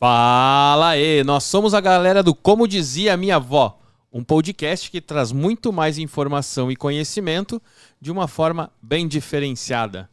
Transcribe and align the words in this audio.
Fala 0.00 0.90
aí, 0.90 1.24
nós 1.24 1.42
somos 1.42 1.74
a 1.74 1.80
galera 1.80 2.22
do 2.22 2.32
Como 2.32 2.68
Dizia 2.68 3.16
Minha 3.16 3.34
Avó, 3.34 3.80
um 4.12 4.22
podcast 4.22 4.88
que 4.92 5.00
traz 5.00 5.32
muito 5.32 5.72
mais 5.72 5.98
informação 5.98 6.70
e 6.70 6.76
conhecimento 6.76 7.60
de 8.00 8.12
uma 8.12 8.28
forma 8.28 8.70
bem 8.80 9.08
diferenciada. 9.08 10.08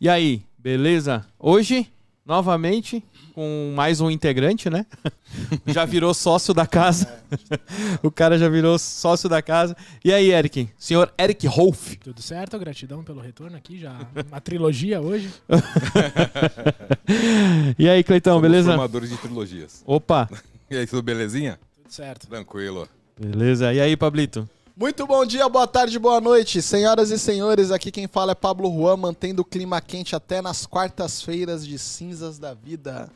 E 0.00 0.08
aí, 0.08 0.42
beleza? 0.58 1.24
Hoje, 1.38 1.88
novamente, 2.24 3.04
com 3.34 3.72
mais 3.76 4.00
um 4.00 4.10
integrante, 4.10 4.70
né? 4.70 4.86
já 5.66 5.84
virou 5.84 6.14
sócio 6.14 6.54
da 6.54 6.66
casa. 6.66 7.22
o 8.02 8.10
cara 8.10 8.38
já 8.38 8.48
virou 8.48 8.78
sócio 8.78 9.28
da 9.28 9.42
casa. 9.42 9.76
E 10.04 10.12
aí, 10.12 10.32
Eric? 10.32 10.68
Senhor 10.78 11.12
Eric 11.18 11.46
Rolf. 11.46 11.94
Tudo 12.02 12.22
certo, 12.22 12.58
gratidão 12.58 13.02
pelo 13.04 13.20
retorno 13.20 13.56
aqui, 13.56 13.78
já 13.78 13.98
uma 14.28 14.40
trilogia 14.40 15.00
hoje. 15.00 15.30
e 17.78 17.88
aí, 17.88 18.02
Cleitão, 18.02 18.34
Somos 18.34 18.48
beleza? 18.48 18.70
formadores 18.70 19.10
de 19.10 19.16
trilogias. 19.18 19.82
Opa, 19.86 20.28
E 20.70 20.76
aí, 20.76 20.86
tudo 20.86 21.02
belezinha? 21.02 21.58
Tudo 21.82 21.92
certo. 21.92 22.26
Tranquilo. 22.26 22.88
beleza. 23.20 23.72
E 23.72 23.80
aí, 23.80 23.96
Pablito? 23.96 24.48
Muito 24.76 25.06
bom 25.06 25.24
dia, 25.24 25.48
boa 25.48 25.68
tarde, 25.68 25.96
boa 26.00 26.20
noite, 26.20 26.60
senhoras 26.60 27.10
e 27.12 27.18
senhores. 27.18 27.70
Aqui 27.70 27.92
quem 27.92 28.08
fala 28.08 28.32
é 28.32 28.34
Pablo 28.34 28.68
Juan, 28.72 28.96
mantendo 28.96 29.42
o 29.42 29.44
clima 29.44 29.80
quente 29.80 30.16
até 30.16 30.42
nas 30.42 30.66
quartas-feiras 30.66 31.64
de 31.64 31.78
cinzas 31.78 32.40
da 32.40 32.52
vida. 32.54 33.08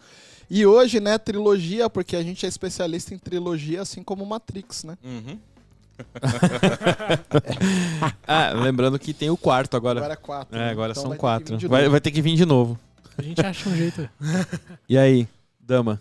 E 0.49 0.65
hoje, 0.65 1.01
né, 1.01 1.19
trilogia, 1.19 1.91
porque 1.91 2.15
a 2.15 2.23
gente 2.23 2.47
é 2.47 2.49
especialista 2.49 3.13
em 3.13 3.19
trilogia, 3.19 3.83
assim 3.83 4.05
como 4.05 4.25
Matrix, 4.25 4.85
né? 4.85 4.97
Uhum. 5.03 5.39
Ah, 8.25 8.53
lembrando 8.53 8.97
que 9.01 9.13
tem 9.13 9.31
o 9.31 9.37
quarto 9.37 9.77
agora. 9.77 9.99
Agora 9.99 10.13
é 10.13 10.17
quatro. 10.17 10.57
É, 10.57 10.61
né? 10.67 10.71
agora 10.71 10.93
Então 10.93 11.03
são 11.03 11.09
vai 11.11 11.17
ter 11.17 11.21
quatro. 11.21 11.57
de 11.57 11.67
Vai, 11.67 11.81
novo. 11.83 11.91
vai 11.91 12.01
ter 12.01 12.13
que 12.13 12.23
vir 12.23 12.37
de 12.37 12.47
novo. 12.47 12.79
A 13.17 13.23
gente 13.23 13.41
acha 13.45 13.69
um 13.69 13.75
jeito. 13.77 14.09
E 14.89 14.97
aí, 14.97 15.27
dama? 15.59 16.01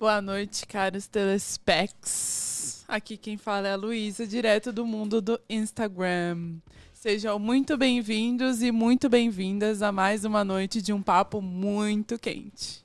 Boa 0.00 0.22
noite, 0.22 0.66
caros 0.66 1.06
telespecs. 1.06 2.51
Aqui 2.92 3.16
quem 3.16 3.38
fala 3.38 3.68
é 3.68 3.72
a 3.72 3.76
Luísa, 3.76 4.26
direto 4.26 4.70
do 4.70 4.84
mundo 4.84 5.22
do 5.22 5.40
Instagram. 5.48 6.56
Sejam 6.92 7.38
muito 7.38 7.74
bem-vindos 7.78 8.60
e 8.62 8.70
muito 8.70 9.08
bem-vindas 9.08 9.80
a 9.80 9.90
mais 9.90 10.26
uma 10.26 10.44
noite 10.44 10.82
de 10.82 10.92
um 10.92 11.00
papo 11.00 11.40
muito 11.40 12.18
quente. 12.18 12.82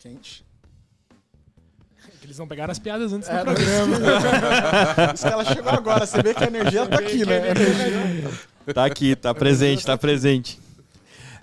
Quente. 0.00 0.44
Eles 2.24 2.38
não 2.38 2.48
pegaram 2.48 2.72
as 2.72 2.80
piadas 2.80 3.12
antes 3.12 3.28
É, 3.28 3.38
do 3.38 3.44
programa. 3.54 3.96
Isso 5.14 5.24
que 5.24 5.32
ela 5.32 5.44
chegou 5.44 5.70
agora, 5.70 6.04
você 6.04 6.20
vê 6.20 6.34
que 6.34 6.42
a 6.42 6.48
energia 6.48 6.84
tá 6.88 6.98
aqui, 6.98 7.24
né? 7.24 7.50
Energia- 7.52 8.30
Tá 8.74 8.84
aqui, 8.84 9.14
tá 9.14 9.32
presente, 9.32 9.86
tá 9.86 9.96
presente. 9.96 10.58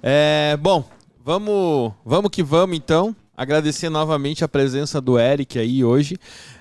É, 0.04 0.58
bom, 0.60 0.84
vamos, 1.24 1.94
vamos 2.04 2.30
que 2.32 2.44
vamos 2.44 2.76
então. 2.76 3.16
Agradecer 3.36 3.88
novamente 3.90 4.44
a 4.44 4.48
presença 4.48 5.00
do 5.00 5.18
Eric 5.18 5.58
aí 5.60 5.84
hoje. 5.86 6.18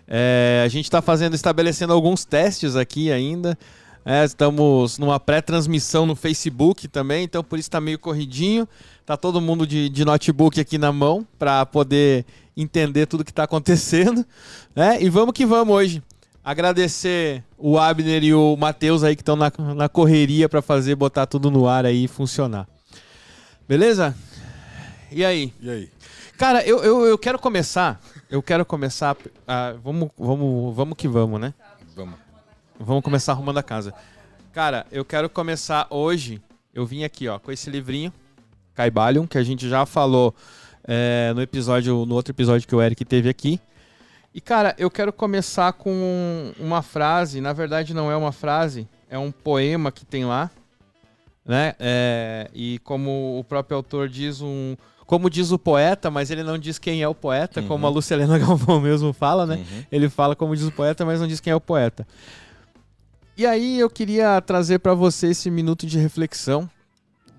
É, 0.09 0.63
a 0.65 0.69
gente 0.69 0.85
está 0.85 1.03
fazendo, 1.03 1.35
estabelecendo 1.35 1.93
alguns 1.93 2.25
testes 2.25 2.77
aqui 2.77 3.11
ainda. 3.11 3.59
É, 4.05 4.25
estamos 4.25 4.99
numa 4.99 5.19
pré-transmissão 5.19 6.07
no 6.07 6.15
Facebook 6.15 6.87
também, 6.87 7.25
então 7.25 7.43
por 7.43 7.59
isso 7.59 7.69
está 7.69 7.81
meio 7.81 7.99
corridinho. 7.99 8.69
Tá 9.05 9.17
todo 9.17 9.41
mundo 9.41 9.67
de, 9.67 9.89
de 9.89 10.05
notebook 10.05 10.61
aqui 10.61 10.79
na 10.79 10.93
mão 10.93 11.27
para 11.39 11.67
poder 11.67 12.25
entender 12.57 13.07
tudo 13.07 13.25
que 13.25 13.31
está 13.31 13.45
acontecendo. 13.45 14.25
Né? 14.77 15.03
E 15.03 15.09
vamos 15.09 15.33
que 15.33 15.47
vamos 15.47 15.75
hoje. 15.75 16.03
Agradecer 16.45 17.43
o 17.57 17.79
Abner 17.79 18.23
e 18.23 18.35
o 18.35 18.55
Matheus 18.59 19.03
aí 19.03 19.17
que 19.17 19.23
estão 19.23 19.35
na, 19.35 19.51
na 19.75 19.89
correria 19.89 20.51
para 20.51 20.61
fazer, 20.61 20.95
botar 20.95 21.25
tudo 21.25 21.51
no 21.51 21.67
ar 21.67 21.87
aí 21.87 22.05
e 22.05 22.09
funcionar. 22.09 22.69
Beleza? 23.67 24.15
E 25.11 25.25
aí? 25.25 25.51
E 25.63 25.71
aí? 25.71 25.91
Cara, 26.37 26.63
eu, 26.63 26.85
eu, 26.85 27.07
eu 27.07 27.17
quero 27.17 27.39
começar. 27.39 27.99
Eu 28.29 28.43
quero 28.43 28.67
começar. 28.67 29.17
ah, 29.47 29.75
vamos, 29.83 30.11
vamos, 30.19 30.75
vamos 30.75 30.97
que 30.99 31.07
vamos, 31.07 31.41
né? 31.41 31.55
Vamos. 31.95 32.19
Vamos 32.79 33.03
começar 33.03 33.33
arrumando 33.33 33.59
a 33.59 33.63
casa. 33.63 33.95
Cara, 34.53 34.85
eu 34.91 35.05
quero 35.05 35.31
começar 35.31 35.87
hoje. 35.91 36.43
Eu 36.75 36.85
vim 36.85 37.05
aqui, 37.05 37.29
ó, 37.29 37.39
com 37.39 37.53
esse 37.53 37.71
livrinho, 37.71 38.13
Caibalion, 38.75 39.27
que 39.27 39.39
a 39.39 39.45
gente 39.45 39.69
já 39.69 39.87
falou 39.87 40.35
é, 40.85 41.33
no 41.35 41.41
episódio, 41.41 42.05
no 42.05 42.15
outro 42.15 42.33
episódio 42.33 42.67
que 42.67 42.75
o 42.75 42.83
Eric 42.83 43.05
teve 43.05 43.29
aqui. 43.29 43.61
E, 44.35 44.41
cara, 44.41 44.75
eu 44.77 44.91
quero 44.91 45.13
começar 45.13 45.73
com 45.73 46.53
uma 46.59 46.83
frase. 46.83 47.41
Na 47.41 47.53
verdade, 47.53 47.95
não 47.95 48.11
é 48.11 48.17
uma 48.17 48.33
frase, 48.33 48.89
é 49.09 49.17
um 49.17 49.31
poema 49.31 49.93
que 49.93 50.05
tem 50.05 50.25
lá, 50.25 50.51
né? 51.45 51.75
É, 51.79 52.51
e 52.53 52.79
como 52.81 53.39
o 53.39 53.45
próprio 53.45 53.77
autor 53.77 54.09
diz, 54.09 54.43
um, 54.43 54.77
como 55.07 55.31
diz 55.31 55.53
o 55.53 55.59
poeta, 55.59 56.11
mas 56.11 56.31
ele 56.31 56.43
não 56.43 56.59
diz 56.59 56.79
quem 56.79 57.01
é 57.03 57.09
o 57.09 57.15
poeta, 57.15 57.61
Uhum. 57.61 57.69
como 57.69 57.87
a 57.87 57.91
Lucilena 57.91 58.39
Galvão 58.41 58.81
mesmo 58.81 59.13
fala, 59.13 59.47
né? 59.47 59.57
Uhum. 59.57 59.85
Ele 59.91 60.09
fala 60.09 60.35
como 60.35 60.55
diz 60.57 60.65
o 60.67 60.73
poeta, 60.73 61.05
mas 61.05 61.21
não 61.21 61.29
diz 61.29 61.41
quem 61.41 61.53
é 61.53 61.57
o 61.57 61.61
poeta. 61.61 62.07
E 63.37 63.47
aí 63.47 63.79
eu 63.79 63.89
queria 63.91 64.41
trazer 64.41 64.79
para 64.81 64.95
você 64.95 65.29
esse 65.29 65.51
minuto 65.51 65.87
de 65.87 65.99
reflexão 65.99 66.69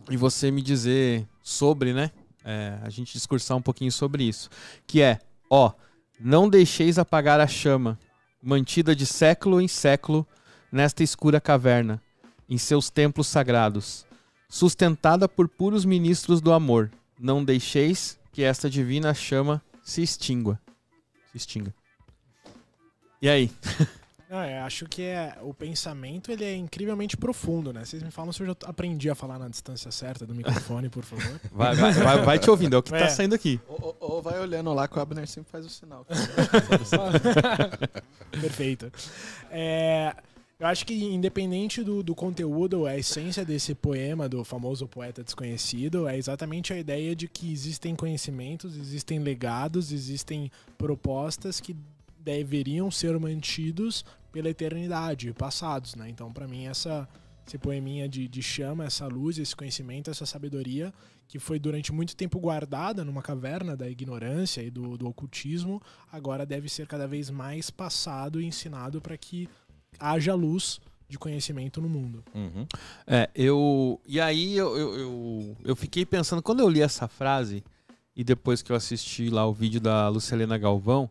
e 0.10 0.16
você 0.16 0.50
me 0.52 0.62
dizer 0.62 1.28
sobre, 1.44 1.92
né? 1.94 2.12
É, 2.46 2.78
a 2.84 2.90
gente 2.90 3.12
discursar 3.12 3.58
um 3.58 3.62
pouquinho 3.62 3.92
sobre 3.92 4.24
isso. 4.24 4.50
Que 4.86 5.02
é, 5.02 5.20
ó, 5.50 5.72
não 6.20 6.48
deixeis 6.48 6.98
apagar 6.98 7.40
a 7.42 7.48
chama, 7.48 8.00
mantida 8.42 8.96
de 8.96 9.06
século 9.06 9.60
em 9.60 9.68
século 9.68 10.26
nesta 10.72 11.04
escura 11.04 11.42
caverna, 11.42 12.02
em 12.50 12.58
seus 12.58 12.90
templos 12.90 13.28
sagrados, 13.28 14.06
sustentada 14.48 15.28
por 15.28 15.50
puros 15.50 15.84
ministros 15.84 16.40
do 16.40 16.54
amor. 16.54 16.90
Não 17.20 17.44
deixeis 17.44 18.18
que 18.32 18.44
esta 18.44 18.70
divina 18.70 19.14
chama 19.14 19.62
se 19.84 20.02
extingua. 20.02 20.60
Se 21.32 21.38
extinga. 21.38 21.74
E 23.22 23.28
aí? 23.28 23.52
Não, 24.30 24.44
eu 24.46 24.64
acho 24.64 24.86
que 24.86 25.02
é, 25.02 25.36
o 25.42 25.54
pensamento 25.54 26.32
ele 26.32 26.46
é 26.46 26.56
incrivelmente 26.56 27.18
profundo, 27.18 27.74
né? 27.74 27.84
Vocês 27.84 28.04
me 28.04 28.12
falam 28.12 28.32
se 28.32 28.42
eu 28.44 28.48
já 28.48 28.56
aprendi 28.66 29.10
a 29.10 29.16
falar 29.16 29.40
na 29.40 29.50
distância 29.50 29.90
certa 29.92 30.26
do 30.26 30.36
microfone, 30.36 30.90
por 30.90 31.04
favor. 31.04 31.40
Vai, 31.52 31.76
vai, 31.76 31.92
vai, 31.94 32.22
vai 32.22 32.40
te 32.40 32.50
ouvindo, 32.50 32.76
é 32.76 32.80
o 32.80 32.84
que 32.84 32.92
tá 32.92 32.98
É. 32.98 33.10
saindo 33.10 33.34
aqui. 33.34 33.60
Ou, 33.68 33.98
ou- 34.00 34.12
ou 34.18 34.22
vai 34.22 34.40
olhando 34.40 34.72
lá 34.74 34.88
que 34.88 34.98
o 34.98 35.02
Abner 35.02 35.28
sempre 35.28 35.52
faz 35.52 35.66
o 35.66 35.70
sinal. 35.70 36.06
Perfeito. 38.42 38.92
É, 39.50 40.16
eu 40.60 40.66
acho 40.66 40.86
que 40.86 40.94
independente 40.94 41.84
do, 41.84 42.02
do 42.02 42.16
conteúdo, 42.16 42.88
a 42.88 42.98
essência 42.98 43.46
desse 43.46 43.76
poema 43.76 44.28
do 44.28 44.44
famoso 44.44 44.88
poeta 44.88 45.24
desconhecido 45.24 46.08
é 46.08 46.18
exatamente 46.18 46.74
a 46.74 46.80
ideia 46.80 47.16
de 47.16 47.28
que 47.28 47.52
existem 47.52 47.96
conhecimentos, 47.96 48.76
existem 48.76 49.20
legados, 49.20 49.92
existem 49.92 50.52
propostas 50.78 51.60
que 51.60 51.76
deveriam 52.20 52.90
ser 52.90 53.18
mantidos 53.20 54.04
pela 54.32 54.50
eternidade, 54.50 55.32
passados, 55.34 55.96
né? 55.96 56.10
Então, 56.10 56.34
para 56.34 56.48
mim, 56.48 56.66
essa 56.66 57.08
esse 57.48 57.58
poeminha 57.58 58.10
de, 58.10 58.28
de 58.28 58.42
chama, 58.42 58.84
essa 58.84 59.08
luz, 59.08 59.38
esse 59.38 59.56
conhecimento, 59.56 60.12
essa 60.12 60.26
sabedoria 60.26 60.94
que 61.30 61.40
foi 61.40 61.58
durante 61.58 61.94
muito 61.94 62.16
tempo 62.16 62.40
guardada 62.40 63.06
numa 63.06 63.22
caverna 63.22 63.76
da 63.76 63.90
ignorância 63.90 64.62
e 64.62 64.70
do, 64.70 64.98
do 64.98 65.08
ocultismo, 65.08 65.82
agora 66.12 66.46
deve 66.46 66.68
ser 66.68 66.88
cada 66.88 67.08
vez 67.08 67.30
mais 67.30 67.70
passado 67.70 68.42
e 68.42 68.46
ensinado 68.46 69.02
para 69.02 69.18
que 69.18 69.48
haja 70.00 70.34
luz 70.34 70.80
de 71.10 71.18
conhecimento 71.18 71.82
no 71.82 71.88
mundo. 71.88 72.24
Uhum. 72.36 72.66
É, 73.06 73.30
eu. 73.34 74.00
E 74.06 74.20
aí 74.20 74.58
eu, 74.58 74.78
eu, 74.78 74.96
eu, 75.00 75.58
eu 75.64 75.76
fiquei 75.76 76.06
pensando, 76.06 76.42
quando 76.42 76.60
eu 76.60 76.70
li 76.70 76.82
essa 76.82 77.08
frase, 77.08 77.64
e 78.16 78.24
depois 78.24 78.62
que 78.62 78.72
eu 78.72 78.76
assisti 78.76 79.30
lá 79.30 79.46
o 79.46 79.54
vídeo 79.54 79.80
da 79.80 80.10
Lucilena 80.10 80.58
Galvão, 80.58 81.10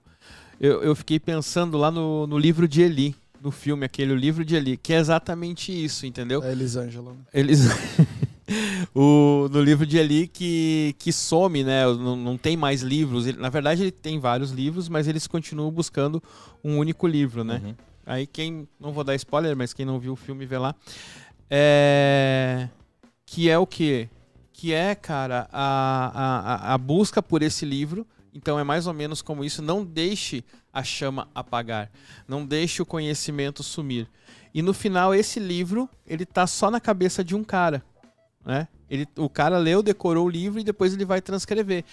eu, 0.60 0.82
eu 0.82 0.94
fiquei 0.94 1.18
pensando 1.18 1.78
lá 1.78 1.90
no, 1.90 2.26
no 2.26 2.38
livro 2.38 2.66
de 2.68 2.82
Eli, 2.82 3.14
no 3.42 3.50
filme, 3.50 3.84
aquele 3.86 4.12
o 4.12 4.16
livro 4.16 4.44
de 4.44 4.54
Eli, 4.56 4.76
que 4.76 4.92
é 4.92 4.98
exatamente 4.98 5.72
isso, 5.72 6.04
entendeu? 6.06 6.42
É 6.42 6.52
Elisângela, 6.52 7.12
né? 7.12 7.18
Eles. 7.32 7.60
o, 8.94 9.48
no 9.50 9.62
livro 9.62 9.86
de 9.86 9.96
Eli 9.98 10.26
que, 10.26 10.94
que 10.98 11.12
some, 11.12 11.62
né? 11.64 11.84
Não, 11.86 12.16
não 12.16 12.36
tem 12.36 12.56
mais 12.56 12.82
livros. 12.82 13.26
Ele- 13.26 13.38
na 13.38 13.48
verdade, 13.48 13.82
ele 13.82 13.90
tem 13.92 14.18
vários 14.18 14.50
livros, 14.50 14.88
mas 14.88 15.06
eles 15.08 15.26
continuam 15.26 15.70
buscando 15.70 16.22
um 16.62 16.78
único 16.78 17.06
livro, 17.06 17.44
né? 17.44 17.60
Uhum. 17.64 17.74
Aí 18.06 18.26
quem. 18.26 18.68
Não 18.78 18.92
vou 18.92 19.02
dar 19.04 19.14
spoiler, 19.16 19.56
mas 19.56 19.74
quem 19.74 19.84
não 19.84 19.98
viu 19.98 20.12
o 20.12 20.16
filme 20.16 20.46
vê 20.46 20.56
lá. 20.56 20.74
É. 21.50 22.68
Que 23.26 23.50
é 23.50 23.58
o 23.58 23.66
quê? 23.66 24.08
Que 24.52 24.72
é, 24.72 24.94
cara, 24.94 25.48
a, 25.52 26.70
a, 26.70 26.74
a- 26.74 26.78
busca 26.78 27.20
por 27.22 27.42
esse 27.42 27.64
livro. 27.66 28.06
Então 28.32 28.58
é 28.58 28.64
mais 28.64 28.86
ou 28.86 28.94
menos 28.94 29.20
como 29.20 29.44
isso. 29.44 29.60
Não 29.60 29.84
deixe 29.84 30.44
a 30.72 30.82
chama 30.84 31.28
apagar. 31.34 31.90
Não 32.28 32.46
deixe 32.46 32.80
o 32.80 32.86
conhecimento 32.86 33.62
sumir. 33.62 34.08
E 34.54 34.62
no 34.62 34.72
final, 34.72 35.14
esse 35.14 35.40
livro, 35.40 35.88
ele 36.06 36.24
tá 36.24 36.46
só 36.46 36.70
na 36.70 36.80
cabeça 36.80 37.24
de 37.24 37.34
um 37.34 37.42
cara. 37.42 37.82
Né? 38.44 38.68
Ele, 38.88 39.06
o 39.16 39.28
cara 39.28 39.58
leu, 39.58 39.82
decorou 39.82 40.26
o 40.26 40.30
livro 40.30 40.60
e 40.60 40.64
depois 40.64 40.94
ele 40.94 41.04
vai 41.04 41.20
transcrever. 41.20 41.84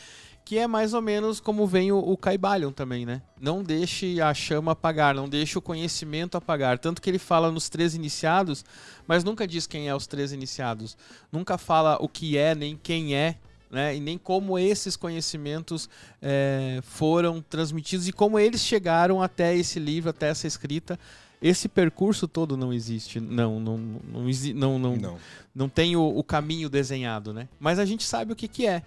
Que 0.46 0.58
é 0.58 0.68
mais 0.68 0.94
ou 0.94 1.02
menos 1.02 1.40
como 1.40 1.66
vem 1.66 1.92
o, 1.92 1.98
o 1.98 2.18
Caibalion 2.18 2.72
também, 2.72 3.06
né? 3.06 3.22
Não 3.40 3.64
deixe 3.64 4.20
a 4.20 4.34
chama 4.34 4.74
apagar, 4.74 5.16
não 5.16 5.30
deixe 5.30 5.58
o 5.58 5.62
conhecimento 5.62 6.36
apagar. 6.36 6.78
Tanto 6.80 7.02
que 7.02 7.10
ele 7.10 7.20
fala 7.20 7.52
nos 7.52 7.70
três 7.70 7.96
iniciados, 7.96 8.66
mas 9.08 9.24
nunca 9.24 9.48
diz 9.48 9.66
quem 9.66 9.88
é 9.88 9.96
os 9.96 10.06
três 10.06 10.34
iniciados. 10.34 10.98
Nunca 11.32 11.58
fala 11.58 11.98
o 12.02 12.10
que 12.10 12.38
é, 12.38 12.54
nem 12.54 12.78
quem 12.82 13.16
é 13.16 13.38
né? 13.74 13.96
E 13.96 14.00
nem 14.00 14.20
como 14.20 14.58
esses 14.60 14.96
conhecimentos 14.96 15.90
é, 16.22 16.80
foram 16.84 17.42
transmitidos 17.42 18.08
e 18.08 18.14
como 18.14 18.38
eles 18.38 18.62
chegaram 18.62 19.22
até 19.22 19.56
esse 19.56 19.80
livro, 19.80 20.12
até 20.12 20.28
essa 20.28 20.46
escrita. 20.46 20.98
Esse 21.42 21.68
percurso 21.68 22.26
todo 22.26 22.56
não 22.56 22.72
existe, 22.72 23.20
não, 23.20 23.60
não, 23.60 23.78
não, 23.78 24.24
não, 24.54 24.80
não, 24.80 24.96
Não. 24.96 25.18
não 25.54 25.68
tem 25.68 25.94
o, 25.94 26.02
o 26.02 26.24
caminho 26.24 26.70
desenhado, 26.70 27.34
né? 27.34 27.50
Mas 27.60 27.80
a 27.80 27.86
gente 27.86 28.04
sabe 28.06 28.32
o 28.32 28.36
que, 28.36 28.48
que 28.48 28.66
é, 28.66 28.82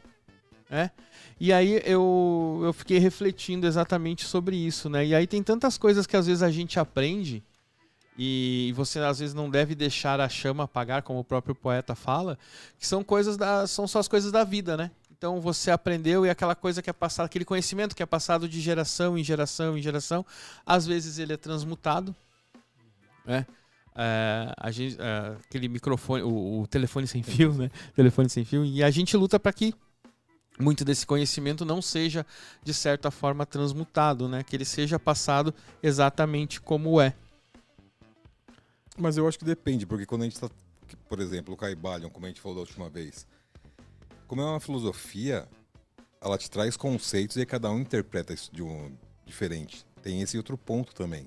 né? 0.70 0.90
E 1.38 1.52
aí 1.52 1.82
eu, 1.84 2.62
eu 2.64 2.72
fiquei 2.72 2.98
refletindo 2.98 3.66
exatamente 3.66 4.24
sobre 4.24 4.56
isso, 4.56 4.88
né? 4.88 5.04
E 5.04 5.14
aí 5.14 5.26
tem 5.26 5.42
tantas 5.42 5.76
coisas 5.76 6.06
que 6.06 6.16
às 6.16 6.26
vezes 6.26 6.42
a 6.42 6.50
gente 6.50 6.80
aprende 6.80 7.42
e 8.18 8.72
você 8.74 8.98
às 9.00 9.18
vezes 9.18 9.34
não 9.34 9.50
deve 9.50 9.74
deixar 9.74 10.20
a 10.20 10.28
chama 10.28 10.64
apagar, 10.64 11.02
como 11.02 11.20
o 11.20 11.24
próprio 11.24 11.54
poeta 11.54 11.94
fala, 11.94 12.38
que 12.78 12.86
são 12.86 13.04
coisas 13.04 13.36
da, 13.36 13.66
são 13.66 13.86
só 13.86 13.98
as 13.98 14.08
coisas 14.08 14.32
da 14.32 14.44
vida, 14.44 14.76
né? 14.76 14.90
Então 15.16 15.40
você 15.40 15.70
aprendeu 15.70 16.24
e 16.24 16.30
aquela 16.30 16.54
coisa 16.54 16.80
que 16.80 16.88
é 16.88 16.92
passada, 16.92 17.26
aquele 17.26 17.44
conhecimento 17.44 17.94
que 17.94 18.02
é 18.02 18.06
passado 18.06 18.48
de 18.48 18.60
geração 18.60 19.18
em 19.18 19.24
geração 19.24 19.76
em 19.76 19.82
geração, 19.82 20.24
às 20.64 20.86
vezes 20.86 21.18
ele 21.18 21.34
é 21.34 21.36
transmutado, 21.36 22.14
né? 23.26 23.46
É, 23.98 24.52
a 24.58 24.70
gente, 24.70 24.96
é, 25.00 25.36
aquele 25.46 25.68
microfone, 25.68 26.22
o, 26.22 26.62
o 26.62 26.66
telefone 26.66 27.06
sem 27.06 27.22
fio, 27.22 27.52
né? 27.54 27.70
Telefone 27.94 28.28
sem 28.28 28.44
fio. 28.44 28.64
E 28.64 28.82
a 28.82 28.90
gente 28.90 29.16
luta 29.16 29.40
para 29.40 29.52
que 29.52 29.74
muito 30.58 30.84
desse 30.84 31.06
conhecimento 31.06 31.64
não 31.64 31.82
seja 31.82 32.24
de 32.62 32.72
certa 32.72 33.10
forma 33.10 33.44
transmutado, 33.44 34.28
né? 34.28 34.42
Que 34.42 34.56
ele 34.56 34.64
seja 34.64 34.98
passado 34.98 35.54
exatamente 35.82 36.60
como 36.60 37.00
é. 37.00 37.14
Mas 38.98 39.16
eu 39.16 39.28
acho 39.28 39.38
que 39.38 39.44
depende, 39.44 39.86
porque 39.86 40.06
quando 40.06 40.22
a 40.22 40.24
gente 40.24 40.40
tá. 40.40 40.50
Por 41.08 41.20
exemplo, 41.20 41.52
o 41.52 41.56
Caibalion, 41.56 42.08
como 42.08 42.26
a 42.26 42.28
gente 42.28 42.40
falou 42.40 42.56
da 42.56 42.60
última 42.62 42.88
vez. 42.88 43.26
Como 44.26 44.40
é 44.40 44.44
uma 44.44 44.60
filosofia, 44.60 45.46
ela 46.20 46.38
te 46.38 46.50
traz 46.50 46.76
conceitos 46.76 47.36
e 47.36 47.44
cada 47.44 47.70
um 47.70 47.80
interpreta 47.80 48.32
isso 48.32 48.50
de 48.52 48.62
um 48.62 48.92
diferente. 49.24 49.84
Tem 50.02 50.22
esse 50.22 50.36
outro 50.36 50.56
ponto 50.56 50.94
também. 50.94 51.26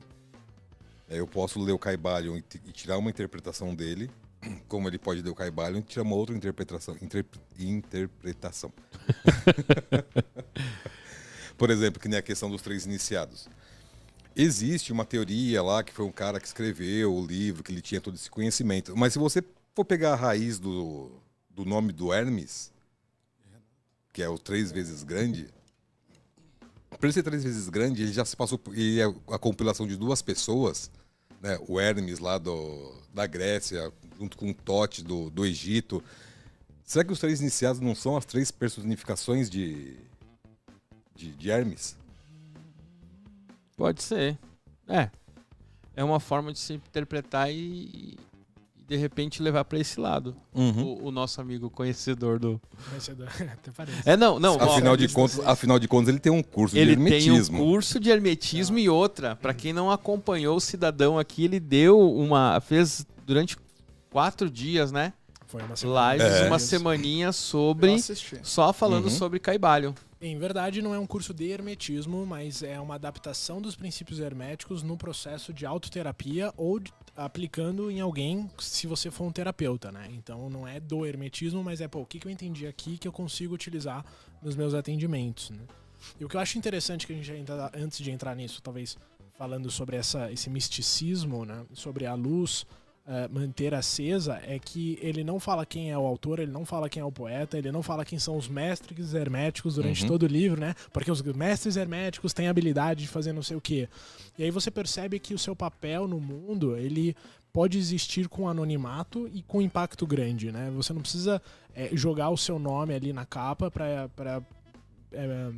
É, 1.07 1.19
Eu 1.19 1.27
posso 1.27 1.61
ler 1.61 1.73
o 1.73 1.79
Caibalion 1.79 2.37
e 2.37 2.71
tirar 2.71 2.97
uma 2.97 3.09
interpretação 3.09 3.75
dele, 3.75 4.09
como 4.67 4.87
ele 4.87 4.97
pode 4.97 5.21
ler 5.21 5.29
o 5.29 5.35
Caibalion 5.35 5.79
e 5.79 5.83
tirar 5.83 6.03
uma 6.03 6.15
outra 6.15 6.35
interpretação. 6.35 6.95
interpre- 7.01 7.41
interpretação. 7.57 8.71
Por 11.57 11.69
exemplo, 11.69 11.99
que 11.99 12.07
nem 12.07 12.19
a 12.19 12.21
questão 12.21 12.49
dos 12.49 12.61
três 12.61 12.85
iniciados. 12.85 13.47
Existe 14.35 14.93
uma 14.93 15.03
teoria 15.03 15.61
lá 15.61 15.83
que 15.83 15.91
foi 15.91 16.05
um 16.05 16.11
cara 16.11 16.39
que 16.39 16.47
escreveu 16.47 17.13
o 17.13 17.25
livro, 17.25 17.63
que 17.63 17.71
ele 17.71 17.81
tinha 17.81 17.99
todo 17.99 18.15
esse 18.15 18.29
conhecimento. 18.29 18.95
Mas 18.95 19.13
se 19.13 19.19
você 19.19 19.43
for 19.75 19.83
pegar 19.83 20.13
a 20.13 20.15
raiz 20.15 20.59
do, 20.59 21.11
do 21.49 21.65
nome 21.65 21.91
do 21.91 22.13
Hermes, 22.13 22.71
que 24.13 24.23
é 24.23 24.29
o 24.29 24.37
três 24.37 24.71
vezes 24.71 25.03
grande, 25.03 25.49
para 26.97 27.11
ser 27.11 27.23
três 27.23 27.43
vezes 27.43 27.67
grande, 27.67 28.03
ele 28.03 28.13
já 28.13 28.23
se 28.23 28.35
passou 28.35 28.57
por. 28.57 28.77
Ele 28.77 29.01
é 29.01 29.05
a 29.33 29.39
compilação 29.39 29.85
de 29.85 29.97
duas 29.97 30.21
pessoas, 30.21 30.89
né? 31.41 31.59
O 31.67 31.79
Hermes 31.79 32.19
lá 32.19 32.37
do, 32.37 32.93
da 33.13 33.27
Grécia, 33.27 33.91
junto 34.19 34.37
com 34.37 34.49
o 34.49 34.53
Tote 34.53 35.03
do, 35.03 35.29
do 35.29 35.45
Egito. 35.45 36.03
Será 36.83 37.05
que 37.05 37.13
os 37.13 37.19
três 37.19 37.39
iniciados 37.39 37.79
não 37.79 37.95
são 37.95 38.17
as 38.17 38.25
três 38.25 38.51
personificações 38.51 39.49
de, 39.49 39.95
de, 41.15 41.31
de 41.31 41.49
Hermes? 41.49 41.95
Pode 43.77 44.03
ser. 44.03 44.37
É. 44.87 45.09
É 45.95 46.03
uma 46.03 46.19
forma 46.19 46.51
de 46.51 46.59
se 46.59 46.73
interpretar 46.73 47.51
e, 47.51 47.55
e 47.55 48.17
de 48.87 48.97
repente 48.97 49.41
levar 49.41 49.63
para 49.65 49.77
esse 49.79 49.99
lado. 49.99 50.35
O, 50.53 51.07
o 51.07 51.11
nosso 51.11 51.39
amigo 51.39 51.69
conhecedor 51.69 52.39
do. 52.39 52.59
Conhecedor. 52.89 53.27
Até 53.53 53.71
parece. 53.71 54.09
É, 54.09 54.17
não, 54.17 54.39
não. 54.39 54.57
ó, 54.57 54.73
Afinal 54.73 54.97
de, 54.97 55.05
isso 55.05 55.13
contas, 55.15 55.39
afinal 55.45 55.77
de 55.79 55.87
contas, 55.87 56.09
ele 56.09 56.19
tem 56.19 56.31
um 56.31 56.41
curso 56.41 56.75
ele 56.75 56.95
de 56.95 57.03
tem 57.03 57.05
um 57.05 57.35
hermetismo. 57.35 57.57
curso 57.59 57.99
de 57.99 58.09
hermetismo 58.09 58.79
e 58.79 58.89
outra. 58.89 59.35
Para 59.35 59.53
quem 59.53 59.71
não 59.71 59.91
acompanhou 59.91 60.57
o 60.57 60.61
cidadão 60.61 61.19
aqui, 61.19 61.45
ele 61.45 61.59
deu 61.59 61.99
uma. 61.99 62.59
fez 62.61 63.05
durante 63.25 63.55
quatro 64.09 64.49
dias, 64.49 64.91
né? 64.91 65.13
Foi 65.47 65.63
uma 65.63 65.75
semana. 65.75 66.13
Lives, 66.13 66.31
É. 66.41 66.47
uma 66.47 66.59
semaninha 66.59 67.31
sobre. 67.31 67.95
Só 68.43 68.71
falando 68.71 69.05
Uhum. 69.05 69.09
sobre 69.09 69.39
Caibalion. 69.39 69.93
Em 70.21 70.37
verdade, 70.37 70.81
não 70.81 70.93
é 70.93 70.99
um 70.99 71.07
curso 71.07 71.33
de 71.33 71.45
hermetismo, 71.49 72.25
mas 72.25 72.61
é 72.61 72.79
uma 72.79 72.95
adaptação 72.95 73.61
dos 73.61 73.75
princípios 73.75 74.19
herméticos 74.19 74.83
no 74.83 74.95
processo 74.97 75.51
de 75.53 75.65
autoterapia 75.65 76.53
ou 76.57 76.77
de- 76.79 76.93
aplicando 77.15 77.89
em 77.89 77.99
alguém 77.99 78.49
se 78.59 78.85
você 78.85 79.09
for 79.09 79.23
um 79.25 79.31
terapeuta, 79.31 79.91
né? 79.91 80.07
Então 80.11 80.49
não 80.49 80.67
é 80.67 80.79
do 80.79 81.05
hermetismo, 81.05 81.63
mas 81.63 81.81
é, 81.81 81.87
pô, 81.87 82.01
o 82.01 82.05
que, 82.05 82.19
que 82.19 82.27
eu 82.27 82.31
entendi 82.31 82.67
aqui 82.67 82.97
que 82.97 83.07
eu 83.07 83.11
consigo 83.11 83.53
utilizar 83.55 84.05
nos 84.43 84.55
meus 84.55 84.73
atendimentos, 84.73 85.49
né? 85.49 85.59
E 86.19 86.23
o 86.25 86.29
que 86.29 86.35
eu 86.35 86.39
acho 86.41 86.57
interessante 86.57 87.07
que 87.07 87.13
a 87.13 87.15
gente 87.15 87.31
ainda, 87.31 87.71
antes 87.75 87.97
de 87.99 88.11
entrar 88.11 88.35
nisso, 88.35 88.61
talvez 88.61 88.97
falando 89.37 89.71
sobre 89.71 89.95
essa, 89.97 90.31
esse 90.31 90.49
misticismo, 90.49 91.45
né? 91.45 91.65
Sobre 91.73 92.05
a 92.05 92.13
luz 92.13 92.65
eh, 93.11 93.27
manter 93.27 93.73
acesa, 93.73 94.39
é 94.45 94.59
que 94.59 94.99
ele 95.01 95.23
não 95.23 95.39
fala 95.39 95.65
quem 95.65 95.89
é 95.89 95.97
o 95.97 96.05
autor, 96.05 96.37
ele 96.37 96.51
não 96.51 96.63
fala 96.63 96.87
quem 96.87 97.01
é 97.01 97.03
o 97.03 97.11
poeta, 97.11 97.57
ele 97.57 97.71
não 97.71 97.81
fala 97.81 98.05
quem 98.05 98.19
são 98.19 98.37
os 98.37 98.47
mestres 98.47 99.15
herméticos 99.15 99.73
durante 99.75 100.03
Uhum. 100.03 100.07
todo 100.07 100.23
o 100.23 100.27
livro, 100.27 100.61
né? 100.61 100.75
Porque 100.93 101.09
os 101.11 101.19
mestres 101.23 101.75
herméticos 101.75 102.33
têm 102.33 102.47
a 102.47 102.51
habilidade 102.51 103.01
de 103.01 103.07
fazer 103.07 103.33
não 103.33 103.41
sei 103.41 103.57
o 103.57 103.61
quê. 103.61 103.89
E 104.37 104.43
aí 104.43 104.51
você 104.51 104.69
percebe 104.69 105.17
que 105.17 105.33
o 105.33 105.39
seu 105.39 105.55
papel 105.55 106.07
no 106.07 106.19
mundo, 106.19 106.77
ele 106.77 107.15
pode 107.51 107.79
existir 107.79 108.29
com 108.29 108.47
anonimato 108.47 109.27
e 109.33 109.41
com 109.41 109.59
impacto 109.59 110.05
grande, 110.05 110.51
né? 110.51 110.71
Você 110.75 110.93
não 110.93 111.01
precisa 111.01 111.41
eh, 111.75 111.89
jogar 111.93 112.29
o 112.29 112.37
seu 112.37 112.59
nome 112.59 112.93
ali 112.93 113.11
na 113.11 113.25
capa 113.25 113.71
para 113.71 114.07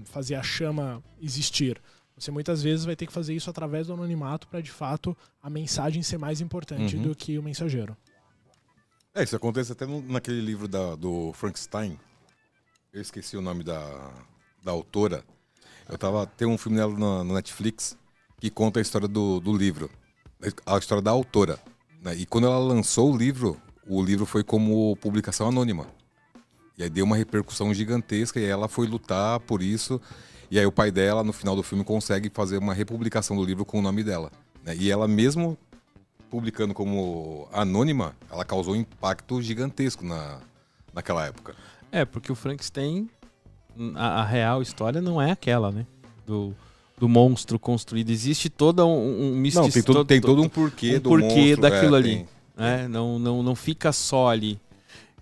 fazer 0.06 0.36
a 0.36 0.44
chama 0.44 1.03
existir. 1.21 1.81
Você 2.21 2.29
muitas 2.29 2.62
vezes 2.62 2.85
vai 2.85 2.95
ter 2.95 3.07
que 3.07 3.12
fazer 3.12 3.33
isso 3.33 3.50
através 3.50 3.88
do 3.88 3.94
anonimato 3.94 4.47
para 4.47 4.62
de 4.62 4.69
fato 4.71 5.18
a 5.41 5.50
mensagem 5.50 6.03
ser 6.03 6.19
mais 6.19 6.39
importante 6.39 6.95
Uhum. 6.95 7.01
do 7.01 7.15
que 7.15 7.39
o 7.39 7.41
mensageiro. 7.41 7.97
É, 9.15 9.23
isso 9.23 9.35
acontece 9.35 9.71
até 9.71 9.88
no- 9.88 10.03
naquele 10.03 10.39
livro 10.39 10.68
da- 10.68 10.95
do 10.95 11.33
Frankenstein. 11.33 11.97
Eu 12.94 13.01
esqueci 13.01 13.35
o 13.35 13.41
nome 13.41 13.63
da, 13.63 14.12
da 14.63 14.71
autora. 14.71 15.23
Eu 15.89 15.97
tava. 15.97 16.27
Tem 16.27 16.47
um 16.47 16.59
filme 16.59 16.77
dela 16.77 16.94
na, 16.94 17.23
no 17.23 17.33
Netflix 17.33 17.97
que 18.39 18.51
conta 18.51 18.79
a 18.79 18.81
história 18.83 19.07
do, 19.07 19.39
do 19.39 19.57
livro. 19.57 19.89
A 20.65 20.77
história 20.77 21.01
da 21.01 21.09
autora. 21.12 21.59
né? 22.03 22.15
E 22.15 22.25
quando 22.27 22.45
ela 22.45 22.59
lançou 22.59 23.12
o 23.12 23.17
livro, 23.17 23.59
o 23.88 24.01
livro 24.03 24.25
foi 24.27 24.44
como 24.44 24.95
publicação 24.97 25.47
anônima. 25.47 25.88
E 26.77 26.83
aí 26.83 26.89
deu 26.89 27.03
uma 27.06 27.15
repercussão 27.17 27.74
gigantesca 27.74 28.39
e 28.39 28.45
ela 28.45 28.67
foi 28.67 28.85
lutar 28.88 29.39
por 29.41 29.62
isso. 29.63 30.00
E 30.51 30.59
aí 30.59 30.65
o 30.65 30.71
pai 30.71 30.92
dela, 30.92 31.24
no 31.24 31.31
final 31.31 31.56
do 31.56 31.63
filme, 31.63 31.81
consegue 31.81 32.29
fazer 32.29 32.58
uma 32.58 32.74
republicação 32.74 33.38
do 33.38 33.43
livro 33.46 33.63
com 33.63 33.79
o 33.79 33.81
nome 33.81 34.03
dela. 34.03 34.29
né? 34.65 34.75
E 34.77 34.91
ela 34.91 35.08
mesmo 35.08 35.58
publicando 36.29 36.74
como 36.74 37.48
anônima, 37.53 38.13
ela 38.29 38.43
causou 38.43 38.74
um 38.74 38.77
impacto 38.77 39.41
gigantesco 39.41 40.05
na, 40.05 40.39
naquela 40.93 41.25
época. 41.25 41.55
É, 41.89 42.03
porque 42.03 42.31
o 42.31 42.36
Frankenstein, 42.36 43.10
a, 43.96 44.22
a 44.22 44.25
real 44.25 44.62
história 44.62 45.01
não 45.01 45.22
é 45.22 45.31
aquela, 45.31 45.72
né? 45.72 45.86
Do, 46.27 46.53
do 46.98 47.08
monstro 47.08 47.58
construído. 47.58 48.10
Existe 48.10 48.50
todo 48.50 48.86
um, 48.86 48.89
um 48.91 49.29
Não, 49.31 49.36
misticismo. 49.38 49.72
tem 49.72 49.84
todo, 49.84 50.05
tem 50.05 50.22
todo 50.22 50.41
um 50.41 50.50
porquê 50.50 50.98
um 50.98 51.00
do 51.00 51.10
porquê 51.10 51.25
monstro, 51.25 51.62
daquilo 51.62 51.96
é, 51.96 51.98
ali. 51.98 52.15
tem. 52.15 52.27
né? 52.58 52.88
Não, 52.89 53.17
não, 53.17 53.41
não 53.41 53.55
fica 53.55 53.93
só 53.93 54.29
ali. 54.29 54.60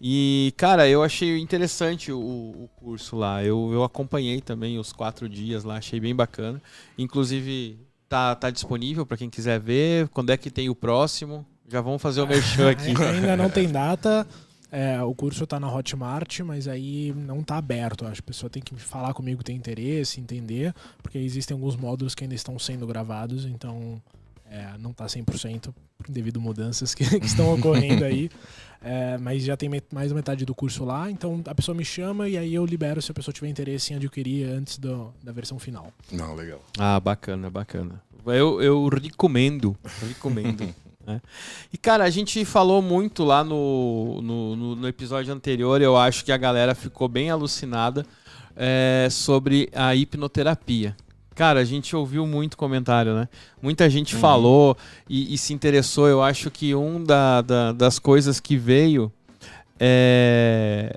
E, 0.01 0.53
cara, 0.55 0.87
eu 0.87 1.03
achei 1.03 1.37
interessante 1.39 2.11
o, 2.11 2.19
o 2.19 2.69
curso 2.75 3.17
lá. 3.17 3.43
Eu, 3.43 3.71
eu 3.73 3.83
acompanhei 3.83 4.39
também 4.39 4.79
os 4.79 4.93
quatro 4.93 5.27
dias 5.27 5.63
lá, 5.63 5.77
achei 5.77 5.99
bem 5.99 6.15
bacana. 6.15 6.61
Inclusive, 6.97 7.79
tá, 8.07 8.33
tá 8.35 8.49
disponível 8.49 9.05
para 9.05 9.17
quem 9.17 9.29
quiser 9.29 9.59
ver. 9.59 10.07
Quando 10.09 10.31
é 10.31 10.37
que 10.37 10.49
tem 10.49 10.69
o 10.69 10.75
próximo? 10.75 11.45
Já 11.67 11.81
vamos 11.81 12.01
fazer 12.01 12.21
o 12.21 12.27
merchan 12.27 12.69
aqui. 12.71 12.89
Ainda 12.89 13.35
não 13.35 13.49
tem 13.49 13.67
data. 13.71 14.25
É, 14.71 15.01
o 15.01 15.15
curso 15.15 15.47
tá 15.47 15.59
na 15.59 15.71
Hotmart, 15.71 16.41
mas 16.41 16.67
aí 16.67 17.13
não 17.15 17.43
tá 17.43 17.57
aberto. 17.57 18.05
Acho 18.05 18.21
que 18.21 18.27
a 18.29 18.31
pessoa 18.31 18.49
tem 18.49 18.61
que 18.61 18.75
falar 18.75 19.13
comigo, 19.13 19.43
tem 19.43 19.55
interesse, 19.55 20.21
entender, 20.21 20.73
porque 21.01 21.17
existem 21.17 21.55
alguns 21.55 21.75
módulos 21.75 22.13
que 22.13 22.23
ainda 22.23 22.35
estão 22.35 22.57
sendo 22.59 22.85
gravados, 22.85 23.45
então 23.45 23.99
é, 24.49 24.77
não 24.77 24.93
tá 24.93 25.05
100% 25.05 25.73
devido 26.07 26.39
a 26.39 26.43
mudanças 26.43 26.93
que, 26.93 27.03
que 27.19 27.25
estão 27.25 27.53
ocorrendo 27.53 28.05
aí. 28.05 28.29
É, 28.81 29.17
mas 29.17 29.43
já 29.43 29.57
tem 29.57 29.69
mais 29.91 30.09
da 30.09 30.15
metade 30.15 30.45
do 30.45 30.55
curso 30.55 30.86
lá, 30.86 31.12
então 31.12 31.41
a 31.48 31.53
pessoa 31.53 31.75
me 31.75 31.83
chama 31.83 32.29
e 32.29 32.38
aí 32.38 32.53
eu 32.53 32.65
libero 32.65 33.01
se 33.01 33.12
a 33.12 33.13
pessoa 33.13 33.33
tiver 33.33 33.50
interesse 33.50 33.91
em 33.91 33.98
adquirir 33.98 34.45
antes 34.50 34.77
do- 34.77 35.13
da 35.21 35.33
versão 35.33 35.59
final. 35.59 35.91
Não, 36.12 36.33
legal. 36.33 36.62
Ah, 36.77 36.98
bacana, 37.00 37.50
bacana. 37.50 38.01
Eu, 38.25 38.62
eu 38.62 38.88
recomendo, 38.88 39.75
recomendo. 40.07 40.74
né? 41.05 41.21
E, 41.74 41.77
cara, 41.77 42.05
a 42.05 42.09
gente 42.09 42.45
falou 42.45 42.81
muito 42.81 43.25
lá 43.25 43.43
no, 43.43 44.21
no, 44.21 44.55
no- 44.55 44.75
no 44.77 44.88
episódio 44.88 45.33
anterior, 45.33 45.81
eu 45.81 45.98
acho 45.98 46.24
que 46.24 46.31
a 46.31 46.38
galera 46.38 46.74
ficou 46.74 47.09
bem 47.09 47.29
alucinada 47.29 48.05
é, 48.55 49.09
sobre 49.12 49.69
a 49.74 49.93
hipnoterapia. 49.93 50.95
Cara, 51.39 51.62
a 51.62 51.63
gente 51.63 51.96
ouviu 51.96 52.27
muito 52.27 52.58
comentário, 52.58 53.15
né? 53.15 53.29
Muita 53.62 53.89
gente 53.89 54.13
Uhum. 54.13 54.19
falou 54.19 54.77
e, 55.08 55.34
e 55.34 55.38
se 55.38 55.53
interessou. 55.53 56.05
Eu 56.10 56.22
acho 56.22 56.51
que 56.51 56.75
um 56.75 57.01
da, 57.01 57.41
da- 57.41 57.72
das 57.72 57.98
coisas 57.98 58.41
que 58.41 58.58
veio 58.58 59.10
é, 59.79 60.93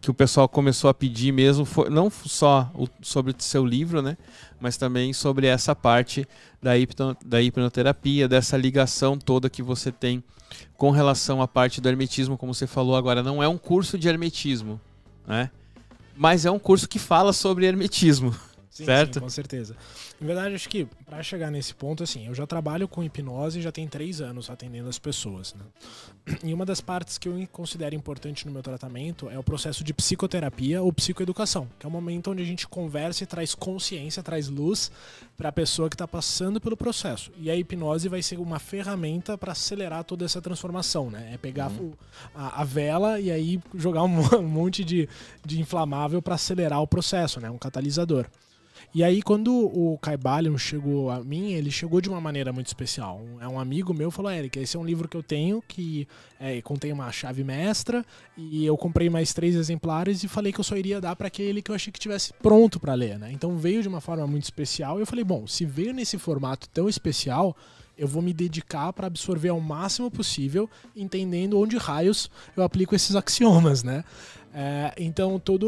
que 0.00 0.08
o 0.08 0.14
pessoal 0.14 0.48
começou 0.48 0.88
a 0.88 0.94
pedir 0.94 1.32
mesmo, 1.32 1.64
foi, 1.64 1.90
não 1.90 2.08
só 2.08 2.70
o, 2.76 2.86
sobre 3.00 3.32
o 3.32 3.34
seu 3.36 3.66
livro, 3.66 4.00
né? 4.00 4.16
Mas 4.60 4.76
também 4.76 5.12
sobre 5.12 5.48
essa 5.48 5.74
parte 5.74 6.24
da, 6.62 6.78
hipno, 6.78 7.16
da 7.26 7.42
hipnoterapia, 7.42 8.28
dessa 8.28 8.56
ligação 8.56 9.18
toda 9.18 9.50
que 9.50 9.64
você 9.64 9.90
tem 9.90 10.22
com 10.76 10.92
relação 10.92 11.42
à 11.42 11.48
parte 11.48 11.80
do 11.80 11.88
hermetismo, 11.88 12.38
como 12.38 12.54
você 12.54 12.68
falou 12.68 12.94
agora. 12.94 13.20
Não 13.20 13.42
é 13.42 13.48
um 13.48 13.58
curso 13.58 13.98
de 13.98 14.06
hermetismo, 14.08 14.80
né? 15.26 15.50
Mas 16.16 16.46
é 16.46 16.50
um 16.52 16.58
curso 16.60 16.88
que 16.88 17.00
fala 17.00 17.32
sobre 17.32 17.66
hermetismo. 17.66 18.32
Sim, 18.72 18.86
certo? 18.86 19.14
Sim, 19.14 19.20
com 19.20 19.28
certeza. 19.28 19.76
Na 20.18 20.26
verdade, 20.26 20.54
acho 20.54 20.66
que 20.66 20.86
para 21.04 21.22
chegar 21.22 21.50
nesse 21.50 21.74
ponto, 21.74 22.02
assim, 22.02 22.26
eu 22.26 22.34
já 22.34 22.46
trabalho 22.46 22.88
com 22.88 23.04
hipnose 23.04 23.60
já 23.60 23.70
tem 23.70 23.86
três 23.86 24.22
anos 24.22 24.48
atendendo 24.48 24.88
as 24.88 24.98
pessoas. 24.98 25.54
Né? 25.54 26.36
E 26.42 26.54
uma 26.54 26.64
das 26.64 26.80
partes 26.80 27.18
que 27.18 27.28
eu 27.28 27.46
considero 27.52 27.94
importante 27.94 28.46
no 28.46 28.52
meu 28.52 28.62
tratamento 28.62 29.28
é 29.28 29.38
o 29.38 29.42
processo 29.42 29.84
de 29.84 29.92
psicoterapia 29.92 30.80
ou 30.80 30.90
psicoeducação, 30.90 31.68
que 31.78 31.84
é 31.84 31.88
o 31.88 31.92
momento 31.92 32.30
onde 32.30 32.42
a 32.42 32.46
gente 32.46 32.66
conversa 32.66 33.24
e 33.24 33.26
traz 33.26 33.54
consciência, 33.54 34.22
traz 34.22 34.48
luz 34.48 34.90
para 35.36 35.50
a 35.50 35.52
pessoa 35.52 35.90
que 35.90 35.94
está 35.94 36.08
passando 36.08 36.58
pelo 36.58 36.76
processo. 36.76 37.30
E 37.36 37.50
a 37.50 37.56
hipnose 37.56 38.08
vai 38.08 38.22
ser 38.22 38.40
uma 38.40 38.58
ferramenta 38.58 39.36
para 39.36 39.52
acelerar 39.52 40.02
toda 40.02 40.24
essa 40.24 40.40
transformação, 40.40 41.10
né? 41.10 41.32
É 41.34 41.36
pegar 41.36 41.70
uhum. 41.72 41.92
a, 42.34 42.62
a, 42.62 42.64
vela 42.64 43.20
e 43.20 43.30
aí 43.30 43.60
jogar 43.74 44.02
um, 44.04 44.38
um 44.38 44.48
monte 44.48 44.82
de, 44.82 45.06
de 45.44 45.60
inflamável 45.60 46.22
para 46.22 46.36
acelerar 46.36 46.80
o 46.80 46.86
processo, 46.86 47.38
né? 47.38 47.50
Um 47.50 47.58
catalisador. 47.58 48.26
E 48.94 49.02
aí, 49.02 49.22
quando 49.22 49.54
o 49.54 49.96
Kai 49.96 50.18
Balion 50.18 50.58
chegou 50.58 51.10
a 51.10 51.24
mim, 51.24 51.52
ele 51.52 51.70
chegou 51.70 51.98
de 51.98 52.10
uma 52.10 52.20
maneira 52.20 52.52
muito 52.52 52.66
especial. 52.66 53.22
É 53.40 53.48
um 53.48 53.58
amigo 53.58 53.94
meu 53.94 54.10
falou: 54.10 54.30
Eric, 54.30 54.58
esse 54.58 54.76
é 54.76 54.80
um 54.80 54.84
livro 54.84 55.08
que 55.08 55.16
eu 55.16 55.22
tenho 55.22 55.62
que 55.66 56.06
é, 56.38 56.60
contém 56.60 56.92
uma 56.92 57.10
chave 57.10 57.42
mestra 57.42 58.04
e 58.36 58.66
eu 58.66 58.76
comprei 58.76 59.08
mais 59.08 59.32
três 59.32 59.54
exemplares 59.54 60.22
e 60.22 60.28
falei 60.28 60.52
que 60.52 60.60
eu 60.60 60.64
só 60.64 60.76
iria 60.76 61.00
dar 61.00 61.16
para 61.16 61.28
aquele 61.28 61.62
que 61.62 61.70
eu 61.70 61.74
achei 61.74 61.90
que 61.90 61.98
tivesse 61.98 62.34
pronto 62.34 62.78
para 62.78 62.92
ler, 62.92 63.18
né? 63.18 63.32
Então 63.32 63.56
veio 63.56 63.80
de 63.80 63.88
uma 63.88 64.00
forma 64.02 64.26
muito 64.26 64.44
especial 64.44 64.98
e 64.98 65.02
eu 65.02 65.06
falei: 65.06 65.24
bom, 65.24 65.46
se 65.46 65.64
veio 65.64 65.94
nesse 65.94 66.18
formato 66.18 66.68
tão 66.68 66.86
especial, 66.86 67.56
eu 67.96 68.08
vou 68.08 68.20
me 68.20 68.32
dedicar 68.32 68.92
para 68.92 69.06
absorver 69.06 69.50
ao 69.50 69.60
máximo 69.60 70.10
possível, 70.10 70.68
entendendo 70.94 71.58
onde 71.58 71.76
raios 71.76 72.30
eu 72.56 72.62
aplico 72.62 72.94
esses 72.94 73.16
axiomas, 73.16 73.82
né? 73.82 74.04
É, 74.54 74.92
então, 74.98 75.38
toda 75.38 75.66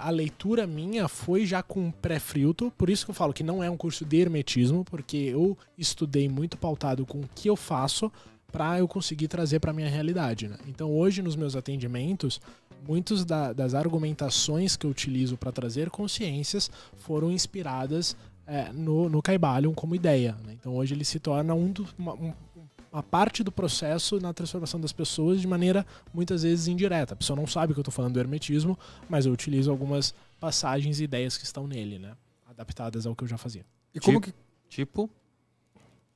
a 0.00 0.10
leitura 0.10 0.66
minha 0.66 1.06
foi 1.06 1.46
já 1.46 1.62
com 1.62 1.90
pré-filtro, 1.90 2.70
por 2.72 2.90
isso 2.90 3.04
que 3.04 3.10
eu 3.12 3.14
falo 3.14 3.32
que 3.32 3.44
não 3.44 3.62
é 3.62 3.70
um 3.70 3.76
curso 3.76 4.04
de 4.04 4.16
hermetismo, 4.16 4.84
porque 4.84 5.16
eu 5.16 5.56
estudei 5.78 6.28
muito 6.28 6.56
pautado 6.58 7.06
com 7.06 7.20
o 7.20 7.28
que 7.32 7.48
eu 7.48 7.54
faço 7.54 8.10
para 8.50 8.78
eu 8.78 8.88
conseguir 8.88 9.28
trazer 9.28 9.60
para 9.60 9.72
minha 9.72 9.88
realidade. 9.88 10.48
Né? 10.48 10.56
Então, 10.66 10.92
hoje 10.92 11.22
nos 11.22 11.36
meus 11.36 11.54
atendimentos, 11.54 12.40
muitas 12.86 13.24
da, 13.24 13.52
das 13.52 13.74
argumentações 13.74 14.76
que 14.76 14.86
eu 14.86 14.90
utilizo 14.90 15.36
para 15.36 15.52
trazer 15.52 15.90
consciências 15.90 16.70
foram 16.96 17.30
inspiradas 17.30 18.16
é, 18.46 18.72
no, 18.72 19.08
no 19.08 19.22
Caibalion 19.22 19.72
como 19.74 19.94
ideia. 19.94 20.36
Né? 20.44 20.54
Então, 20.60 20.76
hoje 20.76 20.94
ele 20.94 21.04
se 21.04 21.18
torna 21.18 21.54
um, 21.54 21.70
do, 21.70 21.86
uma, 21.98 22.14
um 22.14 22.32
uma 22.94 23.02
parte 23.02 23.42
do 23.42 23.50
processo 23.50 24.20
na 24.20 24.32
transformação 24.32 24.80
das 24.80 24.92
pessoas 24.92 25.40
de 25.40 25.48
maneira 25.48 25.84
muitas 26.12 26.44
vezes 26.44 26.68
indireta. 26.68 27.14
A 27.14 27.16
pessoa 27.16 27.36
não 27.36 27.44
sabe 27.44 27.74
que 27.74 27.80
eu 27.80 27.82
estou 27.82 27.92
falando 27.92 28.12
do 28.12 28.20
hermetismo, 28.20 28.78
mas 29.08 29.26
eu 29.26 29.32
utilizo 29.32 29.68
algumas 29.68 30.14
passagens 30.38 31.00
e 31.00 31.04
ideias 31.04 31.36
que 31.36 31.44
estão 31.44 31.66
nele, 31.66 31.98
né? 31.98 32.16
Adaptadas 32.46 33.04
ao 33.04 33.16
que 33.16 33.24
eu 33.24 33.28
já 33.28 33.36
fazia. 33.36 33.66
E 33.92 33.98
como 33.98 34.20
tipo? 34.20 34.32
que. 34.32 34.76
Tipo? 34.76 35.10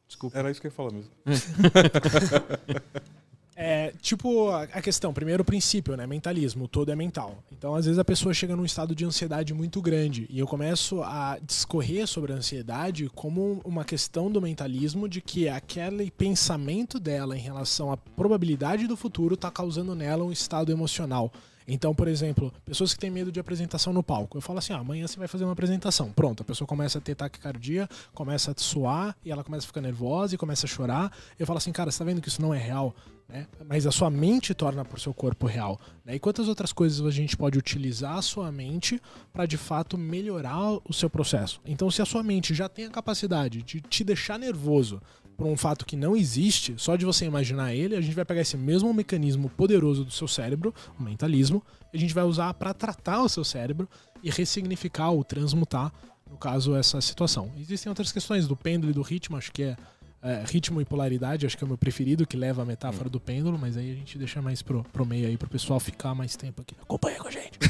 Desculpa. 0.06 0.38
Era 0.38 0.52
isso 0.52 0.61
que 0.61 0.68
eu 0.68 0.70
ia 0.70 0.75
falar 0.75 0.92
mesmo. 0.92 1.11
É, 3.60 3.92
tipo, 4.00 4.50
a 4.50 4.80
questão, 4.80 5.12
primeiro 5.12 5.44
princípio, 5.44 5.96
né? 5.96 6.06
Mentalismo, 6.06 6.68
todo 6.68 6.92
é 6.92 6.94
mental. 6.94 7.42
Então, 7.50 7.74
às 7.74 7.86
vezes 7.86 7.98
a 7.98 8.04
pessoa 8.04 8.32
chega 8.32 8.54
num 8.54 8.64
estado 8.64 8.94
de 8.94 9.04
ansiedade 9.04 9.52
muito 9.52 9.82
grande 9.82 10.28
e 10.30 10.38
eu 10.38 10.46
começo 10.46 11.02
a 11.02 11.40
discorrer 11.44 12.06
sobre 12.06 12.32
a 12.32 12.36
ansiedade 12.36 13.10
como 13.16 13.60
uma 13.64 13.84
questão 13.84 14.30
do 14.30 14.40
mentalismo 14.40 15.08
de 15.08 15.20
que 15.20 15.48
aquele 15.48 16.08
pensamento 16.08 17.00
dela 17.00 17.36
em 17.36 17.40
relação 17.40 17.90
à 17.90 17.96
probabilidade 17.96 18.86
do 18.86 18.96
futuro 18.96 19.34
está 19.34 19.50
causando 19.50 19.92
nela 19.92 20.22
um 20.22 20.30
estado 20.30 20.70
emocional. 20.70 21.32
Então, 21.70 21.94
por 21.94 22.08
exemplo, 22.08 22.50
pessoas 22.64 22.94
que 22.94 22.98
têm 22.98 23.10
medo 23.10 23.30
de 23.30 23.38
apresentação 23.38 23.92
no 23.92 24.02
palco. 24.02 24.38
Eu 24.38 24.40
falo 24.40 24.58
assim: 24.58 24.72
ah, 24.72 24.78
amanhã 24.78 25.06
você 25.06 25.18
vai 25.18 25.28
fazer 25.28 25.44
uma 25.44 25.52
apresentação. 25.52 26.10
Pronto, 26.10 26.42
a 26.42 26.44
pessoa 26.44 26.66
começa 26.66 26.96
a 26.96 27.00
ter 27.00 27.14
taquicardia, 27.14 27.87
começa 28.14 28.52
a 28.52 28.54
suar 28.56 29.14
e 29.22 29.30
ela 29.30 29.44
começa 29.44 29.66
a 29.66 29.68
ficar 29.68 29.82
nervosa 29.82 30.34
e 30.34 30.38
começa 30.38 30.64
a 30.64 30.68
chorar. 30.68 31.12
Eu 31.38 31.46
falo 31.46 31.58
assim: 31.58 31.70
cara, 31.70 31.90
você 31.90 31.98
tá 31.98 32.04
vendo 32.06 32.22
que 32.22 32.28
isso 32.28 32.40
não 32.40 32.54
é 32.54 32.58
real? 32.58 32.96
Né? 33.28 33.46
Mas 33.66 33.87
a 33.87 33.90
sua 33.90 34.08
mente 34.08 34.54
torna 34.54 34.82
por 34.82 34.98
seu 34.98 35.12
corpo 35.12 35.46
real. 35.46 35.78
Né? 36.02 36.14
E 36.14 36.18
quantas 36.18 36.48
outras 36.48 36.72
coisas 36.72 37.06
a 37.06 37.10
gente 37.10 37.37
pode 37.37 37.58
utilizar 37.58 38.16
a 38.16 38.22
sua 38.22 38.50
mente 38.50 39.00
para 39.30 39.44
de 39.44 39.58
fato 39.58 39.98
melhorar 39.98 40.78
o 40.88 40.92
seu 40.94 41.10
processo? 41.10 41.60
Então, 41.66 41.90
se 41.90 42.00
a 42.00 42.06
sua 42.06 42.22
mente 42.22 42.54
já 42.54 42.68
tem 42.70 42.87
a 42.87 42.90
capacidade 42.90 43.62
de 43.62 43.82
te 43.82 44.02
deixar 44.02 44.38
nervoso 44.38 45.02
por 45.38 45.47
um 45.47 45.57
fato 45.57 45.87
que 45.87 45.95
não 45.95 46.16
existe, 46.16 46.75
só 46.76 46.97
de 46.97 47.04
você 47.07 47.25
imaginar 47.25 47.73
ele, 47.73 47.95
a 47.95 48.00
gente 48.00 48.14
vai 48.14 48.25
pegar 48.25 48.40
esse 48.40 48.57
mesmo 48.57 48.92
mecanismo 48.92 49.49
poderoso 49.49 50.04
do 50.04 50.11
seu 50.11 50.26
cérebro, 50.26 50.75
o 50.99 51.02
mentalismo, 51.02 51.62
e 51.92 51.97
a 51.97 52.00
gente 52.00 52.12
vai 52.12 52.25
usar 52.25 52.52
para 52.54 52.75
tratar 52.75 53.23
o 53.23 53.28
seu 53.28 53.45
cérebro 53.45 53.88
e 54.21 54.30
ressignificar 54.30 55.11
ou 55.11 55.23
transmutar, 55.23 55.92
no 56.28 56.37
caso, 56.37 56.75
essa 56.75 57.00
situação. 57.00 57.52
Existem 57.57 57.88
outras 57.88 58.11
questões 58.11 58.49
do 58.49 58.57
pêndulo 58.57 58.90
e 58.90 58.92
do 58.92 59.00
ritmo, 59.00 59.37
acho 59.37 59.52
que 59.52 59.62
é, 59.62 59.76
é 60.21 60.42
ritmo 60.45 60.80
e 60.80 60.85
polaridade, 60.85 61.47
acho 61.47 61.57
que 61.57 61.62
é 61.62 61.66
o 61.66 61.68
meu 61.68 61.78
preferido, 61.78 62.26
que 62.26 62.37
leva 62.37 62.62
a 62.62 62.64
metáfora 62.64 63.09
do 63.09 63.21
pêndulo, 63.21 63.57
mas 63.57 63.76
aí 63.76 63.92
a 63.92 63.95
gente 63.95 64.18
deixa 64.18 64.42
mais 64.42 64.61
pro, 64.61 64.83
pro 64.92 65.07
meio 65.07 65.28
aí, 65.28 65.37
pro 65.37 65.49
pessoal 65.49 65.78
ficar 65.78 66.16
mais 66.16 66.35
tempo 66.35 66.62
aqui. 66.62 66.75
Acompanha 66.83 67.16
com 67.16 67.28
a 67.28 67.30
gente. 67.30 67.61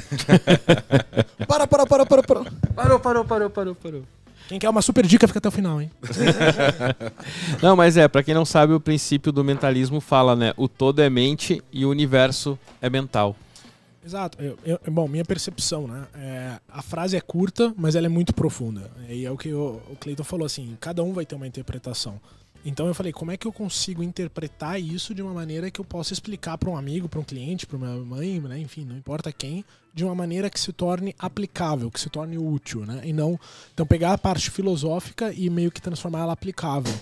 para, 1.46 1.66
para, 1.66 1.86
para, 1.86 2.06
para, 2.06 2.22
para. 2.22 2.44
Parou, 2.74 2.98
parou, 2.98 3.24
parou, 3.26 3.50
parou, 3.50 3.74
parou. 3.74 4.04
Quem 4.48 4.58
quer 4.58 4.70
uma 4.70 4.80
super 4.80 5.06
dica 5.06 5.28
fica 5.28 5.38
até 5.38 5.48
o 5.48 5.52
final, 5.52 5.80
hein? 5.80 5.90
não, 7.62 7.76
mas 7.76 7.98
é, 7.98 8.08
para 8.08 8.22
quem 8.22 8.32
não 8.32 8.46
sabe, 8.46 8.72
o 8.72 8.80
princípio 8.80 9.30
do 9.30 9.44
mentalismo 9.44 10.00
fala, 10.00 10.34
né? 10.34 10.54
O 10.56 10.66
todo 10.66 11.00
é 11.02 11.10
mente 11.10 11.62
e 11.70 11.84
o 11.84 11.90
universo 11.90 12.58
é 12.80 12.88
mental. 12.88 13.36
Exato. 14.02 14.42
Eu, 14.42 14.58
eu, 14.64 14.80
bom, 14.90 15.06
minha 15.06 15.24
percepção, 15.24 15.86
né? 15.86 16.06
É, 16.14 16.58
a 16.66 16.80
frase 16.80 17.14
é 17.14 17.20
curta, 17.20 17.74
mas 17.76 17.94
ela 17.94 18.06
é 18.06 18.08
muito 18.08 18.32
profunda. 18.32 18.90
E 19.06 19.26
é 19.26 19.30
o 19.30 19.36
que 19.36 19.52
o, 19.52 19.82
o 19.90 19.96
Cleiton 20.00 20.24
falou 20.24 20.46
assim: 20.46 20.78
cada 20.80 21.02
um 21.02 21.12
vai 21.12 21.26
ter 21.26 21.34
uma 21.34 21.46
interpretação. 21.46 22.18
Então 22.68 22.86
eu 22.86 22.92
falei, 22.92 23.14
como 23.14 23.30
é 23.30 23.36
que 23.38 23.46
eu 23.46 23.52
consigo 23.52 24.02
interpretar 24.02 24.78
isso 24.78 25.14
de 25.14 25.22
uma 25.22 25.32
maneira 25.32 25.70
que 25.70 25.80
eu 25.80 25.84
possa 25.86 26.12
explicar 26.12 26.58
para 26.58 26.68
um 26.68 26.76
amigo, 26.76 27.08
para 27.08 27.18
um 27.18 27.24
cliente, 27.24 27.66
para 27.66 27.78
uma 27.78 27.96
mãe, 27.96 28.38
né? 28.40 28.58
enfim, 28.58 28.84
não 28.84 28.94
importa 28.94 29.32
quem, 29.32 29.64
de 29.94 30.04
uma 30.04 30.14
maneira 30.14 30.50
que 30.50 30.60
se 30.60 30.70
torne 30.70 31.14
aplicável, 31.18 31.90
que 31.90 31.98
se 31.98 32.10
torne 32.10 32.36
útil, 32.36 32.84
né? 32.84 33.00
E 33.04 33.12
não 33.12 33.40
então 33.72 33.86
pegar 33.86 34.12
a 34.12 34.18
parte 34.18 34.50
filosófica 34.50 35.32
e 35.32 35.48
meio 35.48 35.70
que 35.70 35.80
transformar 35.80 36.20
ela 36.20 36.34
aplicável. 36.34 36.94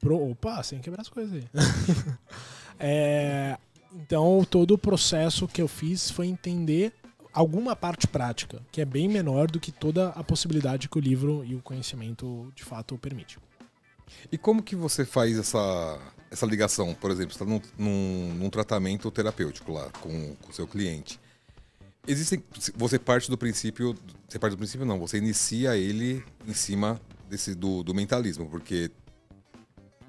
Pro, 0.00 0.32
opa, 0.32 0.60
sem 0.64 0.80
quebrar 0.80 1.02
as 1.02 1.08
coisas 1.08 1.32
aí. 1.32 1.44
é, 2.80 3.56
então 3.94 4.44
todo 4.50 4.74
o 4.74 4.78
processo 4.78 5.46
que 5.46 5.62
eu 5.62 5.68
fiz 5.68 6.10
foi 6.10 6.26
entender 6.26 6.92
alguma 7.32 7.76
parte 7.76 8.08
prática, 8.08 8.60
que 8.72 8.80
é 8.80 8.84
bem 8.84 9.08
menor 9.08 9.48
do 9.48 9.60
que 9.60 9.70
toda 9.70 10.08
a 10.08 10.24
possibilidade 10.24 10.88
que 10.88 10.98
o 10.98 11.00
livro 11.00 11.44
e 11.44 11.54
o 11.54 11.62
conhecimento 11.62 12.52
de 12.56 12.64
fato 12.64 12.98
permite. 12.98 13.38
E 14.30 14.38
como 14.38 14.62
que 14.62 14.76
você 14.76 15.04
faz 15.04 15.38
essa, 15.38 15.98
essa 16.30 16.46
ligação? 16.46 16.94
Por 16.94 17.10
exemplo, 17.10 17.34
você 17.34 17.42
está 17.42 17.44
num, 17.44 17.60
num, 17.78 18.34
num, 18.34 18.50
tratamento 18.50 19.10
terapêutico 19.10 19.72
lá 19.72 19.90
com 20.00 20.36
o 20.48 20.52
seu 20.52 20.66
cliente. 20.66 21.20
Existem, 22.06 22.42
você 22.76 22.98
parte 22.98 23.30
do 23.30 23.38
princípio, 23.38 23.94
você 24.28 24.38
parte 24.38 24.52
do 24.52 24.58
princípio 24.58 24.86
não, 24.86 24.98
você 24.98 25.18
inicia 25.18 25.76
ele 25.76 26.22
em 26.46 26.52
cima 26.52 27.00
desse 27.28 27.54
do, 27.54 27.82
do 27.82 27.94
mentalismo, 27.94 28.46
porque 28.46 28.90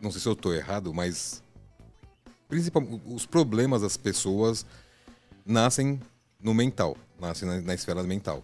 não 0.01 0.11
sei 0.11 0.19
se 0.19 0.27
eu 0.27 0.33
estou 0.33 0.53
errado, 0.53 0.93
mas 0.93 1.41
os 3.05 3.25
problemas 3.25 3.81
das 3.81 3.97
pessoas 3.97 4.65
nascem 5.45 5.99
no 6.39 6.53
mental, 6.53 6.97
nascem 7.19 7.47
na, 7.47 7.61
na 7.61 7.73
esfera 7.73 8.03
mental. 8.03 8.43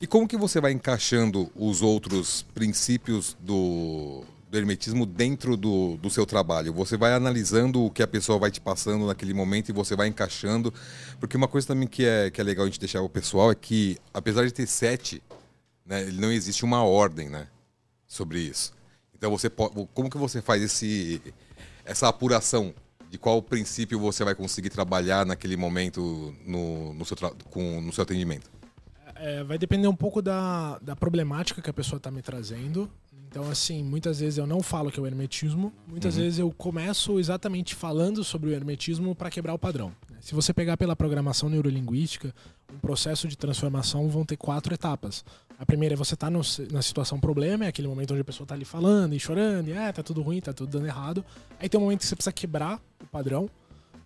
E 0.00 0.06
como 0.06 0.28
que 0.28 0.36
você 0.36 0.60
vai 0.60 0.72
encaixando 0.72 1.50
os 1.54 1.80
outros 1.80 2.42
princípios 2.54 3.36
do, 3.40 4.24
do 4.48 4.56
hermetismo 4.56 5.04
dentro 5.04 5.56
do, 5.56 5.96
do 5.96 6.08
seu 6.08 6.24
trabalho? 6.24 6.72
Você 6.72 6.96
vai 6.96 7.12
analisando 7.12 7.84
o 7.84 7.90
que 7.90 8.02
a 8.02 8.06
pessoa 8.06 8.38
vai 8.38 8.50
te 8.50 8.60
passando 8.60 9.06
naquele 9.06 9.34
momento 9.34 9.68
e 9.68 9.72
você 9.72 9.96
vai 9.96 10.08
encaixando. 10.08 10.72
Porque 11.18 11.36
uma 11.36 11.48
coisa 11.48 11.66
também 11.66 11.88
que 11.88 12.04
é, 12.04 12.30
que 12.30 12.40
é 12.40 12.44
legal 12.44 12.64
a 12.64 12.68
gente 12.68 12.80
deixar 12.80 13.00
o 13.02 13.08
pessoal 13.08 13.50
é 13.50 13.54
que, 13.54 13.98
apesar 14.14 14.44
de 14.44 14.52
ter 14.52 14.66
sete, 14.66 15.22
né, 15.84 16.04
não 16.12 16.30
existe 16.30 16.64
uma 16.64 16.82
ordem 16.84 17.28
né, 17.28 17.48
sobre 18.06 18.40
isso. 18.40 18.74
Então, 19.14 19.30
você 19.30 19.48
pode, 19.48 19.88
como 19.94 20.10
que 20.10 20.18
você 20.18 20.42
faz 20.42 20.62
esse, 20.62 21.22
essa 21.84 22.08
apuração 22.08 22.74
de 23.10 23.18
qual 23.18 23.40
princípio 23.40 23.98
você 23.98 24.24
vai 24.24 24.34
conseguir 24.34 24.68
trabalhar 24.68 25.24
naquele 25.24 25.56
momento 25.56 26.34
no, 26.44 26.92
no, 26.92 27.04
seu, 27.04 27.16
com, 27.50 27.80
no 27.80 27.92
seu 27.92 28.02
atendimento? 28.02 28.50
É, 29.14 29.42
vai 29.42 29.56
depender 29.56 29.88
um 29.88 29.96
pouco 29.96 30.20
da, 30.20 30.78
da 30.80 30.94
problemática 30.94 31.62
que 31.62 31.70
a 31.70 31.72
pessoa 31.72 31.96
está 31.96 32.10
me 32.10 32.20
trazendo 32.20 32.90
então, 33.36 33.50
assim, 33.50 33.84
muitas 33.84 34.20
vezes 34.20 34.38
eu 34.38 34.46
não 34.46 34.62
falo 34.62 34.90
que 34.90 34.98
é 34.98 35.02
o 35.02 35.06
hermetismo, 35.06 35.70
muitas 35.86 36.16
uhum. 36.16 36.22
vezes 36.22 36.38
eu 36.38 36.50
começo 36.50 37.18
exatamente 37.18 37.74
falando 37.74 38.24
sobre 38.24 38.48
o 38.48 38.52
hermetismo 38.54 39.14
para 39.14 39.28
quebrar 39.28 39.52
o 39.52 39.58
padrão. 39.58 39.92
Se 40.22 40.34
você 40.34 40.54
pegar 40.54 40.78
pela 40.78 40.96
programação 40.96 41.50
neurolinguística, 41.50 42.34
um 42.74 42.78
processo 42.78 43.28
de 43.28 43.36
transformação 43.36 44.08
vão 44.08 44.24
ter 44.24 44.38
quatro 44.38 44.72
etapas. 44.72 45.22
A 45.58 45.66
primeira 45.66 45.94
é 45.94 45.96
você 45.98 46.14
estar 46.14 46.30
tá 46.30 46.40
na 46.72 46.80
situação 46.80 47.20
problema, 47.20 47.66
é 47.66 47.68
aquele 47.68 47.88
momento 47.88 48.12
onde 48.12 48.22
a 48.22 48.24
pessoa 48.24 48.46
está 48.46 48.54
ali 48.54 48.64
falando 48.64 49.14
e 49.14 49.20
chorando, 49.20 49.68
e 49.68 49.76
ah, 49.76 49.92
tá 49.92 50.02
tudo 50.02 50.22
ruim, 50.22 50.40
tá 50.40 50.54
tudo 50.54 50.70
dando 50.70 50.86
errado. 50.86 51.22
Aí 51.60 51.68
tem 51.68 51.78
um 51.78 51.82
momento 51.82 52.00
que 52.00 52.06
você 52.06 52.16
precisa 52.16 52.32
quebrar 52.32 52.80
o 53.02 53.06
padrão, 53.06 53.50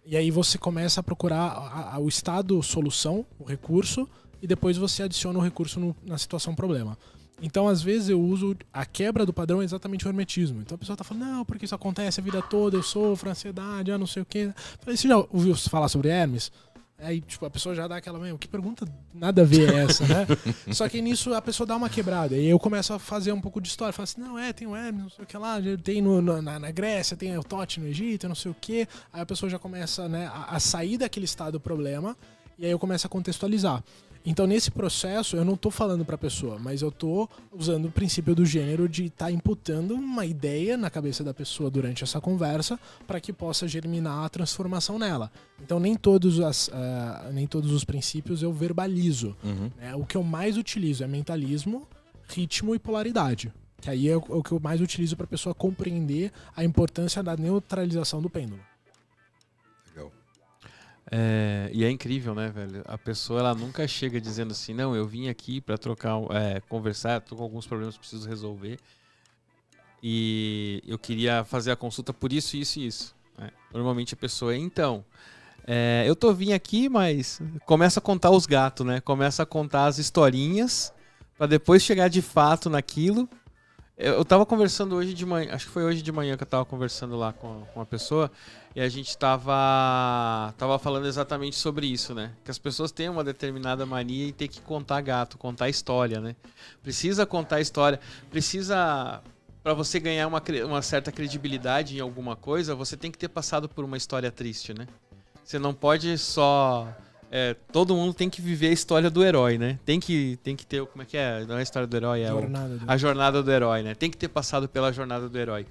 e 0.04 0.16
aí 0.16 0.32
você 0.32 0.58
começa 0.58 0.98
a 0.98 1.04
procurar 1.04 1.52
a, 1.52 1.94
a, 1.94 1.98
o 2.00 2.08
estado 2.08 2.60
solução, 2.64 3.24
o 3.38 3.44
recurso, 3.44 4.08
e 4.42 4.46
depois 4.48 4.76
você 4.76 5.04
adiciona 5.04 5.38
o 5.38 5.42
recurso 5.42 5.78
no, 5.78 5.94
na 6.04 6.18
situação 6.18 6.52
problema. 6.52 6.98
Então, 7.42 7.68
às 7.68 7.82
vezes, 7.82 8.08
eu 8.08 8.20
uso 8.20 8.56
a 8.72 8.84
quebra 8.84 9.24
do 9.24 9.32
padrão 9.32 9.62
exatamente 9.62 10.06
o 10.06 10.08
hermetismo. 10.08 10.60
Então 10.60 10.74
a 10.74 10.78
pessoa 10.78 10.96
tá 10.96 11.04
falando, 11.04 11.24
não, 11.24 11.44
porque 11.44 11.64
isso 11.64 11.74
acontece 11.74 12.20
a 12.20 12.22
vida 12.22 12.42
toda, 12.42 12.76
eu 12.76 12.82
sofro 12.82 13.30
ansiedade, 13.30 13.90
ah, 13.90 13.98
não 13.98 14.06
sei 14.06 14.22
o 14.22 14.26
quê. 14.26 14.52
falei, 14.80 14.96
você 14.96 15.08
já 15.08 15.16
ouviu 15.16 15.54
falar 15.56 15.88
sobre 15.88 16.08
Hermes? 16.08 16.52
Aí, 17.02 17.22
tipo, 17.22 17.46
a 17.46 17.50
pessoa 17.50 17.74
já 17.74 17.88
dá 17.88 17.96
aquela, 17.96 18.20
que 18.36 18.46
pergunta 18.46 18.86
nada 19.14 19.40
a 19.40 19.44
ver 19.44 19.72
é 19.72 19.84
essa, 19.84 20.06
né? 20.06 20.26
Só 20.70 20.86
que 20.86 21.00
nisso 21.00 21.32
a 21.32 21.40
pessoa 21.40 21.66
dá 21.66 21.74
uma 21.74 21.88
quebrada. 21.88 22.36
E 22.36 22.46
eu 22.46 22.58
começo 22.58 22.92
a 22.92 22.98
fazer 22.98 23.32
um 23.32 23.40
pouco 23.40 23.58
de 23.58 23.68
história. 23.68 23.90
Falo 23.90 24.04
assim, 24.04 24.20
não, 24.20 24.38
é, 24.38 24.52
tem 24.52 24.68
o 24.68 24.76
Hermes, 24.76 25.02
não 25.02 25.10
sei 25.10 25.24
o 25.24 25.26
que 25.26 25.36
lá, 25.38 25.56
tem 25.82 26.02
no, 26.02 26.20
no, 26.20 26.42
na, 26.42 26.58
na, 26.58 26.70
Grécia, 26.70 27.16
tem 27.16 27.36
o 27.38 27.42
Tote 27.42 27.80
no 27.80 27.86
Egito, 27.86 28.28
não 28.28 28.34
sei 28.34 28.50
o 28.50 28.54
que. 28.54 28.86
Aí 29.10 29.22
a 29.22 29.26
pessoa 29.26 29.48
já 29.48 29.58
começa, 29.58 30.08
né, 30.10 30.30
a, 30.32 30.56
a 30.56 30.60
sair 30.60 30.98
daquele 30.98 31.24
estado 31.24 31.52
do 31.52 31.60
problema. 31.60 32.14
E 32.58 32.66
aí 32.66 32.70
eu 32.70 32.78
começo 32.78 33.06
a 33.06 33.10
contextualizar. 33.10 33.82
Então, 34.24 34.46
nesse 34.46 34.70
processo, 34.70 35.36
eu 35.36 35.44
não 35.44 35.54
estou 35.54 35.70
falando 35.70 36.04
para 36.04 36.14
a 36.14 36.18
pessoa, 36.18 36.58
mas 36.58 36.82
eu 36.82 36.90
estou 36.90 37.28
usando 37.52 37.86
o 37.86 37.90
princípio 37.90 38.34
do 38.34 38.44
gênero 38.44 38.88
de 38.88 39.06
estar 39.06 39.26
tá 39.26 39.32
imputando 39.32 39.94
uma 39.94 40.26
ideia 40.26 40.76
na 40.76 40.90
cabeça 40.90 41.24
da 41.24 41.32
pessoa 41.32 41.70
durante 41.70 42.04
essa 42.04 42.20
conversa 42.20 42.78
para 43.06 43.20
que 43.20 43.32
possa 43.32 43.66
germinar 43.66 44.24
a 44.24 44.28
transformação 44.28 44.98
nela. 44.98 45.30
Então, 45.62 45.80
nem 45.80 45.94
todos, 45.94 46.38
as, 46.40 46.68
uh, 46.68 47.32
nem 47.32 47.46
todos 47.46 47.72
os 47.72 47.84
princípios 47.84 48.42
eu 48.42 48.52
verbalizo. 48.52 49.34
Uhum. 49.42 49.70
Né? 49.78 49.94
O 49.94 50.04
que 50.04 50.16
eu 50.16 50.22
mais 50.22 50.58
utilizo 50.58 51.02
é 51.02 51.06
mentalismo, 51.06 51.88
ritmo 52.28 52.74
e 52.74 52.78
polaridade. 52.78 53.52
Que 53.80 53.88
aí 53.88 54.08
é 54.08 54.16
o 54.16 54.42
que 54.42 54.52
eu 54.52 54.60
mais 54.60 54.82
utilizo 54.82 55.16
para 55.16 55.24
a 55.24 55.28
pessoa 55.28 55.54
compreender 55.54 56.30
a 56.54 56.62
importância 56.62 57.22
da 57.22 57.34
neutralização 57.34 58.20
do 58.20 58.28
pêndulo. 58.28 58.60
É, 61.10 61.68
e 61.72 61.84
é 61.84 61.90
incrível, 61.90 62.34
né, 62.34 62.48
velho? 62.48 62.82
A 62.86 62.96
pessoa 62.96 63.40
ela 63.40 63.54
nunca 63.54 63.86
chega 63.88 64.20
dizendo 64.20 64.52
assim, 64.52 64.72
não, 64.72 64.94
eu 64.94 65.06
vim 65.06 65.28
aqui 65.28 65.60
para 65.60 65.76
trocar, 65.76 66.18
é, 66.30 66.60
conversar, 66.68 67.20
tô 67.20 67.34
com 67.34 67.42
alguns 67.42 67.66
problemas 67.66 67.96
preciso 67.96 68.28
resolver 68.28 68.78
e 70.02 70.82
eu 70.86 70.98
queria 70.98 71.44
fazer 71.44 71.70
a 71.70 71.76
consulta 71.76 72.12
por 72.12 72.32
isso, 72.32 72.56
isso 72.56 72.78
e 72.78 72.86
isso. 72.86 73.14
Né? 73.38 73.50
Normalmente 73.72 74.14
a 74.14 74.16
pessoa, 74.16 74.56
então, 74.56 75.04
é, 75.66 76.04
eu 76.06 76.16
tô 76.16 76.32
vindo 76.32 76.52
aqui, 76.52 76.88
mas 76.88 77.40
começa 77.66 78.00
a 78.00 78.02
contar 78.02 78.30
os 78.30 78.46
gatos, 78.46 78.86
né? 78.86 79.00
Começa 79.00 79.42
a 79.42 79.46
contar 79.46 79.86
as 79.86 79.98
historinhas 79.98 80.92
para 81.36 81.46
depois 81.46 81.82
chegar 81.82 82.08
de 82.08 82.22
fato 82.22 82.70
naquilo. 82.70 83.28
Eu, 83.96 84.14
eu 84.14 84.24
tava 84.24 84.46
conversando 84.46 84.96
hoje 84.96 85.12
de 85.12 85.26
manhã, 85.26 85.52
acho 85.54 85.66
que 85.66 85.72
foi 85.72 85.84
hoje 85.84 86.02
de 86.02 86.10
manhã 86.10 86.36
que 86.36 86.42
eu 86.42 86.46
tava 86.46 86.64
conversando 86.64 87.16
lá 87.16 87.32
com, 87.32 87.62
com 87.66 87.80
uma 87.80 87.86
pessoa 87.86 88.30
e 88.74 88.80
a 88.80 88.88
gente 88.88 89.08
estava 89.08 90.54
tava 90.56 90.78
falando 90.78 91.06
exatamente 91.06 91.56
sobre 91.56 91.86
isso, 91.86 92.14
né? 92.14 92.32
Que 92.44 92.50
as 92.50 92.58
pessoas 92.58 92.92
têm 92.92 93.08
uma 93.08 93.24
determinada 93.24 93.84
mania 93.84 94.26
e 94.26 94.32
tem 94.32 94.48
que 94.48 94.60
contar 94.60 95.00
gato, 95.00 95.36
contar 95.36 95.68
história, 95.68 96.20
né? 96.20 96.36
Precisa 96.82 97.26
contar 97.26 97.60
história, 97.60 97.98
precisa 98.30 99.20
para 99.62 99.74
você 99.74 100.00
ganhar 100.00 100.26
uma, 100.26 100.42
uma 100.66 100.82
certa 100.82 101.12
credibilidade 101.12 101.96
em 101.96 102.00
alguma 102.00 102.36
coisa, 102.36 102.74
você 102.74 102.96
tem 102.96 103.10
que 103.10 103.18
ter 103.18 103.28
passado 103.28 103.68
por 103.68 103.84
uma 103.84 103.96
história 103.96 104.30
triste, 104.30 104.72
né? 104.72 104.86
Você 105.44 105.58
não 105.58 105.74
pode 105.74 106.16
só 106.16 106.88
é, 107.32 107.54
todo 107.72 107.94
mundo 107.94 108.12
tem 108.12 108.28
que 108.28 108.42
viver 108.42 108.68
a 108.68 108.72
história 108.72 109.08
do 109.08 109.22
herói, 109.22 109.56
né? 109.56 109.78
Tem 109.84 110.00
que, 110.00 110.36
tem 110.42 110.56
que 110.56 110.66
ter. 110.66 110.84
Como 110.86 111.02
é 111.02 111.06
que 111.06 111.16
é? 111.16 111.44
Não 111.46 111.54
é 111.54 111.60
a 111.60 111.62
história 111.62 111.86
do 111.86 111.96
herói, 111.96 112.22
é 112.22 112.28
jornada 112.28 112.74
o, 112.74 112.78
do... 112.78 112.90
a 112.90 112.96
jornada 112.96 113.42
do 113.42 113.52
herói, 113.52 113.82
né? 113.84 113.94
Tem 113.94 114.10
que 114.10 114.16
ter 114.16 114.28
passado 114.28 114.68
pela 114.68 114.92
jornada 114.92 115.28
do 115.28 115.38
herói. 115.38 115.64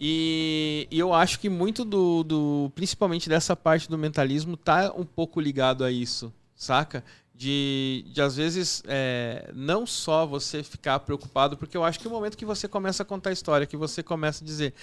E, 0.00 0.86
e, 0.90 0.98
eu 0.98 1.14
acho 1.14 1.40
que 1.40 1.48
muito 1.48 1.84
do, 1.84 2.22
do. 2.22 2.72
Principalmente 2.74 3.28
dessa 3.28 3.56
parte 3.56 3.88
do 3.88 3.96
mentalismo 3.96 4.56
tá 4.56 4.92
um 4.94 5.04
pouco 5.04 5.40
ligado 5.40 5.84
a 5.84 5.90
isso, 5.90 6.32
saca? 6.54 7.02
De, 7.34 8.04
de 8.12 8.20
às 8.20 8.36
vezes 8.36 8.82
é, 8.86 9.50
não 9.54 9.86
só 9.86 10.26
você 10.26 10.62
ficar 10.62 11.00
preocupado, 11.00 11.56
porque 11.56 11.76
eu 11.76 11.84
acho 11.84 11.98
que 11.98 12.08
o 12.08 12.10
momento 12.10 12.36
que 12.36 12.44
você 12.44 12.66
começa 12.68 13.02
a 13.02 13.06
contar 13.06 13.30
a 13.30 13.32
história, 13.32 13.66
que 13.66 13.76
você 13.76 14.02
começa 14.02 14.42
a 14.42 14.46
dizer, 14.46 14.74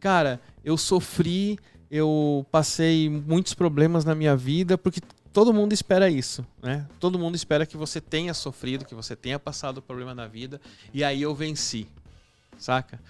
cara, 0.00 0.40
eu 0.64 0.76
sofri, 0.76 1.58
eu 1.90 2.46
passei 2.50 3.08
muitos 3.08 3.54
problemas 3.54 4.04
na 4.04 4.14
minha 4.14 4.36
vida, 4.36 4.76
porque 4.78 5.00
todo 5.32 5.52
mundo 5.52 5.72
espera 5.72 6.08
isso, 6.08 6.46
né? 6.62 6.86
Todo 7.00 7.18
mundo 7.18 7.34
espera 7.34 7.66
que 7.66 7.76
você 7.76 8.00
tenha 8.00 8.32
sofrido, 8.34 8.84
que 8.84 8.94
você 8.94 9.16
tenha 9.16 9.38
passado 9.38 9.78
o 9.78 9.82
problema 9.82 10.14
na 10.14 10.28
vida, 10.28 10.60
e 10.92 11.02
aí 11.02 11.22
eu 11.22 11.34
venci, 11.34 11.88
saca? 12.56 13.00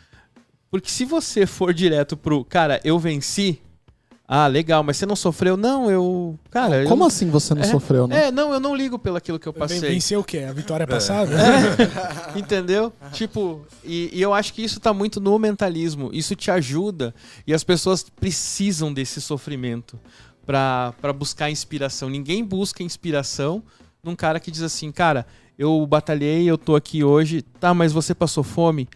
Porque 0.75 0.91
se 0.91 1.05
você 1.05 1.47
for 1.47 1.73
direto 1.73 2.17
pro, 2.17 2.45
cara, 2.45 2.81
eu 2.83 2.99
venci. 2.99 3.61
Ah, 4.27 4.49
legal, 4.49 4.83
mas 4.83 4.97
você 4.97 5.07
não 5.07 5.15
sofreu? 5.15 5.57
Não, 5.57 5.89
eu. 5.89 6.37
Cara. 6.51 6.85
Como 6.87 7.05
eu... 7.05 7.07
assim 7.07 7.31
você 7.31 7.55
não 7.55 7.63
é, 7.63 7.67
sofreu, 7.67 8.09
né? 8.09 8.25
É, 8.25 8.31
não, 8.33 8.53
eu 8.53 8.59
não 8.59 8.75
ligo 8.75 8.99
pelo 8.99 9.17
aquilo 9.17 9.39
que 9.39 9.47
eu 9.47 9.53
passei. 9.53 9.79
Venceu 9.79 10.19
o 10.19 10.25
quê? 10.25 10.39
A 10.39 10.53
vitória 10.53 10.83
é. 10.83 10.87
passada? 10.89 11.31
É. 11.33 12.35
Entendeu? 12.37 12.93
tipo, 13.13 13.65
e, 13.85 14.11
e, 14.13 14.21
eu 14.21 14.35
acho 14.35 14.53
que 14.53 14.65
isso 14.65 14.81
tá 14.81 14.93
muito 14.93 15.21
no 15.21 15.39
mentalismo. 15.39 16.11
Isso 16.13 16.35
te 16.35 16.51
ajuda 16.51 17.15
e 17.47 17.55
as 17.55 17.63
pessoas 17.63 18.03
precisam 18.03 18.93
desse 18.93 19.21
sofrimento 19.21 19.97
para 20.45 21.13
buscar 21.17 21.53
inspiração. 21.53 22.11
Ninguém 22.11 22.43
busca 22.43 22.83
inspiração 22.83 23.63
num 24.03 24.17
cara 24.17 24.41
que 24.41 24.51
diz 24.51 24.63
assim, 24.63 24.91
cara, 24.91 25.25
eu 25.57 25.87
batalhei, 25.87 26.51
eu 26.51 26.59
tô 26.59 26.75
aqui 26.75 27.05
hoje, 27.05 27.43
tá, 27.43 27.73
mas 27.73 27.93
você 27.93 28.13
passou 28.13 28.43
fome? 28.43 28.89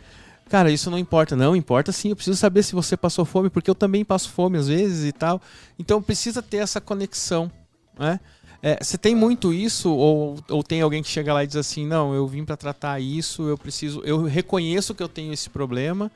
Cara, 0.48 0.70
isso 0.70 0.90
não 0.90 0.98
importa. 0.98 1.36
Não, 1.36 1.54
importa 1.54 1.92
sim. 1.92 2.10
Eu 2.10 2.16
preciso 2.16 2.36
saber 2.36 2.62
se 2.62 2.74
você 2.74 2.96
passou 2.96 3.24
fome, 3.24 3.50
porque 3.50 3.70
eu 3.70 3.74
também 3.74 4.04
passo 4.04 4.30
fome 4.30 4.58
às 4.58 4.68
vezes 4.68 5.08
e 5.08 5.12
tal. 5.12 5.40
Então 5.78 6.02
precisa 6.02 6.42
ter 6.42 6.58
essa 6.58 6.80
conexão, 6.80 7.50
né? 7.98 8.18
É, 8.60 8.82
você 8.82 8.98
tem 8.98 9.14
muito 9.14 9.52
isso 9.52 9.90
ou, 9.90 10.36
ou 10.48 10.64
tem 10.64 10.80
alguém 10.80 11.00
que 11.00 11.08
chega 11.08 11.32
lá 11.32 11.44
e 11.44 11.46
diz 11.46 11.54
assim, 11.54 11.86
não, 11.86 12.12
eu 12.12 12.26
vim 12.26 12.44
para 12.44 12.56
tratar 12.56 12.98
isso, 12.98 13.48
eu 13.48 13.56
preciso, 13.56 14.02
eu 14.04 14.24
reconheço 14.24 14.96
que 14.96 15.02
eu 15.02 15.08
tenho 15.08 15.32
esse 15.32 15.48
problema. 15.48 16.10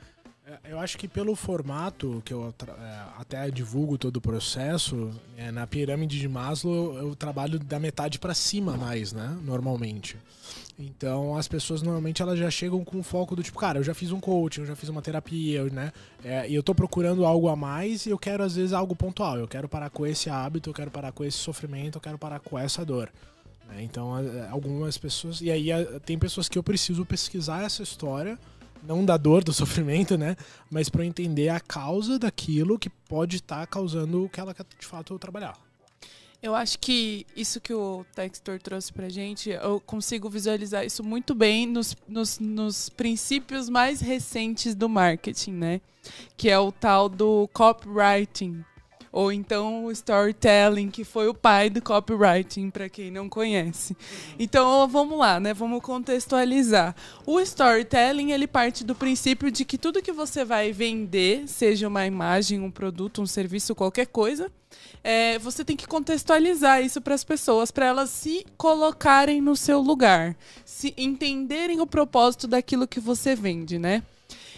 É, 0.45 0.73
eu 0.73 0.79
acho 0.79 0.97
que 0.97 1.07
pelo 1.07 1.35
formato 1.35 2.21
que 2.25 2.33
eu 2.33 2.53
é, 2.67 3.01
até 3.17 3.49
divulgo 3.49 3.97
todo 3.97 4.17
o 4.17 4.21
processo, 4.21 5.09
é, 5.37 5.51
na 5.51 5.65
pirâmide 5.65 6.19
de 6.19 6.27
Maslow 6.27 6.97
eu 6.97 7.15
trabalho 7.15 7.57
da 7.57 7.79
metade 7.79 8.19
para 8.19 8.33
cima 8.33 8.75
mais, 8.75 9.13
né? 9.13 9.37
Normalmente. 9.41 10.17
Então 10.77 11.37
as 11.37 11.47
pessoas 11.47 11.81
normalmente 11.81 12.21
elas 12.21 12.37
já 12.39 12.49
chegam 12.49 12.83
com 12.83 12.99
o 12.99 13.03
foco 13.03 13.35
do 13.35 13.43
tipo, 13.43 13.59
cara, 13.59 13.79
eu 13.79 13.83
já 13.83 13.93
fiz 13.93 14.11
um 14.11 14.19
coaching, 14.19 14.61
eu 14.61 14.67
já 14.67 14.75
fiz 14.75 14.89
uma 14.89 15.01
terapia, 15.01 15.63
né? 15.65 15.91
É, 16.23 16.49
e 16.49 16.55
eu 16.55 16.63
tô 16.63 16.73
procurando 16.73 17.25
algo 17.25 17.47
a 17.47 17.55
mais 17.55 18.05
e 18.05 18.09
eu 18.09 18.17
quero 18.17 18.43
às 18.43 18.55
vezes 18.55 18.73
algo 18.73 18.95
pontual. 18.95 19.37
Eu 19.37 19.47
quero 19.47 19.69
parar 19.69 19.89
com 19.89 20.05
esse 20.05 20.29
hábito, 20.29 20.69
eu 20.69 20.73
quero 20.73 20.89
parar 20.89 21.11
com 21.11 21.23
esse 21.23 21.37
sofrimento, 21.37 21.97
eu 21.97 22.01
quero 22.01 22.17
parar 22.17 22.39
com 22.39 22.57
essa 22.57 22.83
dor. 22.83 23.11
Né? 23.69 23.83
Então 23.83 24.11
algumas 24.49 24.97
pessoas. 24.97 25.41
E 25.41 25.51
aí 25.51 25.69
tem 26.05 26.17
pessoas 26.17 26.49
que 26.49 26.57
eu 26.57 26.63
preciso 26.63 27.05
pesquisar 27.05 27.63
essa 27.63 27.83
história, 27.83 28.39
não 28.81 29.05
da 29.05 29.15
dor, 29.15 29.43
do 29.43 29.53
sofrimento, 29.53 30.17
né? 30.17 30.35
Mas 30.71 30.89
para 30.89 31.05
entender 31.05 31.49
a 31.49 31.59
causa 31.59 32.17
daquilo 32.17 32.79
que 32.79 32.89
pode 32.89 33.35
estar 33.37 33.59
tá 33.59 33.67
causando 33.67 34.25
o 34.25 34.29
que 34.29 34.39
ela 34.39 34.53
quer 34.55 34.65
de 34.79 34.85
fato 34.85 35.19
trabalhar. 35.19 35.55
Eu 36.43 36.53
acho 36.53 36.77
que 36.77 37.25
isso 37.37 37.61
que 37.61 37.73
o 37.73 38.05
Textor 38.13 38.59
trouxe 38.59 38.91
pra 38.91 39.07
gente, 39.07 39.49
eu 39.49 39.79
consigo 39.79 40.29
visualizar 40.29 40.85
isso 40.85 41.01
muito 41.01 41.33
bem 41.33 41.65
nos, 41.65 41.95
nos, 42.05 42.37
nos, 42.37 42.89
princípios 42.89 43.69
mais 43.69 44.01
recentes 44.01 44.75
do 44.75 44.89
marketing, 44.89 45.53
né? 45.53 45.81
Que 46.35 46.49
é 46.49 46.59
o 46.59 46.69
tal 46.69 47.07
do 47.07 47.49
copywriting. 47.53 48.61
Ou 49.13 49.31
então 49.31 49.85
o 49.85 49.91
storytelling, 49.91 50.89
que 50.89 51.03
foi 51.03 51.27
o 51.27 51.35
pai 51.35 51.69
do 51.69 51.79
copywriting, 51.79 52.71
para 52.71 52.89
quem 52.89 53.11
não 53.11 53.29
conhece. 53.29 53.95
Então, 54.39 54.87
vamos 54.87 55.19
lá, 55.19 55.39
né? 55.39 55.53
Vamos 55.53 55.83
contextualizar. 55.83 56.95
O 57.23 57.39
storytelling, 57.39 58.31
ele 58.31 58.47
parte 58.47 58.83
do 58.83 58.95
princípio 58.95 59.51
de 59.51 59.63
que 59.63 59.77
tudo 59.77 60.01
que 60.01 60.11
você 60.11 60.43
vai 60.43 60.71
vender, 60.71 61.47
seja 61.47 61.87
uma 61.87 62.07
imagem, 62.07 62.59
um 62.59 62.71
produto, 62.71 63.21
um 63.21 63.27
serviço, 63.27 63.75
qualquer 63.75 64.07
coisa, 64.07 64.51
é, 65.03 65.37
você 65.37 65.63
tem 65.63 65.77
que 65.77 65.87
contextualizar 65.87 66.81
isso 66.81 66.99
para 66.99 67.13
as 67.13 67.23
pessoas, 67.23 67.69
para 67.69 67.85
elas 67.85 68.09
se 68.09 68.43
colocarem 68.57 69.39
no 69.41 69.55
seu 69.55 69.79
lugar, 69.79 70.35
se 70.65 70.91
entenderem 70.97 71.79
o 71.81 71.85
propósito 71.85 72.47
daquilo 72.47 72.87
que 72.87 72.99
você 72.99 73.35
vende, 73.35 73.77
né? 73.77 74.01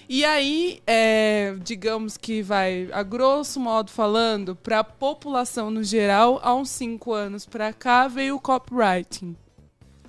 E 0.08 0.24
aí, 0.24 0.82
é, 0.86 1.56
digamos 1.64 2.16
que 2.16 2.44
vai, 2.44 2.88
a 2.92 3.02
grosso 3.02 3.60
modo 3.60 3.90
falando, 3.90 4.56
para 4.56 4.80
a 4.80 4.84
população 4.84 5.72
no 5.72 5.84
geral, 5.84 6.40
há 6.44 6.54
uns 6.54 6.70
cinco 6.70 7.12
anos 7.12 7.46
para 7.46 7.74
cá 7.74 8.08
veio 8.08 8.36
o 8.36 8.40
copywriting. 8.40 9.36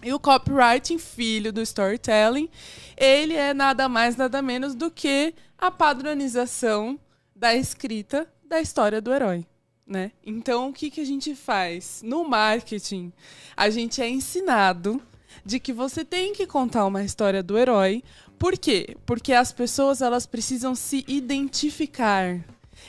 E 0.03 0.13
o 0.13 0.21
copywriting, 0.21 0.99
filho 0.99 1.51
do 1.53 1.63
storytelling, 1.63 2.49
ele 2.97 3.35
é 3.35 3.55
nada 3.55 3.89
mais, 3.89 4.17
nada 4.17 4.43
menos 4.43 4.75
do 4.75 4.91
que 4.91 5.35
a 5.59 5.71
padronização 5.71 7.01
da 7.35 7.55
escrita 7.55 8.29
da 8.45 8.61
história 8.61 9.01
do 9.01 9.13
herói. 9.13 9.47
né? 9.87 10.13
Então, 10.25 10.69
o 10.69 10.73
que, 10.73 10.91
que 10.91 11.01
a 11.01 11.05
gente 11.05 11.35
faz? 11.35 12.03
No 12.05 12.29
marketing, 12.29 13.13
a 13.57 13.71
gente 13.71 14.03
é 14.03 14.09
ensinado 14.09 15.01
de 15.45 15.61
que 15.61 15.73
você 15.73 16.05
tem 16.05 16.33
que 16.33 16.47
contar 16.47 16.85
uma 16.87 17.05
história 17.05 17.43
do 17.43 17.57
herói. 17.57 18.03
Por 18.39 18.59
quê? 18.59 18.97
Porque 19.07 19.33
as 19.33 19.53
pessoas 19.53 20.03
elas 20.03 20.27
precisam 20.27 20.75
se 20.75 21.05
identificar. 21.09 22.41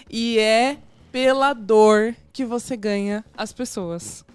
E 0.10 0.38
é 0.40 0.78
pela 1.12 1.54
dor 1.54 2.16
que 2.34 2.46
você 2.46 2.76
ganha 2.76 3.24
as 3.36 3.54
pessoas. 3.54 4.26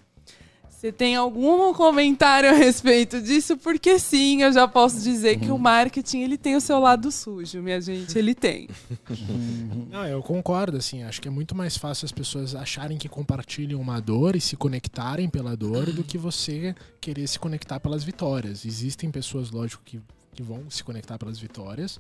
Você 0.82 0.90
tem 0.90 1.14
algum 1.14 1.72
comentário 1.72 2.50
a 2.50 2.54
respeito 2.54 3.22
disso? 3.22 3.56
Porque 3.56 4.00
sim, 4.00 4.42
eu 4.42 4.52
já 4.52 4.66
posso 4.66 5.00
dizer 5.00 5.38
que 5.38 5.48
o 5.48 5.56
marketing 5.56 6.22
ele 6.22 6.36
tem 6.36 6.56
o 6.56 6.60
seu 6.60 6.80
lado 6.80 7.12
sujo, 7.12 7.62
minha 7.62 7.80
gente, 7.80 8.18
ele 8.18 8.34
tem. 8.34 8.68
Não, 9.88 10.04
eu 10.04 10.20
concordo, 10.24 10.78
assim, 10.78 11.04
acho 11.04 11.22
que 11.22 11.28
é 11.28 11.30
muito 11.30 11.54
mais 11.54 11.76
fácil 11.76 12.04
as 12.04 12.10
pessoas 12.10 12.56
acharem 12.56 12.98
que 12.98 13.08
compartilham 13.08 13.80
uma 13.80 14.00
dor 14.00 14.34
e 14.34 14.40
se 14.40 14.56
conectarem 14.56 15.28
pela 15.28 15.56
dor 15.56 15.92
do 15.92 16.02
que 16.02 16.18
você 16.18 16.74
querer 17.00 17.28
se 17.28 17.38
conectar 17.38 17.78
pelas 17.78 18.02
vitórias. 18.02 18.66
Existem 18.66 19.08
pessoas, 19.08 19.52
lógico, 19.52 19.84
que, 19.84 20.00
que 20.34 20.42
vão 20.42 20.70
se 20.70 20.82
conectar 20.82 21.18
pelas 21.18 21.38
vitórias, 21.38 21.98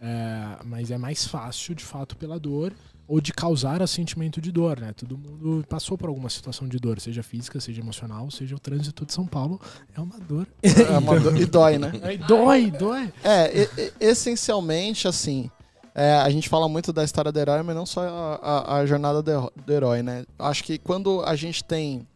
é, 0.00 0.58
mas 0.64 0.90
é 0.90 0.98
mais 0.98 1.26
fácil, 1.26 1.74
de 1.74 1.84
fato, 1.84 2.16
pela 2.16 2.38
dor 2.38 2.72
ou 3.06 3.20
de 3.20 3.32
causar 3.32 3.86
sentimento 3.88 4.40
de 4.40 4.52
dor, 4.52 4.78
né? 4.78 4.92
Todo 4.92 5.16
mundo 5.16 5.64
passou 5.68 5.96
por 5.96 6.08
alguma 6.10 6.28
situação 6.28 6.68
de 6.68 6.78
dor, 6.78 7.00
seja 7.00 7.22
física, 7.22 7.58
seja 7.58 7.80
emocional, 7.80 8.30
seja 8.30 8.54
o 8.54 8.58
trânsito 8.58 9.06
de 9.06 9.12
São 9.14 9.26
Paulo, 9.26 9.58
é 9.96 10.00
uma 10.00 10.18
dor. 10.20 10.46
É 10.62 10.98
uma 10.98 11.18
dor- 11.18 11.36
e 11.40 11.46
dói, 11.46 11.78
né? 11.78 11.90
Aí 12.02 12.18
dói, 12.18 12.70
dói. 12.70 13.12
É, 13.24 13.62
e- 13.62 13.68
e- 13.80 13.92
essencialmente, 14.00 15.08
assim, 15.08 15.50
é, 15.94 16.14
a 16.16 16.28
gente 16.30 16.48
fala 16.48 16.68
muito 16.68 16.92
da 16.92 17.02
história 17.02 17.32
do 17.32 17.38
herói, 17.40 17.62
mas 17.62 17.74
não 17.74 17.86
só 17.86 18.02
a, 18.06 18.34
a- 18.36 18.76
a 18.80 18.86
jornada 18.86 19.22
do, 19.22 19.52
do 19.64 19.72
herói, 19.72 20.02
né? 20.02 20.24
Acho 20.38 20.62
que 20.62 20.78
quando 20.78 21.22
a 21.22 21.34
gente 21.34 21.64
tem 21.64 22.06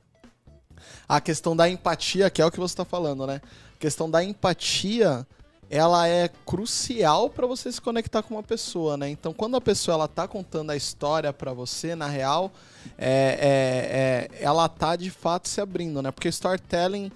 a 1.09 1.21
questão 1.21 1.57
da 1.57 1.69
empatia, 1.71 2.29
que 2.31 2.43
é 2.43 2.47
o 2.47 2.51
que 2.51 2.61
você 2.61 2.73
está 2.75 2.85
falando, 2.85 3.27
né? 3.27 3.41
A 3.75 3.79
questão 3.79 4.11
da 4.11 4.23
empatia, 4.23 5.27
ela 5.73 6.07
é 6.07 6.29
crucial 6.45 7.31
para 7.31 7.47
você 7.47 7.73
se 7.73 7.81
conectar 7.81 8.23
com 8.23 8.35
uma 8.35 8.43
pessoa, 8.43 8.95
né? 8.99 9.09
Então, 9.09 9.33
quando 9.33 9.57
a 9.57 9.61
pessoa 9.61 9.95
ela 9.95 10.07
tá 10.07 10.29
contando 10.29 10.69
a 10.69 10.77
história 10.77 11.33
para 11.33 11.55
você, 11.55 11.95
na 11.95 12.07
real, 12.07 12.53
é, 12.99 14.29
é- 14.31 14.39
é- 14.39 14.45
ela 14.45 14.69
tá 14.69 14.97
de 14.97 15.11
fato 15.11 15.49
se 15.49 15.63
abrindo, 15.63 16.03
né? 16.03 16.11
Porque 16.11 16.29
storytelling 16.29 17.11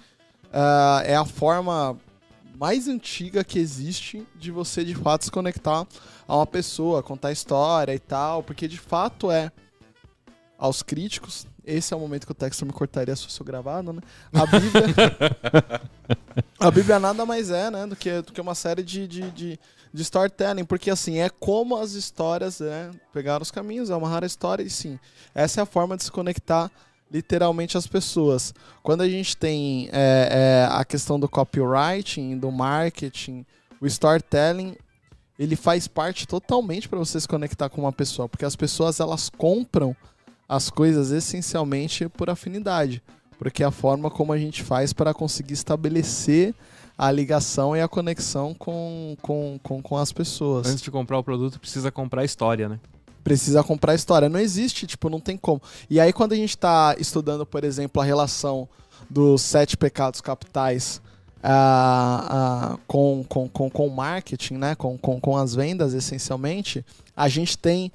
ah, 0.51 1.03
é 1.05 1.15
a 1.15 1.23
forma 1.23 1.95
mais 2.57 2.87
antiga 2.87 3.43
que 3.43 3.59
existe 3.59 4.25
de 4.35 4.49
você 4.49 4.83
de 4.83 4.95
fato 4.95 5.25
se 5.25 5.31
conectar 5.31 5.85
a 6.27 6.35
uma 6.35 6.47
pessoa, 6.47 7.03
contar 7.03 7.31
história 7.31 7.93
e 7.93 7.99
tal, 7.99 8.41
porque 8.41 8.67
de 8.67 8.79
fato 8.79 9.29
é 9.29 9.51
aos 10.57 10.81
críticos. 10.81 11.45
Esse 11.67 11.93
é 11.93 11.97
o 11.97 11.99
momento 11.99 12.25
que 12.25 12.31
o 12.31 12.35
texto 12.35 12.65
me 12.65 12.71
cortaria 12.71 13.13
se 13.13 13.23
fosse 13.23 13.41
eu 13.41 13.45
gravado, 13.45 13.91
né? 13.91 14.01
A 14.31 14.45
Bíblia. 14.45 14.83
a 16.57 16.71
Bíblia 16.71 16.97
nada 16.97 17.25
mais 17.25 17.51
é, 17.51 17.69
né? 17.69 17.85
Do 17.85 17.95
que, 17.95 18.21
do 18.21 18.31
que 18.31 18.39
uma 18.39 18.55
série 18.55 18.81
de, 18.81 19.05
de, 19.05 19.29
de, 19.31 19.59
de 19.93 20.01
storytelling. 20.01 20.63
Porque, 20.63 20.89
assim, 20.89 21.19
é 21.19 21.29
como 21.29 21.75
as 21.75 21.91
histórias 21.91 22.61
né, 22.61 22.91
pegaram 23.11 23.43
os 23.43 23.51
caminhos, 23.51 23.89
é 23.89 23.95
uma 23.97 24.07
rara 24.07 24.25
história, 24.25 24.63
e 24.63 24.69
sim, 24.69 24.97
essa 25.35 25.59
é 25.59 25.63
a 25.63 25.65
forma 25.65 25.97
de 25.97 26.05
se 26.05 26.11
conectar 26.11 26.71
literalmente 27.11 27.77
as 27.77 27.85
pessoas. 27.85 28.53
Quando 28.81 29.01
a 29.01 29.09
gente 29.09 29.35
tem 29.35 29.89
é, 29.91 30.29
é, 30.31 30.67
a 30.71 30.85
questão 30.85 31.19
do 31.19 31.27
copywriting, 31.27 32.37
do 32.37 32.49
marketing, 32.49 33.45
o 33.81 33.85
storytelling, 33.87 34.77
ele 35.37 35.55
faz 35.55 35.87
parte 35.87 36.27
totalmente 36.27 36.87
para 36.87 36.97
você 36.97 37.19
se 37.19 37.27
conectar 37.27 37.69
com 37.69 37.81
uma 37.81 37.91
pessoa, 37.91 38.27
porque 38.27 38.45
as 38.45 38.55
pessoas 38.55 38.99
elas 38.99 39.29
compram 39.29 39.95
as 40.47 40.69
coisas 40.69 41.11
essencialmente 41.11 42.07
por 42.09 42.29
afinidade, 42.29 43.01
porque 43.37 43.63
é 43.63 43.65
a 43.65 43.71
forma 43.71 44.09
como 44.09 44.33
a 44.33 44.37
gente 44.37 44.63
faz 44.63 44.93
para 44.93 45.13
conseguir 45.13 45.53
estabelecer 45.53 46.53
a 46.97 47.11
ligação 47.11 47.75
e 47.75 47.81
a 47.81 47.87
conexão 47.87 48.53
com, 48.53 49.15
com, 49.21 49.59
com, 49.61 49.81
com 49.81 49.97
as 49.97 50.11
pessoas 50.11 50.67
Antes 50.67 50.81
de 50.81 50.89
comprar 50.89 51.19
o 51.19 51.23
produto, 51.23 51.59
precisa 51.59 51.91
comprar 51.91 52.21
a 52.21 52.25
história, 52.25 52.67
né? 52.67 52.79
precisa 53.27 53.61
comprar 53.61 53.91
a 53.91 53.95
história. 53.95 54.29
Não 54.29 54.39
existe, 54.39 54.87
tipo, 54.87 55.09
não 55.09 55.19
tem 55.19 55.35
como. 55.35 55.61
E 55.89 55.99
aí, 55.99 56.13
quando 56.13 56.31
a 56.31 56.35
gente 56.37 56.57
tá 56.57 56.95
estudando, 56.97 57.45
por 57.45 57.65
exemplo, 57.65 58.01
a 58.01 58.05
relação 58.05 58.69
dos 59.09 59.41
sete 59.41 59.75
pecados 59.75 60.21
capitais 60.21 61.01
ah, 61.43 62.27
ah, 62.29 62.79
com, 62.87 63.25
com, 63.27 63.49
com, 63.49 63.69
com 63.69 63.87
o 63.87 63.93
marketing, 63.93 64.53
né? 64.53 64.75
Com, 64.75 64.97
com, 64.97 65.19
com 65.19 65.35
as 65.35 65.53
vendas, 65.53 65.93
essencialmente, 65.93 66.85
a 67.15 67.27
gente 67.27 67.57
tem 67.57 67.91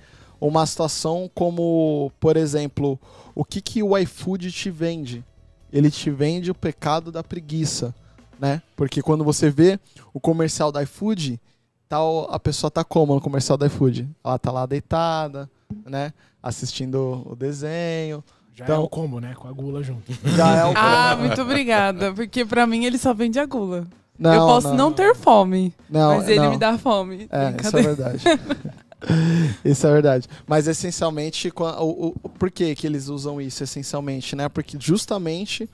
uma 0.48 0.66
situação 0.66 1.30
como, 1.34 2.10
por 2.18 2.36
exemplo, 2.36 2.98
o 3.34 3.44
que, 3.44 3.60
que 3.60 3.82
o 3.82 3.96
iFood 3.96 4.50
te 4.50 4.70
vende? 4.70 5.24
Ele 5.72 5.90
te 5.90 6.10
vende 6.10 6.50
o 6.50 6.54
pecado 6.54 7.12
da 7.12 7.22
preguiça, 7.22 7.94
né? 8.40 8.60
Porque 8.76 9.00
quando 9.00 9.24
você 9.24 9.48
vê 9.48 9.78
o 10.12 10.18
comercial 10.20 10.72
do 10.72 10.80
iFood, 10.80 11.40
tal, 11.88 12.28
a 12.30 12.38
pessoa 12.40 12.70
tá 12.70 12.82
como 12.82 13.14
no 13.14 13.20
comercial 13.20 13.56
do 13.56 13.64
iFood? 13.66 14.08
Ela 14.24 14.38
tá 14.38 14.50
lá 14.50 14.66
deitada, 14.66 15.48
né? 15.86 16.12
Assistindo 16.42 17.22
o 17.24 17.36
desenho. 17.36 18.22
Já 18.52 18.64
Então- 18.64 18.76
é 18.76 18.84
o 18.84 18.88
combo, 18.88 19.20
né? 19.20 19.34
Com 19.34 19.46
a 19.48 19.52
gula 19.52 19.82
junto. 19.82 20.12
Já 20.36 20.56
é 20.56 20.64
o 20.66 20.72
Ah, 20.76 21.16
muito 21.18 21.40
obrigada, 21.40 22.12
porque 22.12 22.44
pra 22.44 22.66
mim 22.66 22.84
ele 22.84 22.98
só 22.98 23.14
vende 23.14 23.38
a 23.38 23.46
gula. 23.46 23.86
Não, 24.18 24.34
eu 24.34 24.40
posso 24.40 24.74
não, 24.74 24.92
ter 24.92 25.14
fome, 25.16 25.72
não, 25.88 26.16
mas 26.18 26.28
ele 26.28 26.40
não. 26.40 26.50
me 26.50 26.58
dá 26.58 26.76
fome. 26.76 27.26
É, 27.30 27.56
isso 27.60 27.76
é 27.76 27.82
verdade. 27.82 28.24
isso 29.64 29.86
é 29.86 29.92
verdade. 29.92 30.28
Mas 30.46 30.66
essencialmente, 30.68 31.52
o, 31.54 32.08
o, 32.08 32.28
por 32.28 32.50
que, 32.50 32.74
que 32.74 32.86
eles 32.86 33.08
usam 33.08 33.40
isso 33.40 33.62
essencialmente, 33.64 34.36
né? 34.36 34.48
Porque 34.48 34.76
justamente 34.80 35.68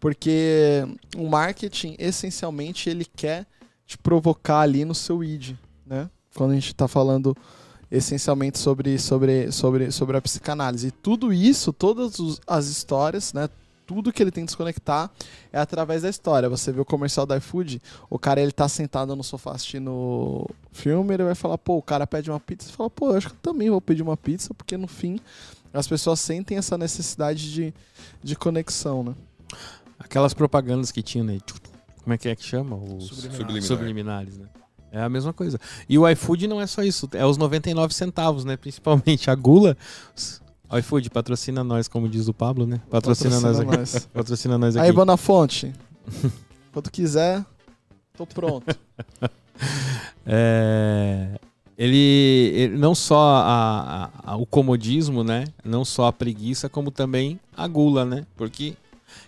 porque 0.00 0.84
o 1.16 1.28
marketing, 1.28 1.96
essencialmente, 1.98 2.88
ele 2.88 3.04
quer 3.04 3.46
te 3.84 3.98
provocar 3.98 4.60
ali 4.60 4.84
no 4.84 4.94
seu 4.94 5.24
id, 5.24 5.56
né? 5.84 6.08
Quando 6.34 6.52
a 6.52 6.54
gente 6.54 6.68
está 6.68 6.86
falando 6.86 7.36
essencialmente 7.90 8.58
sobre, 8.58 8.98
sobre, 8.98 9.50
sobre, 9.50 9.90
sobre 9.90 10.16
a 10.16 10.22
psicanálise. 10.22 10.88
E 10.88 10.90
tudo 10.90 11.32
isso, 11.32 11.72
todas 11.72 12.40
as 12.46 12.66
histórias, 12.66 13.32
né? 13.32 13.48
Tudo 13.88 14.12
que 14.12 14.22
ele 14.22 14.30
tem 14.30 14.44
que 14.44 14.48
desconectar 14.48 15.10
é 15.50 15.58
através 15.58 16.02
da 16.02 16.10
história. 16.10 16.46
Você 16.46 16.70
vê 16.70 16.78
o 16.78 16.84
comercial 16.84 17.24
da 17.24 17.38
iFood, 17.38 17.80
o 18.10 18.18
cara 18.18 18.38
ele 18.38 18.52
tá 18.52 18.68
sentado 18.68 19.16
no 19.16 19.24
sofá 19.24 19.52
assistindo 19.52 20.46
filme, 20.70 21.14
ele 21.14 21.24
vai 21.24 21.34
falar, 21.34 21.56
pô, 21.56 21.78
o 21.78 21.82
cara 21.82 22.06
pede 22.06 22.30
uma 22.30 22.38
pizza, 22.38 22.68
você 22.68 22.76
fala, 22.76 22.90
pô, 22.90 23.12
eu 23.12 23.16
acho 23.16 23.28
que 23.28 23.34
eu 23.34 23.38
também 23.40 23.70
vou 23.70 23.80
pedir 23.80 24.02
uma 24.02 24.14
pizza, 24.14 24.52
porque 24.52 24.76
no 24.76 24.86
fim 24.86 25.18
as 25.72 25.88
pessoas 25.88 26.20
sentem 26.20 26.58
essa 26.58 26.76
necessidade 26.76 27.50
de, 27.50 27.72
de 28.22 28.36
conexão, 28.36 29.02
né? 29.02 29.14
Aquelas 29.98 30.34
propagandas 30.34 30.92
que 30.92 31.02
tinha, 31.02 31.24
né? 31.24 31.38
Como 32.02 32.12
é 32.12 32.18
que 32.18 32.28
é 32.28 32.36
que 32.36 32.44
chama? 32.44 32.76
Os 32.76 33.06
Subliminar. 33.06 33.62
subliminares, 33.62 34.36
né? 34.36 34.48
É 34.92 35.00
a 35.00 35.08
mesma 35.08 35.32
coisa. 35.32 35.58
E 35.88 35.98
o 35.98 36.06
iFood 36.06 36.46
não 36.46 36.60
é 36.60 36.66
só 36.66 36.82
isso, 36.82 37.08
é 37.14 37.24
os 37.24 37.38
99 37.38 37.94
centavos, 37.94 38.44
né? 38.44 38.56
Principalmente 38.58 39.30
a 39.30 39.34
gula. 39.34 39.76
IFood 40.76 41.08
patrocina 41.10 41.64
nós, 41.64 41.88
como 41.88 42.08
diz 42.08 42.28
o 42.28 42.34
Pablo, 42.34 42.66
né? 42.66 42.80
Patrocina, 42.90 43.40
nós 43.40 43.58
aqui. 43.60 43.76
nós. 43.76 44.08
Patrocina 44.12 44.58
nós 44.58 44.76
aqui. 44.76 44.86
Aí, 44.86 44.92
Bonafonte, 44.92 45.72
quando 46.72 46.90
quiser, 46.90 47.44
tô 48.16 48.26
pronto. 48.26 48.76
É, 50.30 51.38
ele, 51.76 51.96
ele- 52.54 52.76
não 52.76 52.94
só 52.94 53.18
a- 53.18 54.10
a- 54.24 54.32
a- 54.32 54.36
o 54.36 54.44
comodismo, 54.46 55.24
né? 55.24 55.44
Não 55.64 55.84
só 55.84 56.06
a 56.06 56.12
preguiça, 56.12 56.68
como 56.68 56.90
também 56.90 57.40
a 57.56 57.66
gula, 57.66 58.04
né? 58.04 58.26
Porque, 58.36 58.74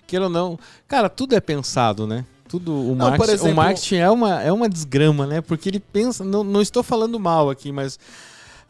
queira 0.06 0.26
ou 0.26 0.30
não, 0.30 0.58
cara, 0.86 1.08
tudo 1.08 1.34
é 1.34 1.40
pensado, 1.40 2.06
né? 2.06 2.24
Tudo, 2.48 2.72
o, 2.74 2.94
Não, 2.94 3.08
marketing, 3.08 3.32
exemplo- 3.32 3.52
o 3.52 3.56
marketing 3.56 3.94
é 3.96 4.10
uma, 4.10 4.42
é 4.42 4.52
uma 4.52 4.68
desgrama, 4.68 5.26
né? 5.26 5.40
Porque 5.40 5.68
ele 5.68 5.80
pensa, 5.80 6.22
não, 6.24 6.42
não 6.44 6.60
estou 6.60 6.82
falando 6.82 7.18
mal 7.18 7.48
aqui, 7.48 7.72
mas 7.72 7.98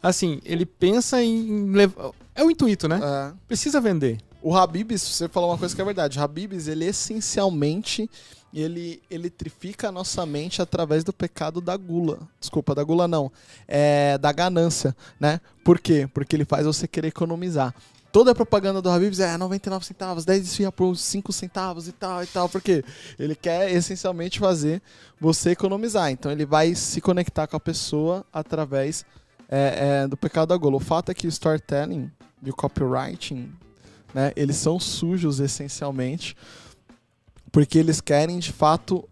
assim, 0.01 0.39
ele 0.43 0.65
pensa 0.65 1.23
em 1.23 1.71
levar. 1.71 2.11
É 2.33 2.43
o 2.43 2.49
intuito, 2.49 2.87
né? 2.87 2.99
É. 3.03 3.33
Precisa 3.47 3.81
vender. 3.81 4.19
O 4.41 4.55
Habibs, 4.55 5.01
você 5.01 5.27
falou 5.27 5.51
uma 5.51 5.57
coisa 5.57 5.75
que 5.75 5.81
é 5.81 5.85
verdade. 5.85 6.17
O 6.17 6.21
Habibs, 6.21 6.67
ele 6.67 6.85
essencialmente, 6.85 8.09
ele 8.53 9.01
eletrifica 9.09 9.89
a 9.89 9.91
nossa 9.91 10.25
mente 10.25 10.61
através 10.61 11.03
do 11.03 11.13
pecado 11.13 11.61
da 11.61 11.77
gula. 11.77 12.19
Desculpa, 12.39 12.73
da 12.73 12.83
gula 12.83 13.07
não. 13.07 13.31
É 13.67 14.17
da 14.17 14.31
ganância, 14.31 14.95
né? 15.19 15.39
Por 15.63 15.79
quê? 15.79 16.09
Porque 16.11 16.35
ele 16.35 16.45
faz 16.45 16.65
você 16.65 16.87
querer 16.87 17.09
economizar. 17.09 17.73
Toda 18.11 18.31
a 18.31 18.35
propaganda 18.35 18.81
do 18.81 18.89
Habibs 18.89 19.21
é 19.21 19.37
99 19.37 19.85
centavos, 19.85 20.25
10 20.25 20.41
desfia 20.41 20.69
por 20.69 20.97
5 20.97 21.31
centavos 21.31 21.87
e 21.87 21.93
tal 21.93 22.21
e 22.21 22.27
tal. 22.27 22.49
Por 22.49 22.61
quê? 22.61 22.83
Ele 23.17 23.35
quer 23.35 23.71
essencialmente 23.71 24.37
fazer 24.37 24.81
você 25.19 25.51
economizar. 25.51 26.11
Então 26.11 26.29
ele 26.29 26.45
vai 26.45 26.75
se 26.75 26.99
conectar 26.99 27.47
com 27.47 27.55
a 27.55 27.59
pessoa 27.59 28.25
através 28.33 29.05
é, 29.51 30.03
é, 30.03 30.07
do 30.07 30.17
pecado 30.17 30.49
da 30.49 30.57
gula. 30.57 30.77
O 30.77 30.79
fato 30.79 31.11
é 31.11 31.13
que 31.13 31.27
o 31.27 31.29
storytelling 31.29 32.09
e 32.41 32.49
o 32.49 32.55
copywriting 32.55 33.51
né? 34.13 34.31
Eles 34.35 34.57
são 34.57 34.79
sujos 34.79 35.39
essencialmente 35.39 36.35
porque 37.51 37.77
eles 37.77 37.99
querem 37.99 38.39
de 38.39 38.51
fato 38.51 39.07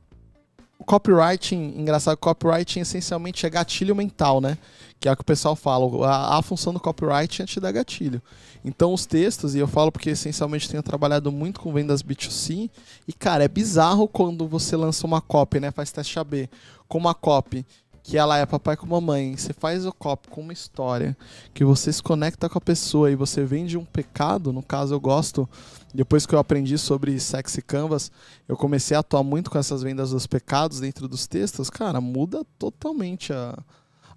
o 0.77 0.83
copywriting, 0.85 1.73
engraçado, 1.77 2.15
copywriting 2.17 2.79
essencialmente 2.79 3.45
é 3.45 3.49
gatilho 3.49 3.93
mental, 3.93 4.39
né? 4.39 4.57
Que 4.97 5.09
é 5.09 5.11
o 5.11 5.15
que 5.15 5.21
o 5.21 5.25
pessoal 5.25 5.53
fala. 5.53 6.07
A, 6.07 6.37
a 6.37 6.41
função 6.41 6.71
do 6.73 6.79
copywriting 6.79 7.43
é 7.43 7.45
te 7.45 7.59
dar 7.59 7.73
gatilho. 7.73 8.21
Então, 8.63 8.93
os 8.93 9.05
textos, 9.05 9.55
e 9.55 9.59
eu 9.59 9.67
falo 9.67 9.91
porque 9.91 10.11
essencialmente 10.11 10.69
tenho 10.69 10.81
trabalhado 10.81 11.33
muito 11.33 11.59
com 11.59 11.73
vendas 11.73 12.01
B2C, 12.01 12.69
e 13.05 13.11
cara, 13.11 13.43
é 13.43 13.47
bizarro 13.49 14.07
quando 14.07 14.47
você 14.47 14.77
lança 14.77 15.05
uma 15.05 15.19
copy, 15.19 15.59
né? 15.59 15.69
Faz 15.69 15.91
teste 15.91 16.17
AB 16.17 16.49
com 16.87 16.97
uma 16.97 17.13
copy 17.13 17.65
que 18.09 18.17
ela 18.17 18.39
é 18.39 18.43
papai 18.43 18.75
com 18.75 18.87
mamãe, 18.87 19.37
você 19.37 19.53
faz 19.53 19.85
o 19.85 19.93
copy 19.93 20.29
com 20.29 20.41
uma 20.41 20.51
história, 20.51 21.15
que 21.53 21.63
você 21.63 21.93
se 21.93 22.01
conecta 22.01 22.49
com 22.49 22.57
a 22.57 22.61
pessoa 22.61 23.11
e 23.11 23.15
você 23.15 23.45
vende 23.45 23.77
um 23.77 23.85
pecado, 23.85 24.51
no 24.51 24.63
caso 24.63 24.95
eu 24.95 24.99
gosto, 24.99 25.47
depois 25.93 26.25
que 26.25 26.33
eu 26.33 26.39
aprendi 26.39 26.75
sobre 26.79 27.19
sexy 27.19 27.61
canvas, 27.61 28.11
eu 28.47 28.57
comecei 28.57 28.97
a 28.97 29.01
atuar 29.01 29.21
muito 29.21 29.51
com 29.51 29.59
essas 29.59 29.83
vendas 29.83 30.09
dos 30.09 30.25
pecados 30.25 30.79
dentro 30.79 31.07
dos 31.07 31.27
textos, 31.27 31.69
cara, 31.69 32.01
muda 32.01 32.43
totalmente 32.57 33.31
a, 33.31 33.55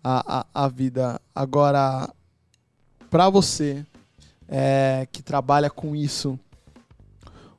a, 0.03 0.39
a, 0.39 0.65
a 0.65 0.69
vida. 0.69 1.21
Agora, 1.35 2.09
para 3.11 3.29
você 3.29 3.85
é, 4.49 5.07
que 5.13 5.23
trabalha 5.23 5.69
com 5.69 5.95
isso, 5.95 6.41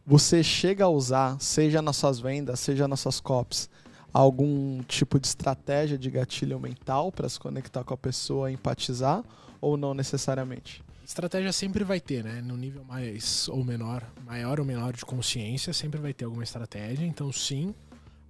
você 0.04 0.41
chega 0.41 0.86
a 0.86 0.89
usar, 0.89 1.39
seja 1.39 1.80
nas 1.80 1.96
suas 1.96 2.19
vendas, 2.19 2.60
seja 2.60 2.88
nas 2.88 3.02
suas 3.02 3.19
copies, 3.19 3.69
algum 4.13 4.84
tipo 4.84 5.19
de 5.19 5.26
estratégia 5.26 5.97
de 5.97 6.10
gatilho 6.12 6.60
mental 6.60 7.12
para 7.12 7.28
se 7.28 7.39
conectar 7.39 7.84
com 7.84 7.93
a 7.93 7.97
pessoa, 7.97 8.52
empatizar, 8.52 9.23
ou 9.60 9.76
não 9.76 9.93
necessariamente? 9.93 10.84
Estratégia 11.04 11.52
sempre 11.52 11.84
vai 11.84 11.99
ter, 11.99 12.23
né? 12.23 12.41
No 12.41 12.56
nível 12.56 12.84
mais 12.86 13.49
ou 13.49 13.63
menor, 13.63 14.04
maior 14.26 14.60
ou 14.60 14.65
menor 14.65 14.93
de 14.93 15.04
consciência, 15.04 15.73
sempre 15.73 15.99
vai 15.99 16.13
ter 16.13 16.26
alguma 16.26 16.43
estratégia, 16.43 17.06
então 17.06 17.32
sim, 17.32 17.73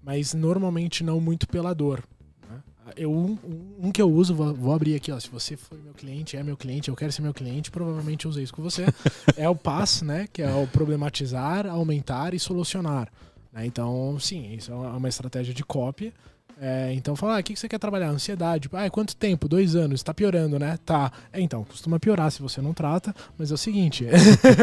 mas 0.02 0.34
normalmente 0.34 1.04
não 1.04 1.19
muito 1.19 1.48
pela 1.48 1.74
dor. 1.74 2.04
Né? 2.50 2.62
Eu, 2.96 3.12
um, 3.12 3.38
um, 3.80 3.91
que 3.91 4.02
eu 4.02 4.12
uso, 4.12 4.34
vou, 4.34 4.54
vou, 4.56 4.74
abrir 4.74 4.96
aqui, 4.96 5.12
ó. 5.12 5.19
Se 5.19 5.30
você 5.30 5.56
for 5.56 5.78
meu 5.78 5.93
cliente, 5.93 6.36
é 6.36 6.41
meu 6.41 6.58
cliente, 6.58 6.89
eu 6.89 6.96
quero 6.96 7.12
ser 7.12 7.22
meu 7.22 7.34
cliente, 7.34 7.69
provavelmente 7.69 8.26
eu 8.26 8.32
usei 8.32 8.43
isso 8.43 8.54
com 8.54 8.63
você. 8.63 8.86
é 9.38 9.48
o 9.48 9.56
PAS, 9.56 10.02
né? 10.02 10.28
Que 10.32 10.41
é 10.41 10.54
o 10.54 10.65
problematizar, 10.65 11.67
aumentar 11.67 12.34
e 12.34 12.39
solucionar. 12.39 13.08
Né? 13.54 13.66
Então, 13.66 14.18
sim, 14.20 14.54
isso 14.54 14.72
é 14.72 14.76
uma 14.76 15.10
estratégia 15.10 15.54
de 15.54 15.63
cópia. 15.63 16.13
É, 16.62 16.94
então, 16.94 17.16
falar, 17.16 17.38
ah, 17.38 17.39
o 17.39 17.44
que 17.44 17.56
você 17.56 17.68
quer 17.68 17.80
trabalhar? 17.80 18.10
Ansiedade. 18.10 18.70
Ah, 18.74 18.89
quanto 18.89 19.16
tempo? 19.16 19.48
Dois 19.48 19.76
anos. 19.76 20.00
Está 20.00 20.13
piorando, 20.13 20.60
né? 20.60 20.78
Tá. 20.86 21.12
É, 21.32 21.42
então, 21.42 21.63
costuma 21.63 22.00
piorar 22.00 22.32
se 22.32 22.42
você 22.42 22.62
não 22.62 22.74
trata, 22.74 23.13
mas 23.38 23.52
é 23.52 23.54
o 23.54 23.58
seguinte: 23.58 24.06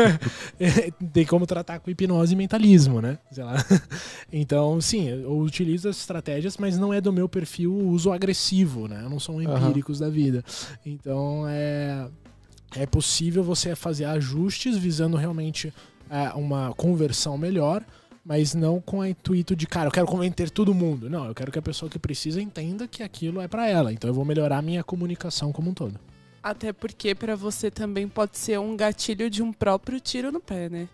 tem 1.12 1.26
como 1.26 1.46
tratar 1.46 1.80
com 1.80 1.90
hipnose 1.90 2.32
e 2.32 2.36
mentalismo, 2.36 3.00
né? 3.00 3.18
Sei 3.30 3.44
lá. 3.44 3.56
Então, 4.32 4.80
sim, 4.80 5.08
eu 5.08 5.38
utilizo 5.38 5.88
as 5.88 5.96
estratégias, 5.96 6.56
mas 6.56 6.78
não 6.78 6.94
é 6.94 7.00
do 7.00 7.12
meu 7.12 7.28
perfil 7.28 7.74
uso 7.74 8.12
agressivo, 8.12 8.86
né? 8.86 9.00
Eu 9.02 9.10
não 9.10 9.18
sou 9.18 9.34
um 9.34 9.42
empíricos 9.42 10.00
uhum. 10.00 10.06
da 10.06 10.12
vida. 10.12 10.44
Então, 10.86 11.46
é, 11.48 12.06
é 12.76 12.86
possível 12.86 13.42
você 13.42 13.74
fazer 13.74 14.04
ajustes 14.04 14.76
visando 14.78 15.16
realmente 15.16 15.74
é, 16.08 16.28
uma 16.34 16.72
conversão 16.74 17.36
melhor 17.36 17.84
mas 18.30 18.54
não 18.54 18.80
com 18.80 19.00
o 19.00 19.04
intuito 19.04 19.56
de, 19.56 19.66
cara, 19.66 19.88
eu 19.88 19.90
quero 19.90 20.06
converter 20.06 20.50
todo 20.50 20.72
mundo. 20.72 21.10
Não, 21.10 21.26
eu 21.26 21.34
quero 21.34 21.50
que 21.50 21.58
a 21.58 21.62
pessoa 21.62 21.90
que 21.90 21.98
precisa 21.98 22.40
entenda 22.40 22.86
que 22.86 23.02
aquilo 23.02 23.40
é 23.40 23.48
para 23.48 23.66
ela. 23.66 23.92
Então 23.92 24.08
eu 24.08 24.14
vou 24.14 24.24
melhorar 24.24 24.58
a 24.58 24.62
minha 24.62 24.84
comunicação 24.84 25.50
como 25.50 25.70
um 25.70 25.74
todo. 25.74 25.98
Até 26.40 26.72
porque 26.72 27.12
para 27.12 27.34
você 27.34 27.72
também 27.72 28.06
pode 28.06 28.38
ser 28.38 28.60
um 28.60 28.76
gatilho 28.76 29.28
de 29.28 29.42
um 29.42 29.52
próprio 29.52 29.98
tiro 29.98 30.30
no 30.30 30.38
pé, 30.38 30.68
né? 30.68 30.88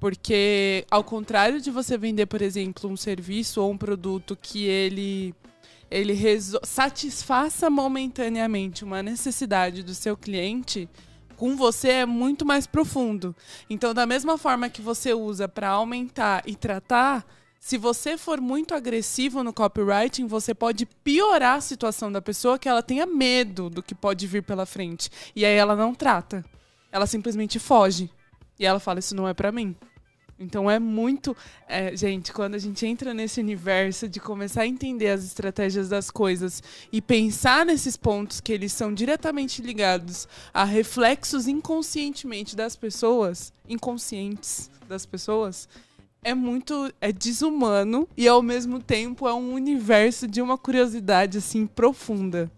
Porque 0.00 0.86
ao 0.90 1.04
contrário 1.04 1.60
de 1.60 1.70
você 1.70 1.98
vender, 1.98 2.24
por 2.24 2.40
exemplo, 2.40 2.88
um 2.88 2.96
serviço 2.96 3.60
ou 3.60 3.70
um 3.70 3.76
produto 3.76 4.34
que 4.34 4.64
ele 4.64 5.34
ele 5.90 6.16
satisfaça 6.62 7.68
momentaneamente 7.68 8.82
uma 8.82 9.02
necessidade 9.02 9.82
do 9.82 9.94
seu 9.94 10.16
cliente, 10.16 10.88
com 11.38 11.56
você 11.56 11.88
é 11.88 12.06
muito 12.06 12.44
mais 12.44 12.66
profundo. 12.66 13.34
Então, 13.70 13.94
da 13.94 14.04
mesma 14.04 14.36
forma 14.36 14.68
que 14.68 14.82
você 14.82 15.14
usa 15.14 15.48
para 15.48 15.68
aumentar 15.68 16.42
e 16.44 16.56
tratar, 16.56 17.24
se 17.60 17.78
você 17.78 18.18
for 18.18 18.40
muito 18.40 18.74
agressivo 18.74 19.44
no 19.44 19.52
copywriting, 19.52 20.26
você 20.26 20.52
pode 20.52 20.84
piorar 20.84 21.56
a 21.56 21.60
situação 21.60 22.10
da 22.10 22.20
pessoa 22.20 22.58
que 22.58 22.68
ela 22.68 22.82
tenha 22.82 23.06
medo 23.06 23.70
do 23.70 23.82
que 23.82 23.94
pode 23.94 24.26
vir 24.26 24.42
pela 24.42 24.66
frente. 24.66 25.08
E 25.34 25.44
aí 25.44 25.54
ela 25.54 25.76
não 25.76 25.94
trata. 25.94 26.44
Ela 26.90 27.06
simplesmente 27.06 27.60
foge. 27.60 28.10
E 28.58 28.66
ela 28.66 28.80
fala: 28.80 28.98
Isso 28.98 29.14
não 29.14 29.28
é 29.28 29.32
para 29.32 29.52
mim. 29.52 29.76
Então 30.38 30.70
é 30.70 30.78
muito. 30.78 31.36
É, 31.66 31.96
gente, 31.96 32.32
quando 32.32 32.54
a 32.54 32.58
gente 32.58 32.86
entra 32.86 33.12
nesse 33.12 33.40
universo 33.40 34.08
de 34.08 34.20
começar 34.20 34.62
a 34.62 34.66
entender 34.66 35.08
as 35.08 35.24
estratégias 35.24 35.88
das 35.88 36.10
coisas 36.10 36.62
e 36.92 37.02
pensar 37.02 37.66
nesses 37.66 37.96
pontos 37.96 38.40
que 38.40 38.52
eles 38.52 38.72
são 38.72 38.94
diretamente 38.94 39.60
ligados 39.60 40.28
a 40.54 40.64
reflexos 40.64 41.48
inconscientemente 41.48 42.54
das 42.54 42.76
pessoas, 42.76 43.52
inconscientes 43.68 44.70
das 44.88 45.04
pessoas, 45.04 45.68
é 46.22 46.34
muito 46.34 46.92
é 47.00 47.12
desumano 47.12 48.08
e 48.16 48.28
ao 48.28 48.42
mesmo 48.42 48.80
tempo 48.80 49.26
é 49.26 49.34
um 49.34 49.54
universo 49.54 50.26
de 50.26 50.40
uma 50.40 50.58
curiosidade 50.58 51.38
assim 51.38 51.66
profunda. 51.66 52.50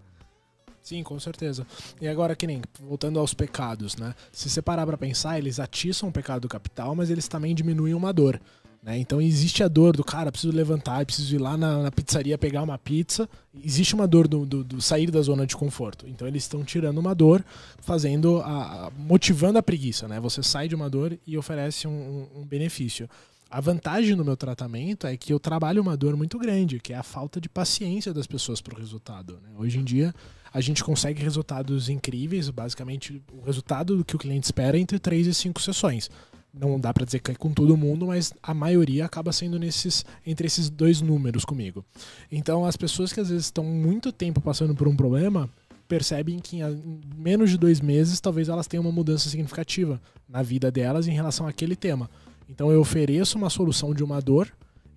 Sim, 0.90 1.05
com 1.05 1.20
certeza. 1.20 1.64
E 2.00 2.09
agora, 2.09 2.35
que 2.35 2.48
nem, 2.48 2.61
voltando 2.81 3.20
aos 3.20 3.33
pecados, 3.33 3.94
né? 3.94 4.12
Se 4.33 4.50
você 4.50 4.61
parar 4.61 4.85
pra 4.85 4.98
pensar, 4.98 5.38
eles 5.38 5.61
atiçam 5.61 6.09
o 6.09 6.12
pecado 6.12 6.48
capital, 6.48 6.96
mas 6.96 7.11
eles 7.11 7.29
também 7.29 7.55
diminuem 7.55 7.94
uma 7.94 8.12
dor. 8.12 8.40
Né? 8.83 8.98
Então 8.98 9.22
existe 9.22 9.62
a 9.62 9.68
dor 9.68 9.96
do 9.96 10.03
cara, 10.03 10.33
preciso 10.33 10.53
levantar, 10.53 11.07
preciso 11.07 11.37
ir 11.37 11.38
lá 11.38 11.57
na, 11.57 11.85
na 11.85 11.92
pizzaria 11.92 12.37
pegar 12.37 12.64
uma 12.64 12.76
pizza. 12.76 13.29
Existe 13.55 13.94
uma 13.94 14.09
dor 14.09 14.26
do, 14.26 14.44
do, 14.44 14.64
do 14.64 14.83
sair 14.83 15.12
da 15.12 15.22
zona 15.22 15.46
de 15.46 15.57
conforto. 15.57 16.09
Então 16.09 16.26
eles 16.26 16.42
estão 16.42 16.64
tirando 16.64 16.98
uma 16.98 17.14
dor, 17.14 17.44
fazendo 17.79 18.40
a, 18.40 18.87
a, 18.87 18.90
motivando 18.90 19.61
a 19.61 19.62
preguiça, 19.62 20.09
né? 20.09 20.18
Você 20.18 20.42
sai 20.42 20.66
de 20.66 20.74
uma 20.74 20.90
dor 20.90 21.16
e 21.24 21.38
oferece 21.38 21.87
um, 21.87 22.26
um, 22.35 22.44
benefício. 22.44 23.09
A 23.48 23.61
vantagem 23.61 24.16
do 24.16 24.24
meu 24.24 24.37
tratamento 24.37 25.07
é 25.07 25.16
que 25.16 25.33
eu 25.33 25.38
trabalho 25.38 25.83
uma 25.83 25.96
dor 25.96 26.16
muito 26.16 26.37
grande, 26.37 26.81
que 26.81 26.92
é 26.92 26.96
a 26.96 27.05
falta 27.05 27.40
de 27.40 27.48
paciência 27.48 28.12
das 28.12 28.26
pessoas 28.26 28.61
para 28.61 28.74
o 28.74 28.79
resultado. 28.79 29.35
Né? 29.40 29.50
Hoje 29.57 29.79
em 29.79 29.85
dia 29.85 30.12
a 30.52 30.60
gente 30.60 30.82
consegue 30.82 31.22
resultados 31.22 31.88
incríveis, 31.88 32.50
basicamente 32.50 33.22
o 33.32 33.40
resultado 33.42 34.04
que 34.04 34.16
o 34.16 34.18
cliente 34.18 34.46
espera 34.46 34.78
entre 34.78 34.98
3 34.98 35.28
e 35.28 35.34
5 35.34 35.60
sessões. 35.60 36.10
Não 36.52 36.80
dá 36.80 36.92
para 36.92 37.04
dizer 37.04 37.20
que 37.20 37.30
é 37.30 37.34
com 37.34 37.52
todo 37.52 37.76
mundo, 37.76 38.08
mas 38.08 38.32
a 38.42 38.52
maioria 38.52 39.04
acaba 39.04 39.32
sendo 39.32 39.58
nesses 39.58 40.04
entre 40.26 40.48
esses 40.48 40.68
dois 40.68 41.00
números 41.00 41.44
comigo. 41.44 41.84
Então, 42.30 42.66
as 42.66 42.76
pessoas 42.76 43.12
que 43.12 43.20
às 43.20 43.28
vezes 43.28 43.46
estão 43.46 43.62
muito 43.62 44.10
tempo 44.10 44.40
passando 44.40 44.74
por 44.74 44.88
um 44.88 44.96
problema 44.96 45.48
percebem 45.86 46.38
que 46.38 46.60
em 46.60 47.00
menos 47.16 47.50
de 47.50 47.58
dois 47.58 47.80
meses 47.80 48.20
talvez 48.20 48.48
elas 48.48 48.68
tenham 48.68 48.82
uma 48.82 48.92
mudança 48.92 49.28
significativa 49.28 50.00
na 50.28 50.40
vida 50.40 50.70
delas 50.70 51.08
em 51.08 51.12
relação 51.12 51.48
àquele 51.48 51.74
tema. 51.74 52.08
Então, 52.48 52.70
eu 52.72 52.80
ofereço 52.80 53.38
uma 53.38 53.50
solução 53.50 53.94
de 53.94 54.02
uma 54.02 54.20
dor, 54.20 54.48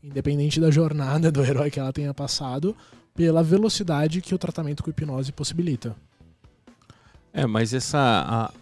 independente 0.04 0.60
da 0.60 0.72
jornada 0.72 1.30
do 1.32 1.44
herói 1.44 1.70
que 1.70 1.80
ela 1.80 1.94
tenha 1.94 2.14
passado, 2.14 2.76
pela 3.14 3.44
velocidade 3.44 4.22
que 4.22 4.34
o 4.34 4.38
tratamento 4.38 4.84
com 4.84 4.90
hipnose 4.90 5.32
possibilita. 5.32 5.96
É, 7.32 7.48
mas 7.48 7.74
essa 7.74 7.98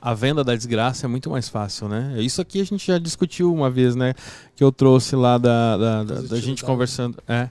a, 0.02 0.12
a, 0.12 0.14
venda 0.14 0.46
da 0.46 0.56
desgraça 0.56 1.06
é 1.06 1.10
muito 1.10 1.30
mais 1.30 1.50
fácil, 1.50 1.90
né? 1.90 2.16
Isso 2.20 2.42
aqui 2.42 2.62
a 2.62 2.64
gente 2.64 2.88
já 2.88 2.98
discutiu 2.98 3.54
uma 3.54 3.70
vez, 3.70 3.98
né? 3.98 4.14
Que 4.56 4.64
eu 4.64 4.72
trouxe 4.72 5.14
lá 5.14 5.38
da, 5.38 5.78
da, 5.78 6.04
da, 6.06 6.22
da 6.22 6.40
gente 6.40 6.64
conversando. 6.64 7.18
É. 7.28 7.50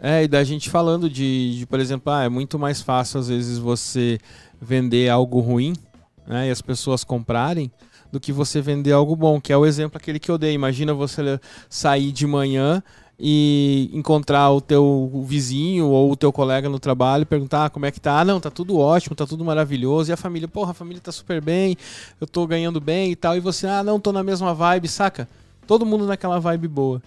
É, 0.00 0.24
e 0.24 0.28
da 0.28 0.42
gente 0.42 0.68
falando 0.68 1.08
de, 1.08 1.58
de, 1.58 1.66
por 1.66 1.78
exemplo, 1.78 2.12
ah, 2.12 2.24
é 2.24 2.28
muito 2.28 2.58
mais 2.58 2.82
fácil 2.82 3.20
às 3.20 3.28
vezes 3.28 3.58
você 3.58 4.18
vender 4.60 5.08
algo 5.08 5.38
ruim, 5.38 5.72
né? 6.26 6.48
E 6.48 6.50
as 6.50 6.60
pessoas 6.60 7.04
comprarem, 7.04 7.70
do 8.10 8.20
que 8.20 8.32
você 8.32 8.60
vender 8.60 8.92
algo 8.92 9.14
bom, 9.14 9.40
que 9.40 9.52
é 9.52 9.56
o 9.56 9.66
exemplo 9.66 9.98
aquele 9.98 10.18
que 10.18 10.30
eu 10.30 10.38
dei. 10.38 10.52
Imagina 10.52 10.94
você 10.94 11.38
sair 11.68 12.12
de 12.12 12.26
manhã 12.26 12.82
e 13.18 13.90
encontrar 13.94 14.50
o 14.50 14.60
teu 14.60 15.24
vizinho 15.26 15.86
ou 15.86 16.12
o 16.12 16.16
teu 16.16 16.30
colega 16.30 16.68
no 16.68 16.78
trabalho 16.78 17.24
perguntar 17.24 17.64
ah, 17.64 17.70
como 17.70 17.86
é 17.86 17.90
que 17.90 18.00
tá. 18.00 18.20
Ah, 18.20 18.24
não, 18.24 18.38
tá 18.38 18.50
tudo 18.50 18.78
ótimo, 18.78 19.16
tá 19.16 19.26
tudo 19.26 19.44
maravilhoso. 19.44 20.10
E 20.10 20.12
a 20.12 20.16
família, 20.16 20.46
porra, 20.46 20.72
a 20.72 20.74
família 20.74 21.00
tá 21.00 21.10
super 21.10 21.40
bem, 21.40 21.76
eu 22.20 22.26
tô 22.26 22.46
ganhando 22.46 22.80
bem 22.80 23.12
e 23.12 23.16
tal. 23.16 23.36
E 23.36 23.40
você, 23.40 23.66
ah, 23.66 23.82
não, 23.82 23.98
tô 23.98 24.12
na 24.12 24.22
mesma 24.22 24.52
vibe, 24.52 24.88
saca? 24.88 25.28
Todo 25.66 25.86
mundo 25.86 26.06
naquela 26.06 26.38
vibe 26.38 26.68
boa. 26.68 27.02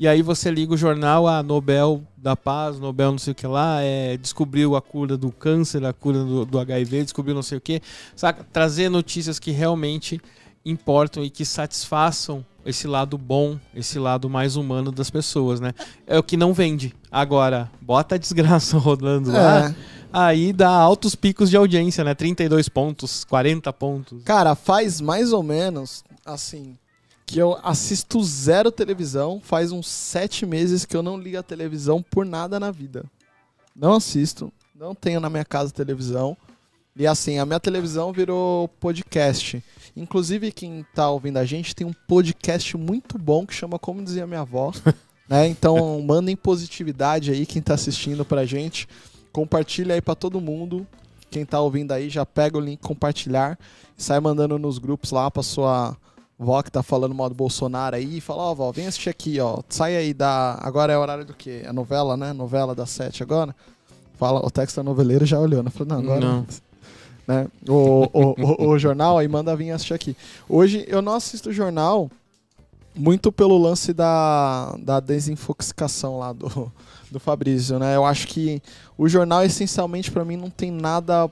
E 0.00 0.06
aí 0.06 0.22
você 0.22 0.48
liga 0.48 0.72
o 0.72 0.76
jornal, 0.76 1.26
a 1.26 1.38
ah, 1.38 1.42
Nobel 1.42 2.04
da 2.16 2.36
Paz, 2.36 2.78
Nobel 2.78 3.10
não 3.10 3.18
sei 3.18 3.32
o 3.32 3.34
que 3.34 3.46
lá, 3.48 3.82
é, 3.82 4.16
descobriu 4.16 4.76
a 4.76 4.80
cura 4.80 5.16
do 5.16 5.32
câncer, 5.32 5.84
a 5.84 5.92
cura 5.92 6.22
do, 6.22 6.44
do 6.44 6.58
HIV, 6.60 7.02
descobriu 7.02 7.34
não 7.34 7.42
sei 7.42 7.58
o 7.58 7.60
que. 7.60 7.82
Saca? 8.14 8.46
Trazer 8.52 8.88
notícias 8.88 9.40
que 9.40 9.50
realmente 9.50 10.20
importam 10.64 11.24
e 11.24 11.30
que 11.30 11.44
satisfaçam 11.44 12.46
esse 12.68 12.86
lado 12.86 13.16
bom, 13.16 13.58
esse 13.74 13.98
lado 13.98 14.28
mais 14.28 14.54
humano 14.54 14.92
das 14.92 15.08
pessoas, 15.08 15.58
né? 15.58 15.72
É 16.06 16.18
o 16.18 16.22
que 16.22 16.36
não 16.36 16.52
vende. 16.52 16.94
Agora, 17.10 17.70
bota 17.80 18.16
a 18.16 18.18
desgraça 18.18 18.76
rodando 18.78 19.30
é. 19.30 19.32
lá, 19.32 19.74
aí 20.12 20.52
dá 20.52 20.68
altos 20.68 21.14
picos 21.14 21.48
de 21.48 21.56
audiência, 21.56 22.04
né? 22.04 22.14
32 22.14 22.68
pontos, 22.68 23.24
40 23.24 23.72
pontos. 23.72 24.22
Cara, 24.22 24.54
faz 24.54 25.00
mais 25.00 25.32
ou 25.32 25.42
menos, 25.42 26.04
assim, 26.26 26.76
que 27.24 27.38
eu 27.38 27.58
assisto 27.62 28.22
zero 28.22 28.70
televisão. 28.70 29.40
Faz 29.42 29.72
uns 29.72 29.88
sete 29.88 30.44
meses 30.44 30.84
que 30.84 30.96
eu 30.96 31.02
não 31.02 31.18
ligo 31.18 31.38
a 31.38 31.42
televisão 31.42 32.02
por 32.02 32.26
nada 32.26 32.60
na 32.60 32.70
vida. 32.70 33.04
Não 33.74 33.94
assisto, 33.94 34.52
não 34.74 34.94
tenho 34.94 35.20
na 35.20 35.30
minha 35.30 35.44
casa 35.44 35.72
televisão. 35.72 36.36
E 36.94 37.06
assim, 37.06 37.38
a 37.38 37.46
minha 37.46 37.60
televisão 37.60 38.12
virou 38.12 38.68
podcast. 38.80 39.62
Inclusive, 39.98 40.52
quem 40.52 40.86
tá 40.94 41.10
ouvindo 41.10 41.38
a 41.38 41.44
gente 41.44 41.74
tem 41.74 41.86
um 41.86 41.92
podcast 42.06 42.76
muito 42.76 43.18
bom 43.18 43.44
que 43.46 43.54
chama 43.54 43.78
Como 43.78 44.02
Dizia 44.02 44.26
Minha 44.26 44.40
Avó. 44.40 44.72
né? 45.28 45.46
Então, 45.46 46.00
mandem 46.00 46.36
positividade 46.36 47.30
aí, 47.30 47.44
quem 47.44 47.60
tá 47.60 47.74
assistindo 47.74 48.24
pra 48.24 48.46
gente. 48.46 48.88
Compartilha 49.32 49.94
aí 49.94 50.00
pra 50.00 50.14
todo 50.14 50.40
mundo. 50.40 50.86
Quem 51.30 51.44
tá 51.44 51.60
ouvindo 51.60 51.92
aí, 51.92 52.08
já 52.08 52.24
pega 52.24 52.56
o 52.56 52.60
link 52.60 52.80
compartilhar 52.80 53.58
e 53.96 54.02
sai 54.02 54.18
mandando 54.18 54.58
nos 54.58 54.78
grupos 54.78 55.10
lá 55.10 55.30
pra 55.30 55.42
sua 55.42 55.96
vó 56.38 56.62
que 56.62 56.70
tá 56.70 56.82
falando 56.82 57.14
mal 57.14 57.28
do 57.28 57.34
Bolsonaro 57.34 57.96
aí 57.96 58.18
e 58.18 58.20
fala, 58.20 58.44
ó, 58.44 58.54
vó, 58.54 58.70
vem 58.70 58.86
assistir 58.86 59.10
aqui, 59.10 59.40
ó. 59.40 59.60
Sai 59.68 59.96
aí 59.96 60.14
da. 60.14 60.58
Agora 60.62 60.92
é 60.92 60.96
horário 60.96 61.24
do 61.24 61.34
quê? 61.34 61.62
É 61.64 61.72
novela, 61.72 62.16
né? 62.16 62.32
Novela 62.32 62.74
das 62.74 62.90
sete 62.90 63.22
agora. 63.22 63.54
Fala, 64.16 64.44
o 64.44 64.50
texto 64.50 64.76
da 64.76 64.82
noveleiro 64.82 65.26
já 65.26 65.38
olhou, 65.38 65.62
né? 65.62 65.70
Não, 65.86 65.98
agora. 65.98 66.20
Não. 66.20 66.46
Né? 67.28 67.46
O, 67.68 68.08
o, 68.10 68.34
o, 68.38 68.68
o 68.70 68.78
jornal 68.78 69.18
aí 69.18 69.28
manda 69.28 69.54
vir 69.54 69.70
assistir 69.70 69.92
aqui. 69.92 70.16
Hoje 70.48 70.86
eu 70.88 71.02
não 71.02 71.12
assisto 71.12 71.52
jornal 71.52 72.10
muito 72.96 73.30
pelo 73.30 73.58
lance 73.58 73.92
da, 73.92 74.74
da 74.78 74.98
desinfoxicação 74.98 76.18
lá 76.18 76.32
do, 76.32 76.72
do 77.12 77.20
Fabrício, 77.20 77.78
né? 77.78 77.94
Eu 77.94 78.06
acho 78.06 78.26
que 78.28 78.62
o 78.96 79.06
jornal, 79.06 79.44
essencialmente, 79.44 80.10
pra 80.10 80.24
mim, 80.24 80.38
não 80.38 80.48
tem 80.48 80.70
nada 80.70 81.30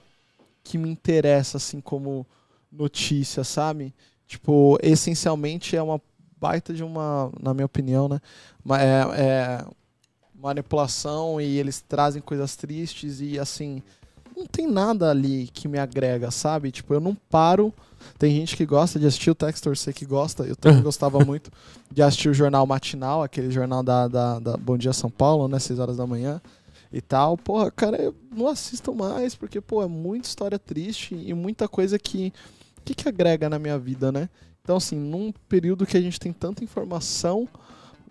que 0.63 0.77
me 0.77 0.91
interessa, 0.91 1.57
assim, 1.57 1.81
como 1.81 2.27
notícia, 2.71 3.43
sabe? 3.43 3.95
Tipo, 4.29 4.79
essencialmente 4.83 5.75
é 5.77 5.83
uma 5.83 5.99
baita 6.39 6.75
de 6.75 6.85
uma, 6.85 7.33
na 7.41 7.55
minha 7.55 7.65
opinião, 7.65 8.07
né? 8.07 8.21
É, 8.71 9.23
é 9.23 9.65
manipulação 10.35 11.41
e 11.41 11.59
eles 11.59 11.81
trazem 11.81 12.21
coisas 12.21 12.55
tristes 12.55 13.21
e, 13.23 13.39
assim, 13.39 13.83
não 14.37 14.47
tem 14.47 14.67
nada 14.67 15.11
ali 15.11 15.49
que 15.53 15.67
me 15.67 15.79
agrega, 15.79 16.31
sabe? 16.31 16.71
Tipo, 16.71 16.95
eu 16.95 17.01
não 17.01 17.15
paro. 17.15 17.73
Tem 18.19 18.31
gente 18.37 18.57
que 18.57 18.67
gosta 18.67 18.99
de 18.99 19.07
assistir 19.07 19.31
o 19.31 19.35
Textor, 19.35 19.77
sei 19.77 19.93
que 19.93 20.05
gosta. 20.05 20.45
Eu 20.45 20.55
também 20.55 20.83
gostava 20.85 21.25
muito 21.25 21.51
de 21.91 22.03
assistir 22.03 22.29
o 22.29 22.35
jornal 22.35 22.67
matinal, 22.67 23.23
aquele 23.23 23.51
jornal 23.51 23.83
da, 23.83 24.07
da, 24.07 24.39
da 24.39 24.57
Bom 24.57 24.77
Dia 24.77 24.93
São 24.93 25.11
Paulo, 25.11 25.49
né? 25.49 25.59
6 25.59 25.79
horas 25.79 25.97
da 25.97 26.07
manhã 26.07 26.41
e 26.93 27.01
tal. 27.01 27.37
Porra, 27.39 27.71
cara, 27.71 27.97
eu 27.97 28.15
não 28.31 28.47
assisto 28.47 28.95
mais, 28.95 29.35
porque, 29.35 29.61
pô, 29.61 29.83
é 29.83 29.87
muita 29.87 30.29
história 30.29 30.59
triste 30.59 31.15
e 31.15 31.33
muita 31.33 31.67
coisa 31.67 31.99
que. 31.99 32.33
que, 32.85 32.95
que 32.95 33.09
agrega 33.09 33.49
na 33.49 33.59
minha 33.59 33.79
vida, 33.79 34.13
né? 34.13 34.29
Então, 34.63 34.77
assim, 34.77 34.97
num 34.97 35.33
período 35.49 35.87
que 35.87 35.97
a 35.97 36.01
gente 36.01 36.21
tem 36.21 36.33
tanta 36.33 36.63
informação, 36.63 37.49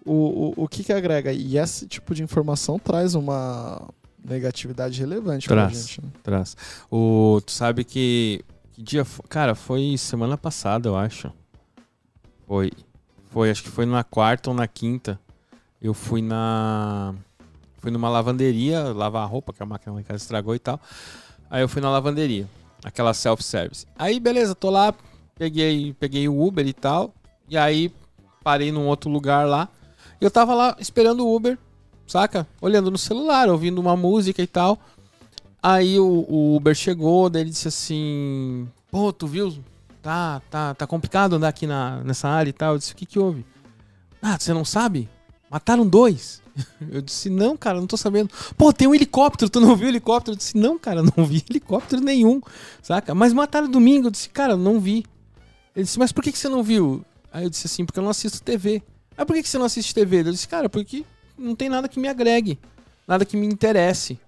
o, 0.05 0.53
o, 0.59 0.63
o 0.63 0.67
que, 0.67 0.83
que 0.83 0.93
agrega? 0.93 1.31
E 1.33 1.57
esse 1.57 1.85
tipo 1.85 2.15
de 2.15 2.23
informação 2.23 2.79
traz 2.79 3.13
uma 3.13 3.89
negatividade 4.27 4.99
relevante 4.99 5.47
pra 5.47 5.67
Traz. 5.67 5.77
gente. 5.87 6.01
né? 6.01 6.09
Traz. 6.23 6.57
O, 6.91 7.41
tu 7.45 7.51
sabe 7.51 7.83
que. 7.83 8.43
Que 8.73 8.81
dia 8.83 9.05
foi? 9.05 9.25
Cara, 9.29 9.55
foi 9.55 9.95
semana 9.97 10.37
passada, 10.37 10.89
eu 10.89 10.97
acho. 10.97 11.31
Foi. 12.47 12.71
Foi, 13.29 13.49
acho 13.49 13.63
que 13.63 13.69
foi 13.69 13.85
na 13.85 14.03
quarta 14.03 14.49
ou 14.49 14.55
na 14.55 14.67
quinta. 14.67 15.19
Eu 15.81 15.93
fui 15.93 16.21
na. 16.21 17.13
Fui 17.79 17.91
numa 17.91 18.09
lavanderia 18.09 18.83
lavar 18.93 19.23
a 19.23 19.25
roupa, 19.25 19.53
que 19.53 19.61
a 19.61 19.65
máquina 19.65 19.93
lá 19.93 20.01
em 20.01 20.03
casa 20.03 20.17
estragou 20.23 20.55
e 20.55 20.59
tal. 20.59 20.79
Aí 21.49 21.61
eu 21.61 21.69
fui 21.69 21.81
na 21.81 21.89
lavanderia, 21.91 22.47
aquela 22.83 23.13
self-service. 23.13 23.85
Aí, 23.97 24.19
beleza, 24.19 24.55
tô 24.55 24.71
lá, 24.71 24.93
peguei, 25.35 25.93
peguei 25.99 26.27
o 26.27 26.41
Uber 26.43 26.65
e 26.65 26.73
tal. 26.73 27.13
E 27.47 27.55
aí 27.55 27.93
parei 28.43 28.71
num 28.71 28.87
outro 28.87 29.09
lugar 29.09 29.47
lá. 29.47 29.69
E 30.19 30.25
eu 30.25 30.31
tava 30.31 30.55
lá 30.55 30.75
esperando 30.79 31.25
o 31.25 31.35
Uber, 31.35 31.57
saca? 32.07 32.47
Olhando 32.61 32.91
no 32.91 32.97
celular, 32.97 33.49
ouvindo 33.49 33.79
uma 33.79 33.95
música 33.95 34.41
e 34.41 34.47
tal. 34.47 34.79
Aí 35.61 35.99
o, 35.99 36.25
o 36.29 36.55
Uber 36.55 36.75
chegou, 36.75 37.29
daí 37.29 37.41
ele 37.41 37.49
disse 37.49 37.67
assim: 37.67 38.67
Pô, 38.91 39.11
tu 39.11 39.25
viu? 39.25 39.53
Tá, 40.01 40.39
tá, 40.49 40.75
tá 40.75 40.85
complicado 40.85 41.35
andar 41.35 41.47
aqui 41.47 41.65
na, 41.65 42.03
nessa 42.03 42.29
área 42.29 42.49
e 42.49 42.53
tal. 42.53 42.73
Eu 42.73 42.77
disse: 42.77 42.93
O 42.93 42.95
que 42.95 43.05
que 43.05 43.17
houve? 43.17 43.45
Ah, 44.21 44.37
você 44.39 44.53
não 44.53 44.63
sabe? 44.63 45.09
Mataram 45.49 45.87
dois. 45.87 46.41
Eu 46.91 47.01
disse: 47.01 47.29
Não, 47.29 47.57
cara, 47.57 47.79
não 47.79 47.87
tô 47.87 47.97
sabendo. 47.97 48.29
Pô, 48.57 48.71
tem 48.71 48.87
um 48.87 48.95
helicóptero, 48.95 49.49
tu 49.49 49.59
não 49.59 49.75
viu 49.75 49.87
helicóptero? 49.87 50.33
Eu 50.33 50.37
disse: 50.37 50.57
Não, 50.57 50.77
cara, 50.77 51.01
não 51.01 51.25
vi 51.25 51.43
helicóptero 51.49 52.01
nenhum, 52.01 52.41
saca? 52.81 53.15
Mas 53.15 53.33
mataram 53.33 53.69
domingo. 53.69 54.07
Eu 54.07 54.11
disse: 54.11 54.29
Cara, 54.29 54.55
não 54.55 54.79
vi. 54.79 55.03
Ele 55.75 55.83
disse: 55.85 55.99
Mas 55.99 56.11
por 56.11 56.23
que, 56.23 56.31
que 56.31 56.37
você 56.37 56.47
não 56.47 56.61
viu? 56.61 57.03
Aí 57.33 57.43
eu 57.43 57.49
disse 57.49 57.67
assim: 57.67 57.85
Porque 57.85 57.99
eu 57.99 58.03
não 58.03 58.11
assisto 58.11 58.41
TV. 58.41 58.83
Ah, 59.17 59.25
por 59.25 59.35
que, 59.35 59.43
que 59.43 59.49
você 59.49 59.57
não 59.57 59.65
assiste 59.65 59.93
TV? 59.93 60.19
Eu 60.19 60.31
disse: 60.31 60.47
Cara, 60.47 60.69
porque 60.69 61.05
não 61.37 61.55
tem 61.55 61.69
nada 61.69 61.87
que 61.87 61.99
me 61.99 62.07
agregue, 62.07 62.59
nada 63.07 63.25
que 63.25 63.37
me 63.37 63.45
interesse. 63.45 64.19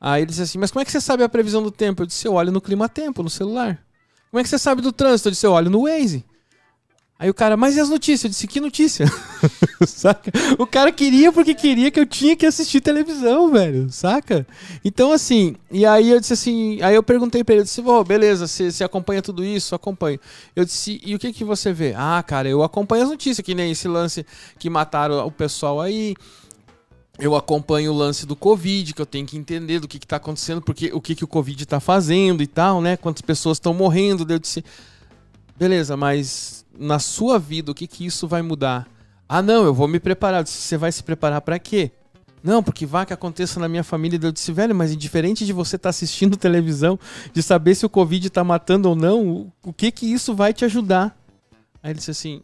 Aí 0.00 0.22
ele 0.22 0.30
disse 0.30 0.42
assim: 0.42 0.58
Mas 0.58 0.70
como 0.70 0.82
é 0.82 0.84
que 0.84 0.92
você 0.92 1.00
sabe 1.00 1.22
a 1.22 1.28
previsão 1.28 1.62
do 1.62 1.70
tempo? 1.70 2.02
Eu 2.02 2.06
disse: 2.06 2.26
Eu 2.26 2.34
olho 2.34 2.52
no 2.52 2.60
clima-tempo, 2.60 3.22
no 3.22 3.30
celular. 3.30 3.78
Como 4.30 4.40
é 4.40 4.42
que 4.42 4.48
você 4.48 4.58
sabe 4.58 4.82
do 4.82 4.92
trânsito? 4.92 5.28
Eu 5.28 5.32
disse: 5.32 5.46
Eu 5.46 5.52
olho 5.52 5.70
no 5.70 5.82
Waze. 5.82 6.24
Aí 7.18 7.30
o 7.30 7.34
cara, 7.34 7.56
mas 7.56 7.76
e 7.76 7.80
as 7.80 7.88
notícias? 7.88 8.24
Eu 8.24 8.30
disse: 8.30 8.46
Que 8.46 8.60
notícia? 8.60 9.06
saca? 9.88 10.30
O 10.58 10.66
cara 10.66 10.92
queria 10.92 11.32
porque 11.32 11.54
queria 11.54 11.90
que 11.90 11.98
eu 11.98 12.04
tinha 12.04 12.36
que 12.36 12.44
assistir 12.44 12.82
televisão, 12.82 13.50
velho, 13.50 13.90
saca? 13.90 14.46
Então, 14.84 15.10
assim, 15.12 15.56
e 15.70 15.86
aí 15.86 16.10
eu 16.10 16.20
disse 16.20 16.34
assim: 16.34 16.78
Aí 16.82 16.94
eu 16.94 17.02
perguntei 17.02 17.42
pra 17.42 17.54
ele: 17.54 17.62
Eu 17.62 17.64
disse, 17.64 17.80
Ô, 17.80 18.04
beleza, 18.04 18.46
você, 18.46 18.70
você 18.70 18.84
acompanha 18.84 19.22
tudo 19.22 19.42
isso? 19.42 19.74
Acompanho. 19.74 20.20
Eu 20.54 20.66
disse: 20.66 21.00
E 21.02 21.14
o 21.14 21.18
que, 21.18 21.32
que 21.32 21.42
você 21.42 21.72
vê? 21.72 21.94
Ah, 21.96 22.22
cara, 22.22 22.50
eu 22.50 22.62
acompanho 22.62 23.04
as 23.04 23.08
notícias, 23.08 23.42
que 23.42 23.54
nem 23.54 23.70
esse 23.70 23.88
lance 23.88 24.26
que 24.58 24.68
mataram 24.68 25.26
o 25.26 25.30
pessoal 25.30 25.80
aí 25.80 26.14
eu 27.18 27.34
acompanho 27.34 27.92
o 27.92 27.96
lance 27.96 28.26
do 28.26 28.36
Covid, 28.36 28.92
que 28.92 29.00
eu 29.00 29.06
tenho 29.06 29.26
que 29.26 29.36
entender 29.36 29.80
do 29.80 29.88
que 29.88 29.96
está 29.96 30.16
acontecendo, 30.16 30.60
porque 30.60 30.90
o 30.92 31.00
que, 31.00 31.14
que 31.14 31.24
o 31.24 31.28
Covid 31.28 31.62
está 31.62 31.80
fazendo 31.80 32.42
e 32.42 32.46
tal, 32.46 32.82
né? 32.82 32.96
Quantas 32.96 33.22
pessoas 33.22 33.56
estão 33.56 33.72
morrendo. 33.72 34.24
daí 34.24 34.36
Eu 34.36 34.40
disse, 34.40 34.64
beleza, 35.56 35.96
mas 35.96 36.66
na 36.78 36.98
sua 36.98 37.38
vida, 37.38 37.72
o 37.72 37.74
que, 37.74 37.86
que 37.86 38.04
isso 38.04 38.28
vai 38.28 38.42
mudar? 38.42 38.86
Ah, 39.28 39.40
não, 39.40 39.64
eu 39.64 39.72
vou 39.72 39.88
me 39.88 39.98
preparar. 39.98 40.44
Disse, 40.44 40.58
você 40.58 40.76
vai 40.76 40.92
se 40.92 41.02
preparar 41.02 41.40
para 41.40 41.58
quê? 41.58 41.90
Não, 42.42 42.62
porque 42.62 42.84
vai 42.84 43.06
que 43.06 43.12
aconteça 43.12 43.58
na 43.58 43.68
minha 43.68 43.82
família. 43.82 44.20
Eu 44.22 44.30
disse, 44.30 44.52
velho, 44.52 44.74
mas 44.74 44.92
indiferente 44.92 45.46
de 45.46 45.52
você 45.52 45.76
estar 45.76 45.88
assistindo 45.88 46.36
televisão, 46.38 46.98
de 47.32 47.42
saber 47.42 47.74
se 47.74 47.86
o 47.86 47.90
Covid 47.90 48.28
tá 48.28 48.44
matando 48.44 48.88
ou 48.90 48.94
não, 48.94 49.26
o, 49.26 49.52
o 49.64 49.72
que 49.72 49.90
que 49.90 50.06
isso 50.06 50.34
vai 50.34 50.52
te 50.52 50.64
ajudar? 50.66 51.18
Aí 51.82 51.92
ele 51.92 51.98
disse 51.98 52.10
assim, 52.10 52.42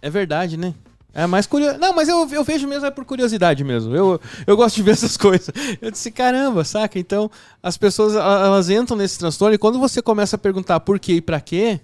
é 0.00 0.08
verdade, 0.08 0.56
né? 0.56 0.74
É 1.16 1.26
mais 1.26 1.46
curioso. 1.46 1.78
Não, 1.78 1.94
mas 1.94 2.08
eu, 2.08 2.28
eu 2.30 2.44
vejo 2.44 2.68
mesmo 2.68 2.84
é 2.84 2.90
por 2.90 3.04
curiosidade 3.06 3.64
mesmo. 3.64 3.96
Eu, 3.96 4.20
eu 4.46 4.56
gosto 4.56 4.76
de 4.76 4.82
ver 4.82 4.90
essas 4.90 5.16
coisas. 5.18 5.48
Eu 5.80 5.90
disse, 5.90 6.10
caramba, 6.10 6.62
saca? 6.62 6.98
Então, 6.98 7.30
as 7.62 7.76
pessoas, 7.78 8.14
ela- 8.14 8.46
elas 8.46 8.68
entram 8.68 8.96
nesse 8.96 9.18
transtorno 9.18 9.54
e 9.54 9.58
quando 9.58 9.78
você 9.78 10.02
começa 10.02 10.36
a 10.36 10.38
perguntar 10.38 10.80
por 10.80 10.98
quê 11.00 11.14
e 11.14 11.20
pra 11.22 11.40
quê, 11.40 11.80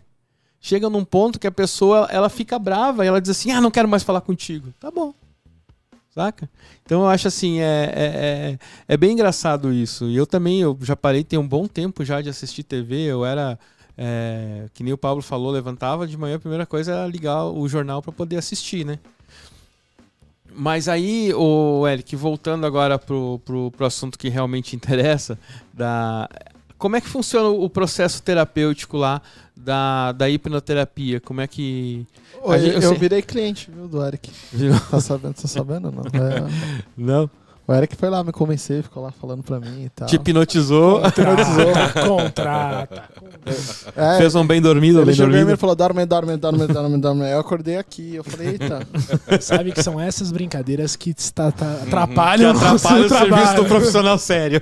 chega 0.61 0.91
num 0.91 1.03
ponto 1.05 1.41
que 1.41 1.47
a 1.47 1.51
pessoa, 1.51 2.07
ela 2.11 2.29
fica 2.29 2.59
brava 2.59 3.05
e 3.05 3.09
ela 3.09 3.21
diz 3.23 3.31
assim, 3.31 3.51
ah, 3.51 3.61
não 3.61 3.71
quero 3.71 3.89
mais 3.89 4.03
falar 4.03 4.21
contigo. 4.21 4.73
Tá 4.79 4.91
bom. 4.91 5.15
Saca? 6.15 6.49
Então 6.85 7.01
eu 7.01 7.09
acho 7.09 7.27
assim, 7.27 7.61
é, 7.61 7.65
é, 7.65 8.05
é, 8.05 8.59
é 8.87 8.97
bem 8.99 9.13
engraçado 9.13 9.73
isso. 9.73 10.05
E 10.11 10.15
eu 10.17 10.27
também, 10.27 10.61
eu 10.61 10.77
já 10.83 10.95
parei, 10.95 11.25
tem 11.25 11.39
um 11.39 11.49
bom 11.49 11.67
tempo 11.67 12.05
já 12.05 12.21
de 12.21 12.29
assistir 12.29 12.65
TV. 12.65 12.97
Eu 13.05 13.25
era, 13.25 13.59
é, 13.97 14.67
que 14.75 14.83
nem 14.85 14.93
o 14.93 14.99
Pablo 14.99 15.23
falou, 15.23 15.51
levantava 15.51 16.07
de 16.07 16.19
manhã, 16.19 16.37
a 16.37 16.39
primeira 16.39 16.67
coisa 16.67 16.93
era 16.93 17.07
ligar 17.07 17.47
o 17.47 17.67
jornal 17.67 18.03
para 18.03 18.13
poder 18.13 18.37
assistir, 18.37 18.85
né? 18.85 18.99
Mas 20.55 20.89
aí, 20.89 21.33
o 21.35 21.87
Eric, 21.89 22.15
voltando 22.17 22.67
agora 22.67 22.99
pro, 22.99 23.41
pro, 23.45 23.71
pro 23.71 23.87
assunto 23.87 24.19
que 24.19 24.29
realmente 24.29 24.77
interessa, 24.77 25.39
da, 25.73 26.29
como 26.79 26.97
é 26.97 27.01
que 27.01 27.09
funciona 27.09 27.49
o 27.49 27.69
processo 27.71 28.23
terapêutico 28.23 28.97
lá 28.97 29.23
da, 29.57 30.13
da 30.13 30.29
hipnoterapia? 30.29 31.21
Como 31.21 31.41
é 31.41 31.47
que. 31.47 32.07
Eu, 32.45 32.59
gente- 32.59 32.75
eu 32.75 32.81
eu 32.83 32.89
sei- 32.91 32.99
virei 32.99 33.23
cliente, 33.23 33.71
viu, 33.71 33.87
do 33.89 34.05
Eric. 34.05 34.31
Tá 34.91 35.01
sabendo? 35.01 35.35
Tá 35.35 35.49
sabendo 35.49 35.93
não? 35.93 36.03
É, 36.03 36.45
Não? 36.97 37.31
O 37.67 37.73
Eric 37.73 37.95
foi 37.97 38.11
lá 38.11 38.25
me 38.25 38.33
convencer, 38.33 38.83
ficou 38.83 39.03
lá 39.03 39.11
falando 39.13 39.43
pra 39.43 39.61
mim 39.61 39.85
e 39.85 39.89
tal. 39.89 40.09
Te 40.09 40.17
hipnotizou, 40.17 41.01
Contrata, 41.01 42.03
contrata. 42.07 43.05
É, 43.97 44.19
fez 44.19 44.35
um 44.35 44.47
bem 44.47 44.61
dormido, 44.61 44.99
ele 44.99 45.07
bem 45.07 45.15
chegou 45.15 45.33
dormido. 45.33 45.57
falou, 45.57 45.75
dorme, 45.77 46.05
dorme, 46.05 46.37
dorme, 46.37 46.67
dorme, 46.67 46.99
dorme. 46.99 47.31
Eu 47.31 47.41
acordei 47.41 47.77
aqui, 47.79 48.17
eu 48.17 48.25
falei, 48.25 48.49
eita. 48.49 48.81
Sabe 49.41 49.73
que 49.73 49.83
são 49.83 49.99
essas 50.01 50.33
brincadeiras 50.33 50.97
que 50.97 51.11
está, 51.17 51.51
tá- 51.53 51.81
atrapalham, 51.83 52.53
Que 52.53 52.65
atrapalha 52.65 53.07
o 53.07 53.09
seu 53.09 53.19
serviço 53.19 53.55
do 53.57 53.65
profissional 53.65 54.19
sério. 54.19 54.61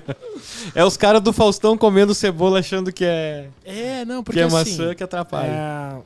É 0.75 0.85
os 0.85 0.97
caras 0.97 1.23
do 1.23 1.33
Faustão 1.33 1.77
comendo 1.79 2.15
cebola 2.15 2.59
achando 2.61 2.93
que 2.93 3.05
é, 3.05 3.49
É, 3.65 4.05
não, 4.05 4.19
que 4.19 4.27
porque 4.27 4.41
é 4.41 4.45
assim, 4.45 4.53
maçã 4.79 4.95
que 4.95 5.03
atrapalha. 5.03 5.47
é, 5.49 5.97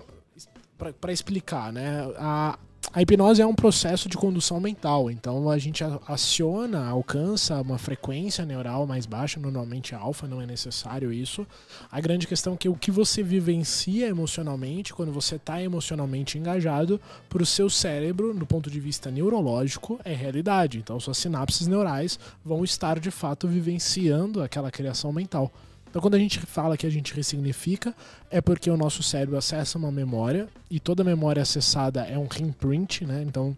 pra, 0.79 0.93
pra 0.93 1.13
explicar, 1.13 1.73
né? 1.73 2.09
A, 2.19 2.57
a 2.93 3.03
hipnose 3.03 3.43
é 3.43 3.47
um 3.47 3.55
processo 3.55 4.09
de 4.09 4.17
condução 4.17 4.61
mental, 4.61 5.11
então 5.11 5.49
a 5.51 5.59
gente 5.59 5.83
aciona, 6.07 6.87
alcança 6.87 7.61
uma 7.61 7.79
frequência 7.79 8.45
neural 8.45 8.87
mais 8.87 9.07
baixa, 9.07 9.41
normalmente 9.41 9.95
alfa, 9.95 10.27
não 10.27 10.41
é 10.41 10.47
necessário 10.47 11.13
isso. 11.13 11.47
A 11.91 12.01
grande 12.01 12.27
questão 12.27 12.55
é 12.55 12.57
que 12.57 12.69
o 12.69 12.77
que 12.77 12.91
você 12.91 13.23
vivencia 13.23 14.07
emocionalmente, 14.07 14.95
quando 14.95 15.13
você 15.13 15.37
está 15.37 15.61
emocionalmente 15.63 16.39
engajado, 16.39 17.01
para 17.29 17.43
o 17.43 17.47
seu 17.47 17.69
cérebro, 17.71 18.35
do 18.35 18.47
ponto 18.47 18.71
de 18.71 18.79
vista 18.79 19.11
neurológico, 19.11 19.99
é 20.05 20.15
realidade. 20.15 20.79
Então 20.79 21.01
suas 21.01 21.19
sinapses 21.19 21.67
neurais 21.67 22.19
vão 22.45 22.63
estar 22.63 23.01
de 23.01 23.11
fato 23.11 23.49
vivenciando 23.49 24.43
aquela 24.43 24.71
criação 24.71 25.13
mental. 25.13 25.51
Então, 25.95 26.03
quando 26.03 26.17
a 26.17 26.19
gente 26.19 26.41
fala 26.41 26.77
que 26.77 26.89
a 26.89 26.91
gente 26.91 27.15
ressignifica, 27.15 27.95
é 28.29 28.41
porque 28.41 28.69
o 28.69 28.77
nosso 28.77 29.01
cérebro 29.01 29.37
acessa 29.37 29.79
uma 29.79 29.93
memória 29.93 30.49
e 30.69 30.81
toda 30.81 31.05
memória 31.05 31.41
acessada 31.41 32.03
é 32.03 32.19
um 32.19 32.27
imprint, 32.41 33.07
né? 33.07 33.23
Então, 33.25 33.57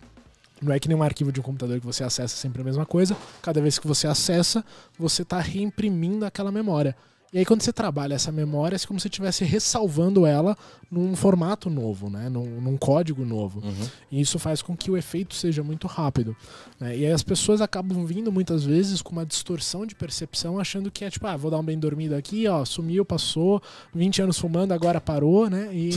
não 0.60 0.70
é 0.70 0.78
que 0.78 0.86
nem 0.86 0.94
um 0.94 1.02
arquivo 1.02 1.32
de 1.32 1.40
um 1.40 1.42
computador 1.42 1.80
que 1.80 1.86
você 1.86 2.04
acessa 2.04 2.36
sempre 2.36 2.60
a 2.60 2.64
mesma 2.66 2.84
coisa. 2.84 3.16
Cada 3.40 3.58
vez 3.62 3.78
que 3.78 3.86
você 3.86 4.06
acessa, 4.06 4.62
você 4.98 5.22
está 5.22 5.40
reimprimindo 5.40 6.26
aquela 6.26 6.52
memória. 6.52 6.94
E 7.32 7.38
aí, 7.38 7.44
quando 7.44 7.62
você 7.62 7.72
trabalha 7.72 8.14
essa 8.14 8.30
memória, 8.30 8.76
é 8.76 8.86
como 8.86 9.00
se 9.00 9.08
estivesse 9.08 9.44
ressalvando 9.44 10.24
ela 10.24 10.56
num 10.90 11.16
formato 11.16 11.68
novo, 11.68 12.08
né? 12.08 12.28
num, 12.28 12.60
num 12.60 12.76
código 12.76 13.24
novo. 13.24 13.60
Uhum. 13.60 13.88
E 14.10 14.20
isso 14.20 14.38
faz 14.38 14.62
com 14.62 14.76
que 14.76 14.90
o 14.90 14.96
efeito 14.96 15.34
seja 15.34 15.62
muito 15.62 15.86
rápido. 15.86 16.36
né? 16.78 16.96
E 16.96 17.04
aí 17.04 17.12
as 17.12 17.22
pessoas 17.22 17.60
acabam 17.60 18.06
vindo 18.06 18.30
muitas 18.30 18.64
vezes 18.64 19.02
com 19.02 19.12
uma 19.12 19.26
distorção 19.26 19.84
de 19.84 19.94
percepção, 19.94 20.58
achando 20.58 20.90
que 20.90 21.04
é 21.04 21.10
tipo, 21.10 21.26
ah, 21.26 21.36
vou 21.36 21.50
dar 21.50 21.58
um 21.58 21.64
bem 21.64 21.78
dormido 21.78 22.14
aqui, 22.14 22.46
ó, 22.46 22.64
sumiu, 22.64 23.04
passou, 23.04 23.60
20 23.94 24.22
anos 24.22 24.38
fumando, 24.38 24.72
agora 24.72 25.00
parou, 25.00 25.50
né? 25.50 25.68
E, 25.72 25.90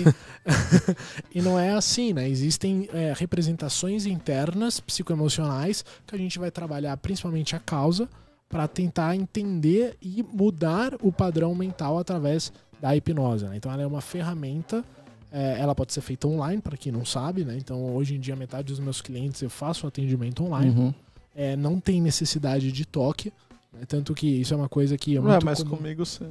e 1.35 1.41
não 1.41 1.59
é 1.59 1.71
assim, 1.71 2.11
né? 2.11 2.27
Existem 2.27 2.89
é, 2.91 3.13
representações 3.15 4.05
internas, 4.05 4.79
psicoemocionais, 4.79 5.85
que 6.07 6.15
a 6.15 6.17
gente 6.17 6.39
vai 6.39 6.49
trabalhar 6.49 6.97
principalmente 6.97 7.55
a 7.55 7.59
causa 7.59 8.09
para 8.49 8.67
tentar 8.67 9.15
entender 9.15 9.95
e 10.01 10.23
mudar 10.23 10.95
o 11.01 11.11
padrão 11.11 11.53
mental 11.55 11.97
através 11.99 12.51
da 12.81 12.95
hipnose. 12.95 13.45
né? 13.45 13.55
Então 13.55 13.71
ela 13.71 13.83
é 13.83 13.87
uma 13.87 14.01
ferramenta 14.01 14.83
é, 15.31 15.59
ela 15.59 15.75
pode 15.75 15.93
ser 15.93 16.01
feita 16.01 16.27
online, 16.27 16.61
para 16.61 16.75
quem 16.75 16.91
não 16.91 17.05
sabe, 17.05 17.45
né? 17.45 17.55
Então, 17.55 17.95
hoje 17.95 18.15
em 18.15 18.19
dia, 18.19 18.35
metade 18.35 18.67
dos 18.69 18.79
meus 18.79 18.99
clientes 19.01 19.41
eu 19.41 19.49
faço 19.49 19.85
atendimento 19.85 20.43
online. 20.43 20.71
Uhum. 20.71 20.93
É, 21.35 21.55
não 21.55 21.79
tem 21.79 22.01
necessidade 22.01 22.71
de 22.71 22.85
toque. 22.85 23.31
né? 23.71 23.81
Tanto 23.87 24.13
que 24.15 24.27
isso 24.27 24.53
é 24.53 24.57
uma 24.57 24.67
coisa 24.67 24.97
que 24.97 25.15
é 25.15 25.19
Ué, 25.19 25.31
muito 25.31 25.45
mas 25.45 25.61
comum. 25.61 25.77
comigo 25.77 26.05
você. 26.05 26.25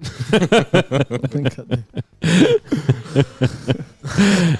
Brincadeira. 1.30 1.84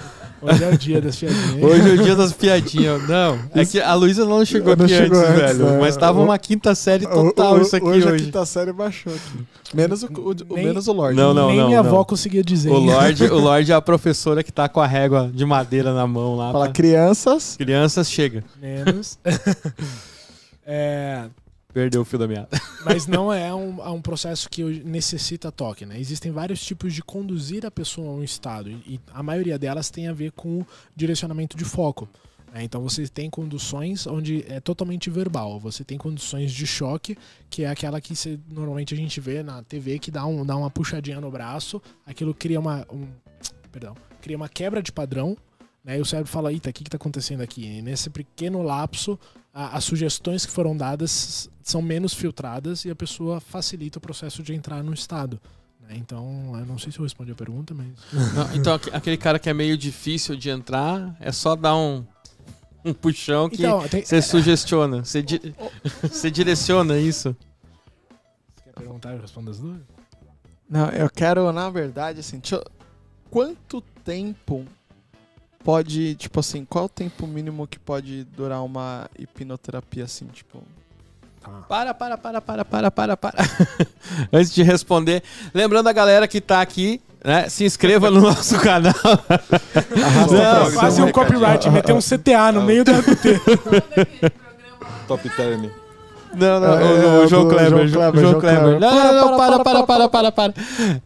Hoje 0.42 0.64
é 0.64 0.68
o 0.68 0.76
dia 0.76 1.00
das 1.00 1.16
piadinhas. 1.16 1.62
Hoje 1.62 1.88
é 1.90 1.92
o 1.92 2.02
dia 2.02 2.16
das 2.16 2.32
piadinhas. 2.32 3.08
Não, 3.08 3.38
é 3.54 3.64
que 3.64 3.80
a 3.80 3.94
Luísa 3.94 4.24
não 4.24 4.44
chegou 4.44 4.76
Não 4.76 4.84
aqui 4.84 4.94
chegou 4.94 5.18
antes, 5.20 5.30
antes, 5.30 5.56
velho. 5.58 5.70
né? 5.70 5.78
Mas 5.80 5.96
tava 5.96 6.20
uma 6.20 6.36
quinta 6.38 6.74
série 6.74 7.06
total 7.06 7.54
O- 7.54 7.58
o- 7.58 7.62
isso 7.62 7.76
aqui 7.76 7.86
hoje. 7.86 8.06
hoje. 8.08 8.22
a 8.22 8.26
quinta 8.26 8.44
série 8.44 8.72
baixou 8.72 9.12
aqui. 9.12 9.44
Menos 9.72 10.02
o, 10.02 10.06
o- 10.06 10.30
o- 10.30 10.54
Nem- 10.56 10.64
menos 10.66 10.88
o 10.88 10.92
Lorde. 10.92 11.16
Não, 11.16 11.32
não, 11.32 11.46
Nem 11.48 11.58
não. 11.58 11.66
minha 11.68 11.82
não. 11.82 11.88
avó 11.88 12.04
conseguia 12.04 12.42
dizer. 12.42 12.70
O 12.70 12.78
Lorde, 12.78 13.24
o 13.24 13.38
Lorde 13.40 13.70
é 13.70 13.74
a 13.74 13.80
professora 13.80 14.42
que 14.42 14.50
tá 14.52 14.68
com 14.68 14.80
a 14.80 14.86
régua 14.86 15.30
de 15.32 15.44
madeira 15.46 15.94
na 15.94 16.06
mão 16.06 16.34
lá. 16.36 16.50
Fala 16.52 16.64
pra- 16.66 16.72
crianças. 16.74 17.54
Crianças, 17.56 18.10
chega. 18.10 18.42
Menos. 18.60 19.18
É, 20.64 21.24
Perdeu 21.72 22.02
o 22.02 22.04
fio 22.04 22.18
da 22.18 22.28
meada. 22.28 22.48
mas 22.84 23.06
não 23.06 23.32
é 23.32 23.54
um, 23.54 23.80
é 23.82 23.88
um 23.88 24.00
processo 24.02 24.48
que 24.48 24.62
necessita 24.84 25.50
toque, 25.50 25.86
né? 25.86 25.98
Existem 25.98 26.30
vários 26.30 26.62
tipos 26.62 26.92
de 26.92 27.02
conduzir 27.02 27.64
a 27.64 27.70
pessoa 27.70 28.08
a 28.10 28.12
um 28.14 28.22
estado 28.22 28.68
e, 28.70 29.00
a 29.12 29.22
maioria 29.22 29.58
delas 29.58 29.88
tem 29.90 30.06
a 30.08 30.12
ver 30.12 30.32
com 30.32 30.60
o 30.60 30.66
direcionamento 30.94 31.56
de 31.56 31.64
foco. 31.64 32.08
né? 32.52 32.62
Então 32.62 32.82
você 32.82 33.08
tem 33.08 33.30
conduções 33.30 34.06
onde 34.06 34.44
é 34.46 34.60
totalmente 34.60 35.08
verbal. 35.08 35.58
Você 35.60 35.82
tem 35.82 35.96
conduções 35.96 36.52
de 36.52 36.66
choque, 36.66 37.16
que 37.48 37.64
é 37.64 37.68
aquela 37.70 38.00
que 38.00 38.14
você- 38.14 38.38
normalmente 38.50 38.92
a 38.92 38.96
gente 38.96 39.18
vê 39.20 39.42
na 39.42 39.62
TV 39.62 39.98
que 39.98 40.10
dá, 40.10 40.26
um, 40.26 40.44
dá 40.44 40.54
uma 40.56 40.70
puxadinha 40.70 41.20
no 41.22 41.30
braço, 41.30 41.80
aquilo 42.06 42.34
cria 42.34 42.60
uma, 42.60 42.86
um, 42.92 43.06
perdão, 43.70 43.96
cria 44.20 44.36
uma 44.36 44.48
quebra 44.48 44.82
de 44.82 44.92
padrão. 44.92 45.36
Né, 45.84 45.98
e 45.98 46.00
o 46.00 46.04
cérebro 46.04 46.30
fala, 46.30 46.52
eita, 46.52 46.70
o 46.70 46.72
que 46.72 46.84
está 46.84 46.94
acontecendo 46.96 47.40
aqui? 47.40 47.64
E 47.66 47.82
nesse 47.82 48.08
pequeno 48.08 48.62
lapso, 48.62 49.18
a- 49.52 49.76
as 49.76 49.82
sugestões 49.82 50.46
que 50.46 50.52
foram 50.52 50.76
dadas 50.76 51.50
são 51.70 51.82
menos 51.82 52.12
filtradas 52.14 52.84
e 52.84 52.90
a 52.90 52.94
pessoa 52.96 53.40
facilita 53.40 53.98
o 53.98 54.00
processo 54.02 54.42
de 54.42 54.54
entrar 54.54 54.82
no 54.82 54.92
estado. 54.94 55.40
né? 55.80 55.94
Então, 55.96 56.52
eu 56.58 56.64
não 56.66 56.78
sei 56.78 56.90
se 56.92 56.98
eu 56.98 57.02
respondi 57.02 57.32
a 57.32 57.34
pergunta, 57.34 57.74
mas. 57.74 57.88
Não, 58.34 58.54
então, 58.54 58.74
aque- 58.74 58.90
aquele 58.90 59.16
cara 59.16 59.38
que 59.38 59.48
é 59.50 59.54
meio 59.54 59.76
difícil 59.76 60.36
de 60.36 60.48
entrar, 60.50 61.16
é 61.20 61.30
só 61.32 61.54
dar 61.56 61.76
um, 61.76 62.04
um 62.84 62.92
puxão 62.94 63.48
que 63.48 63.56
Então, 63.56 63.86
tem... 63.88 64.04
você 64.04 64.22
sugestiona. 64.22 65.04
Você, 65.04 65.22
di- 65.22 65.54
você 66.02 66.30
direciona 66.30 66.98
isso. 66.98 67.36
Você 68.56 68.62
quer 68.64 68.72
perguntar? 68.72 69.12
Eu 69.14 69.20
respondo 69.20 69.50
as 69.50 69.58
duas? 69.58 69.80
Não, 70.68 70.88
eu 70.90 71.10
quero, 71.10 71.52
na 71.52 71.68
verdade, 71.68 72.20
assim, 72.20 72.40
eu- 72.50 72.64
quanto 73.30 73.80
tempo 74.04 74.64
pode, 75.62 76.14
tipo 76.16 76.40
assim, 76.40 76.64
qual 76.64 76.84
é 76.84 76.86
o 76.86 76.88
tempo 76.88 77.26
mínimo 77.26 77.66
que 77.66 77.78
pode 77.78 78.24
durar 78.24 78.64
uma 78.64 79.08
hipnoterapia, 79.18 80.04
assim, 80.04 80.26
tipo... 80.26 80.62
Tá. 81.42 81.50
Para, 81.68 81.94
para, 81.94 82.18
para, 82.18 82.40
para, 82.40 82.64
para, 82.64 82.90
para, 82.90 83.16
para. 83.16 83.44
Antes 84.32 84.54
de 84.54 84.62
responder, 84.62 85.22
lembrando 85.52 85.88
a 85.88 85.92
galera 85.92 86.28
que 86.28 86.40
tá 86.40 86.60
aqui, 86.60 87.00
né? 87.24 87.48
Se 87.48 87.64
inscreva 87.64 88.10
no 88.10 88.20
nosso 88.22 88.58
canal. 88.60 88.94
Não. 90.30 90.72
Quase 90.72 91.02
um 91.02 91.10
copyright, 91.10 91.68
meter 91.70 91.92
um 91.92 92.00
CTA 92.00 92.52
no 92.52 92.62
meio 92.62 92.84
do 92.84 92.92
RPT. 92.92 93.40
Top 95.08 95.28
Term. 95.30 95.81
Não, 96.34 96.60
não, 96.60 96.78
É, 96.78 96.84
o, 96.84 97.20
o 97.20 97.24
é, 97.24 97.28
João 97.28 97.48
Kleber. 97.48 97.88
João 97.88 98.14
João 98.14 98.40
Kleber. 98.40 98.80
Não, 98.80 98.94
não, 98.94 99.30
não, 99.30 99.36
para, 99.36 99.58
Para, 99.60 99.86
para, 99.86 100.08
para, 100.08 100.32
para. 100.32 100.54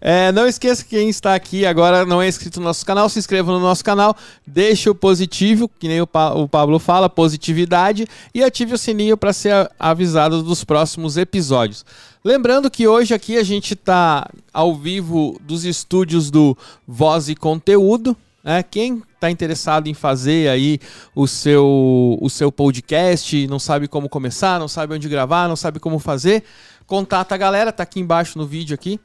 É, 0.01 0.31
não 0.33 0.47
esqueça 0.47 0.83
que 0.85 0.91
quem 0.91 1.09
está 1.09 1.35
aqui 1.35 1.67
agora 1.67 2.05
não 2.07 2.23
é 2.23 2.29
inscrito 2.29 2.61
no 2.61 2.67
nosso 2.67 2.85
canal, 2.87 3.09
se 3.09 3.19
inscreva 3.19 3.51
no 3.53 3.61
nosso 3.61 3.85
canal, 3.85 4.17
deixe 4.47 4.89
o 4.89 4.95
positivo, 4.95 5.69
que 5.79 5.89
nem 5.89 6.01
o, 6.01 6.07
Pa- 6.07 6.33
o 6.33 6.49
Pablo 6.49 6.79
fala, 6.79 7.09
positividade, 7.09 8.07
e 8.35 8.43
ative 8.43 8.75
o 8.75 8.79
sininho 8.79 9.17
para 9.17 9.33
ser 9.33 9.71
avisado 9.79 10.43
dos 10.43 10.65
próximos 10.65 11.17
episódios. 11.17 11.85
Lembrando 12.25 12.71
que 12.71 12.89
hoje 12.89 13.15
aqui 13.15 13.37
a 13.37 13.43
gente 13.45 13.75
está 13.75 14.29
ao 14.53 14.75
vivo 14.75 15.39
dos 15.43 15.65
estúdios 15.65 16.31
do 16.31 16.57
Voz 16.87 17.29
e 17.29 17.37
Conteúdo. 17.37 18.17
Né? 18.43 18.63
Quem 18.63 19.03
está 19.17 19.31
interessado 19.31 19.89
em 19.89 19.95
fazer 19.95 20.49
aí 20.49 20.79
o 21.15 21.27
seu, 21.27 22.19
o 22.21 22.31
seu 22.31 22.53
podcast, 22.53 23.47
não 23.49 23.59
sabe 23.59 23.89
como 23.89 24.09
começar, 24.09 24.61
não 24.61 24.69
sabe 24.69 24.95
onde 24.95 25.09
gravar, 25.09 25.49
não 25.49 25.57
sabe 25.57 25.81
como 25.81 25.99
fazer, 25.99 26.45
contata 26.87 27.35
a 27.35 27.39
galera, 27.39 27.73
tá 27.73 27.83
aqui 27.83 27.99
embaixo 27.99 28.39
no 28.39 28.47
vídeo 28.47 28.75
aqui. 28.75 29.01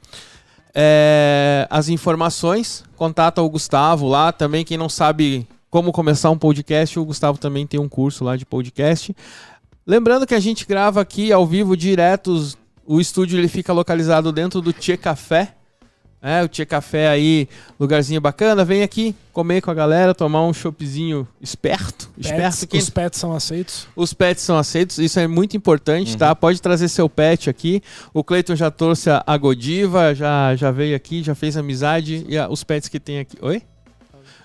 É, 0.74 1.66
as 1.68 1.88
informações, 1.88 2.84
contata 2.96 3.42
o 3.42 3.50
Gustavo 3.50 4.06
lá 4.08 4.32
também, 4.32 4.64
quem 4.64 4.78
não 4.78 4.88
sabe 4.88 5.46
como 5.68 5.90
começar 5.90 6.30
um 6.30 6.38
podcast, 6.38 6.98
o 6.98 7.04
Gustavo 7.04 7.38
também 7.38 7.66
tem 7.66 7.80
um 7.80 7.88
curso 7.88 8.24
lá 8.24 8.36
de 8.36 8.44
podcast. 8.44 9.14
Lembrando 9.86 10.26
que 10.26 10.34
a 10.34 10.40
gente 10.40 10.66
grava 10.66 11.00
aqui 11.00 11.32
ao 11.32 11.46
vivo 11.46 11.76
diretos, 11.76 12.56
o 12.86 13.00
estúdio 13.00 13.38
ele 13.38 13.48
fica 13.48 13.72
localizado 13.72 14.30
dentro 14.30 14.60
do 14.60 14.72
Tchê 14.72 14.96
Café, 14.96 15.54
é, 16.22 16.42
o 16.42 16.48
Tia 16.48 16.64
Café 16.64 17.08
aí, 17.08 17.48
lugarzinho 17.80 18.20
bacana. 18.20 18.64
Vem 18.64 18.82
aqui 18.82 19.14
comer 19.32 19.60
com 19.60 19.70
a 19.70 19.74
galera, 19.74 20.14
tomar 20.14 20.42
um 20.46 20.52
choppzinho 20.54 21.26
esperto. 21.40 22.08
Pets, 22.14 22.26
esperto 22.30 22.66
quem... 22.68 22.80
Os 22.80 22.88
pets 22.90 23.18
são 23.18 23.32
aceitos. 23.34 23.88
Os 23.96 24.14
pets 24.14 24.42
são 24.44 24.56
aceitos, 24.56 24.98
isso 24.98 25.18
é 25.18 25.26
muito 25.26 25.56
importante, 25.56 26.12
Uhum. 26.12 26.18
tá? 26.18 26.34
Pode 26.34 26.62
trazer 26.62 26.88
seu 26.88 27.08
pet 27.08 27.50
aqui. 27.50 27.82
O 28.14 28.22
Cleiton 28.22 28.54
já 28.54 28.70
trouxe 28.70 29.10
a, 29.10 29.22
a 29.26 29.36
Godiva, 29.36 30.14
já, 30.14 30.54
já 30.54 30.70
veio 30.70 30.94
aqui, 30.94 31.22
já 31.22 31.34
fez 31.34 31.56
amizade. 31.56 32.24
E 32.28 32.38
a- 32.38 32.48
os 32.48 32.62
pets 32.62 32.88
que 32.88 33.00
tem 33.00 33.18
aqui. 33.18 33.36
Oi? 33.42 33.60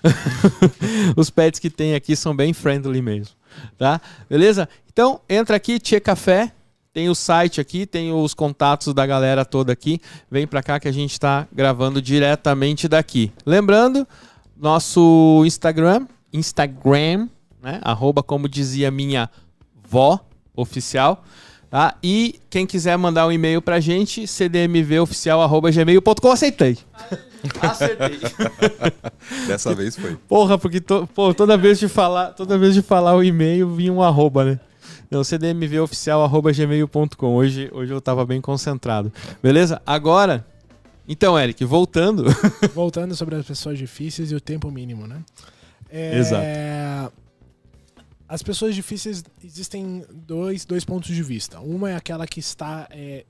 os 1.16 1.30
pets 1.30 1.58
que 1.60 1.70
tem 1.70 1.94
aqui 1.94 2.14
são 2.16 2.34
bem 2.34 2.52
friendly 2.52 3.02
mesmo, 3.02 3.34
tá? 3.76 4.00
Beleza? 4.28 4.68
Então, 4.92 5.20
entra 5.28 5.56
aqui, 5.56 5.78
Tia 5.78 6.00
Café. 6.00 6.52
Tem 6.92 7.08
o 7.08 7.14
site 7.14 7.60
aqui, 7.60 7.86
tem 7.86 8.12
os 8.12 8.34
contatos 8.34 8.92
da 8.92 9.06
galera 9.06 9.44
toda 9.44 9.72
aqui. 9.72 10.00
Vem 10.30 10.46
pra 10.46 10.62
cá 10.62 10.80
que 10.80 10.88
a 10.88 10.92
gente 10.92 11.18
tá 11.20 11.46
gravando 11.52 12.02
diretamente 12.02 12.88
daqui. 12.88 13.30
Lembrando, 13.46 14.06
nosso 14.56 15.42
Instagram, 15.46 16.06
Instagram, 16.32 17.28
né? 17.62 17.78
Arroba, 17.82 18.22
como 18.22 18.48
dizia 18.48 18.90
minha 18.90 19.30
vó 19.88 20.18
oficial. 20.56 21.22
Tá? 21.70 21.94
E 22.02 22.40
quem 22.48 22.66
quiser 22.66 22.96
mandar 22.96 23.26
um 23.26 23.32
e-mail 23.32 23.60
pra 23.60 23.78
gente, 23.78 24.26
cdmvoficial.gmail.com. 24.26 26.32
Aceitei. 26.32 26.78
Acertei. 27.60 28.18
Dessa 29.46 29.74
vez 29.74 29.94
foi. 29.94 30.16
Porra, 30.26 30.56
porque 30.58 30.80
to- 30.80 31.06
pô, 31.14 31.32
toda 31.34 31.56
vez 31.58 31.78
de 31.78 31.86
falar, 31.86 32.28
toda 32.32 32.56
vez 32.58 32.72
de 32.74 32.80
falar 32.82 33.14
o 33.14 33.22
e-mail 33.22 33.68
vinha 33.68 33.92
um 33.92 34.02
arroba, 34.02 34.44
né? 34.44 34.60
Não, 35.10 35.24
cdmvoficial.gmail.com. 35.24 37.34
Hoje, 37.34 37.70
hoje 37.72 37.92
eu 37.92 38.00
tava 38.00 38.24
bem 38.26 38.40
concentrado. 38.40 39.12
Beleza? 39.42 39.82
Agora, 39.86 40.46
então, 41.06 41.38
Eric, 41.38 41.64
voltando. 41.64 42.24
Voltando 42.74 43.14
sobre 43.16 43.36
as 43.36 43.46
pessoas 43.46 43.78
difíceis 43.78 44.30
e 44.30 44.34
o 44.34 44.40
tempo 44.40 44.70
mínimo, 44.70 45.06
né? 45.06 45.24
É, 45.88 46.18
Exato. 46.18 46.44
As 48.28 48.42
pessoas 48.42 48.74
difíceis 48.74 49.24
existem 49.42 50.04
dois, 50.12 50.66
dois 50.66 50.84
pontos 50.84 51.14
de 51.14 51.22
vista. 51.22 51.60
Uma 51.60 51.92
é 51.92 51.96
aquela 51.96 52.26
que 52.26 52.40
está 52.40 52.86
é, 52.90 53.24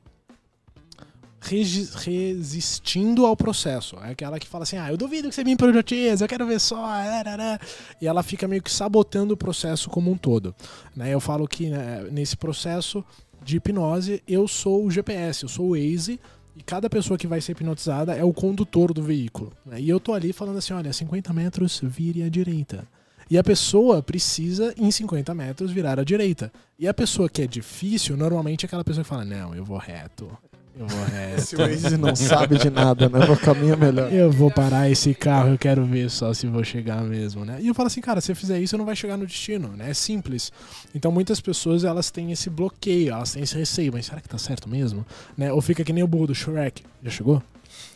resistindo 1.41 3.25
ao 3.25 3.37
processo. 3.37 3.97
É 4.03 4.11
aquela 4.11 4.39
que 4.39 4.47
fala 4.47 4.65
assim: 4.65 4.77
ah, 4.77 4.91
eu 4.91 4.97
duvido 4.97 5.29
que 5.29 5.35
você 5.35 5.45
me 5.45 5.57
projetize, 5.57 6.23
eu 6.23 6.29
quero 6.29 6.47
ver 6.47 6.61
só. 6.61 6.85
arará." 6.85 7.59
E 8.01 8.07
ela 8.07 8.23
fica 8.23 8.49
meio 8.49 8.63
que 8.63 8.71
sabotando 8.71 9.35
o 9.35 9.37
processo 9.37 9.89
como 9.89 10.11
um 10.11 10.17
todo. 10.17 10.55
Né? 10.97 11.13
Eu 11.13 11.21
falo 11.21 11.47
que 11.47 11.69
né, 11.71 12.07
nesse 12.11 12.37
processo 12.37 13.05
de 13.43 13.57
hipnose, 13.57 14.23
eu 14.27 14.49
sou 14.49 14.85
o 14.85 14.91
GPS, 14.91 15.45
eu 15.45 15.49
sou 15.49 15.67
o 15.67 15.71
Waze. 15.71 16.21
E 16.57 16.63
cada 16.63 16.91
pessoa 16.91 17.17
que 17.17 17.27
vai 17.29 17.41
ser 17.41 17.53
hipnotizada 17.53 18.17
é 18.17 18.25
o 18.25 18.33
condutor 18.33 18.93
do 18.93 19.01
veículo. 19.01 19.53
né? 19.65 19.81
E 19.81 19.89
eu 19.89 20.01
tô 20.01 20.13
ali 20.13 20.33
falando 20.33 20.59
assim: 20.59 20.73
olha, 20.73 20.93
50 20.93 21.33
metros, 21.33 21.81
vire 21.83 22.23
à 22.25 22.29
direita. 22.29 22.87
E 23.31 23.37
a 23.37 23.45
pessoa 23.45 24.03
precisa, 24.03 24.75
em 24.79 24.91
50 24.91 25.35
metros, 25.35 25.71
virar 25.71 26.01
à 26.01 26.03
direita. 26.03 26.51
E 26.79 26.89
a 26.89 26.95
pessoa 26.95 27.29
que 27.29 27.43
é 27.43 27.47
difícil, 27.47 28.17
normalmente 28.17 28.65
é 28.65 28.67
aquela 28.67 28.83
pessoa 28.83 29.05
que 29.05 29.09
fala: 29.09 29.25
Não, 29.25 29.55
eu 29.55 29.65
vou 29.65 29.77
reto. 29.77 30.31
Eu 30.79 30.87
reto. 30.87 31.41
Esse 31.41 31.57
Waze 31.57 31.97
não 31.97 32.15
sabe 32.15 32.57
de 32.57 32.71
nada, 32.71 33.09
né? 33.09 33.19
O 33.25 33.37
caminho 33.37 33.73
é 33.73 33.77
melhor. 33.77 34.13
Eu 34.13 34.31
vou 34.31 34.49
parar 34.49 34.89
esse 34.89 35.13
carro, 35.13 35.51
eu 35.51 35.59
quero 35.59 35.85
ver 35.85 36.09
só 36.09 36.33
se 36.33 36.47
vou 36.47 36.63
chegar 36.63 37.03
mesmo, 37.03 37.45
né? 37.45 37.59
E 37.61 37.67
eu 37.67 37.75
falo 37.75 37.89
assim, 37.89 38.01
cara, 38.01 38.21
se 38.21 38.29
você 38.29 38.35
fizer 38.37 38.61
isso, 38.61 38.71
você 38.71 38.77
não 38.77 38.85
vai 38.85 38.95
chegar 38.95 39.17
no 39.17 39.27
destino, 39.27 39.69
né? 39.77 39.91
É 39.91 39.95
simples. 39.95 40.53
Então 40.95 41.11
muitas 41.11 41.41
pessoas, 41.41 41.83
elas 41.83 42.13
têm 42.13 42.31
esse 42.31 42.49
bloqueio, 42.49 43.13
elas 43.13 43.33
têm 43.33 43.43
esse 43.43 43.57
receio, 43.57 43.93
mas 43.93 44.07
será 44.07 44.21
que 44.21 44.29
tá 44.29 44.39
certo 44.39 44.69
mesmo? 44.69 45.05
Né? 45.37 45.53
Ou 45.53 45.61
fica 45.61 45.83
que 45.83 45.93
nem 45.93 46.05
o 46.05 46.09
burro 46.09 46.29
do 46.29 46.35
Shrek. 46.35 46.85
Já 47.03 47.11
chegou? 47.11 47.43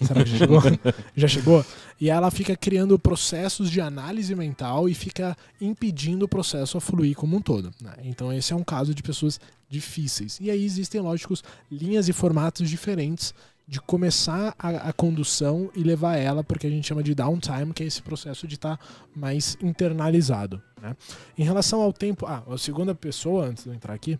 Será 0.05 0.24
que 0.24 0.30
já 0.30 0.39
chegou? 0.39 0.61
já 1.16 1.28
chegou? 1.28 1.66
E 2.01 2.11
ela 2.11 2.33
fica 2.33 2.57
criando 2.57 2.99
processos 2.99 3.70
de 3.70 3.80
análise 3.80 4.35
mental 4.35 4.89
e 4.89 4.95
fica 4.95 5.37
impedindo 5.61 6.24
o 6.24 6.28
processo 6.28 6.76
a 6.76 6.80
fluir 6.80 7.14
como 7.14 7.37
um 7.37 7.41
todo. 7.41 7.72
né? 7.80 7.93
Então 8.03 8.33
esse 8.33 8.53
é 8.53 8.57
um 8.57 8.64
caso 8.64 8.93
de 8.93 9.03
pessoas 9.03 9.39
difíceis. 9.73 10.39
E 10.41 10.51
aí 10.51 10.64
existem, 10.64 11.01
lógicos, 11.01 11.43
linhas 11.70 12.09
e 12.09 12.12
formatos 12.12 12.68
diferentes 12.68 13.35
de 13.66 13.81
começar 13.81 14.55
a, 14.59 14.68
a 14.89 14.93
condução 14.93 15.70
e 15.75 15.83
levar 15.83 16.16
ela 16.16 16.45
porque 16.45 16.66
a 16.66 16.70
gente 16.70 16.87
chama 16.87 17.03
de 17.03 17.14
downtime, 17.14 17.73
que 17.73 17.83
é 17.83 17.87
esse 17.87 18.03
processo 18.03 18.47
de 18.47 18.57
estar 18.57 18.79
mais 19.16 19.57
internalizado. 19.62 20.62
Né? 20.81 20.95
Em 21.39 21.45
relação 21.45 21.81
ao 21.81 21.93
tempo, 21.93 22.27
ah, 22.27 22.43
a 22.47 22.59
segunda 22.59 22.95
pessoa, 22.95 23.47
antes 23.47 23.64
de 23.64 23.70
eu 23.70 23.75
entrar 23.75 23.95
aqui, 23.95 24.18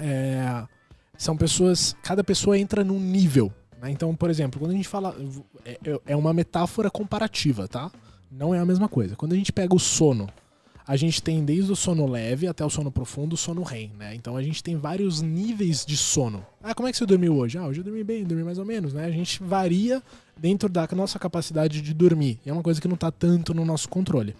é, 0.00 0.64
são 1.18 1.36
pessoas, 1.36 1.96
cada 2.02 2.22
pessoa 2.22 2.56
entra 2.56 2.84
num 2.84 3.00
nível. 3.00 3.52
né? 3.80 3.90
Então, 3.90 4.14
por 4.14 4.30
exemplo, 4.30 4.60
quando 4.60 4.70
a 4.70 4.76
gente 4.76 4.88
fala, 4.88 5.16
é, 5.64 5.78
é 6.06 6.16
uma 6.16 6.32
metáfora 6.32 6.88
comparativa, 6.90 7.66
tá? 7.66 7.90
Não 8.30 8.54
é 8.54 8.60
a 8.60 8.64
mesma 8.64 8.88
coisa. 8.88 9.16
Quando 9.16 9.32
a 9.32 9.36
gente 9.36 9.52
pega 9.52 9.74
o 9.74 9.80
sono, 9.80 10.28
a 10.90 10.96
gente 10.96 11.22
tem 11.22 11.44
desde 11.44 11.70
o 11.70 11.76
sono 11.76 12.04
leve 12.04 12.48
até 12.48 12.64
o 12.64 12.68
sono 12.68 12.90
profundo, 12.90 13.34
o 13.34 13.36
sono 13.36 13.62
REM, 13.62 13.92
né? 13.96 14.12
Então 14.16 14.36
a 14.36 14.42
gente 14.42 14.60
tem 14.60 14.76
vários 14.76 15.22
níveis 15.22 15.86
de 15.86 15.96
sono. 15.96 16.44
Ah, 16.60 16.74
como 16.74 16.88
é 16.88 16.90
que 16.90 16.98
você 16.98 17.06
dormiu 17.06 17.36
hoje? 17.36 17.56
Ah, 17.56 17.64
hoje 17.68 17.78
eu 17.78 17.84
dormi 17.84 18.02
bem, 18.02 18.24
dormi 18.24 18.42
mais 18.42 18.58
ou 18.58 18.64
menos, 18.64 18.92
né? 18.92 19.04
A 19.04 19.10
gente 19.12 19.40
varia 19.40 20.02
dentro 20.36 20.68
da 20.68 20.88
nossa 20.96 21.16
capacidade 21.16 21.80
de 21.80 21.94
dormir. 21.94 22.40
E 22.44 22.50
é 22.50 22.52
uma 22.52 22.60
coisa 22.60 22.80
que 22.80 22.88
não 22.88 22.96
está 22.96 23.08
tanto 23.08 23.54
no 23.54 23.64
nosso 23.64 23.88
controle. 23.88 24.34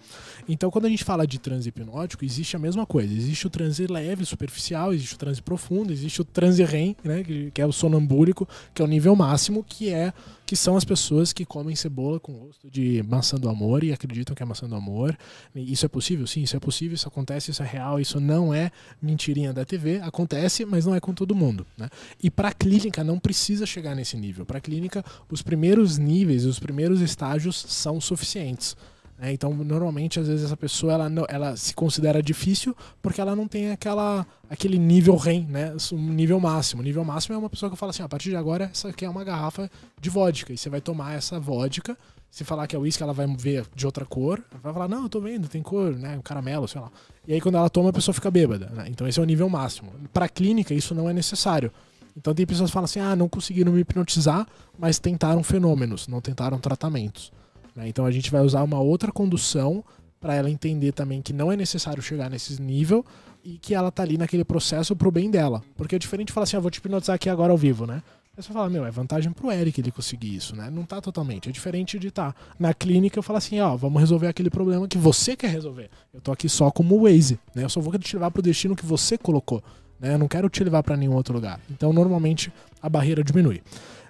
Então, 0.47 0.69
quando 0.71 0.85
a 0.85 0.89
gente 0.89 1.03
fala 1.03 1.25
de 1.25 1.39
transe 1.39 1.69
hipnótico, 1.69 2.25
existe 2.25 2.55
a 2.55 2.59
mesma 2.59 2.85
coisa. 2.85 3.13
Existe 3.13 3.47
o 3.47 3.49
transe 3.49 3.87
leve, 3.87 4.25
superficial, 4.25 4.93
existe 4.93 5.15
o 5.15 5.17
transe 5.17 5.41
profundo, 5.41 5.91
existe 5.91 6.21
o 6.21 6.25
transe 6.25 6.63
REM, 6.63 6.95
né, 7.03 7.23
que, 7.23 7.61
é 7.61 7.65
o 7.65 7.71
sonambúlico, 7.71 8.47
que 8.73 8.81
é 8.81 8.85
o 8.85 8.87
nível 8.87 9.15
máximo, 9.15 9.63
que 9.63 9.89
é 9.89 10.13
que 10.51 10.55
são 10.57 10.75
as 10.75 10.83
pessoas 10.83 11.31
que 11.31 11.45
comem 11.45 11.77
cebola 11.77 12.19
com 12.19 12.33
gosto 12.33 12.69
de 12.69 13.01
maçã 13.03 13.37
do 13.37 13.47
amor 13.47 13.85
e 13.85 13.93
acreditam 13.93 14.35
que 14.35 14.43
é 14.43 14.45
maçã 14.45 14.67
do 14.67 14.75
amor. 14.75 15.17
Isso 15.55 15.85
é 15.85 15.87
possível? 15.87 16.27
Sim, 16.27 16.41
isso 16.41 16.57
é 16.57 16.59
possível, 16.59 16.93
isso 16.93 17.07
acontece, 17.07 17.51
isso 17.51 17.63
é 17.63 17.65
real, 17.65 18.01
isso 18.01 18.19
não 18.19 18.53
é 18.53 18.69
mentirinha 19.01 19.53
da 19.53 19.63
TV. 19.63 20.01
Acontece, 20.01 20.65
mas 20.65 20.85
não 20.85 20.93
é 20.93 20.99
com 20.99 21.13
todo 21.13 21.33
mundo. 21.33 21.65
Né? 21.77 21.87
E 22.21 22.29
para 22.29 22.49
a 22.49 22.53
clínica 22.53 23.01
não 23.01 23.17
precisa 23.17 23.65
chegar 23.65 23.95
nesse 23.95 24.17
nível. 24.17 24.45
Para 24.45 24.57
a 24.57 24.61
clínica, 24.61 25.05
os 25.29 25.41
primeiros 25.41 25.97
níveis, 25.97 26.43
os 26.43 26.59
primeiros 26.59 26.99
estágios 26.99 27.65
são 27.69 28.01
suficientes. 28.01 28.75
Né? 29.21 29.31
Então, 29.31 29.53
normalmente, 29.53 30.19
às 30.19 30.27
vezes 30.27 30.45
essa 30.45 30.57
pessoa 30.57 30.93
ela, 30.93 31.11
ela 31.29 31.55
se 31.55 31.75
considera 31.75 32.23
difícil 32.23 32.75
porque 33.03 33.21
ela 33.21 33.35
não 33.35 33.47
tem 33.47 33.69
aquela, 33.69 34.25
aquele 34.49 34.79
nível 34.79 35.15
REM, 35.15 35.45
né? 35.47 35.75
Um 35.93 36.11
nível 36.11 36.39
máximo. 36.39 36.81
O 36.81 36.83
nível 36.83 37.05
máximo 37.05 37.35
é 37.35 37.37
uma 37.37 37.49
pessoa 37.49 37.69
que 37.69 37.77
fala 37.77 37.91
assim: 37.91 38.01
"Ah, 38.01 38.07
a 38.07 38.09
partir 38.09 38.31
de 38.31 38.35
agora, 38.35 38.71
essa 38.73 38.89
aqui 38.89 39.05
é 39.05 39.09
uma 39.09 39.23
garrafa 39.23 39.69
de 40.01 40.09
vodka. 40.09 40.51
E 40.51 40.57
você 40.57 40.71
vai 40.71 40.81
tomar 40.81 41.13
essa 41.13 41.39
vodka. 41.39 41.95
Se 42.31 42.43
falar 42.43 42.65
que 42.65 42.75
é 42.75 42.79
uísque, 42.79 43.03
ela 43.03 43.13
vai 43.13 43.27
ver 43.27 43.65
de 43.75 43.85
outra 43.85 44.05
cor. 44.05 44.43
Ela 44.49 44.59
vai 44.63 44.73
falar: 44.73 44.87
Não, 44.87 45.03
eu 45.03 45.09
tô 45.09 45.21
vendo, 45.21 45.47
tem 45.47 45.61
cor, 45.61 45.95
né? 45.95 46.19
Caramelo, 46.23 46.67
sei 46.67 46.81
lá. 46.81 46.89
E 47.27 47.33
aí, 47.33 47.39
quando 47.39 47.57
ela 47.57 47.69
toma, 47.69 47.89
a 47.89 47.93
pessoa 47.93 48.15
fica 48.15 48.31
bêbada. 48.31 48.71
né? 48.73 48.85
Então, 48.89 49.07
esse 49.07 49.19
é 49.19 49.21
o 49.21 49.25
nível 49.25 49.47
máximo. 49.47 49.91
Para 50.11 50.27
clínica, 50.27 50.73
isso 50.73 50.95
não 50.95 51.07
é 51.07 51.13
necessário. 51.13 51.71
Então, 52.17 52.33
tem 52.33 52.43
pessoas 52.47 52.71
que 52.71 52.73
falam 52.73 52.85
assim: 52.85 52.99
ah, 52.99 53.15
não 53.15 53.29
conseguiram 53.29 53.71
me 53.71 53.81
hipnotizar, 53.81 54.47
mas 54.79 54.97
tentaram 54.97 55.43
fenômenos, 55.43 56.07
não 56.07 56.19
tentaram 56.19 56.57
tratamentos. 56.57 57.31
Né? 57.75 57.87
Então, 57.87 58.05
a 58.05 58.11
gente 58.11 58.31
vai 58.31 58.41
usar 58.41 58.63
uma 58.63 58.79
outra 58.79 59.11
condução 59.11 59.83
para 60.19 60.35
ela 60.35 60.49
entender 60.49 60.91
também 60.91 61.21
que 61.21 61.33
não 61.33 61.51
é 61.51 61.57
necessário 61.57 62.01
chegar 62.01 62.29
nesse 62.29 62.61
nível 62.61 63.05
e 63.43 63.57
que 63.57 63.73
ela 63.73 63.91
tá 63.91 64.03
ali 64.03 64.17
naquele 64.17 64.43
processo 64.43 64.95
pro 64.95 65.11
bem 65.11 65.31
dela. 65.31 65.63
Porque 65.75 65.95
é 65.95 65.99
diferente 65.99 66.27
de 66.27 66.33
falar 66.33 66.43
assim: 66.43 66.57
ah, 66.57 66.59
vou 66.59 66.69
te 66.69 66.77
hipnotizar 66.77 67.15
aqui 67.15 67.29
agora 67.29 67.51
ao 67.51 67.57
vivo, 67.57 67.85
né? 67.87 68.03
Aí 68.37 68.41
você 68.41 68.53
fala, 68.53 68.69
meu, 68.69 68.85
é 68.85 68.91
vantagem 68.91 69.29
pro 69.33 69.51
Eric 69.51 69.81
ele 69.81 69.91
conseguir 69.91 70.33
isso, 70.33 70.55
né? 70.55 70.69
Não 70.69 70.83
tá 70.83 71.01
totalmente. 71.01 71.49
É 71.49 71.51
diferente 71.51 71.99
de 71.99 72.07
estar 72.07 72.33
na 72.57 72.73
clínica 72.73 73.19
eu 73.19 73.23
falar 73.23 73.39
assim, 73.39 73.59
ó, 73.59 73.75
vamos 73.75 73.99
resolver 73.99 74.27
aquele 74.27 74.49
problema 74.49 74.87
que 74.87 74.97
você 74.97 75.35
quer 75.35 75.49
resolver. 75.49 75.89
Eu 76.13 76.21
tô 76.21 76.31
aqui 76.31 76.47
só 76.47 76.71
como 76.71 77.03
Waze, 77.03 77.37
né? 77.53 77.65
Eu 77.65 77.69
só 77.69 77.81
vou 77.81 77.97
te 77.99 78.15
levar 78.15 78.31
pro 78.31 78.41
destino 78.41 78.73
que 78.73 78.85
você 78.85 79.17
colocou, 79.17 79.61
né? 79.99 80.13
Eu 80.13 80.17
não 80.17 80.29
quero 80.29 80.47
te 80.49 80.63
levar 80.63 80.81
para 80.81 80.95
nenhum 80.95 81.13
outro 81.13 81.33
lugar. 81.33 81.59
Então, 81.69 81.91
normalmente, 81.91 82.53
a 82.81 82.87
barreira 82.87 83.21
diminui. 83.21 83.61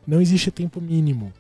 Não 0.06 0.22
existe 0.22 0.52
tempo 0.52 0.80
mínimo. 0.80 1.34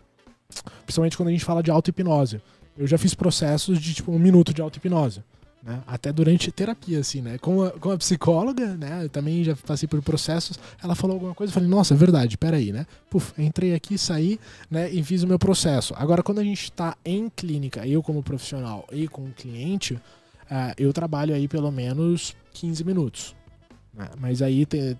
Principalmente 0.83 1.17
quando 1.17 1.29
a 1.29 1.31
gente 1.31 1.45
fala 1.45 1.61
de 1.61 1.71
auto-hipnose. 1.71 2.41
Eu 2.77 2.87
já 2.87 2.97
fiz 2.97 3.13
processos 3.13 3.79
de, 3.79 3.93
tipo, 3.93 4.11
um 4.11 4.19
minuto 4.19 4.53
de 4.53 4.61
auto-hipnose. 4.61 5.23
Né? 5.63 5.79
Até 5.85 6.11
durante 6.11 6.51
terapia, 6.51 6.99
assim, 6.99 7.21
né? 7.21 7.37
Com 7.37 7.63
a, 7.63 7.71
com 7.71 7.91
a 7.91 7.97
psicóloga, 7.97 8.75
né? 8.75 9.03
Eu 9.03 9.09
também 9.09 9.43
já 9.43 9.55
passei 9.55 9.87
por 9.87 10.01
processos. 10.01 10.57
Ela 10.83 10.95
falou 10.95 11.15
alguma 11.15 11.35
coisa, 11.35 11.51
eu 11.51 11.53
falei, 11.53 11.69
nossa, 11.69 11.93
é 11.93 11.97
verdade, 11.97 12.37
peraí, 12.37 12.71
né? 12.71 12.87
Puf, 13.09 13.39
entrei 13.39 13.75
aqui, 13.75 13.97
saí, 13.97 14.39
né? 14.71 14.89
E 14.89 15.03
fiz 15.03 15.21
o 15.21 15.27
meu 15.27 15.37
processo. 15.37 15.93
Agora, 15.95 16.23
quando 16.23 16.39
a 16.39 16.43
gente 16.43 16.63
está 16.63 16.97
em 17.05 17.29
clínica, 17.29 17.85
eu 17.85 18.01
como 18.01 18.23
profissional 18.23 18.87
e 18.91 19.07
com 19.07 19.25
o 19.25 19.31
cliente, 19.31 19.99
ah, 20.49 20.73
eu 20.77 20.91
trabalho 20.91 21.35
aí 21.35 21.47
pelo 21.47 21.71
menos 21.71 22.35
15 22.53 22.83
minutos. 22.83 23.35
né? 23.93 24.09
Mas 24.19 24.41
aí 24.41 24.65
tem 24.65 24.97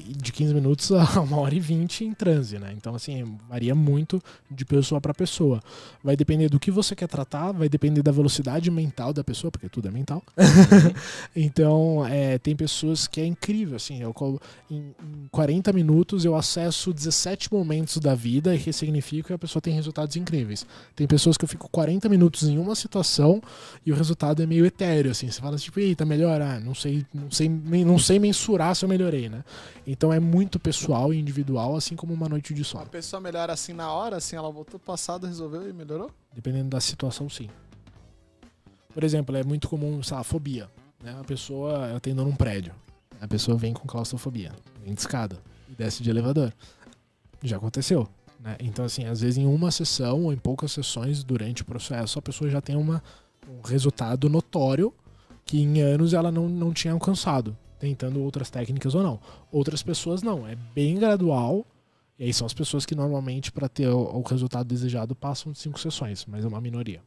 de 0.00 0.32
15 0.32 0.54
minutos 0.54 0.92
a 0.92 1.04
uma 1.20 1.38
hora 1.38 1.54
e 1.54 1.60
20 1.60 2.04
em 2.04 2.14
transe, 2.14 2.58
né? 2.58 2.72
Então, 2.76 2.94
assim, 2.94 3.24
varia 3.48 3.74
muito 3.74 4.22
de 4.50 4.64
pessoa 4.64 5.00
para 5.00 5.12
pessoa. 5.12 5.62
Vai 6.02 6.16
depender 6.16 6.48
do 6.48 6.58
que 6.58 6.70
você 6.70 6.94
quer 6.94 7.08
tratar, 7.08 7.52
vai 7.52 7.68
depender 7.68 8.02
da 8.02 8.12
velocidade 8.12 8.70
mental 8.70 9.12
da 9.12 9.22
pessoa, 9.22 9.50
porque 9.50 9.68
tudo 9.68 9.88
é 9.88 9.90
mental. 9.90 10.22
então, 11.36 12.06
é, 12.06 12.38
tem 12.38 12.56
pessoas 12.56 13.06
que 13.06 13.20
é 13.20 13.26
incrível, 13.26 13.76
assim, 13.76 14.02
eu, 14.02 14.14
em, 14.70 14.94
em 15.02 15.28
40 15.30 15.72
minutos 15.72 16.24
eu 16.24 16.34
acesso 16.34 16.92
17 16.92 17.52
momentos 17.52 17.98
da 17.98 18.14
vida 18.14 18.54
e 18.54 18.58
ressignifico 18.58 19.32
e 19.32 19.34
a 19.34 19.38
pessoa 19.38 19.60
tem 19.60 19.74
resultados 19.74 20.16
incríveis. 20.16 20.66
Tem 20.94 21.06
pessoas 21.06 21.36
que 21.36 21.44
eu 21.44 21.48
fico 21.48 21.68
40 21.70 22.08
minutos 22.08 22.48
em 22.48 22.58
uma 22.58 22.74
situação 22.74 23.42
e 23.84 23.92
o 23.92 23.94
resultado 23.94 24.42
é 24.42 24.46
meio 24.46 24.64
etéreo, 24.64 25.10
assim. 25.10 25.30
Você 25.30 25.40
fala 25.40 25.56
tipo, 25.56 25.78
eita, 25.80 26.04
melhor, 26.04 26.40
ah, 26.40 26.60
não 26.60 26.74
sei, 26.74 27.04
não 27.12 27.30
sei, 27.30 27.48
não 27.48 27.98
sei 27.98 28.18
mensurar 28.18 28.74
se 28.74 28.84
eu 28.84 28.88
melhorei, 28.88 29.28
né? 29.28 29.44
Então 29.86 30.12
é 30.12 30.20
muito 30.20 30.60
pessoal 30.60 31.12
e 31.12 31.18
individual, 31.18 31.76
assim 31.76 31.96
como 31.96 32.14
uma 32.14 32.28
noite 32.28 32.54
de 32.54 32.62
A 32.62 32.64
sono. 32.64 32.86
pessoa 32.86 33.20
melhora 33.20 33.52
assim 33.52 33.72
na 33.72 33.90
hora, 33.92 34.16
assim, 34.16 34.36
ela 34.36 34.50
voltou 34.50 34.78
passado, 34.78 35.26
resolveu 35.26 35.68
e 35.68 35.72
melhorou? 35.72 36.10
Dependendo 36.32 36.68
da 36.68 36.80
situação, 36.80 37.28
sim. 37.28 37.48
Por 38.94 39.02
exemplo, 39.02 39.36
é 39.36 39.42
muito 39.42 39.68
comum, 39.68 40.02
sei 40.02 40.16
lá, 40.16 40.22
fobia. 40.22 40.70
Né? 41.02 41.16
A 41.18 41.24
pessoa, 41.24 41.88
eu 41.88 41.96
atendo 41.96 42.24
num 42.24 42.34
prédio. 42.34 42.72
A 43.20 43.26
pessoa 43.26 43.56
vem 43.56 43.72
com 43.72 43.86
claustrofobia, 43.86 44.52
vem 44.84 44.94
de 44.94 45.00
escada 45.00 45.38
e 45.68 45.74
desce 45.74 46.02
de 46.02 46.10
elevador. 46.10 46.52
Já 47.42 47.56
aconteceu. 47.56 48.08
Né? 48.38 48.56
Então, 48.60 48.84
assim, 48.84 49.04
às 49.06 49.20
vezes 49.20 49.38
em 49.38 49.46
uma 49.46 49.70
sessão 49.70 50.24
ou 50.24 50.32
em 50.32 50.36
poucas 50.36 50.72
sessões 50.72 51.22
durante 51.24 51.62
o 51.62 51.64
processo, 51.64 52.18
a 52.18 52.22
pessoa 52.22 52.50
já 52.50 52.60
tem 52.60 52.76
uma, 52.76 53.02
um 53.48 53.66
resultado 53.66 54.28
notório 54.28 54.92
que 55.44 55.60
em 55.60 55.80
anos 55.80 56.14
ela 56.14 56.30
não, 56.30 56.48
não 56.48 56.72
tinha 56.72 56.92
alcançado, 56.92 57.56
tentando 57.82 58.22
outras 58.22 58.48
técnicas 58.48 58.94
ou 58.94 59.02
não. 59.02 59.18
Outras 59.50 59.82
pessoas 59.82 60.22
não, 60.22 60.46
é 60.46 60.54
bem 60.72 60.94
gradual. 60.94 61.66
E 62.16 62.24
aí 62.26 62.32
são 62.32 62.46
as 62.46 62.54
pessoas 62.54 62.86
que 62.86 62.94
normalmente, 62.94 63.50
para 63.50 63.68
ter 63.68 63.88
o, 63.88 63.98
o 64.18 64.22
resultado 64.22 64.68
desejado, 64.68 65.16
passam 65.16 65.50
de 65.50 65.58
cinco 65.58 65.80
sessões, 65.80 66.24
mas 66.26 66.44
é 66.44 66.48
uma 66.48 66.60
minoria. 66.60 67.00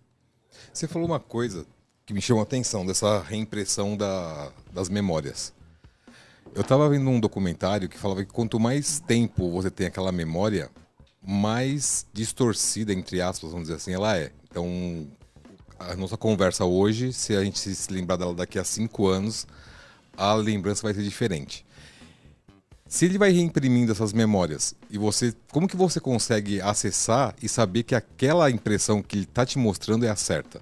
Você 0.73 0.85
falou 0.85 1.07
uma 1.07 1.19
coisa 1.19 1.65
que 2.05 2.13
me 2.13 2.21
chamou 2.21 2.41
a 2.41 2.43
atenção, 2.43 2.85
dessa 2.85 3.21
reimpressão 3.21 3.95
da- 3.95 4.51
das 4.73 4.89
memórias. 4.89 5.53
Eu 6.53 6.63
tava 6.63 6.89
vendo 6.89 7.09
um 7.09 7.21
documentário 7.21 7.87
que 7.87 7.97
falava 7.97 8.25
que 8.25 8.33
quanto 8.33 8.59
mais 8.59 8.99
tempo 8.99 9.49
você 9.49 9.71
tem 9.71 9.87
aquela 9.87 10.11
memória, 10.11 10.69
mais 11.25 12.05
distorcida, 12.11 12.91
entre 12.91 13.21
aspas, 13.21 13.51
vamos 13.51 13.67
dizer 13.69 13.77
assim, 13.77 13.93
ela 13.93 14.17
é. 14.17 14.29
Então, 14.51 15.07
a 15.79 15.95
nossa 15.95 16.17
conversa 16.17 16.65
hoje, 16.65 17.13
se 17.13 17.33
a 17.33 17.43
gente 17.45 17.59
se 17.59 17.93
lembrar 17.93 18.17
dela 18.17 18.33
daqui 18.33 18.59
a 18.59 18.63
cinco 18.65 19.07
anos, 19.07 19.47
a 20.17 20.33
lembrança 20.33 20.83
vai 20.83 20.93
ser 20.93 21.03
diferente. 21.03 21.65
Se 22.87 23.05
ele 23.05 23.17
vai 23.17 23.31
reimprimindo 23.31 23.91
essas 23.91 24.13
memórias 24.13 24.75
e 24.89 24.97
você, 24.97 25.33
como 25.51 25.67
que 25.67 25.75
você 25.75 25.99
consegue 25.99 26.61
acessar 26.61 27.35
e 27.41 27.49
saber 27.49 27.83
que 27.83 27.95
aquela 27.95 28.49
impressão 28.51 29.01
que 29.01 29.17
ele 29.17 29.23
está 29.23 29.45
te 29.45 29.57
mostrando 29.57 30.05
é 30.05 30.09
a 30.09 30.15
certa? 30.15 30.61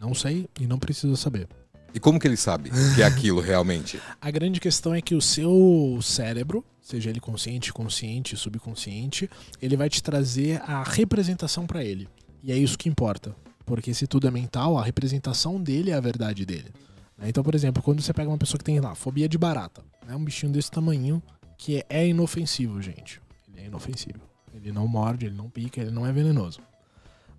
Não 0.00 0.14
sei 0.14 0.48
e 0.60 0.66
não 0.66 0.78
preciso 0.78 1.16
saber. 1.16 1.48
E 1.92 1.98
como 1.98 2.20
que 2.20 2.28
ele 2.28 2.36
sabe 2.36 2.70
que 2.94 3.02
é 3.02 3.04
aquilo 3.04 3.40
realmente? 3.42 4.00
A 4.20 4.30
grande 4.30 4.60
questão 4.60 4.94
é 4.94 5.00
que 5.00 5.14
o 5.14 5.20
seu 5.20 5.98
cérebro, 6.02 6.64
seja 6.80 7.10
ele 7.10 7.20
consciente, 7.20 7.72
consciente, 7.72 8.36
subconsciente, 8.36 9.28
ele 9.60 9.76
vai 9.76 9.88
te 9.88 10.02
trazer 10.02 10.60
a 10.62 10.82
representação 10.84 11.66
para 11.66 11.82
ele. 11.82 12.08
E 12.42 12.52
é 12.52 12.56
isso 12.56 12.78
que 12.78 12.88
importa. 12.88 13.34
Porque 13.64 13.92
se 13.92 14.06
tudo 14.06 14.28
é 14.28 14.30
mental, 14.30 14.78
a 14.78 14.84
representação 14.84 15.60
dele 15.60 15.90
é 15.90 15.94
a 15.94 16.00
verdade 16.00 16.46
dele. 16.46 16.72
Né? 17.18 17.28
Então, 17.28 17.42
por 17.42 17.54
exemplo, 17.54 17.82
quando 17.82 18.00
você 18.02 18.12
pega 18.12 18.28
uma 18.28 18.38
pessoa 18.38 18.58
que 18.58 18.64
tem 18.64 18.80
lá 18.80 18.94
fobia 18.94 19.28
de 19.28 19.38
barata, 19.38 19.82
né? 20.06 20.14
um 20.14 20.24
bichinho 20.24 20.52
desse 20.52 20.70
tamanho 20.70 21.22
que 21.56 21.84
é 21.88 22.06
inofensivo, 22.06 22.80
gente. 22.80 23.20
Ele 23.48 23.64
é 23.64 23.66
inofensivo. 23.66 24.20
Ele 24.54 24.72
não 24.72 24.86
morde, 24.86 25.26
ele 25.26 25.34
não 25.34 25.48
pica, 25.48 25.80
ele 25.80 25.90
não 25.90 26.06
é 26.06 26.12
venenoso. 26.12 26.60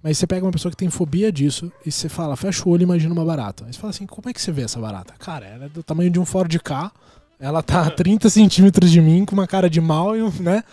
Mas 0.02 0.18
você 0.18 0.28
pega 0.28 0.46
uma 0.46 0.52
pessoa 0.52 0.72
que 0.72 0.78
tem 0.78 0.90
fobia 0.90 1.32
disso 1.32 1.72
e 1.86 1.92
você 1.92 2.08
fala, 2.08 2.36
fecha 2.36 2.64
o 2.68 2.72
olho 2.72 2.82
e 2.82 2.84
imagina 2.84 3.14
uma 3.14 3.26
barata. 3.26 3.66
Aí 3.66 3.74
você 3.74 3.80
fala 3.80 3.92
assim, 3.92 4.06
como 4.06 4.30
é 4.30 4.34
que 4.34 4.42
você 4.42 4.52
vê 4.52 4.62
essa 4.62 4.80
barata? 4.80 5.14
Cara, 5.18 5.46
ela 5.46 5.66
é 5.66 5.70
do 5.70 5.82
tamanho 5.82 6.12
de 6.12 6.20
um 6.20 6.26
Ford 6.26 6.56
K, 6.60 6.92
ela 7.40 7.62
tá 7.64 7.88
a 7.88 7.92
30 7.92 8.30
centímetros 8.30 8.92
de 8.92 9.02
mim, 9.02 9.26
com 9.26 9.34
uma 9.34 9.48
cara 9.48 9.70
de 9.70 9.82
mal, 9.82 10.16
e, 10.16 10.22
né? 10.42 10.64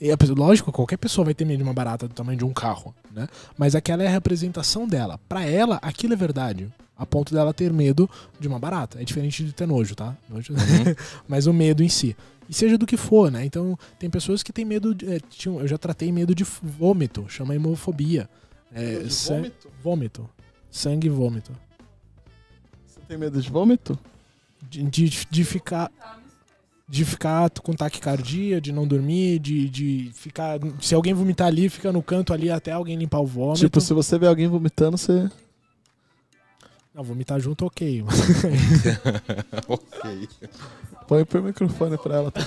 E, 0.00 0.10
lógico, 0.36 0.72
qualquer 0.72 0.96
pessoa 0.96 1.24
vai 1.24 1.34
ter 1.34 1.44
medo 1.44 1.58
de 1.58 1.62
uma 1.62 1.72
barata 1.72 2.08
do 2.08 2.14
tamanho 2.14 2.36
de 2.36 2.44
um 2.44 2.52
carro, 2.52 2.92
né? 3.12 3.28
Mas 3.56 3.76
aquela 3.76 4.02
é 4.02 4.08
a 4.08 4.10
representação 4.10 4.86
dela. 4.86 5.18
Para 5.28 5.44
ela, 5.44 5.78
aquilo 5.80 6.12
é 6.12 6.16
verdade. 6.16 6.68
A 7.02 7.06
ponto 7.06 7.34
dela 7.34 7.52
ter 7.52 7.72
medo 7.72 8.08
de 8.38 8.46
uma 8.46 8.60
barata. 8.60 9.02
É 9.02 9.04
diferente 9.04 9.44
de 9.44 9.52
ter 9.52 9.66
nojo, 9.66 9.96
tá? 9.96 10.16
Nojo, 10.30 10.52
uhum. 10.52 10.94
mas 11.26 11.48
o 11.48 11.52
medo 11.52 11.82
em 11.82 11.88
si. 11.88 12.16
E 12.48 12.54
seja 12.54 12.78
do 12.78 12.86
que 12.86 12.96
for, 12.96 13.28
né? 13.28 13.44
Então, 13.44 13.76
tem 13.98 14.08
pessoas 14.08 14.40
que 14.40 14.52
têm 14.52 14.64
medo. 14.64 14.94
De, 14.94 15.14
é, 15.14 15.20
eu 15.46 15.66
já 15.66 15.76
tratei 15.76 16.12
medo 16.12 16.32
de 16.32 16.44
vômito, 16.44 17.26
chama 17.28 17.56
hemofobia. 17.56 18.30
É, 18.72 19.00
vômito? 19.26 19.68
Vômito. 19.82 20.30
Sangue 20.70 21.08
e 21.08 21.10
vômito. 21.10 21.50
Você 22.86 23.00
tem 23.08 23.18
medo 23.18 23.42
de 23.42 23.50
vômito? 23.50 23.98
De, 24.70 24.80
de, 24.84 25.26
de 25.28 25.44
ficar. 25.44 25.90
De 26.88 27.04
ficar 27.04 27.50
com 27.50 27.72
taquicardia, 27.72 28.60
de 28.60 28.70
não 28.70 28.86
dormir, 28.86 29.40
de, 29.40 29.68
de 29.68 30.10
ficar. 30.14 30.60
Se 30.80 30.94
alguém 30.94 31.14
vomitar 31.14 31.48
ali, 31.48 31.68
fica 31.68 31.90
no 31.90 32.02
canto 32.02 32.32
ali 32.32 32.48
até 32.48 32.70
alguém 32.70 32.96
limpar 32.96 33.18
o 33.18 33.26
vômito. 33.26 33.60
Tipo, 33.60 33.80
se 33.80 33.92
você 33.92 34.16
vê 34.18 34.28
alguém 34.28 34.46
vomitando, 34.46 34.96
você. 34.96 35.28
Não, 36.94 37.02
vomitar 37.02 37.40
junto, 37.40 37.64
ok. 37.64 38.04
ok. 39.66 40.28
Põe 41.08 41.22
o 41.22 41.42
microfone 41.42 41.96
pra 41.96 42.16
ela. 42.16 42.30
Tá? 42.30 42.42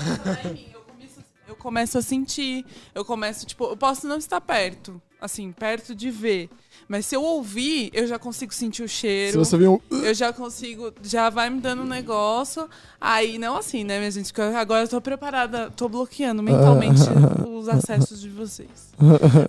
Eu 1.48 1.56
começo 1.56 1.98
a 1.98 2.02
sentir, 2.02 2.64
eu 2.94 3.04
começo, 3.04 3.46
tipo, 3.46 3.66
eu 3.66 3.78
posso 3.78 4.08
não 4.08 4.18
estar 4.18 4.40
perto, 4.42 5.02
assim, 5.20 5.52
perto 5.52 5.96
de 5.96 6.12
ver. 6.12 6.50
Mas 6.88 7.08
se 7.08 7.16
eu 7.16 7.24
ouvir, 7.24 7.90
eu 7.92 8.06
já 8.06 8.20
consigo 8.20 8.54
sentir 8.54 8.84
o 8.84 8.88
cheiro. 8.88 9.32
Se 9.32 9.38
você 9.38 9.58
viu 9.58 9.82
um... 9.92 9.96
Eu 10.04 10.14
já 10.14 10.32
consigo, 10.32 10.94
já 11.02 11.32
vai 11.32 11.50
me 11.50 11.60
dando 11.60 11.82
um 11.82 11.88
negócio. 11.88 12.70
Aí, 13.02 13.40
não 13.40 13.58
assim, 13.58 13.84
né, 13.84 13.98
minha 13.98 14.12
gente? 14.12 14.32
Agora 14.56 14.84
eu 14.84 14.88
tô 14.88 15.02
preparada, 15.02 15.72
tô 15.72 15.90
bloqueando 15.90 16.44
mentalmente 16.44 17.02
os 17.48 17.68
acessos 17.68 18.22
de 18.22 18.30
vocês. 18.30 18.94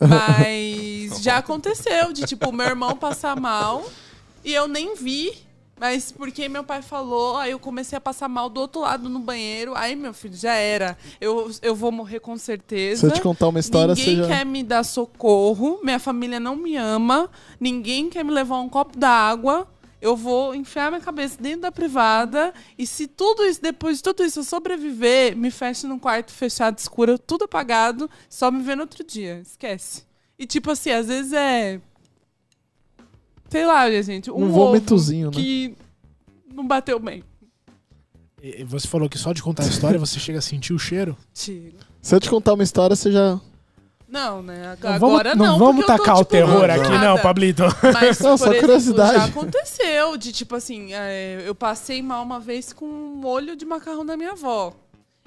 Mas 0.01 1.21
já 1.21 1.37
aconteceu 1.37 2.15
de, 2.15 2.25
tipo, 2.25 2.51
meu 2.51 2.67
irmão 2.67 2.97
passar 2.97 3.39
mal 3.39 3.85
e 4.47 4.55
eu 4.55 4.69
nem 4.69 4.95
vi. 4.95 5.45
Mas 5.79 6.11
porque 6.11 6.49
meu 6.49 6.65
pai 6.65 6.81
falou, 6.81 7.37
aí 7.37 7.51
eu 7.51 7.59
comecei 7.59 7.99
a 7.99 8.01
passar 8.01 8.31
mal 8.31 8.49
do 8.49 8.59
outro 8.59 8.81
lado 8.81 9.11
no 9.11 9.19
banheiro. 9.19 9.75
Aí, 9.75 9.95
meu 9.95 10.15
filho, 10.15 10.35
já 10.35 10.55
era. 10.55 10.97
Eu, 11.21 11.51
eu 11.61 11.75
vou 11.75 11.93
morrer 11.93 12.19
com 12.19 12.39
certeza. 12.39 13.01
Se 13.01 13.07
eu 13.07 13.11
te 13.11 13.21
contar 13.21 13.49
uma 13.49 13.61
história, 13.61 13.95
Ninguém 13.95 14.17
já... 14.17 14.27
quer 14.27 14.47
me 14.47 14.63
dar 14.63 14.85
socorro. 14.85 15.81
Minha 15.83 15.99
família 15.99 16.41
não 16.41 16.57
me 16.57 16.77
ama. 16.77 17.29
Ninguém 17.61 18.09
quer 18.09 18.25
me 18.25 18.31
levar 18.31 18.59
um 18.61 18.71
copo 18.71 18.99
d'água. 18.99 19.69
Eu 20.01 20.17
vou 20.17 20.55
enfiar 20.55 20.91
minha 20.91 21.01
cabeça 21.01 21.37
dentro 21.39 21.63
da 21.63 21.73
privada. 21.73 22.55
E 22.79 22.87
se 22.87 23.07
tudo 23.07 23.45
isso, 23.45 23.61
depois 23.61 23.99
de 23.99 24.03
tudo 24.03 24.25
isso, 24.25 24.41
eu 24.41 24.45
sobreviver, 24.45 25.37
me 25.37 25.51
feche 25.51 25.87
num 25.87 25.99
quarto 25.99 26.33
fechado, 26.33 26.79
escuro, 26.79 27.19
tudo 27.19 27.45
apagado, 27.45 28.09
só 28.31 28.51
me 28.51 28.63
ver 28.63 28.77
no 28.77 28.83
outro 28.83 29.05
dia. 29.05 29.41
Esquece. 29.41 30.05
E 30.39 30.47
tipo 30.47 30.71
assim, 30.71 30.91
às 30.91 31.09
vezes 31.09 31.35
é 31.35 31.81
sei 33.49 33.67
lá, 33.67 33.91
gente, 34.03 34.31
um, 34.31 34.45
um 34.45 34.49
vômitozinho, 34.49 35.31
né? 35.31 35.37
que 35.37 35.77
não 36.53 36.67
bateu 36.67 36.99
bem. 36.99 37.23
E 38.43 38.65
você 38.65 38.87
falou 38.87 39.09
que 39.09 39.19
só 39.19 39.33
de 39.33 39.43
contar 39.43 39.65
a 39.65 39.67
história 39.67 39.99
você 39.99 40.21
chega 40.21 40.39
a 40.39 40.43
sentir 40.43 40.73
o 40.73 40.79
cheiro? 40.79 41.17
Chega. 41.35 41.79
Se 42.01 42.15
eu 42.15 42.21
te 42.21 42.31
contar 42.31 42.55
uma 42.55 42.63
história, 42.63 42.95
você 42.95 43.11
já. 43.11 43.41
Não, 44.09 44.43
né? 44.43 44.77
Agora 44.83 45.35
não. 45.35 45.47
Não 45.47 45.59
vamos 45.59 45.85
tacar 45.85 46.15
tô, 46.15 46.21
o 46.21 46.25
tipo, 46.25 46.31
terror 46.31 46.71
aqui, 46.71 46.93
não, 46.93 47.19
Pablito. 47.19 47.65
Mas, 47.93 48.21
não, 48.21 48.37
só 48.39 48.47
exemplo, 48.47 48.61
curiosidade. 48.61 49.17
já 49.17 49.25
aconteceu 49.25 50.17
de 50.17 50.33
tipo 50.33 50.55
assim, 50.55 50.93
é, 50.93 51.43
eu 51.45 51.55
passei 51.55 52.01
mal 52.03 52.23
uma 52.23 52.39
vez 52.39 52.73
com 52.73 52.87
um 52.87 53.17
molho 53.17 53.57
de 53.57 53.65
macarrão 53.65 54.07
da 54.07 54.17
minha 54.17 54.33
avó. 54.33 54.73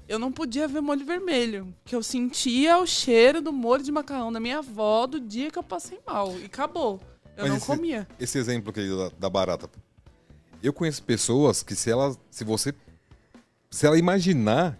Eu 0.07 0.17
não 0.17 0.31
podia 0.31 0.67
ver 0.67 0.81
molho 0.81 1.05
vermelho, 1.05 1.67
que 1.85 1.95
eu 1.95 2.01
sentia 2.01 2.77
o 2.77 2.87
cheiro 2.87 3.41
do 3.41 3.51
molho 3.51 3.83
de 3.83 3.91
macarrão 3.91 4.31
da 4.31 4.39
minha 4.39 4.59
avó 4.59 5.05
do 5.05 5.19
dia 5.19 5.51
que 5.51 5.59
eu 5.59 5.63
passei 5.63 5.99
mal 6.07 6.33
e 6.39 6.45
acabou. 6.45 6.99
Eu 7.39 7.43
Mas 7.43 7.49
não 7.49 7.57
esse, 7.57 7.65
comia. 7.65 8.07
Esse 8.19 8.37
exemplo 8.37 8.69
aqui 8.69 8.85
da, 8.89 9.09
da, 9.17 9.29
barata. 9.29 9.69
Eu 10.61 10.73
conheço 10.73 11.01
pessoas 11.01 11.63
que 11.63 11.73
se 11.73 11.89
ela. 11.89 12.15
Se 12.29 12.43
você. 12.43 12.73
Se 13.71 13.85
ela 13.85 13.97
imaginar, 13.97 14.77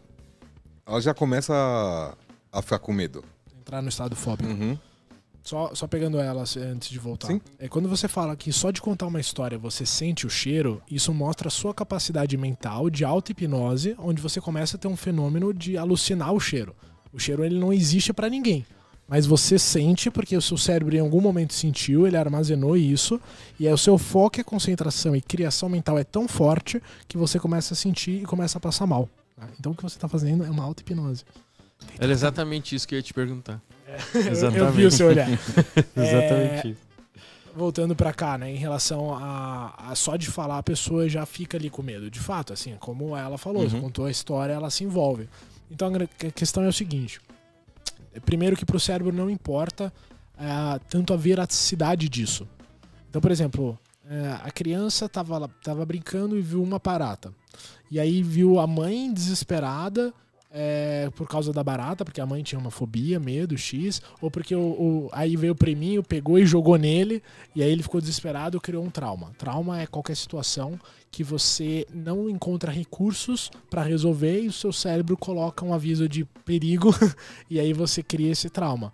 ela 0.86 1.00
já 1.00 1.14
começa 1.14 1.54
a, 1.54 2.60
a 2.60 2.62
ficar 2.62 2.80
com 2.80 2.92
medo. 2.92 3.24
Entrar 3.58 3.82
no 3.82 3.88
estado 3.88 4.14
fóbico. 4.14 4.50
Uhum. 4.50 4.78
Só, 5.42 5.74
só 5.74 5.88
pegando 5.88 6.20
ela 6.20 6.44
antes 6.58 6.90
de 6.90 7.00
voltar. 7.00 7.28
Sim. 7.28 7.40
É 7.58 7.70
quando 7.70 7.88
você 7.88 8.10
fala 8.10 8.36
que 8.36 8.52
só 8.52 8.72
de 8.72 8.82
contar 8.82 9.08
uma 9.08 9.22
história 9.22 9.58
você 9.58 9.86
sente 9.86 10.28
o 10.28 10.30
cheiro, 10.30 10.82
isso 10.92 11.14
mostra 11.14 11.48
a 11.48 11.52
sua 11.52 11.74
capacidade 11.74 12.36
mental 12.36 12.90
de 12.90 13.06
auto-hipnose, 13.06 13.96
onde 13.98 14.22
você 14.22 14.42
começa 14.42 14.76
a 14.76 14.80
ter 14.80 14.90
um 14.90 14.98
fenômeno 14.98 15.54
de 15.54 15.78
alucinar 15.78 16.34
o 16.34 16.42
cheiro. 16.42 16.76
O 17.14 17.18
cheiro 17.18 17.46
ele 17.46 17.58
não 17.58 17.72
existe 17.72 18.12
para 18.12 18.30
ninguém. 18.30 18.66
Mas 19.10 19.26
você 19.26 19.58
sente, 19.58 20.12
porque 20.12 20.38
o 20.38 20.42
seu 20.42 20.56
cérebro 20.56 20.96
em 20.96 21.00
algum 21.00 21.20
momento 21.20 21.54
sentiu, 21.54 22.06
ele 22.06 22.16
armazenou 22.16 22.78
isso, 22.78 23.20
e 23.60 23.68
aí 23.68 23.74
o 23.74 23.78
seu 23.78 23.98
foco 23.98 24.40
e 24.40 24.44
concentração 24.44 25.16
e 25.16 25.22
criação 25.22 25.68
mental 25.68 25.98
é 25.98 26.04
tão 26.04 26.28
forte 26.28 26.82
que 27.08 27.18
você 27.18 27.40
começa 27.40 27.74
a 27.74 27.78
sentir 27.78 28.22
e 28.22 28.26
começa 28.26 28.60
a 28.60 28.62
passar 28.62 28.86
mal. 28.86 29.10
Né? 29.36 29.48
Então 29.60 29.72
o 29.72 29.76
que 29.76 29.82
você 29.82 29.98
está 29.98 30.08
fazendo 30.08 30.46
é 30.46 30.50
uma 30.50 30.64
auto-hipnose. 30.64 31.26
Era 31.98 32.12
exatamente 32.12 32.76
isso 32.76 32.88
que 32.88 32.94
eu 32.94 33.00
ia 33.00 33.04
te 33.04 33.14
perguntar. 33.14 33.60
É, 33.88 33.98
exatamente. 34.30 34.60
Eu, 34.60 34.72
vi 34.72 34.86
o 34.86 34.92
seu 34.92 35.08
olhar. 35.08 35.28
exatamente 35.98 36.68
é, 36.68 36.72
isso. 36.72 36.82
Voltando 37.56 37.96
para 37.96 38.14
cá, 38.14 38.38
né, 38.38 38.52
em 38.52 38.58
relação 38.58 39.14
a, 39.16 39.74
a, 39.90 39.96
só 39.96 40.16
de 40.16 40.28
falar 40.28 40.60
a 40.60 40.64
pessoa 40.64 41.10
já 41.10 41.26
fica 41.26 41.58
ali 41.58 41.70
com 41.70 41.82
medo. 41.82 42.12
De 42.12 42.20
fato, 42.20 42.54
assim, 42.54 42.76
como 42.80 43.18
ela 43.18 43.40
falou, 43.40 43.64
uhum. 43.64 43.82
contou 43.82 44.06
a 44.06 44.12
história, 44.12 44.54
ela 44.54 44.70
se 44.70 44.84
envolve. 44.84 45.28
Então 45.72 45.92
a 45.96 46.32
questão 46.32 46.64
é 46.64 46.68
o 46.68 46.74
seguinte: 46.74 47.20
primeiro 48.26 48.56
que 48.56 48.66
para 48.66 48.78
o 48.78 48.80
cérebro 48.80 49.14
não 49.14 49.30
importa 49.30 49.92
é, 50.38 50.80
tanto 50.90 51.14
a 51.14 51.18
veracidade 51.18 52.08
disso. 52.08 52.48
Então, 53.10 53.22
por 53.22 53.32
exemplo, 53.32 53.78
é, 54.10 54.40
a 54.44 54.52
criança 54.52 55.06
estava 55.06 55.48
tava 55.64 55.86
brincando 55.86 56.38
e 56.38 56.42
viu 56.42 56.62
uma 56.62 56.80
barata. 56.80 57.34
E 57.92 58.00
aí 58.00 58.22
viu 58.22 58.60
a 58.60 58.68
mãe 58.68 59.12
desesperada 59.12 60.14
é, 60.52 61.10
por 61.16 61.28
causa 61.28 61.54
da 61.54 61.64
barata, 61.64 62.04
porque 62.04 62.20
a 62.20 62.26
mãe 62.26 62.42
tinha 62.42 62.60
uma 62.60 62.72
fobia, 62.72 63.20
medo, 63.20 63.58
X, 63.58 64.02
ou 64.22 64.32
porque 64.32 64.56
o, 64.56 64.60
o, 64.60 65.10
aí 65.12 65.36
veio 65.36 65.54
o 65.54 65.56
priminho, 65.56 66.04
pegou 66.04 66.40
e 66.40 66.46
jogou 66.46 66.78
nele, 66.78 67.22
e 67.56 67.62
aí 67.62 67.72
ele 67.72 67.84
ficou 67.84 68.02
desesperado 68.02 68.58
e 68.58 68.60
criou 68.60 68.84
um 68.84 68.90
trauma. 68.90 69.32
Trauma 69.38 69.82
é 69.82 69.88
qualquer 69.88 70.16
situação 70.16 70.80
que 71.12 71.24
você 71.24 71.86
não 71.94 72.30
encontra 72.30 72.72
recursos 72.72 73.52
para 73.70 73.84
resolver 73.84 74.42
e 74.42 74.48
o 74.48 74.54
seu 74.54 74.72
cérebro 74.72 75.18
coloca 75.18 75.66
um 75.66 75.74
aviso 75.74 76.08
de 76.08 76.26
perigo 76.46 76.94
e 77.50 77.60
aí 77.60 77.74
você 77.74 78.02
cria 78.02 78.32
esse 78.32 78.50
trauma. 78.50 78.92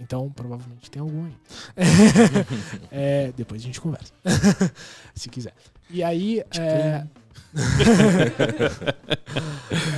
Então, 0.00 0.30
provavelmente 0.30 0.90
tem 0.90 1.00
algum 1.00 1.26
aí. 1.26 1.34
é, 2.90 3.32
depois 3.36 3.62
a 3.62 3.64
gente 3.64 3.80
conversa. 3.80 4.12
Se 5.14 5.28
quiser. 5.28 5.54
E 5.88 6.02
aí. 6.02 6.42
É, 6.58 7.06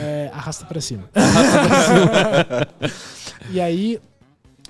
é, 0.00 0.30
arrasta 0.32 0.64
pra 0.66 0.80
cima. 0.80 1.08
e 3.50 3.60
aí, 3.60 4.00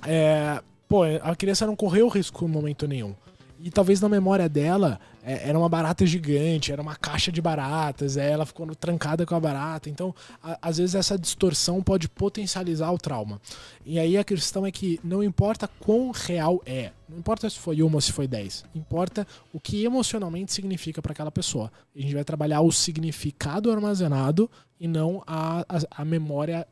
é, 0.07 0.61
pô, 0.89 1.05
a 1.05 1.37
criança 1.37 1.67
não 1.67 1.77
correu 1.77 2.09
risco 2.09 2.45
em 2.45 2.49
momento 2.49 2.87
nenhum. 2.89 3.15
E 3.63 3.71
talvez 3.71 4.01
na 4.01 4.09
memória 4.09 4.49
dela 4.49 4.99
é, 5.25 5.49
era 5.49 5.59
uma 5.59 5.69
barata 5.69 6.05
gigante, 6.07 6.73
era 6.73 6.81
uma 6.81 6.97
caixa 6.97 7.31
de 7.31 7.41
baratas, 7.43 8.17
aí 8.17 8.31
ela 8.31 8.47
ficou 8.47 8.67
trancada 8.75 9.25
com 9.27 9.35
a 9.35 9.41
barata. 9.41 9.89
Então, 9.91 10.15
a- 10.43 10.59
às 10.63 10.79
vezes 10.79 10.95
essa 10.95 11.19
distorção 11.19 11.83
pode 11.83 12.09
potencializar 12.09 12.91
o 12.93 12.99
trauma. 12.99 13.41
E 13.85 13.99
aí 13.99 14.17
a 14.17 14.25
questão 14.25 14.65
é 14.67 14.71
que 14.71 14.99
não 15.05 15.23
importa 15.23 15.69
quão 15.81 16.11
real 16.11 16.63
é, 16.65 16.93
não 17.09 17.19
importa 17.19 17.49
se 17.51 17.59
foi 17.59 17.83
uma 17.83 17.97
ou 17.97 18.01
se 18.01 18.13
foi 18.13 18.27
dez, 18.29 18.65
importa 18.75 19.27
o 19.53 19.59
que 19.61 19.85
emocionalmente 19.85 20.53
significa 20.53 21.03
para 21.03 21.13
aquela 21.13 21.31
pessoa. 21.31 21.71
A 21.95 22.01
gente 22.01 22.15
vai 22.15 22.25
trabalhar 22.25 22.61
o 22.61 22.71
significado 22.73 23.71
armazenado 23.71 24.51
e 24.79 24.87
não 24.89 25.23
a, 25.27 25.61
a, 25.69 26.03
a 26.03 26.05
memória 26.05 26.67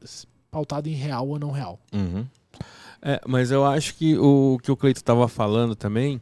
pautada 0.51 0.89
em 0.89 0.95
real 0.95 1.29
ou 1.29 1.39
não 1.39 1.51
real. 1.51 1.79
Uhum. 1.93 2.25
É, 3.03 3.21
mas 3.27 3.51
eu 3.51 3.65
acho 3.65 3.95
que 3.95 4.17
o 4.19 4.59
que 4.63 4.73
o 4.73 4.77
Cleito 4.77 5.05
tava 5.05 5.29
falando 5.29 5.77
também, 5.77 6.21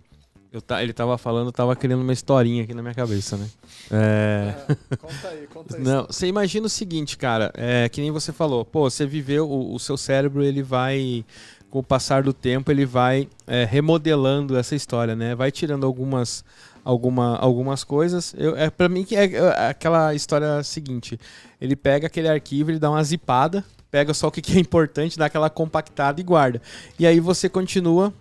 eu 0.53 0.61
ta- 0.63 0.83
ele 0.83 0.93
tava 0.93 1.19
falando, 1.19 1.53
tava 1.53 1.75
criando 1.77 2.01
uma 2.03 2.13
historinha 2.13 2.65
aqui 2.65 2.73
na 2.73 2.83
minha 2.83 2.95
cabeça, 2.95 3.37
né? 3.37 3.47
É, 3.91 4.55
conta 4.97 5.29
aí, 5.29 5.47
conta 5.53 5.79
Não, 5.79 6.07
você 6.07 6.27
imagina 6.27 6.67
o 6.67 6.71
seguinte, 6.71 7.17
cara, 7.19 7.53
é 7.55 7.89
que 7.89 8.01
nem 8.01 8.11
você 8.11 8.33
falou, 8.33 8.65
pô, 8.65 8.89
você 8.89 9.05
viveu, 9.07 9.49
o, 9.49 9.75
o 9.75 9.79
seu 9.79 9.97
cérebro, 9.97 10.43
ele 10.43 10.63
vai, 10.63 11.25
com 11.71 11.81
o 11.81 11.83
passar 11.83 12.23
do 12.23 12.33
tempo, 12.33 12.71
ele 12.71 12.87
vai 12.87 13.29
é, 13.47 13.65
remodelando 13.65 14.57
essa 14.57 14.75
história, 14.75 15.15
né? 15.15 15.35
Vai 15.35 15.51
tirando 15.53 15.85
algumas, 15.85 16.45
alguma, 16.85 17.37
algumas 17.37 17.85
coisas. 17.85 18.35
Eu, 18.39 18.57
é, 18.57 18.71
para 18.71 18.89
mim, 18.89 19.05
que 19.05 19.15
é, 19.15 19.25
é 19.35 19.69
aquela 19.69 20.15
história 20.15 20.63
seguinte, 20.63 21.19
ele 21.61 21.77
pega 21.77 22.07
aquele 22.07 22.29
arquivo, 22.29 22.71
ele 22.71 22.79
dá 22.79 22.91
uma 22.91 23.05
zipada, 23.05 23.65
pega 23.91 24.15
só 24.15 24.29
o 24.29 24.31
que, 24.31 24.41
que 24.41 24.57
é 24.57 24.61
importante, 24.61 25.19
dá 25.19 25.27
aquela 25.27 25.51
compactada 25.51 26.21
e 26.21 26.25
guarda. 26.25 26.63
E 26.99 27.07
aí 27.07 27.21
você 27.21 27.49
continua, 27.49 28.13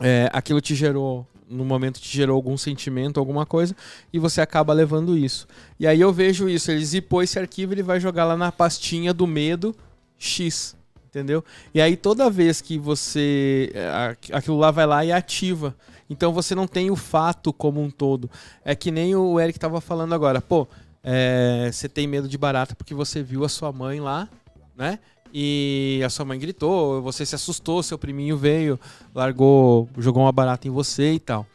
é, 0.00 0.28
aquilo 0.32 0.60
te 0.60 0.74
gerou 0.74 1.26
no 1.48 1.64
momento 1.64 2.00
te 2.00 2.08
gerou 2.16 2.34
algum 2.36 2.56
sentimento, 2.56 3.20
alguma 3.20 3.46
coisa, 3.46 3.74
e 4.12 4.18
você 4.18 4.40
acaba 4.40 4.72
levando 4.72 5.16
isso. 5.16 5.46
E 5.78 5.86
aí 5.86 6.00
eu 6.00 6.12
vejo 6.12 6.48
isso, 6.48 6.70
ele 6.70 6.84
zipou 6.84 7.22
esse 7.22 7.38
arquivo, 7.38 7.72
ele 7.72 7.82
vai 7.82 8.00
jogar 8.00 8.24
lá 8.24 8.36
na 8.36 8.50
pastinha 8.50 9.14
do 9.14 9.26
medo 9.26 9.74
X, 10.18 10.76
entendeu? 11.06 11.44
E 11.72 11.80
aí 11.80 11.96
toda 11.96 12.28
vez 12.30 12.60
que 12.60 12.78
você 12.78 13.70
é, 13.74 13.88
aqu- 14.10 14.34
aquilo 14.34 14.58
lá 14.58 14.70
vai 14.70 14.86
lá 14.86 15.04
e 15.04 15.12
ativa. 15.12 15.74
Então 16.08 16.32
você 16.32 16.54
não 16.54 16.66
tem 16.66 16.90
o 16.90 16.96
fato 16.96 17.52
como 17.52 17.82
um 17.82 17.90
todo. 17.90 18.30
É 18.64 18.74
que 18.74 18.90
nem 18.90 19.14
o 19.16 19.38
Eric 19.40 19.58
tava 19.58 19.80
falando 19.80 20.14
agora, 20.14 20.40
pô, 20.40 20.66
é, 21.02 21.70
você 21.72 21.88
tem 21.88 22.06
medo 22.06 22.28
de 22.28 22.36
barata 22.38 22.74
porque 22.74 22.94
você 22.94 23.22
viu 23.22 23.44
a 23.44 23.48
sua 23.48 23.72
mãe 23.72 24.00
lá, 24.00 24.28
né? 24.76 24.98
E 25.38 26.00
a 26.02 26.08
sua 26.08 26.24
mãe 26.24 26.38
gritou, 26.38 27.02
você 27.02 27.26
se 27.26 27.34
assustou, 27.34 27.82
seu 27.82 27.98
priminho 27.98 28.38
veio, 28.38 28.80
largou, 29.14 29.86
jogou 29.98 30.22
uma 30.22 30.32
barata 30.32 30.66
em 30.66 30.70
você 30.70 31.12
e 31.12 31.20
tal. 31.20 31.46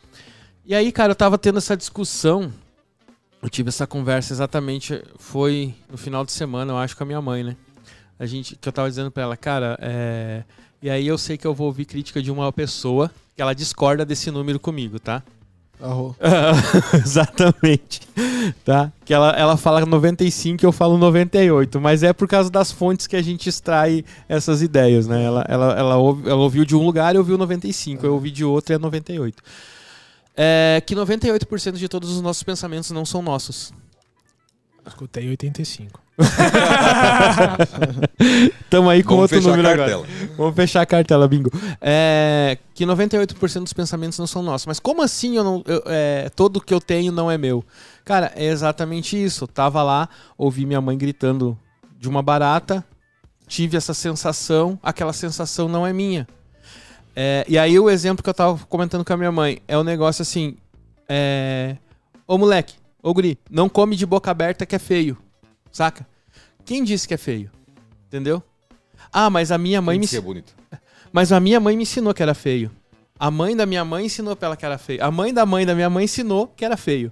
E 0.63 0.75
aí, 0.75 0.91
cara, 0.91 1.13
eu 1.13 1.15
tava 1.15 1.35
tendo 1.35 1.57
essa 1.57 1.75
discussão. 1.75 2.53
Eu 3.41 3.49
tive 3.49 3.69
essa 3.69 3.87
conversa 3.87 4.33
exatamente. 4.33 5.03
Foi 5.17 5.73
no 5.89 5.97
final 5.97 6.23
de 6.23 6.31
semana, 6.31 6.73
eu 6.73 6.77
acho, 6.77 6.95
com 6.95 7.01
a 7.01 7.07
minha 7.07 7.19
mãe, 7.23 7.43
né? 7.43 7.57
A 8.19 8.27
gente, 8.27 8.55
que 8.55 8.69
eu 8.69 8.71
tava 8.71 8.87
dizendo 8.87 9.09
pra 9.09 9.23
ela, 9.23 9.35
cara, 9.35 9.75
é. 9.81 10.43
E 10.79 10.87
aí 10.87 11.07
eu 11.07 11.17
sei 11.17 11.35
que 11.35 11.47
eu 11.47 11.55
vou 11.55 11.65
ouvir 11.65 11.85
crítica 11.85 12.21
de 12.21 12.29
uma 12.29 12.53
pessoa 12.53 13.09
que 13.35 13.41
ela 13.41 13.55
discorda 13.55 14.05
desse 14.05 14.29
número 14.29 14.59
comigo, 14.59 14.99
tá? 14.99 15.23
Arro. 15.81 16.15
Exatamente. 16.93 18.01
Tá? 18.63 18.91
Que 19.03 19.13
ela, 19.13 19.31
ela 19.31 19.57
fala 19.57 19.85
95 19.85 20.63
e 20.63 20.65
eu 20.65 20.71
falo 20.71 20.97
98. 20.97 21.79
Mas 21.81 22.03
é 22.03 22.13
por 22.13 22.27
causa 22.27 22.49
das 22.49 22.71
fontes 22.71 23.07
que 23.07 23.15
a 23.15 23.21
gente 23.21 23.47
extrai 23.49 24.03
essas 24.29 24.61
ideias, 24.61 25.07
né? 25.07 25.23
Ela, 25.23 25.45
ela, 25.47 25.73
ela, 25.73 25.97
ouve- 25.97 26.29
ela 26.29 26.39
ouviu 26.41 26.65
de 26.65 26.75
um 26.75 26.85
lugar 26.85 27.15
e 27.15 27.17
ouviu 27.17 27.37
95. 27.37 28.05
Eu 28.05 28.13
ouvi 28.13 28.31
de 28.31 28.45
outro 28.45 28.73
e 28.73 28.75
é 28.75 28.77
98. 28.77 29.41
É 30.37 30.81
que 30.85 30.95
98% 30.95 31.73
de 31.73 31.87
todos 31.89 32.09
os 32.11 32.21
nossos 32.21 32.43
pensamentos 32.43 32.91
não 32.91 33.05
são 33.05 33.21
nossos. 33.21 33.73
Escutei 34.85 35.29
85. 35.29 35.99
Tamo 38.69 38.89
aí 38.89 39.03
com 39.03 39.15
Vamos 39.15 39.31
outro 39.31 39.49
número 39.49 39.67
agora. 39.69 39.91
cartela. 39.91 40.07
Vamos 40.37 40.55
fechar 40.55 40.81
a 40.81 40.85
cartela, 40.85 41.27
bingo. 41.27 41.51
É, 41.79 42.57
que 42.73 42.85
98% 42.85 43.63
dos 43.63 43.73
pensamentos 43.73 44.17
não 44.17 44.27
são 44.27 44.41
nossos. 44.41 44.65
Mas 44.65 44.79
como 44.79 45.01
assim 45.01 45.37
eu 45.37 45.43
não, 45.43 45.63
eu- 45.65 45.83
é, 45.85 46.29
todo 46.35 46.61
que 46.61 46.73
eu 46.73 46.79
tenho 46.81 47.11
não 47.11 47.29
é 47.29 47.37
meu? 47.37 47.63
Cara, 48.05 48.31
é 48.35 48.45
exatamente 48.45 49.21
isso. 49.21 49.43
Eu 49.43 49.47
tava 49.47 49.83
lá, 49.83 50.09
ouvi 50.37 50.65
minha 50.65 50.81
mãe 50.81 50.97
gritando 50.97 51.57
de 51.99 52.09
uma 52.09 52.21
barata, 52.23 52.83
tive 53.47 53.77
essa 53.77 53.93
sensação, 53.93 54.79
aquela 54.81 55.13
sensação 55.13 55.67
não 55.67 55.85
é 55.85 55.93
minha. 55.93 56.27
É, 57.15 57.45
e 57.47 57.57
aí 57.57 57.77
o 57.77 57.89
exemplo 57.89 58.23
que 58.23 58.29
eu 58.29 58.33
tava 58.33 58.57
comentando 58.67 59.03
com 59.05 59.13
a 59.13 59.17
minha 59.17 59.31
mãe 59.31 59.61
é 59.67 59.77
o 59.77 59.83
negócio 59.83 60.21
assim: 60.21 60.55
é, 61.09 61.75
Ô 62.25 62.37
moleque, 62.37 62.75
ô 63.01 63.13
guri, 63.13 63.37
não 63.49 63.67
come 63.67 63.95
de 63.95 64.05
boca 64.05 64.31
aberta 64.31 64.65
que 64.65 64.75
é 64.75 64.79
feio. 64.79 65.17
Saca? 65.71 66.07
Quem 66.65 66.83
disse 66.83 67.07
que 67.07 67.13
é 67.13 67.17
feio? 67.17 67.51
Entendeu? 68.07 68.43
Ah, 69.11 69.29
mas 69.29 69.51
a 69.51 69.57
minha 69.57 69.81
mãe 69.81 69.95
Tem 69.95 69.99
me 70.01 70.05
que 70.07 70.11
ser 70.11 70.21
bonito. 70.21 70.55
mas 71.11 71.31
a 71.31 71.39
minha 71.39 71.59
mãe 71.59 71.75
me 71.75 71.83
ensinou 71.83 72.13
que 72.13 72.21
era 72.21 72.33
feio. 72.33 72.71
A 73.19 73.29
mãe 73.29 73.55
da 73.55 73.65
minha 73.65 73.85
mãe 73.85 74.05
ensinou 74.05 74.35
pra 74.35 74.47
ela 74.47 74.57
que 74.57 74.65
era 74.65 74.77
feio. 74.77 75.03
A 75.03 75.11
mãe 75.11 75.33
da 75.33 75.45
mãe 75.45 75.65
da 75.65 75.75
minha 75.75 75.89
mãe 75.89 76.05
ensinou 76.05 76.47
que 76.47 76.65
era 76.65 76.75
feio. 76.75 77.11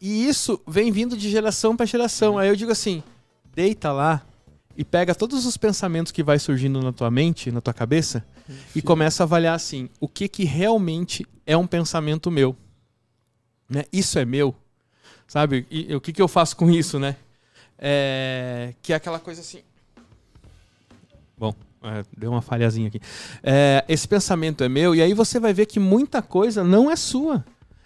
E 0.00 0.26
isso 0.26 0.60
vem 0.66 0.90
vindo 0.90 1.16
de 1.16 1.30
geração 1.30 1.76
pra 1.76 1.86
geração. 1.86 2.38
Aí 2.38 2.48
eu 2.48 2.56
digo 2.56 2.72
assim: 2.72 3.02
deita 3.54 3.92
lá 3.92 4.22
e 4.76 4.84
pega 4.84 5.14
todos 5.14 5.46
os 5.46 5.56
pensamentos 5.56 6.12
que 6.12 6.22
vai 6.22 6.38
surgindo 6.38 6.80
na 6.80 6.92
tua 6.92 7.10
mente, 7.10 7.50
na 7.50 7.60
tua 7.60 7.74
cabeça, 7.74 8.24
e 8.74 8.82
começa 8.82 9.22
a 9.22 9.24
avaliar 9.24 9.54
assim: 9.54 9.88
o 10.00 10.08
que 10.08 10.28
que 10.28 10.44
realmente 10.44 11.26
é 11.46 11.56
um 11.56 11.66
pensamento 11.66 12.30
meu? 12.30 12.56
Né? 13.68 13.84
Isso 13.92 14.18
é 14.18 14.24
meu? 14.24 14.54
Sabe? 15.28 15.66
E, 15.70 15.94
o 15.94 16.00
que 16.00 16.12
que 16.12 16.22
eu 16.22 16.26
faço 16.26 16.56
com 16.56 16.70
isso, 16.70 16.98
né? 16.98 17.14
É, 17.78 18.72
que 18.82 18.92
é 18.92 18.96
aquela 18.96 19.20
coisa 19.20 19.42
assim. 19.42 19.60
Bom, 21.36 21.54
é, 21.84 22.02
deu 22.16 22.30
uma 22.32 22.42
falhazinha 22.42 22.88
aqui. 22.88 23.00
É, 23.42 23.84
esse 23.86 24.08
pensamento 24.08 24.64
é 24.64 24.68
meu, 24.68 24.94
e 24.94 25.02
aí 25.02 25.12
você 25.12 25.38
vai 25.38 25.52
ver 25.52 25.66
que 25.66 25.78
muita 25.78 26.22
coisa 26.22 26.64
não 26.64 26.90
é 26.90 26.96
sua. 26.96 27.44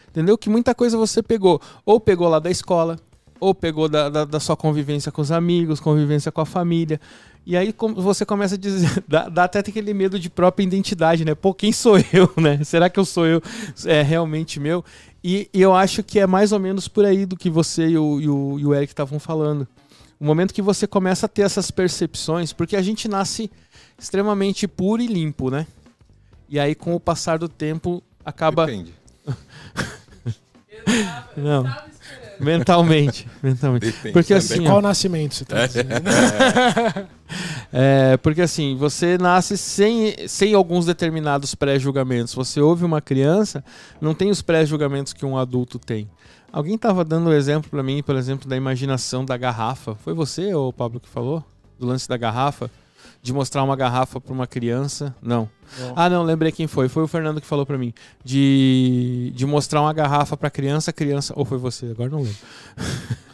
Entendeu? 0.08 0.38
Que 0.38 0.48
muita 0.48 0.74
coisa 0.74 0.96
você 0.96 1.22
pegou. 1.22 1.60
Ou 1.84 1.98
pegou 1.98 2.28
lá 2.28 2.38
da 2.38 2.50
escola, 2.50 2.98
ou 3.40 3.54
pegou 3.54 3.88
da, 3.88 4.08
da, 4.08 4.24
da 4.24 4.38
sua 4.38 4.56
convivência 4.56 5.10
com 5.10 5.20
os 5.20 5.32
amigos, 5.32 5.80
convivência 5.80 6.30
com 6.30 6.40
a 6.40 6.46
família. 6.46 7.00
E 7.44 7.56
aí 7.56 7.74
você 7.96 8.24
começa 8.24 8.54
a 8.54 8.58
dizer. 8.58 9.02
Dá, 9.08 9.28
dá 9.28 9.44
até 9.44 9.58
aquele 9.58 9.92
medo 9.92 10.18
de 10.18 10.30
própria 10.30 10.62
identidade, 10.62 11.24
né? 11.24 11.34
Pô, 11.34 11.52
quem 11.52 11.72
sou 11.72 11.98
eu, 12.12 12.32
né? 12.40 12.62
Será 12.62 12.88
que 12.88 13.00
eu 13.00 13.04
sou 13.04 13.26
eu? 13.26 13.42
É 13.84 14.00
realmente 14.00 14.60
meu? 14.60 14.84
E, 15.22 15.48
e 15.52 15.60
eu 15.60 15.74
acho 15.74 16.02
que 16.02 16.18
é 16.18 16.26
mais 16.26 16.52
ou 16.52 16.58
menos 16.58 16.88
por 16.88 17.04
aí 17.04 17.24
do 17.24 17.36
que 17.36 17.48
você 17.48 17.88
e 17.88 17.98
o, 17.98 18.20
e 18.20 18.28
o, 18.28 18.58
e 18.58 18.66
o 18.66 18.74
Eric 18.74 18.92
estavam 18.92 19.20
falando. 19.20 19.66
O 20.18 20.24
momento 20.24 20.54
que 20.54 20.62
você 20.62 20.86
começa 20.86 21.26
a 21.26 21.28
ter 21.28 21.42
essas 21.42 21.70
percepções, 21.70 22.52
porque 22.52 22.76
a 22.76 22.82
gente 22.82 23.08
nasce 23.08 23.50
extremamente 23.98 24.66
puro 24.68 25.02
e 25.02 25.06
limpo, 25.06 25.50
né? 25.50 25.66
E 26.48 26.58
aí, 26.58 26.74
com 26.74 26.94
o 26.94 27.00
passar 27.00 27.38
do 27.38 27.48
tempo, 27.48 28.02
acaba. 28.24 28.66
Depende. 28.66 28.94
Não. 31.36 31.64
Mentalmente. 32.42 33.28
mentalmente. 33.42 33.86
Depende 33.86 34.12
Porque 34.12 34.34
também. 34.34 34.46
assim, 34.46 34.64
Qual 34.64 34.82
nascimento 34.82 35.34
você 35.34 35.44
tá 35.44 35.66
dizendo? 35.66 35.88
é, 37.72 38.16
porque 38.18 38.42
assim, 38.42 38.76
você 38.76 39.16
nasce 39.18 39.56
sem, 39.56 40.14
sem 40.28 40.54
alguns 40.54 40.86
determinados 40.86 41.54
pré-julgamentos. 41.54 42.34
Você 42.34 42.60
ouve 42.60 42.84
uma 42.84 43.00
criança, 43.00 43.64
não 44.00 44.14
tem 44.14 44.30
os 44.30 44.42
pré-julgamentos 44.42 45.12
que 45.12 45.24
um 45.24 45.36
adulto 45.36 45.78
tem. 45.78 46.08
Alguém 46.52 46.74
estava 46.74 47.02
dando 47.04 47.30
um 47.30 47.32
exemplo 47.32 47.70
para 47.70 47.82
mim, 47.82 48.02
por 48.02 48.14
exemplo, 48.14 48.48
da 48.48 48.56
imaginação 48.56 49.24
da 49.24 49.36
garrafa. 49.36 49.94
Foi 49.94 50.12
você 50.12 50.52
ou 50.54 50.72
Pablo 50.72 51.00
que 51.00 51.08
falou? 51.08 51.42
Do 51.78 51.86
lance 51.86 52.06
da 52.06 52.16
garrafa? 52.16 52.70
De 53.22 53.32
mostrar 53.32 53.62
uma 53.62 53.76
garrafa 53.76 54.20
para 54.20 54.32
uma 54.32 54.48
criança? 54.48 55.14
Não. 55.22 55.48
Não. 55.78 55.92
Ah, 55.94 56.10
não, 56.10 56.24
lembrei 56.24 56.50
quem 56.50 56.66
foi. 56.66 56.88
Foi 56.88 57.04
o 57.04 57.08
Fernando 57.08 57.40
que 57.40 57.46
falou 57.46 57.64
para 57.64 57.78
mim. 57.78 57.94
De, 58.24 59.32
de 59.34 59.46
mostrar 59.46 59.80
uma 59.80 59.92
garrafa 59.92 60.36
para 60.36 60.50
criança, 60.50 60.92
criança. 60.92 61.32
Ou 61.36 61.44
foi 61.44 61.56
você? 61.56 61.86
Agora 61.86 62.10
não 62.10 62.22
lembro. 62.22 62.36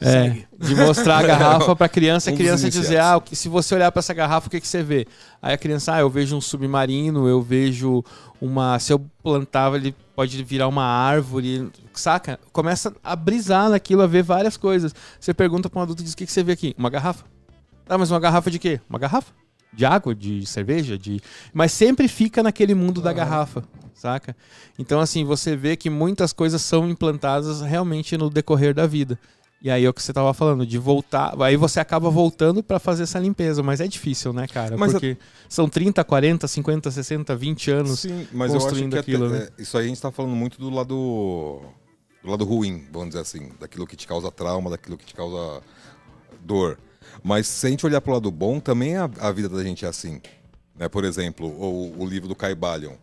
É, 0.00 0.44
de 0.58 0.74
mostrar 0.74 1.18
a 1.18 1.22
garrafa 1.22 1.76
para 1.76 1.88
criança, 1.88 2.30
a 2.30 2.32
Um 2.32 2.36
criança 2.36 2.70
dizer: 2.70 2.98
ah, 2.98 3.20
se 3.32 3.48
você 3.48 3.74
olhar 3.74 3.90
para 3.92 4.00
essa 4.00 4.14
garrafa, 4.14 4.46
o 4.46 4.50
que, 4.50 4.60
que 4.60 4.66
você 4.66 4.82
vê? 4.82 5.06
Aí 5.42 5.52
a 5.52 5.58
criança, 5.58 5.94
ah, 5.94 6.00
eu 6.00 6.08
vejo 6.08 6.36
um 6.36 6.40
submarino, 6.40 7.28
eu 7.28 7.42
vejo 7.42 8.02
uma. 8.40 8.78
Se 8.78 8.92
eu 8.92 9.04
plantava, 9.22 9.76
ele 9.76 9.94
pode 10.14 10.42
virar 10.44 10.68
uma 10.68 10.84
árvore, 10.84 11.70
saca? 11.92 12.38
Começa 12.52 12.94
a 13.02 13.14
brisar 13.14 13.68
naquilo, 13.68 14.02
a 14.02 14.06
ver 14.06 14.22
várias 14.22 14.56
coisas. 14.56 14.94
Você 15.18 15.34
pergunta 15.34 15.68
para 15.68 15.80
um 15.80 15.82
adulto 15.82 16.02
e 16.02 16.04
diz: 16.04 16.14
o 16.14 16.16
que, 16.16 16.26
que 16.26 16.32
você 16.32 16.42
vê 16.42 16.52
aqui? 16.52 16.74
Uma 16.78 16.88
garrafa. 16.88 17.24
Ah, 17.90 17.98
mas 17.98 18.10
uma 18.12 18.20
garrafa 18.20 18.50
de 18.50 18.58
quê? 18.60 18.80
Uma 18.88 18.98
garrafa? 19.00 19.32
De 19.72 19.84
água, 19.84 20.14
de 20.14 20.46
cerveja, 20.46 20.96
de. 20.96 21.20
Mas 21.52 21.72
sempre 21.72 22.06
fica 22.06 22.40
naquele 22.42 22.72
mundo 22.74 23.00
da 23.00 23.12
garrafa, 23.12 23.64
saca? 23.94 24.36
Então, 24.78 25.00
assim, 25.00 25.24
você 25.24 25.56
vê 25.56 25.76
que 25.76 25.90
muitas 25.90 26.32
coisas 26.32 26.62
são 26.62 26.88
implantadas 26.88 27.60
realmente 27.60 28.16
no 28.16 28.30
decorrer 28.30 28.72
da 28.72 28.86
vida. 28.86 29.18
E 29.62 29.70
aí 29.70 29.84
é 29.84 29.88
o 29.88 29.92
que 29.92 30.02
você 30.02 30.12
tava 30.12 30.32
falando, 30.32 30.64
de 30.64 30.78
voltar. 30.78 31.34
Aí 31.42 31.56
você 31.56 31.80
acaba 31.80 32.08
voltando 32.08 32.62
pra 32.62 32.78
fazer 32.78 33.02
essa 33.02 33.18
limpeza, 33.18 33.62
mas 33.62 33.80
é 33.80 33.86
difícil, 33.86 34.32
né, 34.32 34.46
cara? 34.46 34.76
Mas 34.76 34.92
Porque 34.92 35.18
são 35.48 35.68
30, 35.68 36.02
40, 36.02 36.48
50, 36.48 36.90
60, 36.90 37.36
20 37.36 37.70
anos. 37.70 38.00
Sim, 38.00 38.26
mas 38.32 38.50
eu 38.52 38.56
acho 38.56 38.66
construindo 38.68 38.92
que 38.92 38.98
aquilo, 38.98 39.26
até- 39.26 39.38
né? 39.38 39.48
é, 39.58 39.62
isso 39.62 39.76
aí 39.76 39.84
a 39.84 39.88
gente 39.88 40.00
tá 40.00 40.10
falando 40.10 40.34
muito 40.34 40.58
do 40.58 40.70
lado 40.70 41.60
do 42.22 42.30
lado 42.30 42.44
ruim, 42.44 42.86
vamos 42.92 43.08
dizer 43.08 43.20
assim, 43.20 43.50
daquilo 43.60 43.86
que 43.86 43.96
te 43.96 44.06
causa 44.06 44.30
trauma, 44.30 44.70
daquilo 44.70 44.96
que 44.96 45.04
te 45.06 45.14
causa 45.14 45.60
dor. 46.40 46.78
Mas 47.22 47.46
se 47.46 47.66
a 47.66 47.70
gente 47.70 47.84
olhar 47.86 48.00
pro 48.00 48.12
lado 48.12 48.30
bom, 48.30 48.60
também 48.60 48.96
a, 48.96 49.10
a 49.20 49.32
vida 49.32 49.48
da 49.48 49.62
gente 49.62 49.84
é 49.84 49.88
assim. 49.88 50.20
Né? 50.76 50.88
Por 50.88 51.04
exemplo, 51.04 51.46
o, 51.46 52.00
o 52.00 52.06
livro 52.06 52.28
do 52.28 52.34
Caibalion. 52.34 52.94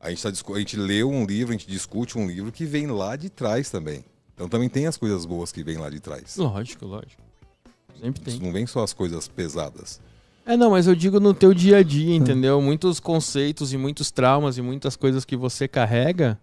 A 0.00 0.10
gente, 0.10 0.22
tá, 0.22 0.52
a 0.52 0.58
gente 0.58 0.76
lê 0.76 1.02
um 1.02 1.24
livro, 1.24 1.54
a 1.54 1.56
gente 1.56 1.66
discute 1.66 2.18
um 2.18 2.26
livro 2.26 2.52
que 2.52 2.66
vem 2.66 2.86
lá 2.86 3.16
de 3.16 3.30
trás 3.30 3.70
também. 3.70 4.04
Então 4.34 4.48
também 4.48 4.68
tem 4.68 4.86
as 4.86 4.96
coisas 4.96 5.24
boas 5.24 5.52
que 5.52 5.62
vêm 5.62 5.78
lá 5.78 5.88
de 5.88 6.00
trás. 6.00 6.36
Lógico, 6.36 6.84
lógico. 6.84 7.22
Sempre 8.00 8.20
tem. 8.20 8.34
Isso 8.34 8.42
não 8.42 8.52
vem 8.52 8.66
só 8.66 8.82
as 8.82 8.92
coisas 8.92 9.28
pesadas. 9.28 10.00
É, 10.44 10.56
não, 10.56 10.70
mas 10.72 10.86
eu 10.86 10.94
digo 10.94 11.18
no 11.18 11.32
teu 11.32 11.54
dia 11.54 11.78
a 11.78 11.82
dia, 11.82 12.14
entendeu? 12.14 12.60
Muitos 12.60 13.00
conceitos 13.00 13.72
e 13.72 13.78
muitos 13.78 14.10
traumas 14.10 14.58
e 14.58 14.62
muitas 14.62 14.94
coisas 14.94 15.24
que 15.24 15.36
você 15.36 15.66
carrega, 15.66 16.38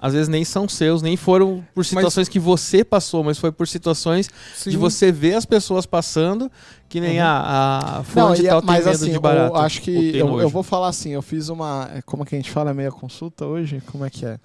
às 0.00 0.12
vezes 0.12 0.28
nem 0.28 0.44
são 0.44 0.68
seus, 0.68 1.00
nem 1.02 1.16
foram 1.16 1.64
por 1.74 1.84
situações 1.84 2.28
que 2.28 2.38
você 2.38 2.84
passou, 2.84 3.24
mas 3.24 3.38
foi 3.38 3.50
por 3.50 3.66
situações 3.66 4.28
de 4.64 4.76
você 4.76 5.10
ver 5.10 5.34
as 5.34 5.46
pessoas 5.46 5.86
passando, 5.86 6.50
que 6.88 7.00
nem 7.00 7.18
a, 7.20 7.98
a 7.98 8.04
fulano 8.04 8.30
Não, 8.30 8.36
de 8.36 8.44
e- 8.44 8.48
tal 8.48 8.60
tem 8.60 8.66
mas 8.66 8.84
medo 8.84 8.94
assim, 8.94 9.12
de 9.12 9.18
barato. 9.18 9.54
eu 9.56 9.60
acho 9.60 9.80
que 9.80 10.16
eu, 10.16 10.40
eu 10.40 10.48
vou 10.48 10.62
falar 10.62 10.88
assim, 10.88 11.10
eu 11.10 11.22
fiz 11.22 11.48
uma, 11.48 11.90
é, 11.94 12.02
como 12.02 12.24
que 12.24 12.34
a 12.34 12.38
gente 12.38 12.50
fala, 12.50 12.74
meia 12.74 12.92
consulta 12.92 13.46
hoje? 13.46 13.82
Como 13.90 14.04
é 14.04 14.10
que 14.10 14.26
é? 14.26 14.38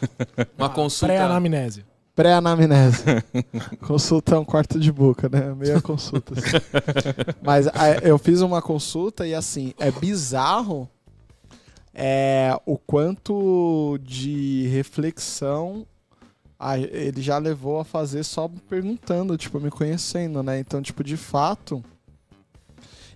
Uma 0.58 0.68
consulta... 0.68 1.14
Pré-anamnese. 1.14 1.84
Pré-anamnese. 2.14 3.04
consulta 3.86 4.34
é 4.34 4.38
um 4.38 4.44
quarto 4.44 4.80
de 4.80 4.90
boca, 4.90 5.28
né? 5.28 5.54
Meia 5.54 5.80
consulta. 5.80 6.34
assim. 6.36 6.56
Mas 7.42 7.66
é, 7.66 8.00
eu 8.02 8.18
fiz 8.18 8.40
uma 8.40 8.60
consulta 8.62 9.26
e 9.26 9.34
assim, 9.34 9.74
é 9.78 9.90
bizarro 9.90 10.88
é, 11.98 12.50
o 12.66 12.76
quanto 12.76 13.98
de 14.02 14.66
reflexão 14.68 15.86
a- 16.58 16.78
ele 16.78 17.22
já 17.22 17.38
levou 17.38 17.80
a 17.80 17.84
fazer 17.84 18.22
só 18.22 18.48
perguntando, 18.68 19.36
tipo, 19.38 19.58
me 19.58 19.70
conhecendo, 19.70 20.42
né? 20.42 20.58
Então, 20.58 20.82
tipo, 20.82 21.02
de 21.02 21.16
fato, 21.16 21.82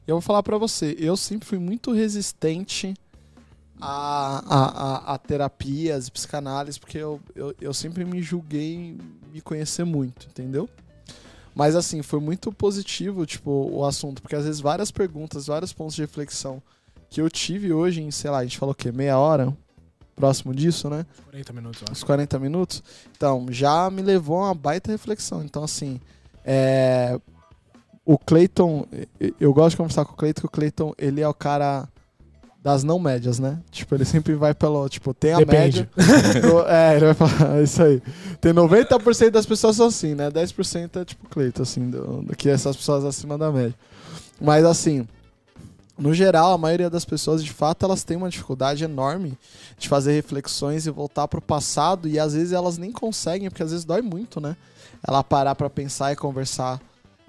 eu 0.06 0.14
vou 0.14 0.22
falar 0.22 0.42
pra 0.42 0.56
você, 0.56 0.96
eu 0.98 1.14
sempre 1.14 1.46
fui 1.46 1.58
muito 1.58 1.92
resistente 1.92 2.94
a, 3.78 4.42
a, 4.46 4.64
a, 5.12 5.14
a 5.14 5.18
terapias, 5.18 6.08
psicanálise, 6.08 6.80
porque 6.80 6.98
eu, 6.98 7.20
eu, 7.34 7.54
eu 7.60 7.74
sempre 7.74 8.04
me 8.06 8.22
julguei 8.22 8.96
me 9.32 9.40
conhecer 9.42 9.84
muito, 9.84 10.26
entendeu? 10.26 10.68
Mas 11.54 11.76
assim, 11.76 12.00
foi 12.02 12.20
muito 12.20 12.50
positivo, 12.50 13.26
tipo, 13.26 13.50
o 13.50 13.84
assunto, 13.84 14.22
porque 14.22 14.36
às 14.36 14.44
vezes 14.46 14.60
várias 14.60 14.90
perguntas, 14.90 15.48
vários 15.48 15.72
pontos 15.72 15.94
de 15.96 16.00
reflexão 16.02 16.62
que 17.10 17.20
eu 17.20 17.28
tive 17.28 17.72
hoje 17.72 18.00
em, 18.00 18.10
sei 18.12 18.30
lá, 18.30 18.38
a 18.38 18.44
gente 18.44 18.56
falou 18.56 18.72
o 18.72 18.74
quê? 18.74 18.92
Meia 18.92 19.18
hora? 19.18 19.54
Próximo 20.14 20.54
disso, 20.54 20.88
né? 20.88 21.04
40 21.24 21.52
minutos. 21.52 21.82
Uns 21.90 22.04
40 22.04 22.38
minutos. 22.38 22.82
Então, 23.16 23.46
já 23.50 23.90
me 23.90 24.00
levou 24.00 24.38
a 24.38 24.46
uma 24.46 24.54
baita 24.54 24.92
reflexão. 24.92 25.42
Então, 25.42 25.64
assim, 25.64 26.00
é... 26.44 27.18
o 28.04 28.16
Clayton, 28.16 28.86
eu 29.40 29.52
gosto 29.52 29.70
de 29.70 29.76
conversar 29.78 30.04
com 30.04 30.12
o 30.12 30.16
Clayton, 30.16 30.40
que 30.42 30.46
o 30.46 30.50
Clayton, 30.50 30.94
ele 30.96 31.20
é 31.20 31.28
o 31.28 31.34
cara 31.34 31.88
das 32.62 32.84
não 32.84 32.98
médias, 32.98 33.38
né? 33.38 33.58
Tipo, 33.70 33.94
ele 33.94 34.04
sempre 34.04 34.34
vai 34.34 34.54
pelo, 34.54 34.88
tipo, 34.88 35.12
tem 35.12 35.32
a 35.32 35.38
Depende. 35.38 35.80
média. 35.80 35.90
É, 36.68 36.96
ele 36.96 37.12
vai 37.12 37.14
falar, 37.14 37.58
é 37.58 37.62
isso 37.62 37.82
aí. 37.82 38.02
Tem 38.40 38.52
90% 38.52 39.30
das 39.30 39.46
pessoas 39.46 39.76
são 39.76 39.86
assim, 39.86 40.14
né? 40.14 40.30
10% 40.30 41.00
é 41.00 41.04
tipo 41.04 41.28
Cleiton, 41.28 41.62
assim, 41.62 41.90
do, 41.90 42.22
do 42.22 42.36
que 42.36 42.48
essas 42.48 42.76
pessoas 42.76 43.04
acima 43.04 43.36
da 43.36 43.50
média. 43.50 43.74
Mas 44.38 44.64
assim, 44.64 45.08
no 46.00 46.14
geral, 46.14 46.52
a 46.52 46.58
maioria 46.58 46.88
das 46.88 47.04
pessoas, 47.04 47.44
de 47.44 47.52
fato, 47.52 47.84
elas 47.84 48.02
têm 48.02 48.16
uma 48.16 48.30
dificuldade 48.30 48.82
enorme 48.82 49.38
de 49.78 49.88
fazer 49.88 50.12
reflexões 50.12 50.86
e 50.86 50.90
voltar 50.90 51.28
pro 51.28 51.40
passado, 51.40 52.08
e 52.08 52.18
às 52.18 52.32
vezes 52.32 52.52
elas 52.52 52.78
nem 52.78 52.90
conseguem, 52.90 53.48
porque 53.50 53.62
às 53.62 53.70
vezes 53.70 53.84
dói 53.84 54.00
muito, 54.02 54.40
né? 54.40 54.56
Ela 55.06 55.22
parar 55.22 55.54
pra 55.54 55.68
pensar 55.68 56.12
e 56.12 56.16
conversar 56.16 56.80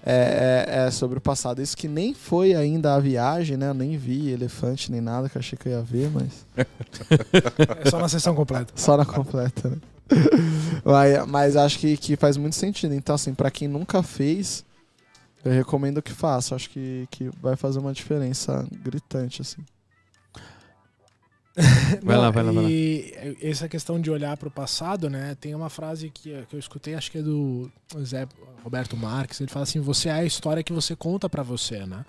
é, 0.05 0.65
é, 0.67 0.87
é, 0.87 0.91
sobre 0.91 1.17
o 1.17 1.21
passado. 1.21 1.61
Isso 1.61 1.77
que 1.77 1.87
nem 1.87 2.13
foi 2.13 2.53
ainda 2.53 2.95
a 2.95 2.99
viagem, 2.99 3.55
né? 3.57 3.69
Eu 3.69 3.73
nem 3.73 3.97
vi 3.97 4.31
elefante 4.31 4.91
nem 4.91 5.01
nada, 5.01 5.29
que 5.29 5.37
eu 5.37 5.39
achei 5.39 5.57
que 5.57 5.67
eu 5.67 5.73
ia 5.73 5.81
ver, 5.81 6.09
mas. 6.09 6.45
É 6.57 7.87
só 7.89 7.99
na 7.99 8.09
sessão 8.09 8.33
completa. 8.33 8.73
Só 8.75 8.97
na 8.97 9.05
completa, 9.05 9.69
né? 9.69 9.77
mas, 10.83 11.27
mas 11.27 11.55
acho 11.55 11.79
que, 11.79 11.95
que 11.97 12.15
faz 12.15 12.35
muito 12.35 12.55
sentido. 12.55 12.93
Então, 12.93 13.15
assim, 13.15 13.33
pra 13.33 13.51
quem 13.51 13.67
nunca 13.67 14.01
fez, 14.01 14.65
eu 15.43 15.51
recomendo 15.51 16.01
que 16.01 16.11
faça. 16.11 16.55
Acho 16.55 16.69
que, 16.69 17.07
que 17.09 17.29
vai 17.41 17.55
fazer 17.55 17.79
uma 17.79 17.93
diferença 17.93 18.67
gritante, 18.71 19.41
assim. 19.41 19.61
Vai 22.01 22.17
lá, 22.17 22.31
vai 22.31 22.43
lá, 22.43 22.51
vai 22.53 22.63
lá. 22.63 22.69
E 22.71 23.37
essa 23.41 23.67
questão 23.67 23.99
de 23.99 24.09
olhar 24.09 24.37
para 24.37 24.47
o 24.47 24.51
passado, 24.51 25.09
né? 25.09 25.35
Tem 25.35 25.53
uma 25.53 25.69
frase 25.69 26.09
que, 26.09 26.45
que 26.47 26.55
eu 26.55 26.59
escutei, 26.59 26.95
acho 26.95 27.11
que 27.11 27.17
é 27.17 27.21
do 27.21 27.69
Zé 28.01 28.25
Roberto 28.63 28.95
Marques. 28.95 29.41
Ele 29.41 29.51
fala 29.51 29.63
assim: 29.63 29.81
você 29.81 30.07
é 30.07 30.13
a 30.13 30.23
história 30.23 30.63
que 30.63 30.71
você 30.71 30.95
conta 30.95 31.29
para 31.29 31.43
você, 31.43 31.85
né? 31.85 32.05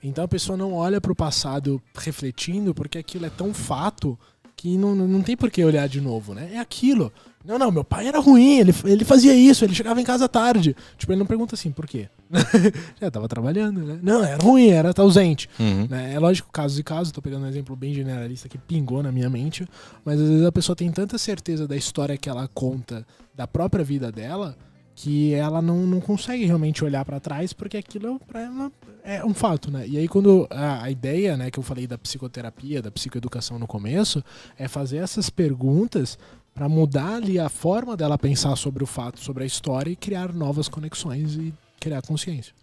Então 0.00 0.24
a 0.24 0.28
pessoa 0.28 0.56
não 0.56 0.72
olha 0.72 1.00
para 1.00 1.10
o 1.10 1.16
passado 1.16 1.82
refletindo, 1.96 2.72
porque 2.72 2.96
aquilo 2.96 3.26
é 3.26 3.30
tão 3.30 3.52
fato 3.52 4.16
que 4.56 4.78
não, 4.78 4.94
não 4.94 5.22
tem 5.22 5.36
por 5.36 5.50
que 5.50 5.64
olhar 5.64 5.88
de 5.88 6.00
novo, 6.00 6.32
né? 6.32 6.50
É 6.52 6.58
aquilo. 6.58 7.12
Não, 7.44 7.58
não, 7.58 7.70
meu 7.70 7.84
pai 7.84 8.06
era 8.06 8.18
ruim, 8.18 8.58
ele, 8.60 8.74
ele 8.84 9.04
fazia 9.04 9.34
isso, 9.34 9.64
ele 9.64 9.74
chegava 9.74 10.00
em 10.00 10.04
casa 10.04 10.28
tarde. 10.28 10.74
Tipo, 10.96 11.12
ele 11.12 11.18
não 11.18 11.26
pergunta 11.26 11.54
assim, 11.54 11.70
por 11.70 11.86
quê? 11.86 12.08
Já 13.00 13.10
tava 13.10 13.28
trabalhando, 13.28 13.80
né? 13.80 13.98
Não, 14.02 14.24
era 14.24 14.42
ruim, 14.42 14.68
era 14.68 14.92
tá 14.92 15.02
ausente. 15.02 15.48
Né? 15.88 16.14
É 16.14 16.18
lógico, 16.18 16.50
casos 16.52 16.78
e 16.78 16.82
casos, 16.82 17.12
tô 17.12 17.22
pegando 17.22 17.44
um 17.44 17.48
exemplo 17.48 17.74
bem 17.76 17.94
generalista 17.94 18.48
que 18.48 18.58
pingou 18.58 19.02
na 19.02 19.12
minha 19.12 19.30
mente, 19.30 19.66
mas 20.04 20.20
às 20.20 20.28
vezes 20.28 20.44
a 20.44 20.52
pessoa 20.52 20.76
tem 20.76 20.90
tanta 20.90 21.18
certeza 21.18 21.66
da 21.66 21.76
história 21.76 22.16
que 22.16 22.28
ela 22.28 22.48
conta 22.48 23.06
da 23.34 23.46
própria 23.46 23.84
vida 23.84 24.10
dela 24.10 24.56
que 24.94 25.34
ela 25.34 25.60
não, 25.60 25.78
não 25.86 26.00
consegue 26.00 26.44
realmente 26.44 26.84
olhar 26.84 27.04
pra 27.04 27.18
trás 27.18 27.52
porque 27.52 27.76
aquilo 27.76 28.20
pra 28.20 28.40
ela 28.40 28.72
é 29.02 29.24
um 29.24 29.34
fato, 29.34 29.70
né? 29.70 29.86
E 29.86 29.98
aí 29.98 30.06
quando 30.06 30.46
a, 30.50 30.84
a 30.84 30.90
ideia, 30.90 31.36
né, 31.36 31.50
que 31.50 31.58
eu 31.58 31.62
falei 31.62 31.86
da 31.86 31.98
psicoterapia, 31.98 32.80
da 32.80 32.90
psicoeducação 32.90 33.58
no 33.58 33.66
começo, 33.66 34.22
é 34.56 34.68
fazer 34.68 34.98
essas 34.98 35.28
perguntas 35.28 36.16
pra 36.54 36.68
mudar 36.68 37.16
ali 37.16 37.38
a 37.38 37.48
forma 37.48 37.96
dela 37.96 38.16
pensar 38.16 38.54
sobre 38.56 38.84
o 38.84 38.86
fato, 38.86 39.18
sobre 39.18 39.42
a 39.42 39.46
história 39.46 39.90
e 39.90 39.96
criar 39.96 40.32
novas 40.32 40.68
conexões 40.68 41.34
e 41.34 41.52
criar 41.84 42.00
consciência. 42.00 42.54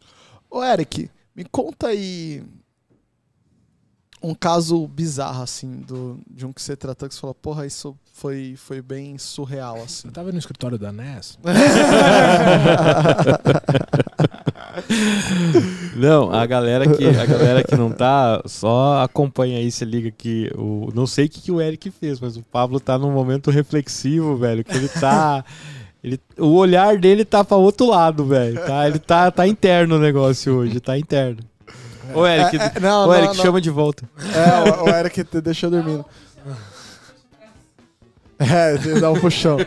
Ô, 0.49 0.63
Eric, 0.63 1.07
me 1.35 1.45
conta 1.45 1.87
aí 1.87 2.43
um 4.23 4.33
caso 4.33 4.87
bizarro, 4.87 5.43
assim, 5.43 5.81
do, 5.81 6.19
de 6.27 6.43
um 6.45 6.51
que 6.51 6.61
você 6.61 6.75
tratou 6.75 7.07
que 7.07 7.13
você 7.13 7.21
falou, 7.21 7.35
porra, 7.35 7.65
isso 7.65 7.95
foi, 8.13 8.55
foi 8.57 8.81
bem 8.81 9.17
surreal, 9.19 9.81
assim. 9.81 10.07
Eu 10.07 10.13
tava 10.13 10.31
no 10.31 10.39
escritório 10.39 10.77
da 10.79 10.91
NES, 10.91 11.37
Não, 15.95 16.31
a 16.31 16.45
galera 16.45 16.87
que 16.87 17.05
a 17.05 17.25
galera 17.25 17.63
que 17.63 17.75
não 17.75 17.91
tá, 17.91 18.41
só 18.45 19.03
acompanha 19.03 19.57
aí, 19.57 19.69
se 19.71 19.83
liga 19.83 20.09
que 20.11 20.49
o 20.55 20.89
não 20.95 21.05
sei 21.05 21.25
o 21.25 21.29
que, 21.29 21.41
que 21.41 21.51
o 21.51 21.59
Eric 21.59 21.91
fez, 21.91 22.19
mas 22.19 22.37
o 22.37 22.43
Pablo 22.43 22.79
tá 22.79 22.97
num 22.97 23.11
momento 23.11 23.51
reflexivo, 23.51 24.37
velho, 24.37 24.63
que 24.63 24.75
ele 24.75 24.87
tá 24.87 25.43
ele, 26.03 26.19
o 26.37 26.55
olhar 26.55 26.97
dele 26.97 27.23
tá 27.23 27.43
para 27.43 27.57
outro 27.57 27.87
lado, 27.87 28.25
velho, 28.25 28.59
tá? 28.65 28.87
Ele 28.87 28.99
tá 28.99 29.29
tá 29.29 29.47
interno 29.47 29.95
o 29.95 29.99
negócio 29.99 30.55
hoje, 30.55 30.79
tá 30.79 30.97
interno. 30.97 31.39
Ô 32.13 32.25
Eric, 32.25 32.57
É, 32.57 32.71
é, 32.75 32.79
não, 32.79 33.03
ô 33.03 33.07
não, 33.07 33.15
Eric 33.15 33.37
não. 33.37 33.43
chama 33.43 33.61
de 33.61 33.69
volta. 33.69 34.09
É, 34.17 34.81
o, 34.81 34.85
o 34.85 34.89
Eric 34.89 35.23
te 35.23 35.41
deixou 35.41 35.69
dormindo. 35.69 36.05
É, 38.43 38.73
ele 38.73 38.99
dá 38.99 39.11
um 39.11 39.19
puxão. 39.19 39.57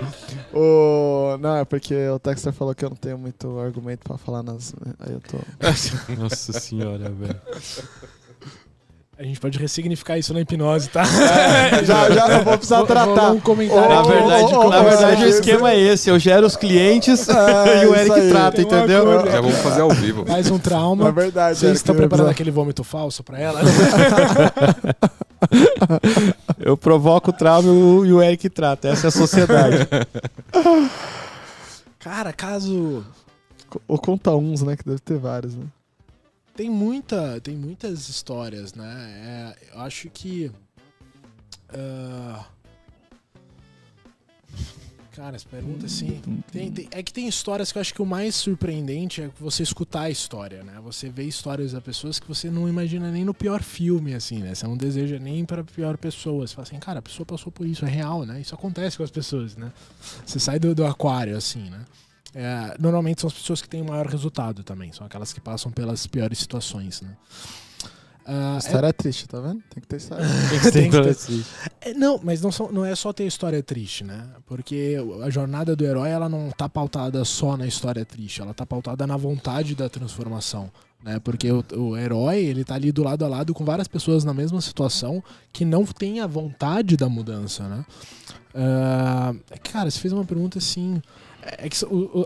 O... 0.52 1.38
Não, 1.38 1.58
é 1.58 1.64
porque 1.64 1.94
o 2.08 2.18
Texter 2.18 2.52
falou 2.52 2.74
que 2.74 2.84
eu 2.84 2.90
não 2.90 2.96
tenho 2.96 3.16
muito 3.16 3.56
argumento 3.60 4.00
pra 4.02 4.18
falar 4.18 4.42
nas. 4.42 4.74
Aí 4.98 5.12
eu 5.12 5.20
tô. 5.20 5.38
Nossa 6.20 6.52
senhora, 6.58 7.08
velho. 7.08 7.40
A 9.16 9.22
gente 9.22 9.38
pode 9.38 9.56
ressignificar 9.60 10.18
isso 10.18 10.34
na 10.34 10.40
hipnose, 10.40 10.88
tá? 10.88 11.04
já, 11.84 12.10
já 12.10 12.28
eu 12.38 12.44
vou 12.44 12.54
precisar 12.58 12.78
Vou- 12.78 12.86
vou 12.86 12.96
tratar. 12.96 13.30
um 13.30 13.38
comentário. 13.40 13.88
Na 13.88 14.02
verdade, 14.02 14.54
ô, 14.54 14.60
ô, 14.60 14.68
na 14.68 14.82
verdade 14.82 15.22
ô, 15.22 15.26
o 15.26 15.28
esquema 15.28 15.70
é 15.70 15.78
esse, 15.78 16.10
eu 16.10 16.18
gero 16.18 16.44
os 16.44 16.56
clientes 16.56 17.28
É, 17.28 17.28
e 17.84 17.86
o 17.86 17.94
Eric 17.94 18.12
aí. 18.12 18.28
trata, 18.28 18.56
Tem 18.56 18.64
entendeu? 18.66 19.24
Já 19.30 19.40
vamos 19.40 19.56
fazer 19.58 19.82
ao 19.82 19.90
vivo. 19.90 20.24
Mais 20.28 20.50
um 20.50 20.58
trauma. 20.58 21.08
É 21.08 21.12
verdade. 21.12 21.58
Vocês 21.58 21.62
Eric, 21.70 21.76
estão 21.76 21.94
ia 21.94 22.00
preparando 22.00 22.28
aquele 22.30 22.50
vômito 22.50 22.82
falso 22.82 23.22
pra 23.22 23.38
ela? 23.38 23.60
Eu 26.58 26.76
provoco 26.76 27.30
o 27.30 27.32
trauma 27.32 27.68
e 27.68 27.72
o- 27.72 28.04
e 28.06 28.12
o 28.12 28.22
Eric 28.22 28.48
trata. 28.48 28.88
Essa 28.88 29.06
é 29.06 29.08
a 29.08 29.12
sociedade. 29.12 29.76
Cara, 32.00 32.32
caso. 32.32 33.04
Ou 33.86 33.98
conta 33.98 34.30
uns, 34.32 34.62
né? 34.62 34.76
Que 34.76 34.84
deve 34.84 34.98
ter 35.00 35.18
vários, 35.18 35.54
né? 35.54 35.64
Tem 36.56 36.70
muita, 36.70 37.40
tem 37.40 37.56
muitas 37.56 38.08
histórias, 38.08 38.74
né? 38.74 39.54
É, 39.72 39.74
eu 39.74 39.80
acho 39.80 40.08
que. 40.10 40.50
ah, 41.70 42.44
Cara, 45.12 45.36
essa 45.36 45.48
pergunta 45.48 45.86
assim. 45.86 46.20
Tem, 46.50 46.72
tem- 46.72 46.88
é 46.90 47.00
que 47.00 47.12
tem 47.12 47.28
histórias 47.28 47.70
que 47.70 47.78
eu 47.78 47.80
acho 47.80 47.94
que 47.94 48.02
o 48.02 48.06
mais 48.06 48.34
surpreendente 48.34 49.22
é 49.22 49.30
você 49.38 49.62
escutar 49.62 50.02
a 50.02 50.10
história, 50.10 50.64
né? 50.64 50.80
Você 50.82 51.08
vê 51.08 51.22
histórias 51.22 51.70
das 51.70 51.82
pessoas 51.84 52.18
que 52.18 52.26
você 52.26 52.50
não 52.50 52.68
imagina 52.68 53.12
nem 53.12 53.24
no 53.24 53.32
pior 53.32 53.62
filme, 53.62 54.12
assim, 54.12 54.38
né? 54.40 54.54
Você 54.56 54.66
não 54.66 54.76
deseja 54.76 55.16
nem 55.20 55.44
pra 55.44 55.62
pior 55.62 55.96
pessoa. 55.96 56.44
Você 56.46 56.54
fala 56.56 56.66
assim, 56.66 56.78
cara, 56.80 56.98
a 56.98 57.02
pessoa 57.02 57.24
passou 57.24 57.52
por 57.52 57.64
isso, 57.64 57.84
é 57.84 57.88
real, 57.88 58.24
né? 58.26 58.40
Isso 58.40 58.56
acontece 58.56 58.96
com 58.96 59.04
as 59.04 59.10
pessoas, 59.10 59.56
né? 59.56 59.72
Você 60.26 60.40
sai 60.40 60.58
do, 60.58 60.74
do 60.74 60.84
aquário, 60.84 61.36
assim, 61.36 61.70
né? 61.70 61.84
É, 62.34 62.76
normalmente 62.80 63.20
são 63.20 63.28
as 63.28 63.34
pessoas 63.34 63.62
que 63.62 63.68
têm 63.68 63.80
o 63.82 63.84
maior 63.86 64.06
resultado 64.06 64.64
também, 64.64 64.90
são 64.92 65.06
aquelas 65.06 65.32
que 65.32 65.40
passam 65.40 65.70
pelas 65.70 66.06
piores 66.06 66.38
situações, 66.38 67.00
né? 67.00 67.10
É- 68.26 68.58
História 68.58 68.92
triste, 68.92 69.28
tá 69.28 69.38
vendo? 69.38 69.62
Tem 69.70 69.82
que 69.82 69.86
ter 69.86 69.96
história. 69.96 70.24
Tem 70.72 70.90
que 70.90 70.96
ter- 71.02 71.44
é, 71.82 71.92
não, 71.94 72.18
mas 72.22 72.40
não, 72.40 72.50
são- 72.50 72.72
não 72.72 72.82
é 72.84 72.94
só 72.96 73.12
ter 73.12 73.26
história 73.26 73.62
triste, 73.62 74.02
né? 74.02 74.26
Porque 74.46 74.96
a 75.22 75.28
jornada 75.28 75.76
do 75.76 75.84
herói 75.84 76.08
ela 76.08 76.26
não 76.28 76.50
tá 76.50 76.66
pautada 76.68 77.22
só 77.24 77.54
na 77.56 77.66
história 77.66 78.04
triste, 78.04 78.40
ela 78.40 78.54
tá 78.54 78.64
pautada 78.64 79.06
na 79.06 79.16
vontade 79.16 79.74
da 79.74 79.88
transformação. 79.90 80.72
Né? 81.02 81.20
Porque 81.20 81.52
o, 81.52 81.62
o 81.76 81.96
herói 81.98 82.38
ele 82.38 82.64
tá 82.64 82.76
ali 82.76 82.90
do 82.90 83.02
lado 83.04 83.26
a 83.26 83.28
lado 83.28 83.52
com 83.52 83.62
várias 83.62 83.86
pessoas 83.86 84.24
na 84.24 84.32
mesma 84.32 84.58
situação 84.62 85.22
que 85.52 85.62
não 85.66 85.84
tem 85.84 86.20
a 86.20 86.26
vontade 86.26 86.96
da 86.96 87.10
mudança, 87.10 87.68
né? 87.68 87.84
Ah, 88.54 89.34
cara, 89.70 89.90
você 89.90 89.98
fez 90.00 90.14
uma 90.14 90.24
pergunta 90.24 90.56
assim. 90.58 91.02
É 91.58 91.68
que 91.68 91.76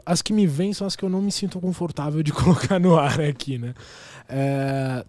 as 0.07 0.23
que 0.23 0.33
me 0.33 0.47
vêm 0.47 0.73
são 0.73 0.87
as 0.87 0.95
que 0.95 1.05
eu 1.05 1.09
não 1.09 1.21
me 1.21 1.33
sinto 1.33 1.61
confortável 1.61 2.23
de 2.23 2.33
colocar 2.33 2.79
no 2.79 2.97
ar 2.97 3.21
aqui, 3.21 3.59
né? 3.59 3.75
É, 4.29 5.05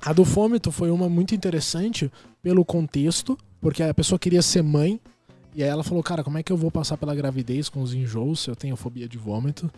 a 0.00 0.12
do 0.12 0.24
vômito 0.24 0.72
foi 0.72 0.90
uma 0.90 1.08
muito 1.08 1.34
interessante 1.34 2.10
pelo 2.42 2.64
contexto, 2.64 3.38
porque 3.60 3.82
a 3.82 3.92
pessoa 3.94 4.18
queria 4.18 4.42
ser 4.42 4.62
mãe, 4.62 5.00
e 5.54 5.62
aí 5.62 5.68
ela 5.68 5.82
falou, 5.82 6.02
cara, 6.02 6.22
como 6.22 6.38
é 6.38 6.42
que 6.42 6.52
eu 6.52 6.56
vou 6.56 6.70
passar 6.70 6.96
pela 6.96 7.14
gravidez 7.14 7.68
com 7.68 7.82
os 7.82 7.92
enjoos 7.94 8.40
se 8.40 8.50
eu 8.50 8.54
tenho 8.56 8.76
fobia 8.76 9.08
de 9.08 9.18
vômito? 9.18 9.70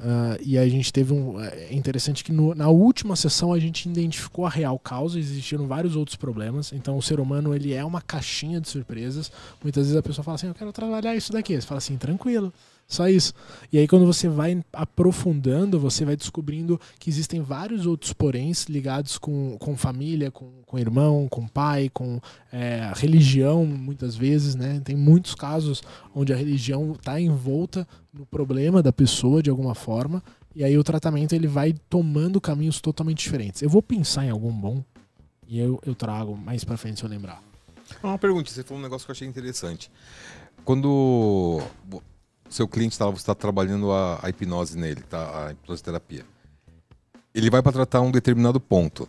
Ah, 0.00 0.36
e 0.44 0.58
aí 0.58 0.66
a 0.66 0.70
gente 0.70 0.92
teve 0.92 1.12
um. 1.12 1.40
É 1.40 1.72
interessante 1.72 2.24
que 2.24 2.32
no- 2.32 2.54
na 2.54 2.68
última 2.68 3.14
sessão 3.14 3.52
a 3.52 3.58
gente 3.58 3.88
identificou 3.88 4.44
a 4.44 4.50
real 4.50 4.78
causa, 4.78 5.18
existiram 5.18 5.66
vários 5.66 5.94
outros 5.94 6.16
problemas. 6.16 6.72
Então 6.72 6.96
o 6.96 7.02
ser 7.02 7.20
humano 7.20 7.54
ele 7.54 7.72
é 7.72 7.84
uma 7.84 8.00
caixinha 8.02 8.60
de 8.60 8.68
surpresas. 8.68 9.30
Muitas 9.62 9.84
vezes 9.86 9.96
a 9.96 10.02
pessoa 10.02 10.24
fala 10.24 10.34
assim, 10.34 10.48
eu 10.48 10.54
quero 10.54 10.72
trabalhar 10.72 11.14
isso 11.14 11.32
daqui. 11.32 11.54
Você 11.54 11.66
fala 11.66 11.78
assim, 11.78 11.96
tranquilo. 11.96 12.52
Só 12.86 13.08
isso. 13.08 13.32
E 13.72 13.78
aí, 13.78 13.88
quando 13.88 14.06
você 14.06 14.28
vai 14.28 14.62
aprofundando, 14.72 15.80
você 15.80 16.04
vai 16.04 16.16
descobrindo 16.16 16.80
que 16.98 17.08
existem 17.08 17.40
vários 17.40 17.86
outros 17.86 18.12
poréns 18.12 18.64
ligados 18.64 19.18
com, 19.18 19.56
com 19.58 19.76
família, 19.76 20.30
com, 20.30 20.62
com 20.66 20.78
irmão, 20.78 21.26
com 21.28 21.48
pai, 21.48 21.90
com 21.92 22.20
é, 22.52 22.92
religião, 22.94 23.64
muitas 23.64 24.14
vezes, 24.14 24.54
né? 24.54 24.80
Tem 24.84 24.94
muitos 24.94 25.34
casos 25.34 25.82
onde 26.14 26.32
a 26.32 26.36
religião 26.36 26.92
está 26.92 27.18
envolta 27.20 27.88
no 28.12 28.26
problema 28.26 28.82
da 28.82 28.92
pessoa 28.92 29.42
de 29.42 29.50
alguma 29.50 29.74
forma. 29.74 30.22
E 30.54 30.62
aí 30.62 30.78
o 30.78 30.84
tratamento 30.84 31.34
ele 31.34 31.48
vai 31.48 31.74
tomando 31.88 32.40
caminhos 32.40 32.80
totalmente 32.80 33.18
diferentes. 33.18 33.62
Eu 33.62 33.68
vou 33.68 33.82
pensar 33.82 34.24
em 34.24 34.30
algum 34.30 34.52
bom 34.52 34.84
e 35.48 35.58
eu, 35.58 35.80
eu 35.84 35.94
trago 35.94 36.36
mais 36.36 36.62
pra 36.64 36.76
frente 36.76 37.00
se 37.00 37.04
eu 37.04 37.10
lembrar. 37.10 37.42
Uma 38.02 38.18
pergunta, 38.18 38.50
você 38.50 38.62
falou 38.62 38.80
um 38.80 38.82
negócio 38.82 39.04
que 39.04 39.10
eu 39.10 39.14
achei 39.14 39.26
interessante. 39.26 39.90
Quando 40.64 41.60
seu 42.48 42.68
cliente 42.68 42.92
está 42.92 43.10
tá 43.12 43.34
trabalhando 43.34 43.90
a, 43.92 44.20
a 44.22 44.28
hipnose 44.28 44.76
nele, 44.76 45.02
tá? 45.02 45.46
a 45.46 45.52
hipnose 45.52 45.82
terapia, 45.82 46.24
ele 47.34 47.50
vai 47.50 47.62
para 47.62 47.72
tratar 47.72 48.00
um 48.00 48.10
determinado 48.10 48.60
ponto. 48.60 49.08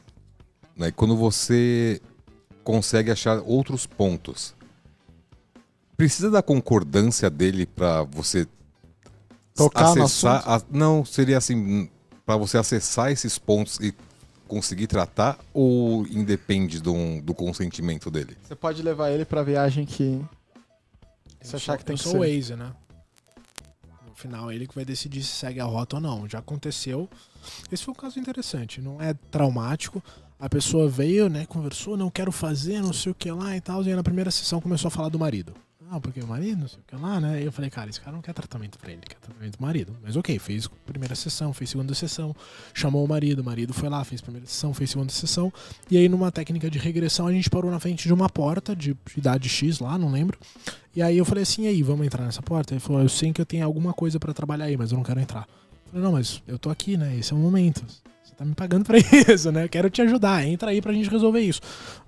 Né? 0.75 0.87
E 0.87 0.91
quando 0.91 1.15
você 1.15 2.01
consegue 2.63 3.11
achar 3.11 3.39
outros 3.45 3.85
pontos, 3.85 4.53
precisa 5.95 6.29
da 6.31 6.41
concordância 6.41 7.29
dele 7.29 7.65
para 7.65 8.03
você 8.03 8.47
Tocar 9.53 9.91
acessar. 9.91 10.43
a- 10.49 10.61
não, 10.69 11.05
seria 11.05 11.37
assim, 11.37 11.89
para 12.25 12.35
você 12.35 12.57
acessar 12.57 13.11
esses 13.11 13.37
pontos 13.37 13.79
e 13.79 13.93
conseguir 14.47 14.87
tratar 14.87 15.39
ou 15.53 16.05
independe 16.07 16.81
do, 16.81 17.21
do 17.21 17.33
consentimento 17.33 18.11
dele? 18.11 18.35
Você 18.43 18.55
pode 18.55 18.81
levar 18.83 19.11
ele 19.11 19.23
pra 19.23 19.43
viagem 19.43 19.85
que. 19.85 20.21
Você 21.41 21.55
achar 21.55 21.77
que 21.77 21.85
tem 21.85 21.95
que 21.95 22.03
ser. 22.03 22.17
o 22.17 22.19
Waze, 22.19 22.55
né? 22.55 22.73
Final, 24.15 24.51
ele 24.51 24.65
que 24.65 24.73
vai 24.73 24.85
decidir 24.85 25.21
se 25.23 25.31
segue 25.31 25.59
a 25.59 25.65
rota 25.65 25.97
ou 25.97 26.01
não. 26.01 26.27
Já 26.27 26.39
aconteceu. 26.39 27.09
Esse 27.71 27.83
foi 27.83 27.91
um 27.93 27.97
caso 27.97 28.19
interessante. 28.19 28.81
Não 28.81 29.01
é 29.01 29.13
traumático. 29.13 30.01
A 30.39 30.49
pessoa 30.49 30.87
veio, 30.89 31.29
né? 31.29 31.45
Conversou, 31.45 31.95
não 31.95 32.09
quero 32.09 32.31
fazer, 32.31 32.81
não 32.81 32.93
sei 32.93 33.11
o 33.11 33.15
que 33.15 33.29
lá 33.29 33.55
e 33.55 33.61
tal. 33.61 33.83
E 33.83 33.89
aí 33.89 33.95
na 33.95 34.03
primeira 34.03 34.31
sessão 34.31 34.61
começou 34.61 34.87
a 34.87 34.91
falar 34.91 35.09
do 35.09 35.19
marido. 35.19 35.53
Ah, 35.91 35.99
porque 35.99 36.19
o 36.19 36.27
marido, 36.27 36.61
não 36.61 36.67
sei 36.67 36.79
o 36.79 36.83
que 36.87 36.95
lá, 36.95 37.19
né? 37.19 37.45
Eu 37.45 37.51
falei, 37.51 37.69
cara, 37.69 37.89
esse 37.89 38.01
cara 38.01 38.15
não 38.15 38.21
quer 38.21 38.33
tratamento 38.33 38.79
pra 38.79 38.91
ele, 38.91 39.01
quer 39.01 39.19
tratamento 39.19 39.57
do 39.57 39.61
marido. 39.61 39.95
Mas 40.01 40.15
ok, 40.15 40.37
fez 40.39 40.67
primeira 40.85 41.13
sessão, 41.13 41.53
fez 41.53 41.69
segunda 41.69 41.93
sessão, 41.93 42.35
chamou 42.73 43.05
o 43.05 43.07
marido, 43.07 43.39
o 43.39 43.43
marido 43.43 43.71
foi 43.71 43.87
lá, 43.87 44.03
fez 44.03 44.19
primeira 44.19 44.47
sessão, 44.47 44.73
fez 44.73 44.89
segunda 44.89 45.11
sessão. 45.11 45.53
E 45.89 45.97
aí, 45.97 46.09
numa 46.09 46.31
técnica 46.31 46.71
de 46.71 46.79
regressão, 46.79 47.27
a 47.27 47.31
gente 47.31 47.49
parou 47.49 47.69
na 47.69 47.79
frente 47.79 48.07
de 48.07 48.13
uma 48.13 48.27
porta 48.27 48.75
de 48.75 48.97
idade 49.15 49.47
X 49.47 49.79
lá, 49.79 49.97
não 49.97 50.11
lembro. 50.11 50.39
E 50.95 51.01
aí 51.01 51.17
eu 51.17 51.25
falei 51.25 51.43
assim, 51.43 51.63
e 51.63 51.67
aí, 51.67 51.83
vamos 51.83 52.05
entrar 52.05 52.25
nessa 52.25 52.41
porta? 52.41 52.73
Ele 52.73 52.79
falou, 52.79 53.01
eu 53.01 53.09
sei 53.09 53.31
que 53.31 53.39
eu 53.39 53.45
tenho 53.45 53.63
alguma 53.63 53.93
coisa 53.93 54.19
pra 54.19 54.33
trabalhar 54.33 54.65
aí, 54.65 54.75
mas 54.75 54.91
eu 54.91 54.97
não 54.97 55.03
quero 55.03 55.19
entrar. 55.19 55.47
Eu 55.85 55.91
falei, 55.91 56.03
não, 56.03 56.11
mas 56.13 56.41
eu 56.47 56.57
tô 56.57 56.71
aqui, 56.71 56.97
né? 56.97 57.15
Esse 57.15 57.31
é 57.31 57.35
o 57.35 57.39
momento. 57.39 57.85
Você 58.23 58.33
tá 58.35 58.43
me 58.43 58.55
pagando 58.55 58.85
pra 58.85 58.97
isso, 59.31 59.51
né? 59.51 59.65
Eu 59.65 59.69
quero 59.69 59.89
te 59.89 60.01
ajudar, 60.01 60.43
entra 60.47 60.71
aí 60.71 60.81
pra 60.81 60.91
gente 60.91 61.09
resolver 61.09 61.41
isso. 61.41 61.61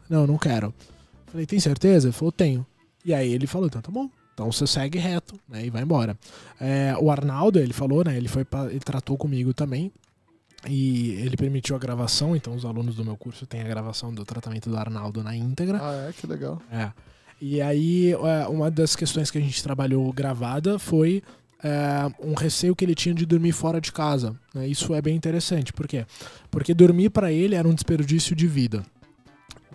Não, 0.10 0.26
não 0.26 0.38
quero. 0.38 0.68
Eu 0.68 1.32
falei, 1.32 1.46
tem 1.46 1.60
certeza? 1.60 2.08
Ele 2.08 2.14
falou, 2.14 2.32
tenho. 2.32 2.66
E 3.08 3.14
aí 3.14 3.34
ele 3.34 3.48
falou, 3.48 3.68
então 3.68 3.82
tá 3.82 3.90
bom. 3.90 4.10
Então 4.34 4.52
você 4.52 4.68
segue 4.68 5.00
reto, 5.00 5.40
né? 5.48 5.66
E 5.66 5.70
vai 5.70 5.82
embora. 5.82 6.16
É, 6.60 6.94
o 7.00 7.10
Arnaldo, 7.10 7.58
ele 7.58 7.72
falou, 7.72 8.04
né? 8.04 8.18
Ele 8.18 8.28
foi 8.28 8.44
pra, 8.44 8.66
ele 8.66 8.82
tratou 8.82 9.18
comigo 9.18 9.54
também. 9.54 9.92
E 10.68 11.12
ele 11.12 11.38
permitiu 11.38 11.76
a 11.76 11.80
gravação, 11.80 12.36
então 12.36 12.54
os 12.54 12.66
alunos 12.66 12.96
do 12.96 13.06
meu 13.06 13.16
curso 13.16 13.46
têm 13.46 13.62
a 13.62 13.68
gravação 13.68 14.14
do 14.14 14.26
tratamento 14.26 14.70
do 14.70 14.78
Arnaldo 14.78 15.24
na 15.24 15.34
íntegra. 15.34 15.80
Ah, 15.82 16.10
é, 16.10 16.12
que 16.14 16.28
legal. 16.28 16.62
É. 16.70 16.92
E 17.40 17.62
aí, 17.62 18.12
é, 18.12 18.48
uma 18.48 18.70
das 18.70 18.94
questões 18.96 19.32
que 19.32 19.38
a 19.38 19.42
gente 19.42 19.64
trabalhou 19.64 20.12
gravada 20.12 20.78
foi 20.78 21.24
é, 21.64 22.12
um 22.20 22.34
receio 22.34 22.76
que 22.76 22.84
ele 22.84 22.96
tinha 22.96 23.16
de 23.16 23.26
dormir 23.26 23.54
fora 23.54 23.80
de 23.80 23.92
casa. 23.92 24.36
né? 24.54 24.68
Isso 24.68 24.94
é 24.94 25.02
bem 25.02 25.16
interessante. 25.16 25.72
Por 25.72 25.88
quê? 25.88 26.06
Porque 26.52 26.74
dormir 26.74 27.10
para 27.10 27.32
ele 27.32 27.56
era 27.56 27.68
um 27.68 27.74
desperdício 27.74 28.36
de 28.36 28.48
vida. 28.48 28.84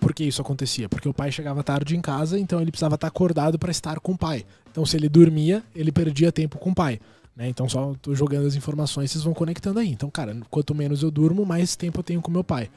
Por 0.02 0.12
que 0.12 0.24
isso 0.24 0.42
acontecia? 0.42 0.88
Porque 0.88 1.08
o 1.08 1.14
pai 1.14 1.30
chegava 1.30 1.62
tarde 1.62 1.96
em 1.96 2.00
casa, 2.00 2.36
então 2.36 2.60
ele 2.60 2.72
precisava 2.72 2.96
estar 2.96 3.06
acordado 3.06 3.56
para 3.56 3.70
estar 3.70 4.00
com 4.00 4.12
o 4.12 4.18
pai. 4.18 4.44
Então, 4.68 4.84
se 4.84 4.96
ele 4.96 5.08
dormia, 5.08 5.62
ele 5.76 5.92
perdia 5.92 6.32
tempo 6.32 6.58
com 6.58 6.70
o 6.70 6.74
pai. 6.74 6.98
né? 7.36 7.48
Então, 7.48 7.68
só 7.68 7.94
tô 8.02 8.12
jogando 8.12 8.48
as 8.48 8.56
informações, 8.56 9.12
vocês 9.12 9.22
vão 9.22 9.32
conectando 9.32 9.78
aí. 9.78 9.88
Então, 9.88 10.10
cara, 10.10 10.36
quanto 10.50 10.74
menos 10.74 11.04
eu 11.04 11.10
durmo, 11.10 11.46
mais 11.46 11.76
tempo 11.76 12.00
eu 12.00 12.02
tenho 12.02 12.20
com 12.20 12.32
meu 12.32 12.42
pai. 12.42 12.68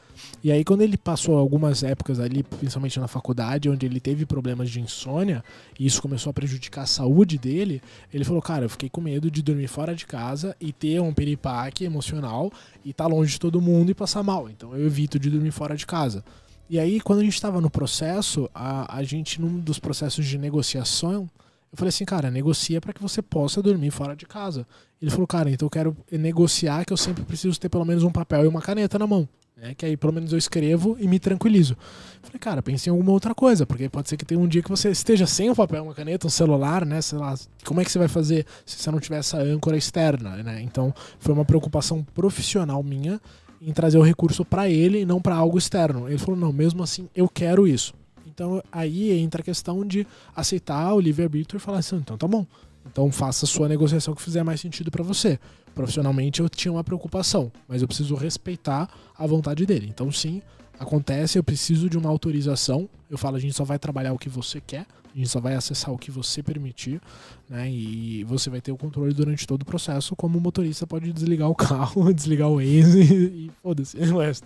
E 0.44 0.52
aí, 0.52 0.64
quando 0.64 0.82
ele 0.82 0.98
passou 0.98 1.36
algumas 1.36 1.82
épocas 1.82 2.20
ali, 2.20 2.44
principalmente 2.44 3.00
na 3.00 3.08
faculdade, 3.08 3.72
onde 3.72 3.88
ele 3.88 4.00
teve 4.00 4.24
problemas 4.24 4.70
de 4.70 4.80
insônia, 4.80 5.44
e 5.80 5.88
isso 5.88 6.04
começou 6.04 6.30
a 6.30 6.34
prejudicar 6.34 6.84
a 6.84 6.86
saúde 6.86 7.40
dele, 7.40 7.82
ele 8.14 8.24
falou: 8.24 8.42
Cara, 8.42 8.66
eu 8.66 8.70
fiquei 8.70 8.88
com 8.88 9.02
medo 9.02 9.32
de 9.32 9.42
dormir 9.42 9.68
fora 9.68 9.96
de 9.96 10.06
casa 10.06 10.56
e 10.62 10.72
ter 10.72 11.02
um 11.02 11.12
piripaque 11.12 11.86
emocional 11.86 12.52
e 12.86 12.92
estar 12.92 13.08
longe 13.08 13.32
de 13.32 13.40
todo 13.40 13.60
mundo 13.60 13.90
e 13.90 13.96
passar 13.96 14.22
mal. 14.22 14.48
Então, 14.48 14.76
eu 14.76 14.86
evito 14.86 15.18
de 15.18 15.30
dormir 15.32 15.52
fora 15.52 15.76
de 15.76 15.88
casa. 15.88 16.24
E 16.70 16.80
aí, 16.80 17.00
quando 17.00 17.20
a 17.20 17.24
gente 17.24 17.36
estava 17.36 17.62
no 17.62 17.70
processo, 17.70 18.50
a, 18.54 18.98
a 18.98 19.04
gente, 19.04 19.40
num 19.40 19.60
dos 19.60 19.78
processos 19.78 20.26
de 20.26 20.38
negociação, 20.38 21.30
eu 21.72 21.78
falei 21.78 21.90
assim, 21.90 22.06
cara, 22.06 22.32
negocia 22.32 22.82
para 22.82 22.94
que 22.94 23.02
você 23.02 23.22
possa 23.22 23.62
dormir 23.62 23.92
fora 23.92 24.16
de 24.16 24.26
casa. 24.26 24.66
Ele 25.02 25.12
falou, 25.12 25.28
cara, 25.28 25.52
então 25.52 25.66
eu 25.66 25.70
quero 25.70 25.96
negociar 26.12 26.86
que 26.86 26.94
eu 26.94 26.98
sempre 26.98 27.24
preciso 27.24 27.60
ter 27.60 27.70
pelo 27.70 27.86
menos 27.86 28.04
um 28.04 28.12
papel 28.12 28.46
e 28.46 28.48
uma 28.48 28.62
caneta 28.62 28.98
na 28.98 29.06
mão. 29.06 29.28
Né? 29.56 29.74
Que 29.76 29.86
aí 29.86 29.96
pelo 29.96 30.12
menos 30.12 30.32
eu 30.32 30.38
escrevo 30.38 30.98
e 31.00 31.08
me 31.08 31.20
tranquilizo. 31.20 31.74
Eu 31.74 32.28
falei, 32.28 32.40
cara, 32.40 32.62
pense 32.62 32.90
em 32.90 32.92
alguma 32.92 33.12
outra 33.12 33.36
coisa, 33.36 33.66
porque 33.66 33.88
pode 33.88 34.10
ser 34.10 34.18
que 34.18 34.26
tenha 34.26 34.40
um 34.40 34.48
dia 34.48 34.64
que 34.64 34.70
você 34.70 34.90
esteja 34.90 35.28
sem 35.28 35.50
um 35.50 35.56
papel, 35.56 35.84
uma 35.84 35.94
caneta, 35.94 36.28
um 36.28 36.30
celular, 36.30 36.86
né? 36.86 37.02
Sei 37.02 37.18
lá, 37.18 37.36
como 37.64 37.80
é 37.80 37.86
que 37.86 37.92
você 37.92 38.00
vai 38.00 38.08
fazer 38.08 38.46
se 38.66 38.80
você 38.80 38.90
não 38.90 39.00
tiver 39.00 39.18
essa 39.18 39.38
âncora 39.38 39.78
externa, 39.78 40.38
né? 40.44 40.62
Então 40.62 40.94
foi 41.20 41.34
uma 41.34 41.46
preocupação 41.46 42.04
profissional 42.14 42.82
minha 42.82 43.20
em 43.66 43.74
trazer 43.74 43.98
o 43.98 44.04
recurso 44.04 44.46
para 44.46 44.70
ele 44.70 45.02
e 45.02 45.06
não 45.06 45.20
para 45.20 45.36
algo 45.36 45.58
externo. 45.58 46.08
Ele 46.08 46.20
falou: 46.20 46.40
não, 46.40 46.54
mesmo 46.54 46.84
assim, 46.84 47.10
eu 47.16 47.28
quero 47.28 47.68
isso. 47.68 47.94
Então 48.28 48.62
aí 48.72 49.12
entra 49.12 49.42
a 49.42 49.44
questão 49.44 49.84
de 49.86 50.06
aceitar 50.36 50.94
o 50.94 51.00
livre-arbítrio 51.00 51.58
e 51.58 51.62
falar 51.62 51.80
assim: 51.80 51.96
então 51.96 52.16
tá 52.16 52.28
bom. 52.28 52.46
Então 52.86 53.12
faça 53.12 53.46
a 53.46 53.48
sua 53.48 53.68
negociação 53.68 54.14
que 54.14 54.22
fizer 54.22 54.44
mais 54.44 54.62
sentido 54.62 54.92
para 54.92 55.04
você. 55.04 55.40
Profissionalmente 55.74 56.42
eu 56.42 56.48
tinha 56.48 56.72
uma 56.72 56.84
preocupação, 56.84 57.52
mas 57.68 57.82
eu 57.82 57.88
preciso 57.88 58.14
respeitar 58.14 58.88
a 59.18 59.26
vontade 59.26 59.66
dele. 59.66 59.88
Então 59.90 60.12
sim, 60.12 60.42
acontece, 60.80 61.40
eu 61.40 61.44
preciso 61.44 61.90
de 61.90 61.98
uma 61.98 62.10
autorização. 62.10 62.88
Eu 63.10 63.18
falo, 63.18 63.36
a 63.36 63.40
gente 63.40 63.56
só 63.56 63.64
vai 63.64 63.80
trabalhar 63.80 64.14
o 64.14 64.20
que 64.20 64.30
você 64.30 64.62
quer, 64.62 64.86
a 65.16 65.18
gente 65.18 65.30
só 65.30 65.40
vai 65.40 65.56
acessar 65.56 65.94
o 65.94 65.98
que 65.98 66.12
você 66.12 66.44
permitir, 66.44 67.02
né? 67.50 67.72
E 67.72 68.26
você 68.26 68.50
vai 68.50 68.60
ter 68.60 68.74
o 68.74 68.78
controle 68.78 69.14
durante 69.14 69.48
todo 69.48 69.62
o 69.62 69.66
processo, 69.66 70.14
como 70.14 70.38
o 70.38 70.42
motorista 70.42 70.86
pode 70.86 71.14
desligar 71.14 71.50
o 71.50 71.56
carro, 71.56 72.12
desligar 72.14 72.50
o 72.50 72.58
Waze 72.58 73.02
e, 73.02 73.46
e 73.46 73.52
foda-se. 73.64 73.98
o 73.98 74.20
resto. 74.20 74.46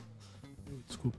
Desculpa. 0.88 1.18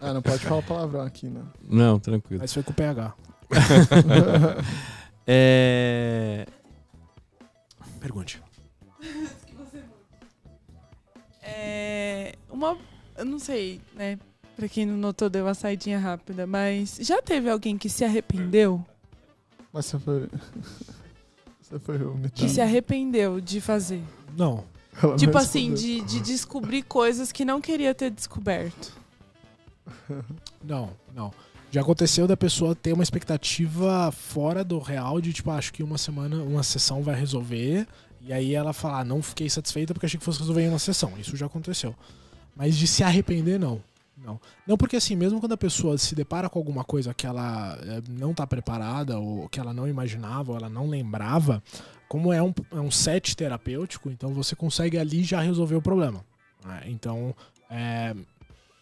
Ah, 0.00 0.12
não 0.12 0.22
pode 0.22 0.38
falar 0.38 0.62
palavrão 0.62 1.00
aqui, 1.00 1.26
né? 1.26 1.42
Não, 1.68 1.98
tranquilo. 1.98 2.40
Mas 2.40 2.52
foi 2.52 2.62
com 2.62 2.70
o 2.70 2.74
PH. 2.74 3.14
É... 5.24 6.44
Pergunte. 8.00 8.42
É, 11.40 12.34
uma. 12.50 12.76
Eu 13.16 13.24
não 13.24 13.38
sei, 13.38 13.80
né? 13.94 14.18
Pra 14.62 14.68
quem 14.68 14.86
não 14.86 14.96
notou, 14.96 15.28
deu 15.28 15.44
uma 15.44 15.54
saidinha 15.54 15.98
rápida, 15.98 16.46
mas 16.46 16.96
já 17.00 17.20
teve 17.20 17.50
alguém 17.50 17.76
que 17.76 17.88
se 17.88 18.04
arrependeu? 18.04 18.80
Mas 19.72 19.86
você 19.86 19.98
foi. 19.98 20.28
Você 21.60 21.78
foi 21.80 21.98
Que 21.98 22.04
omitido. 22.04 22.48
se 22.48 22.60
arrependeu 22.60 23.40
de 23.40 23.60
fazer? 23.60 24.00
Não. 24.36 24.62
Ela 25.02 25.16
tipo 25.16 25.36
assim, 25.36 25.74
de, 25.74 26.00
de 26.02 26.20
descobrir 26.20 26.84
coisas 26.84 27.32
que 27.32 27.44
não 27.44 27.60
queria 27.60 27.92
ter 27.92 28.10
descoberto. 28.10 28.92
Não, 30.62 30.90
não. 31.12 31.32
Já 31.72 31.80
aconteceu 31.80 32.28
da 32.28 32.36
pessoa 32.36 32.72
ter 32.72 32.92
uma 32.92 33.02
expectativa 33.02 34.12
fora 34.12 34.62
do 34.62 34.78
real 34.78 35.20
de 35.20 35.32
tipo, 35.32 35.50
ah, 35.50 35.56
acho 35.56 35.72
que 35.72 35.82
uma 35.82 35.98
semana, 35.98 36.40
uma 36.40 36.62
sessão 36.62 37.02
vai 37.02 37.16
resolver. 37.16 37.84
E 38.20 38.32
aí 38.32 38.54
ela 38.54 38.72
fala, 38.72 39.00
ah, 39.00 39.04
não 39.04 39.20
fiquei 39.22 39.50
satisfeita 39.50 39.92
porque 39.92 40.06
achei 40.06 40.20
que 40.20 40.24
fosse 40.24 40.38
resolver 40.38 40.62
em 40.62 40.68
uma 40.68 40.78
sessão. 40.78 41.14
Isso 41.18 41.36
já 41.36 41.46
aconteceu. 41.46 41.96
Mas 42.54 42.76
de 42.76 42.86
se 42.86 43.02
arrepender, 43.02 43.58
não. 43.58 43.82
Não. 44.24 44.40
Não 44.66 44.76
porque 44.76 44.96
assim, 44.96 45.16
mesmo 45.16 45.40
quando 45.40 45.52
a 45.52 45.56
pessoa 45.56 45.98
se 45.98 46.14
depara 46.14 46.48
com 46.48 46.58
alguma 46.58 46.84
coisa 46.84 47.12
que 47.12 47.26
ela 47.26 47.76
eh, 47.82 48.02
não 48.08 48.32
tá 48.32 48.46
preparada, 48.46 49.18
ou 49.18 49.48
que 49.48 49.58
ela 49.58 49.74
não 49.74 49.88
imaginava, 49.88 50.52
ou 50.52 50.58
ela 50.58 50.68
não 50.68 50.88
lembrava, 50.88 51.62
como 52.08 52.32
é 52.32 52.42
um, 52.42 52.54
é 52.70 52.80
um 52.80 52.90
set 52.90 53.36
terapêutico, 53.36 54.10
então 54.10 54.32
você 54.32 54.54
consegue 54.54 54.96
ali 54.98 55.24
já 55.24 55.40
resolver 55.40 55.74
o 55.74 55.82
problema. 55.82 56.24
né? 56.64 56.82
Então, 56.86 57.34
é, 57.68 58.14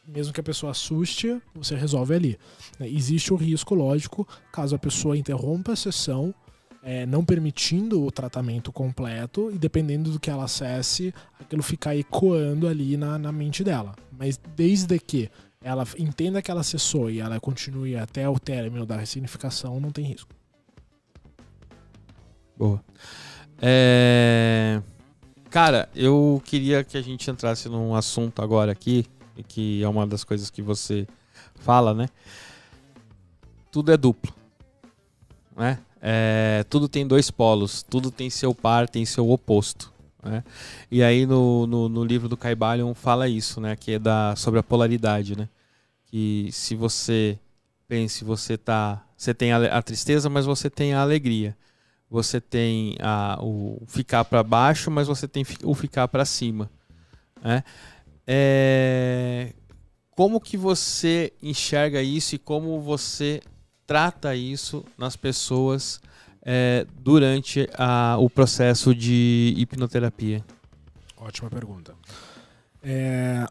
mesmo 0.06 0.32
que 0.32 0.40
a 0.40 0.44
pessoa 0.44 0.72
assuste, 0.72 1.40
você 1.54 1.74
resolve 1.74 2.14
ali. 2.14 2.38
Existe 2.80 3.32
o 3.32 3.36
risco, 3.36 3.74
lógico, 3.74 4.26
caso 4.52 4.74
a 4.74 4.78
pessoa 4.78 5.16
interrompa 5.16 5.72
a 5.72 5.76
sessão, 5.76 6.34
é, 6.82 7.04
não 7.06 7.24
permitindo 7.24 8.02
o 8.04 8.10
tratamento 8.10 8.72
completo 8.72 9.50
e 9.50 9.58
dependendo 9.58 10.10
do 10.10 10.20
que 10.20 10.30
ela 10.30 10.44
acesse, 10.44 11.14
aquilo 11.38 11.62
ficar 11.62 11.94
ecoando 11.96 12.66
ali 12.66 12.96
na, 12.96 13.18
na 13.18 13.32
mente 13.32 13.62
dela. 13.62 13.94
Mas 14.16 14.40
desde 14.56 14.98
que 14.98 15.30
ela 15.62 15.86
entenda 15.98 16.40
que 16.40 16.50
ela 16.50 16.60
acessou 16.60 17.10
e 17.10 17.20
ela 17.20 17.38
continue 17.38 17.96
até 17.96 18.28
o 18.28 18.38
término 18.38 18.86
da 18.86 18.96
ressignificação, 18.96 19.78
não 19.78 19.90
tem 19.90 20.04
risco. 20.04 20.30
Boa. 22.56 22.82
É... 23.60 24.82
Cara, 25.50 25.88
eu 25.94 26.40
queria 26.44 26.82
que 26.84 26.96
a 26.96 27.02
gente 27.02 27.30
entrasse 27.30 27.68
num 27.68 27.94
assunto 27.94 28.40
agora 28.40 28.72
aqui, 28.72 29.04
que 29.48 29.82
é 29.82 29.88
uma 29.88 30.06
das 30.06 30.24
coisas 30.24 30.48
que 30.48 30.62
você 30.62 31.06
fala, 31.56 31.92
né? 31.92 32.08
Tudo 33.70 33.92
é 33.92 33.96
duplo, 33.96 34.32
né? 35.56 35.78
É, 36.00 36.64
tudo 36.68 36.88
tem 36.88 37.06
dois 37.06 37.30
polos, 37.30 37.82
tudo 37.82 38.10
tem 38.10 38.30
seu 38.30 38.54
par, 38.54 38.88
tem 38.88 39.04
seu 39.04 39.30
oposto. 39.30 39.92
Né? 40.22 40.44
E 40.90 41.02
aí 41.02 41.26
no, 41.26 41.66
no, 41.66 41.88
no 41.88 42.04
livro 42.04 42.28
do 42.28 42.36
Caibalion 42.36 42.94
fala 42.94 43.28
isso, 43.28 43.60
né? 43.60 43.76
Que 43.76 43.92
é 43.92 43.98
da, 43.98 44.34
sobre 44.36 44.60
a 44.60 44.62
polaridade, 44.62 45.36
né? 45.36 45.48
Que 46.06 46.48
se 46.52 46.74
você 46.74 47.38
pense, 47.88 48.24
você 48.24 48.56
tá, 48.56 49.04
você 49.16 49.34
tem 49.34 49.52
a, 49.52 49.78
a 49.78 49.82
tristeza, 49.82 50.28
mas 50.28 50.46
você 50.46 50.68
tem 50.70 50.94
a 50.94 51.02
alegria 51.02 51.56
você 52.10 52.40
tem 52.40 52.96
a, 52.98 53.38
o 53.40 53.82
ficar 53.86 54.24
para 54.24 54.42
baixo, 54.42 54.90
mas 54.90 55.06
você 55.06 55.28
tem 55.28 55.46
o 55.62 55.74
ficar 55.74 56.08
para 56.08 56.24
cima. 56.24 56.68
Né? 57.40 57.62
É, 58.26 59.52
Como 60.10 60.40
que 60.40 60.56
você 60.56 61.32
enxerga 61.40 62.02
isso 62.02 62.34
e 62.34 62.38
como 62.38 62.80
você 62.80 63.40
trata 63.94 64.36
isso 64.36 64.84
nas 64.96 65.16
pessoas 65.16 66.00
é, 66.46 66.86
durante 67.00 67.68
a- 67.74 68.16
o 68.20 68.30
processo 68.30 68.94
de 68.94 69.52
hipnoterapia? 69.58 70.44
Ótima 71.16 71.50
pergunta. 71.50 71.92
É, 72.80 73.44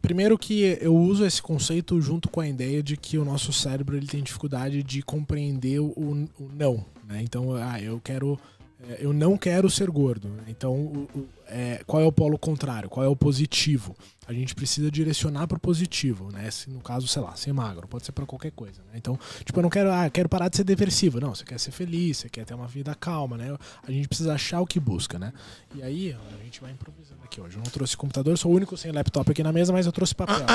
Primeiro 0.00 0.36
que 0.38 0.78
eu 0.80 0.96
uso 0.96 1.24
esse 1.26 1.40
conceito 1.42 2.00
junto 2.00 2.28
com 2.30 2.40
a 2.40 2.48
ideia 2.48 2.82
de 2.82 2.96
que 2.96 3.18
o 3.18 3.24
nosso 3.24 3.52
cérebro 3.52 3.96
ele 3.96 4.06
tem 4.06 4.22
dificuldade 4.22 4.82
de 4.82 5.02
compreender 5.02 5.78
o, 5.78 5.88
o 5.96 6.50
não. 6.56 6.84
Né? 7.06 7.20
Então, 7.22 7.54
ah, 7.54 7.80
eu 7.80 8.00
quero. 8.02 8.40
É, 8.88 8.98
Eu 9.00 9.12
não 9.12 9.36
quero 9.36 9.70
ser 9.70 9.90
gordo. 9.90 10.30
Então, 10.46 11.06
é, 11.46 11.82
qual 11.86 12.02
é 12.02 12.06
o 12.06 12.12
polo 12.12 12.38
contrário? 12.38 12.88
Qual 12.88 13.04
é 13.04 13.08
o 13.08 13.16
positivo? 13.16 13.94
A 14.26 14.32
gente 14.32 14.54
precisa 14.54 14.90
direcionar 14.90 15.46
para 15.46 15.56
o 15.56 15.60
positivo, 15.60 16.30
né? 16.32 16.50
Se, 16.50 16.70
no 16.70 16.80
caso, 16.80 17.06
sei 17.08 17.20
lá, 17.20 17.34
ser 17.34 17.52
magro, 17.52 17.88
pode 17.88 18.06
ser 18.06 18.12
para 18.12 18.24
qualquer 18.24 18.52
coisa. 18.52 18.80
Né? 18.82 18.92
Então, 18.94 19.18
tipo, 19.44 19.58
eu 19.58 19.62
não 19.62 19.70
quero, 19.70 19.90
ah, 19.92 20.08
quero 20.08 20.28
parar 20.28 20.48
de 20.48 20.56
ser 20.56 20.64
depressivo. 20.64 21.20
Não, 21.20 21.34
você 21.34 21.44
quer 21.44 21.58
ser 21.58 21.72
feliz, 21.72 22.18
você 22.18 22.28
quer 22.28 22.44
ter 22.44 22.54
uma 22.54 22.68
vida 22.68 22.94
calma, 22.94 23.36
né? 23.36 23.56
A 23.86 23.90
gente 23.90 24.08
precisa 24.08 24.32
achar 24.32 24.60
o 24.60 24.66
que 24.66 24.78
busca, 24.78 25.18
né? 25.18 25.32
E 25.74 25.82
aí, 25.82 26.12
a 26.12 26.44
gente 26.44 26.60
vai 26.60 26.70
improvisando 26.70 27.20
aqui 27.24 27.40
hoje. 27.40 27.56
Eu 27.56 27.62
não 27.62 27.70
trouxe 27.70 27.96
computador, 27.96 28.38
sou 28.38 28.52
o 28.52 28.54
único 28.54 28.76
sem 28.76 28.92
laptop 28.92 29.30
aqui 29.30 29.42
na 29.42 29.52
mesa, 29.52 29.72
mas 29.72 29.86
eu 29.86 29.92
trouxe 29.92 30.14
papel. 30.14 30.46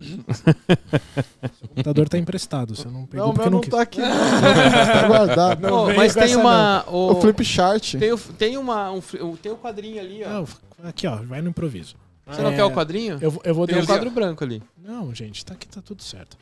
Seu 0.00 1.68
computador 1.68 2.08
tá 2.08 2.18
emprestado, 2.18 2.74
você 2.76 2.88
não 2.88 3.06
pegou 3.06 3.26
Não, 3.26 3.32
o 3.32 3.34
porque 3.34 3.48
meu 3.48 3.50
não 3.50 3.56
não 3.58 3.60
quis. 3.60 3.70
tá 3.70 3.80
aqui. 3.82 4.00
Não. 4.00 4.08
tá 5.00 5.08
guardado. 5.08 5.60
Não, 5.62 5.94
mas 5.94 6.14
tem 6.14 6.36
uma. 6.36 6.84
O, 6.88 7.12
O 7.12 7.20
flip 7.20 7.44
chart. 7.44 7.94
tem, 7.96 8.12
o- 8.12 8.18
tem 8.18 8.56
uma. 8.56 8.90
Um, 8.92 9.00
tem 9.40 9.52
o 9.52 9.56
quadrinho 9.56 10.00
ali, 10.00 10.22
ó. 10.24 10.28
Não, 10.28 10.48
aqui, 10.88 11.06
ó, 11.06 11.16
vai 11.16 11.40
no 11.42 11.48
improviso. 11.50 11.94
Você 12.26 12.42
não 12.42 12.50
É, 12.50 12.56
quer 12.56 12.64
o 12.64 12.72
quadrinho? 12.72 13.18
Eu, 13.20 13.30
vou- 13.30 13.42
eu 13.44 13.54
vou 13.54 13.66
Tem 13.66 13.76
um 13.76 13.80
dar 13.80 13.86
quadro 13.86 14.10
branco 14.10 14.42
ali. 14.42 14.60
Não, 14.84 15.14
gente, 15.14 15.44
tá 15.44 15.54
aqui, 15.54 15.68
tá 15.68 15.80
tudo 15.80 16.02
certo. 16.02 16.36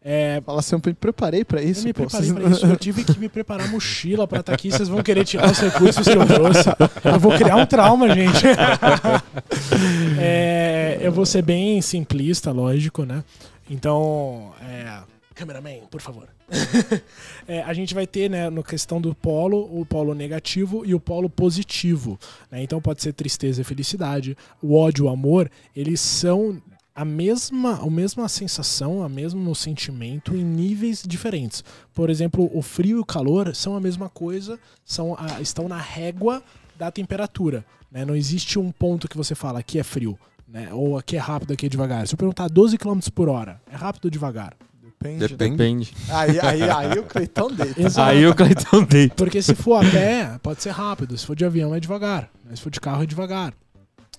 É, 0.00 0.40
Fala 0.46 0.60
assim, 0.60 0.74
eu 0.76 0.80
me 0.86 0.94
preparei 0.94 1.44
pra 1.44 1.60
isso, 1.60 1.80
eu 1.80 1.84
me 1.86 1.92
pô. 1.92 2.02
preparei 2.06 2.28
Vocês- 2.30 2.40
pra 2.42 2.50
isso. 2.50 2.66
Eu 2.66 2.76
tive 2.76 3.04
que 3.04 3.18
me 3.18 3.28
preparar 3.28 3.66
a 3.66 3.70
mochila 3.70 4.26
pra 4.28 4.40
estar 4.40 4.54
aqui. 4.54 4.70
Vocês 4.70 4.88
vão 4.88 5.02
querer 5.02 5.24
tirar 5.24 5.50
os 5.50 5.58
recursos 5.58 6.06
que 6.06 6.16
eu 6.16 6.24
trouxe. 6.26 6.68
Eu 7.04 7.18
vou 7.20 7.36
criar 7.36 7.56
um 7.56 7.66
trauma, 7.66 8.08
gente. 8.14 8.44
É, 10.20 10.98
eu 11.00 11.12
vou 11.12 11.26
ser 11.26 11.42
bem 11.42 11.80
simplista, 11.82 12.50
lógico, 12.52 13.04
né? 13.04 13.22
Então, 13.70 14.52
é, 14.62 14.98
cameraman, 15.34 15.80
por 15.90 16.00
favor. 16.00 16.28
É, 17.50 17.62
a 17.62 17.72
gente 17.72 17.94
vai 17.94 18.06
ter, 18.06 18.28
né, 18.28 18.50
na 18.50 18.62
questão 18.62 19.00
do 19.00 19.14
polo, 19.14 19.58
o 19.80 19.86
polo 19.86 20.14
negativo 20.14 20.84
e 20.84 20.94
o 20.94 21.00
polo 21.00 21.30
positivo. 21.30 22.18
né? 22.50 22.62
Então 22.62 22.78
pode 22.78 23.02
ser 23.02 23.14
tristeza 23.14 23.62
e 23.62 23.64
felicidade. 23.64 24.36
O 24.62 24.76
ódio 24.76 25.06
e 25.06 25.08
o 25.08 25.10
amor, 25.10 25.50
eles 25.74 25.98
são 25.98 26.60
a 27.00 27.04
mesma, 27.04 27.80
a 27.80 27.88
mesma 27.90 28.28
sensação, 28.28 28.98
o 28.98 29.08
mesmo 29.08 29.54
sentimento 29.54 30.34
em 30.34 30.42
níveis 30.44 31.04
diferentes. 31.06 31.62
Por 31.94 32.10
exemplo, 32.10 32.50
o 32.52 32.60
frio 32.60 32.96
e 32.96 33.00
o 33.00 33.04
calor 33.04 33.54
são 33.54 33.76
a 33.76 33.80
mesma 33.80 34.08
coisa, 34.08 34.58
são 34.84 35.14
a- 35.18 35.40
estão 35.40 35.68
na 35.68 35.78
régua 35.78 36.42
da 36.78 36.90
temperatura. 36.90 37.64
né? 37.90 38.04
Não 38.04 38.14
existe 38.16 38.58
um 38.58 38.70
ponto 38.70 39.08
que 39.08 39.16
você 39.16 39.34
fala 39.34 39.60
aqui 39.60 39.78
é 39.78 39.82
frio, 39.82 40.18
né? 40.46 40.68
ou 40.72 40.98
aqui 40.98 41.16
é 41.16 41.18
rápido, 41.20 41.52
aqui 41.54 41.66
é 41.66 41.68
devagar. 41.68 42.06
Se 42.06 42.14
eu 42.14 42.18
perguntar 42.18 42.48
12 42.48 42.76
km 42.76 42.98
por 43.14 43.28
hora, 43.28 43.60
é 43.72 43.76
rápido 43.76 44.04
ou 44.06 44.10
devagar? 44.10 44.54
Depende. 44.82 45.20
né? 45.20 45.28
Depende. 45.28 45.56
Depende. 45.56 45.94
Aí, 46.10 46.40
aí, 46.40 46.62
aí 46.64 46.98
o 46.98 47.04
Cleitão 47.04 47.48
deita. 47.50 47.80
Exato. 47.80 48.10
Aí 48.10 48.26
o 48.26 48.34
Cleiton 48.34 48.82
deita. 48.82 49.14
Porque 49.14 49.40
se 49.40 49.54
for 49.54 49.76
a 49.86 49.88
pé, 49.90 50.38
pode 50.42 50.62
ser 50.62 50.70
rápido. 50.70 51.16
Se 51.16 51.24
for 51.24 51.36
de 51.36 51.44
avião, 51.44 51.72
é 51.74 51.78
devagar. 51.80 52.28
Mas 52.44 52.58
se 52.58 52.62
for 52.64 52.70
de 52.70 52.80
carro, 52.80 53.02
é 53.04 53.06
devagar. 53.06 53.54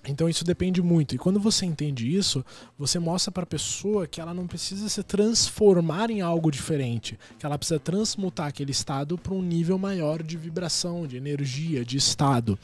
Então 0.06 0.28
isso 0.28 0.44
depende 0.44 0.80
muito. 0.80 1.14
E 1.14 1.18
quando 1.18 1.38
você 1.38 1.66
entende 1.66 2.14
isso, 2.14 2.44
você 2.78 2.98
mostra 2.98 3.30
para 3.30 3.42
a 3.42 3.46
pessoa 3.46 4.06
que 4.06 4.20
ela 4.20 4.32
não 4.32 4.46
precisa 4.46 4.88
se 4.88 5.02
transformar 5.02 6.10
em 6.10 6.20
algo 6.20 6.50
diferente, 6.50 7.18
que 7.38 7.44
ela 7.44 7.58
precisa 7.58 7.78
transmutar 7.78 8.46
aquele 8.46 8.70
estado 8.70 9.18
para 9.18 9.34
um 9.34 9.42
nível 9.42 9.78
maior 9.78 10.22
de 10.22 10.36
vibração, 10.36 11.06
de 11.06 11.16
energia, 11.16 11.84
de 11.84 11.96
estado. 11.96 12.58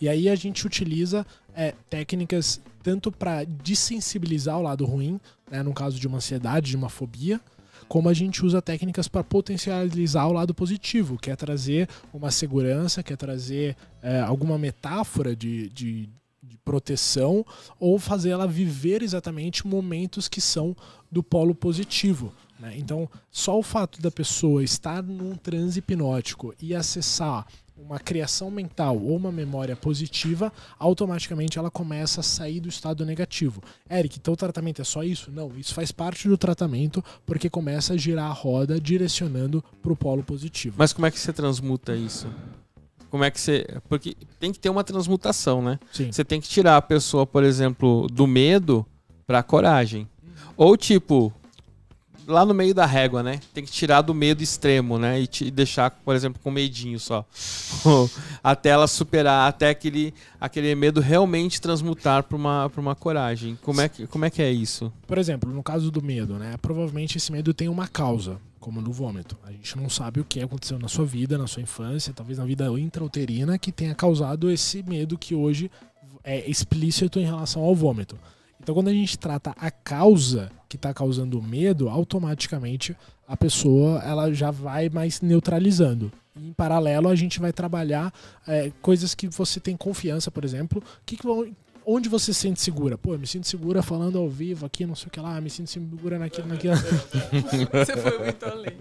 E 0.00 0.08
aí 0.08 0.28
a 0.28 0.34
gente 0.34 0.66
utiliza 0.66 1.26
é, 1.54 1.74
técnicas 1.88 2.60
tanto 2.82 3.10
para 3.10 3.44
desensibilizar 3.44 4.58
o 4.58 4.62
lado 4.62 4.84
ruim, 4.84 5.20
né, 5.50 5.62
no 5.62 5.72
caso 5.72 5.98
de 5.98 6.06
uma 6.06 6.16
ansiedade, 6.16 6.70
de 6.70 6.76
uma 6.76 6.88
fobia, 6.88 7.40
como 7.88 8.08
a 8.08 8.14
gente 8.14 8.44
usa 8.44 8.62
técnicas 8.62 9.06
para 9.06 9.22
potencializar 9.22 10.26
o 10.26 10.32
lado 10.32 10.54
positivo, 10.54 11.18
que 11.18 11.30
é 11.30 11.36
trazer 11.36 11.88
uma 12.12 12.30
segurança, 12.30 13.02
que 13.02 13.12
é 13.12 13.16
trazer 13.16 13.76
é, 14.02 14.20
alguma 14.20 14.58
metáfora 14.58 15.36
de, 15.36 15.68
de, 15.68 16.06
de 16.06 16.21
proteção, 16.64 17.44
ou 17.78 17.98
fazer 17.98 18.30
ela 18.30 18.46
viver 18.46 19.02
exatamente 19.02 19.66
momentos 19.66 20.28
que 20.28 20.40
são 20.40 20.76
do 21.10 21.22
polo 21.22 21.54
positivo. 21.54 22.32
né? 22.58 22.74
Então, 22.76 23.08
só 23.30 23.58
o 23.58 23.62
fato 23.62 24.00
da 24.00 24.10
pessoa 24.10 24.62
estar 24.62 25.02
num 25.02 25.34
transe 25.34 25.80
hipnótico 25.80 26.54
e 26.60 26.74
acessar 26.74 27.46
uma 27.76 27.98
criação 27.98 28.50
mental 28.50 28.96
ou 28.96 29.16
uma 29.16 29.32
memória 29.32 29.74
positiva, 29.74 30.52
automaticamente 30.78 31.58
ela 31.58 31.70
começa 31.70 32.20
a 32.20 32.22
sair 32.22 32.60
do 32.60 32.68
estado 32.68 33.04
negativo. 33.04 33.62
Eric, 33.90 34.18
então 34.18 34.34
o 34.34 34.36
tratamento 34.36 34.80
é 34.80 34.84
só 34.84 35.02
isso? 35.02 35.30
Não, 35.32 35.50
isso 35.58 35.74
faz 35.74 35.90
parte 35.90 36.28
do 36.28 36.38
tratamento 36.38 37.04
porque 37.26 37.50
começa 37.50 37.94
a 37.94 37.96
girar 37.96 38.30
a 38.30 38.32
roda 38.32 38.80
direcionando 38.80 39.64
para 39.82 39.92
o 39.92 39.96
polo 39.96 40.22
positivo. 40.22 40.76
Mas 40.78 40.92
como 40.92 41.06
é 41.06 41.10
que 41.10 41.18
você 41.18 41.32
transmuta 41.32 41.94
isso? 41.96 42.28
Como 43.12 43.24
é 43.24 43.30
que 43.30 43.38
você. 43.38 43.66
Porque 43.90 44.16
tem 44.40 44.50
que 44.50 44.58
ter 44.58 44.70
uma 44.70 44.82
transmutação, 44.82 45.60
né? 45.60 45.78
Sim. 45.92 46.10
Você 46.10 46.24
tem 46.24 46.40
que 46.40 46.48
tirar 46.48 46.78
a 46.78 46.82
pessoa, 46.82 47.26
por 47.26 47.44
exemplo, 47.44 48.06
do 48.10 48.26
medo 48.26 48.86
pra 49.26 49.42
coragem. 49.42 50.08
Ou 50.56 50.78
tipo, 50.78 51.30
lá 52.26 52.46
no 52.46 52.54
meio 52.54 52.72
da 52.72 52.86
régua, 52.86 53.22
né? 53.22 53.38
Tem 53.52 53.62
que 53.62 53.70
tirar 53.70 54.00
do 54.00 54.14
medo 54.14 54.42
extremo, 54.42 54.98
né? 54.98 55.20
E 55.20 55.26
te 55.26 55.50
deixar, 55.50 55.90
por 55.90 56.16
exemplo, 56.16 56.40
com 56.42 56.50
medinho 56.50 56.98
só. 56.98 57.22
até 58.42 58.70
ela 58.70 58.86
superar, 58.86 59.46
até 59.46 59.68
aquele, 59.68 60.14
aquele 60.40 60.74
medo 60.74 60.98
realmente 60.98 61.60
transmutar 61.60 62.22
para 62.22 62.36
uma, 62.36 62.70
pra 62.70 62.80
uma 62.80 62.94
coragem. 62.94 63.58
Como 63.60 63.82
é, 63.82 63.90
que, 63.90 64.06
como 64.06 64.24
é 64.24 64.30
que 64.30 64.40
é 64.40 64.50
isso? 64.50 64.90
Por 65.06 65.18
exemplo, 65.18 65.52
no 65.52 65.62
caso 65.62 65.90
do 65.90 66.00
medo, 66.00 66.38
né? 66.38 66.54
Provavelmente 66.62 67.18
esse 67.18 67.30
medo 67.30 67.52
tem 67.52 67.68
uma 67.68 67.86
causa, 67.86 68.38
como 68.62 68.80
no 68.80 68.92
vômito. 68.92 69.36
A 69.42 69.50
gente 69.50 69.76
não 69.76 69.90
sabe 69.90 70.20
o 70.20 70.24
que 70.24 70.40
aconteceu 70.40 70.78
na 70.78 70.86
sua 70.86 71.04
vida, 71.04 71.36
na 71.36 71.48
sua 71.48 71.60
infância, 71.60 72.14
talvez 72.14 72.38
na 72.38 72.44
vida 72.44 72.64
intrauterina, 72.78 73.58
que 73.58 73.72
tenha 73.72 73.94
causado 73.94 74.48
esse 74.48 74.84
medo 74.84 75.18
que 75.18 75.34
hoje 75.34 75.68
é 76.22 76.48
explícito 76.48 77.18
em 77.18 77.24
relação 77.24 77.62
ao 77.62 77.74
vômito. 77.74 78.16
Então, 78.60 78.72
quando 78.72 78.86
a 78.88 78.92
gente 78.92 79.18
trata 79.18 79.52
a 79.58 79.70
causa 79.72 80.48
que 80.68 80.76
está 80.76 80.94
causando 80.94 81.40
o 81.40 81.42
medo, 81.42 81.88
automaticamente 81.88 82.96
a 83.26 83.36
pessoa 83.36 83.98
ela 83.98 84.32
já 84.32 84.52
vai 84.52 84.88
mais 84.88 85.20
neutralizando. 85.20 86.12
Em 86.36 86.52
paralelo, 86.52 87.08
a 87.08 87.16
gente 87.16 87.40
vai 87.40 87.52
trabalhar 87.52 88.14
é, 88.46 88.70
coisas 88.80 89.14
que 89.14 89.26
você 89.26 89.58
tem 89.58 89.76
confiança, 89.76 90.30
por 90.30 90.44
exemplo. 90.44 90.82
Que 91.04 91.16
que 91.16 91.26
vão, 91.26 91.46
onde 91.86 92.08
você 92.08 92.32
se 92.32 92.40
sente 92.40 92.60
segura? 92.60 92.96
Pô, 92.98 93.14
eu 93.14 93.18
me 93.18 93.26
sinto 93.26 93.46
segura 93.46 93.82
falando 93.82 94.18
ao 94.18 94.28
vivo 94.28 94.66
aqui, 94.66 94.84
não 94.86 94.94
sei 94.94 95.08
o 95.08 95.10
que 95.10 95.20
lá, 95.20 95.40
me 95.40 95.50
sinto 95.50 95.70
segura 95.70 96.18
naquilo, 96.18 96.48
naquilo. 96.48 96.74
Você 97.72 97.96
foi 97.96 98.18
muito 98.18 98.44
além. 98.46 98.72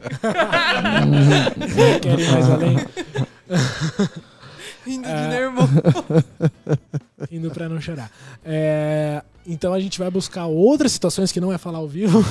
Quer 2.01 2.19
ir 2.19 2.31
mais 2.31 2.49
além? 2.49 2.77
Rindo 4.85 5.07
de 5.07 5.13
É. 5.13 5.27
nervoso. 5.29 5.71
Indo 7.31 7.51
pra 7.51 7.69
não 7.69 7.79
chorar. 7.79 8.09
É, 8.43 9.21
então 9.45 9.73
a 9.73 9.79
gente 9.79 9.99
vai 9.99 10.09
buscar 10.09 10.47
outras 10.47 10.91
situações 10.91 11.31
que 11.31 11.39
não 11.39 11.53
é 11.53 11.57
falar 11.57 11.77
ao 11.77 11.87
vivo, 11.87 12.23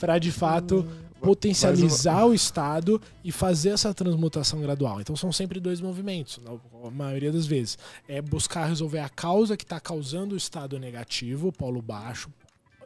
para 0.00 0.18
de 0.18 0.32
fato 0.32 0.84
potencializar 1.24 2.26
o 2.26 2.34
estado 2.34 3.00
e 3.24 3.32
fazer 3.32 3.70
essa 3.70 3.94
transmutação 3.94 4.60
gradual. 4.60 5.00
Então 5.00 5.16
são 5.16 5.32
sempre 5.32 5.58
dois 5.58 5.80
movimentos, 5.80 6.38
na 6.44 6.90
maioria 6.90 7.32
das 7.32 7.46
vezes. 7.46 7.78
É 8.06 8.20
buscar 8.20 8.66
resolver 8.66 8.98
a 8.98 9.08
causa 9.08 9.56
que 9.56 9.64
está 9.64 9.80
causando 9.80 10.34
o 10.34 10.38
estado 10.38 10.78
negativo, 10.78 11.48
o 11.48 11.52
polo 11.52 11.80
baixo, 11.80 12.30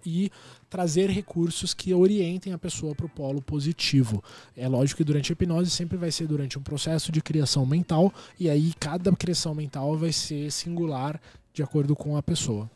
e 0.06 0.30
trazer 0.70 1.10
recursos 1.10 1.74
que 1.74 1.92
orientem 1.92 2.52
a 2.52 2.58
pessoa 2.58 2.94
para 2.94 3.06
o 3.06 3.08
polo 3.08 3.42
positivo. 3.42 4.22
É 4.56 4.68
lógico 4.68 4.98
que 4.98 5.04
durante 5.04 5.32
a 5.32 5.34
hipnose 5.34 5.70
sempre 5.70 5.96
vai 5.96 6.12
ser 6.12 6.28
durante 6.28 6.56
um 6.56 6.62
processo 6.62 7.10
de 7.10 7.20
criação 7.20 7.66
mental, 7.66 8.14
e 8.38 8.48
aí 8.48 8.72
cada 8.78 9.10
criação 9.16 9.54
mental 9.54 9.96
vai 9.96 10.12
ser 10.12 10.50
singular 10.52 11.20
de 11.52 11.62
acordo 11.62 11.96
com 11.96 12.16
a 12.16 12.22
pessoa. 12.22 12.70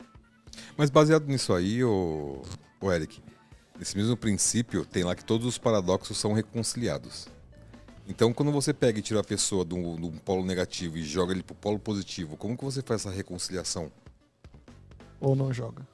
Mas 0.75 0.89
baseado 0.89 1.25
nisso 1.25 1.53
aí, 1.53 1.83
o, 1.83 2.41
o 2.81 2.91
Eric, 2.91 3.21
nesse 3.77 3.97
mesmo 3.97 4.15
princípio, 4.15 4.85
tem 4.85 5.03
lá 5.03 5.15
que 5.15 5.25
todos 5.25 5.45
os 5.45 5.57
paradoxos 5.57 6.17
são 6.17 6.33
reconciliados. 6.33 7.27
Então, 8.07 8.33
quando 8.33 8.51
você 8.51 8.73
pega 8.73 8.99
e 8.99 9.01
tira 9.01 9.21
a 9.21 9.23
pessoa 9.23 9.63
de 9.63 9.73
um, 9.73 9.95
de 9.95 10.05
um 10.05 10.17
polo 10.17 10.45
negativo 10.45 10.97
e 10.97 11.03
joga 11.03 11.33
ele 11.33 11.43
pro 11.43 11.55
polo 11.55 11.79
positivo, 11.79 12.35
como 12.35 12.57
que 12.57 12.63
você 12.63 12.81
faz 12.81 13.01
essa 13.01 13.15
reconciliação? 13.15 13.91
Ou 15.21 15.35
não 15.35 15.53
joga? 15.53 15.87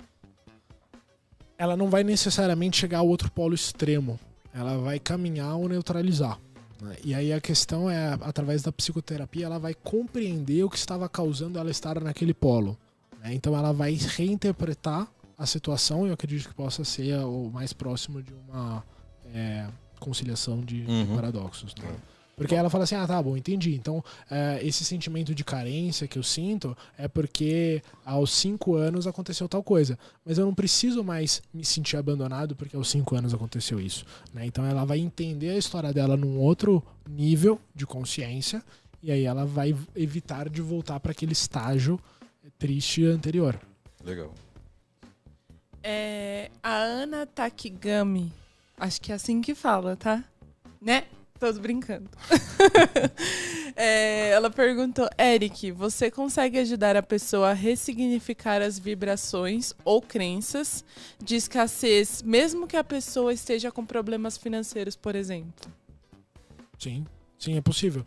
ela 1.60 1.76
não 1.76 1.90
vai 1.90 2.06
necessariamente 2.06 2.78
chegar 2.78 3.00
ao 3.00 3.08
outro 3.08 3.30
polo 3.30 3.54
extremo. 3.54 4.18
Ela 4.54 4.78
vai 4.78 4.98
caminhar 4.98 5.58
ou 5.58 5.68
neutralizar. 5.68 6.40
né? 6.82 6.96
E 7.04 7.14
aí 7.14 7.34
a 7.34 7.42
questão 7.42 7.90
é, 7.90 8.18
através 8.22 8.62
da 8.62 8.72
psicoterapia, 8.72 9.46
ela 9.46 9.60
vai 9.60 9.74
compreender 9.74 10.64
o 10.64 10.70
que 10.70 10.78
estava 10.78 11.10
causando 11.10 11.60
ela 11.60 11.70
estar 11.70 12.00
naquele 12.00 12.34
polo. 12.34 12.78
né? 13.22 13.34
Então 13.34 13.54
ela 13.58 13.74
vai 13.74 13.92
reinterpretar 13.92 15.12
a 15.40 15.46
situação, 15.46 16.06
e 16.06 16.10
eu 16.10 16.14
acredito 16.14 16.50
que 16.50 16.54
possa 16.54 16.84
ser 16.84 17.18
o 17.24 17.50
mais 17.50 17.72
próximo 17.74 18.22
de 18.22 18.34
uma 18.48 18.84
é, 19.34 19.68
conciliação 20.00 20.60
de, 20.60 20.82
de 20.86 20.92
Uhum. 20.92 21.16
paradoxos. 21.16 21.74
né? 21.82 21.96
Porque 22.36 22.56
ela 22.56 22.70
fala 22.70 22.86
assim, 22.86 22.96
ah, 22.96 23.06
tá 23.06 23.22
bom, 23.22 23.36
entendi. 23.36 23.76
Então, 23.76 24.02
é, 24.32 24.60
esse 24.64 24.86
sentimento 24.86 25.36
de 25.36 25.44
carência 25.44 26.08
que 26.08 26.18
eu 26.18 26.24
sinto 26.24 26.76
é 26.98 27.06
porque 27.06 27.82
aos 28.06 28.32
cinco 28.32 28.76
anos 28.76 29.06
aconteceu 29.08 29.48
tal 29.50 29.62
coisa. 29.62 30.00
Mas 30.26 30.38
eu 30.38 30.46
não 30.46 30.54
preciso 30.54 31.04
mais 31.04 31.42
me 31.54 31.66
sentir 31.66 31.98
abandonado 31.98 32.56
porque 32.56 32.78
aos 32.78 32.90
cinco 32.90 33.14
anos 33.16 33.34
aconteceu 33.34 33.78
isso. 33.80 34.06
né? 34.34 34.46
Então, 34.46 34.66
ela 34.66 34.86
vai 34.86 35.00
entender 35.00 35.50
a 35.50 35.58
história 35.58 35.92
dela 35.92 36.16
num 36.16 36.38
outro 36.38 36.82
nível 37.10 37.60
de 37.76 37.86
consciência 37.86 38.64
e 39.04 39.12
aí 39.12 39.26
ela 39.26 39.46
vai 39.46 39.76
evitar 39.96 40.48
de 40.50 40.62
voltar 40.62 40.98
para 41.02 41.12
aquele 41.12 41.34
estágio 41.34 42.00
triste 42.58 43.04
anterior. 43.06 43.60
Legal. 44.04 44.34
É, 45.92 46.52
a 46.62 46.76
Ana 46.76 47.26
Takigami, 47.26 48.32
acho 48.78 49.02
que 49.02 49.12
é 49.12 49.16
assim 49.16 49.42
que 49.42 49.56
fala, 49.56 49.96
tá? 49.96 50.24
Né? 50.80 51.06
Tô 51.40 51.52
brincando. 51.54 52.08
É, 53.82 54.32
ela 54.32 54.50
perguntou, 54.50 55.08
Eric, 55.18 55.72
você 55.72 56.12
consegue 56.12 56.60
ajudar 56.60 56.98
a 56.98 57.04
pessoa 57.04 57.52
a 57.52 57.54
ressignificar 57.54 58.62
as 58.62 58.78
vibrações 58.78 59.74
ou 59.86 60.02
crenças 60.02 60.84
de 61.24 61.38
escassez, 61.38 62.22
mesmo 62.22 62.68
que 62.68 62.76
a 62.76 62.84
pessoa 62.84 63.32
esteja 63.32 63.72
com 63.72 63.86
problemas 63.86 64.38
financeiros, 64.38 64.98
por 64.98 65.16
exemplo? 65.16 65.72
Sim, 66.78 67.06
sim, 67.38 67.56
é 67.56 67.62
possível. 67.62 68.04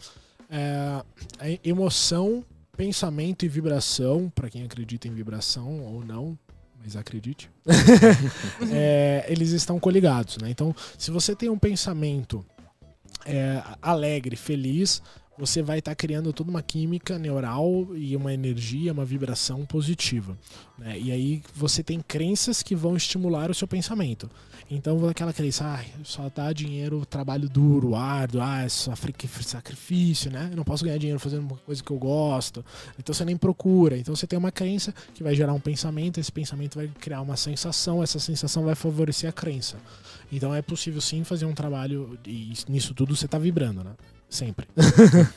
É, 0.50 1.02
a 1.38 1.59
emoção, 1.66 2.44
pensamento 2.76 3.46
e 3.46 3.48
vibração, 3.48 4.30
para 4.34 4.50
quem 4.50 4.64
acredita 4.64 5.09
em 5.09 5.14
vibração 5.14 5.80
ou 5.86 6.04
não, 6.04 6.38
mas 6.82 6.96
acredite, 6.96 7.48
é, 8.72 9.24
eles 9.28 9.50
estão 9.50 9.78
coligados. 9.78 10.36
Né? 10.38 10.50
Então, 10.50 10.74
se 10.98 11.10
você 11.10 11.34
tem 11.34 11.48
um 11.48 11.59
pensamento 11.59 12.44
é, 13.24 13.62
alegre, 13.80 14.34
feliz, 14.36 15.00
você 15.38 15.62
vai 15.62 15.78
estar 15.78 15.94
criando 15.94 16.32
toda 16.32 16.50
uma 16.50 16.62
química 16.62 17.18
neural 17.18 17.88
e 17.96 18.14
uma 18.16 18.32
energia, 18.32 18.92
uma 18.92 19.04
vibração 19.04 19.64
positiva. 19.64 20.36
né? 20.78 20.98
E 20.98 21.10
aí 21.10 21.42
você 21.54 21.82
tem 21.82 22.00
crenças 22.00 22.62
que 22.62 22.74
vão 22.74 22.96
estimular 22.96 23.50
o 23.50 23.54
seu 23.54 23.66
pensamento. 23.66 24.30
Então 24.70 25.09
aquela 25.09 25.32
crença, 25.32 25.64
ah, 25.64 25.84
só 26.04 26.30
dá 26.34 26.52
dinheiro, 26.52 27.04
trabalho 27.04 27.48
duro, 27.48 27.94
árduo, 27.94 28.40
ah, 28.40 28.62
é 28.62 28.68
sacrifício, 28.68 30.30
né? 30.30 30.48
Eu 30.50 30.56
não 30.56 30.64
posso 30.64 30.84
ganhar 30.84 30.98
dinheiro 30.98 31.20
fazendo 31.20 31.42
uma 31.42 31.56
coisa 31.59 31.82
que 31.82 31.90
eu 31.90 31.98
gosto. 31.98 32.64
Então 32.98 33.14
você 33.14 33.24
nem 33.24 33.36
procura. 33.36 33.96
Então 33.98 34.14
você 34.14 34.26
tem 34.26 34.38
uma 34.38 34.52
crença 34.52 34.94
que 35.14 35.22
vai 35.22 35.34
gerar 35.34 35.52
um 35.52 35.60
pensamento, 35.60 36.18
esse 36.18 36.32
pensamento 36.32 36.76
vai 36.76 36.88
criar 36.88 37.20
uma 37.20 37.36
sensação, 37.36 38.02
essa 38.02 38.18
sensação 38.18 38.64
vai 38.64 38.74
favorecer 38.74 39.28
a 39.28 39.32
crença. 39.32 39.76
Então 40.30 40.54
é 40.54 40.62
possível 40.62 41.00
sim 41.00 41.24
fazer 41.24 41.44
um 41.44 41.52
trabalho 41.52 42.18
e 42.26 42.52
nisso 42.68 42.94
tudo 42.94 43.14
você 43.14 43.26
está 43.26 43.38
vibrando, 43.38 43.84
né? 43.84 43.92
Sempre. 44.32 44.66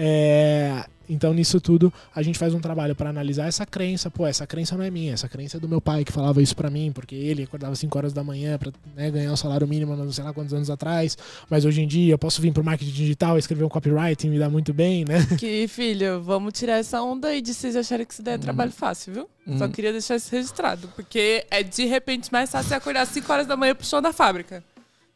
É, 0.00 0.84
então 1.08 1.34
nisso 1.34 1.60
tudo 1.60 1.92
a 2.14 2.22
gente 2.22 2.38
faz 2.38 2.54
um 2.54 2.60
trabalho 2.60 2.94
para 2.94 3.10
analisar 3.10 3.48
essa 3.48 3.66
crença. 3.66 4.08
Pô, 4.12 4.24
essa 4.24 4.46
crença 4.46 4.76
não 4.76 4.84
é 4.84 4.90
minha, 4.92 5.12
essa 5.12 5.28
crença 5.28 5.56
é 5.56 5.60
do 5.60 5.68
meu 5.68 5.80
pai 5.80 6.04
que 6.04 6.12
falava 6.12 6.40
isso 6.40 6.54
para 6.54 6.70
mim, 6.70 6.92
porque 6.92 7.16
ele 7.16 7.42
acordava 7.42 7.74
5 7.74 7.98
horas 7.98 8.12
da 8.12 8.22
manhã 8.22 8.56
para 8.56 8.70
ganhar 9.10 9.32
o 9.32 9.36
salário 9.36 9.66
mínimo, 9.66 9.96
não 9.96 10.12
sei 10.12 10.22
lá 10.22 10.32
quantos 10.32 10.54
anos 10.54 10.70
atrás. 10.70 11.18
Mas 11.50 11.64
hoje 11.64 11.82
em 11.82 11.88
dia 11.88 12.14
eu 12.14 12.18
posso 12.18 12.40
vir 12.40 12.52
pro 12.52 12.62
marketing 12.62 12.92
digital, 12.92 13.36
escrever 13.36 13.64
um 13.64 13.68
copywriting, 13.68 14.30
me 14.30 14.38
dá 14.38 14.48
muito 14.48 14.72
bem, 14.72 15.04
né? 15.04 15.18
Que, 15.36 15.66
filho, 15.66 16.22
vamos 16.22 16.52
tirar 16.52 16.78
essa 16.78 17.02
onda 17.02 17.26
aí 17.26 17.40
de 17.42 17.52
vocês 17.52 17.74
acharem 17.74 18.06
que 18.06 18.12
isso 18.12 18.22
daí 18.22 18.34
é 18.34 18.38
trabalho 18.38 18.70
fácil, 18.70 19.12
viu? 19.14 19.28
Só 19.58 19.64
Hum. 19.64 19.70
queria 19.72 19.90
deixar 19.90 20.14
isso 20.14 20.30
registrado. 20.30 20.86
Porque 20.94 21.44
é 21.50 21.64
de 21.64 21.86
repente 21.86 22.30
mais 22.30 22.52
fácil 22.52 22.68
você 22.68 22.74
acordar 22.76 23.00
às 23.00 23.08
5 23.08 23.32
horas 23.32 23.46
da 23.48 23.56
manhã 23.56 23.74
pro 23.74 23.84
chão 23.84 24.00
da 24.00 24.12
fábrica. 24.12 24.62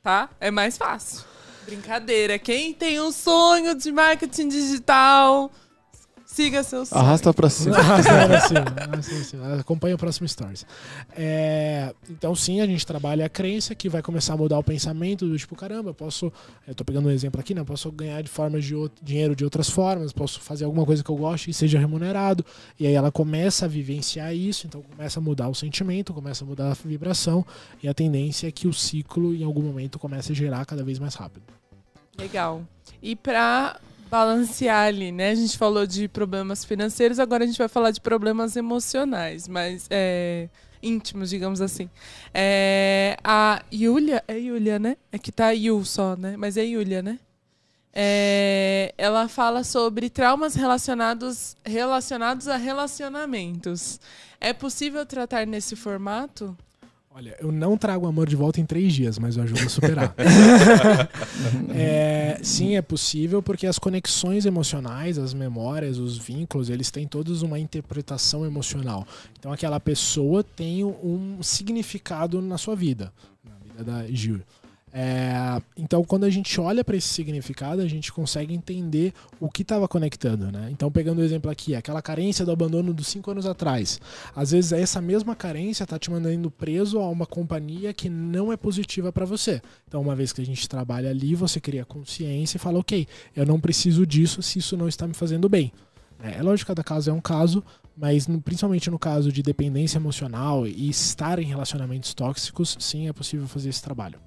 Tá? 0.02 0.28
É 0.40 0.50
mais 0.50 0.76
fácil. 0.76 1.20
Brincadeira. 1.64 2.38
Quem 2.38 2.72
tem 2.72 3.00
um 3.00 3.12
sonho 3.12 3.74
de 3.74 3.92
marketing 3.92 4.48
digital, 4.48 5.50
siga 6.32 6.62
seus. 6.62 6.92
Arrasta 6.92 7.32
pra 7.32 7.50
cima. 7.50 7.76
Arrasta 7.78 8.36
assim, 8.36 8.54
arrasta 8.56 9.14
assim. 9.14 9.60
Acompanha 9.60 9.94
o 9.94 9.98
próximo 9.98 10.26
Stories. 10.26 10.66
É, 11.16 11.94
então, 12.08 12.34
sim, 12.34 12.60
a 12.60 12.66
gente 12.66 12.86
trabalha 12.86 13.26
a 13.26 13.28
crença 13.28 13.74
que 13.74 13.88
vai 13.88 14.02
começar 14.02 14.34
a 14.34 14.36
mudar 14.36 14.58
o 14.58 14.62
pensamento 14.62 15.26
do 15.28 15.36
tipo, 15.36 15.54
caramba, 15.54 15.90
eu 15.90 15.94
posso. 15.94 16.32
Eu 16.66 16.74
tô 16.74 16.84
pegando 16.84 17.08
um 17.08 17.10
exemplo 17.10 17.40
aqui, 17.40 17.54
né? 17.54 17.60
Eu 17.60 17.64
posso 17.64 17.90
ganhar 17.92 18.22
de 18.22 18.28
formas 18.28 18.64
de 18.64 18.74
outro, 18.74 19.04
dinheiro 19.04 19.36
de 19.36 19.44
outras 19.44 19.68
formas, 19.68 20.12
posso 20.12 20.40
fazer 20.40 20.64
alguma 20.64 20.86
coisa 20.86 21.04
que 21.04 21.10
eu 21.10 21.16
goste 21.16 21.50
e 21.50 21.54
seja 21.54 21.78
remunerado. 21.78 22.44
E 22.80 22.86
aí 22.86 22.94
ela 22.94 23.12
começa 23.12 23.66
a 23.66 23.68
vivenciar 23.68 24.34
isso, 24.34 24.66
então 24.66 24.82
começa 24.82 25.20
a 25.20 25.22
mudar 25.22 25.48
o 25.48 25.54
sentimento, 25.54 26.14
começa 26.14 26.44
a 26.44 26.46
mudar 26.46 26.70
a 26.70 26.74
vibração, 26.84 27.44
e 27.82 27.88
a 27.88 27.94
tendência 27.94 28.48
é 28.48 28.50
que 28.50 28.66
o 28.66 28.72
ciclo, 28.72 29.34
em 29.34 29.44
algum 29.44 29.62
momento, 29.62 29.98
comece 29.98 30.32
a 30.32 30.34
gerar 30.34 30.64
cada 30.64 30.82
vez 30.82 30.98
mais 30.98 31.14
rápido. 31.14 31.44
Legal. 32.18 32.62
E 33.02 33.16
pra 33.16 33.80
balancear 34.12 34.88
ali, 34.88 35.10
né? 35.10 35.30
A 35.30 35.34
gente 35.34 35.56
falou 35.56 35.86
de 35.86 36.06
problemas 36.06 36.66
financeiros, 36.66 37.18
agora 37.18 37.44
a 37.44 37.46
gente 37.46 37.56
vai 37.56 37.66
falar 37.66 37.90
de 37.90 37.98
problemas 37.98 38.56
emocionais, 38.56 39.48
mas 39.48 39.86
é, 39.90 40.50
íntimos, 40.82 41.30
digamos 41.30 41.62
assim. 41.62 41.88
É, 42.34 43.16
a 43.24 43.62
Yulia, 43.72 44.22
é 44.28 44.38
Yulia, 44.38 44.78
né? 44.78 44.98
É 45.10 45.18
que 45.18 45.32
tá 45.32 45.50
Yu 45.52 45.82
só, 45.86 46.14
né? 46.14 46.36
Mas 46.36 46.58
é 46.58 46.62
Yulia, 46.62 47.00
né? 47.00 47.18
É, 47.90 48.92
ela 48.98 49.28
fala 49.28 49.64
sobre 49.64 50.10
traumas 50.10 50.54
relacionados, 50.54 51.56
relacionados 51.64 52.48
a 52.48 52.58
relacionamentos. 52.58 53.98
É 54.38 54.52
possível 54.52 55.06
tratar 55.06 55.46
nesse 55.46 55.74
formato? 55.74 56.54
Olha, 57.14 57.36
eu 57.38 57.52
não 57.52 57.76
trago 57.76 58.06
amor 58.06 58.26
de 58.26 58.34
volta 58.34 58.58
em 58.58 58.64
três 58.64 58.94
dias, 58.94 59.18
mas 59.18 59.36
eu 59.36 59.42
ajudo 59.42 59.60
a 59.60 59.68
superar. 59.68 60.14
é, 61.74 62.40
sim, 62.42 62.74
é 62.74 62.80
possível 62.80 63.42
porque 63.42 63.66
as 63.66 63.78
conexões 63.78 64.46
emocionais, 64.46 65.18
as 65.18 65.34
memórias, 65.34 65.98
os 65.98 66.16
vínculos, 66.16 66.70
eles 66.70 66.90
têm 66.90 67.06
todos 67.06 67.42
uma 67.42 67.58
interpretação 67.58 68.46
emocional. 68.46 69.06
Então 69.38 69.52
aquela 69.52 69.78
pessoa 69.78 70.42
tem 70.42 70.84
um 70.84 71.42
significado 71.42 72.40
na 72.40 72.56
sua 72.56 72.74
vida, 72.74 73.12
na 73.44 73.56
vida 73.58 73.84
da 73.84 74.06
Gil. 74.06 74.40
É, 74.94 75.60
então, 75.74 76.04
quando 76.04 76.24
a 76.24 76.30
gente 76.30 76.60
olha 76.60 76.84
para 76.84 76.96
esse 76.96 77.08
significado, 77.08 77.80
a 77.80 77.88
gente 77.88 78.12
consegue 78.12 78.54
entender 78.54 79.14
o 79.40 79.48
que 79.48 79.62
estava 79.62 79.88
conectando. 79.88 80.52
Né? 80.52 80.68
Então, 80.70 80.92
pegando 80.92 81.20
o 81.20 81.24
exemplo 81.24 81.50
aqui, 81.50 81.74
aquela 81.74 82.02
carência 82.02 82.44
do 82.44 82.52
abandono 82.52 82.92
dos 82.92 83.08
cinco 83.08 83.30
anos 83.30 83.46
atrás. 83.46 83.98
Às 84.36 84.50
vezes, 84.50 84.72
essa 84.72 85.00
mesma 85.00 85.34
carência 85.34 85.84
está 85.84 85.98
te 85.98 86.10
mandando 86.10 86.50
preso 86.50 86.98
a 86.98 87.08
uma 87.08 87.24
companhia 87.24 87.94
que 87.94 88.10
não 88.10 88.52
é 88.52 88.56
positiva 88.56 89.10
para 89.10 89.24
você. 89.24 89.62
Então, 89.88 90.02
uma 90.02 90.14
vez 90.14 90.32
que 90.32 90.42
a 90.42 90.46
gente 90.46 90.68
trabalha 90.68 91.08
ali, 91.08 91.34
você 91.34 91.58
cria 91.58 91.84
consciência 91.84 92.58
e 92.58 92.60
fala: 92.60 92.78
ok, 92.78 93.06
eu 93.34 93.46
não 93.46 93.58
preciso 93.58 94.06
disso 94.06 94.42
se 94.42 94.58
isso 94.58 94.76
não 94.76 94.88
está 94.88 95.06
me 95.06 95.14
fazendo 95.14 95.48
bem. 95.48 95.72
É, 96.22 96.38
é 96.38 96.42
lógico 96.42 96.66
que 96.66 96.76
cada 96.76 96.84
caso 96.84 97.10
é 97.10 97.12
um 97.12 97.20
caso, 97.20 97.64
mas 97.96 98.26
no, 98.26 98.40
principalmente 98.40 98.90
no 98.90 98.98
caso 98.98 99.32
de 99.32 99.42
dependência 99.42 99.96
emocional 99.96 100.66
e 100.66 100.90
estar 100.90 101.38
em 101.38 101.46
relacionamentos 101.46 102.12
tóxicos, 102.12 102.76
sim, 102.78 103.08
é 103.08 103.12
possível 103.12 103.48
fazer 103.48 103.70
esse 103.70 103.82
trabalho. 103.82 104.20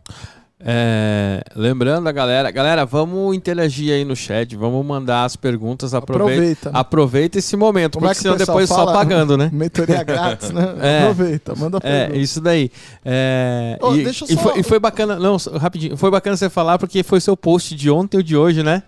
É, 0.57 1.43
lembrando 1.53 2.07
a 2.07 2.11
galera, 2.13 2.49
galera, 2.49 2.85
vamos 2.85 3.35
interagir 3.35 3.93
aí 3.93 4.05
no 4.05 4.15
chat, 4.15 4.55
vamos 4.55 4.85
mandar 4.85 5.25
as 5.25 5.35
perguntas, 5.35 5.93
aproveita, 5.93 6.69
aproveita, 6.69 6.69
aproveita 6.69 7.39
esse 7.39 7.57
momento, 7.57 7.99
Como 7.99 8.07
porque 8.07 8.19
é 8.19 8.21
senão 8.21 8.37
depois 8.37 8.69
fala? 8.69 8.85
só 8.85 8.93
pagando, 8.93 9.37
né? 9.37 9.49
Mentoria 9.53 10.01
grátis, 10.03 10.51
né? 10.51 10.63
É, 10.79 10.99
aproveita, 11.01 11.55
manda 11.55 11.81
pergunta. 11.81 12.15
É, 12.15 12.17
isso 12.17 12.39
daí. 12.39 12.71
É, 13.03 13.77
oh, 13.81 13.95
e, 13.95 14.13
só... 14.13 14.25
e, 14.29 14.37
foi, 14.37 14.59
e, 14.59 14.63
foi, 14.63 14.79
bacana, 14.79 15.17
não, 15.19 15.35
rapidinho, 15.59 15.97
foi 15.97 16.09
bacana 16.09 16.37
você 16.37 16.49
falar 16.49 16.79
porque 16.79 17.03
foi 17.03 17.19
seu 17.19 17.35
post 17.35 17.75
de 17.75 17.91
ontem 17.91 18.17
ou 18.17 18.23
de 18.23 18.37
hoje, 18.37 18.63
né? 18.63 18.83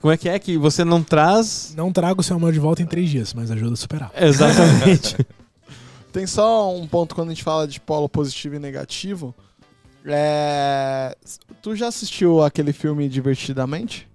Como 0.00 0.12
é 0.12 0.16
que 0.16 0.28
é 0.28 0.38
que 0.38 0.56
você 0.56 0.84
não 0.84 1.02
traz? 1.02 1.74
Não 1.76 1.92
trago 1.92 2.22
o 2.22 2.24
seu 2.24 2.36
amor 2.36 2.52
de 2.52 2.58
volta 2.58 2.80
em 2.80 2.86
três 2.86 3.10
dias, 3.10 3.34
mas 3.34 3.50
ajuda 3.50 3.74
a 3.74 3.76
superar. 3.76 4.10
Exatamente. 4.18 5.16
Tem 6.12 6.26
só 6.26 6.74
um 6.74 6.86
ponto 6.86 7.14
quando 7.14 7.28
a 7.28 7.32
gente 7.32 7.42
fala 7.42 7.68
de 7.68 7.78
polo 7.78 8.08
positivo 8.08 8.54
e 8.56 8.58
negativo 8.58 9.34
é... 10.04 11.16
Tu 11.62 11.76
já 11.76 11.88
assistiu 11.88 12.42
aquele 12.42 12.72
filme 12.72 13.08
Divertidamente? 13.08 14.08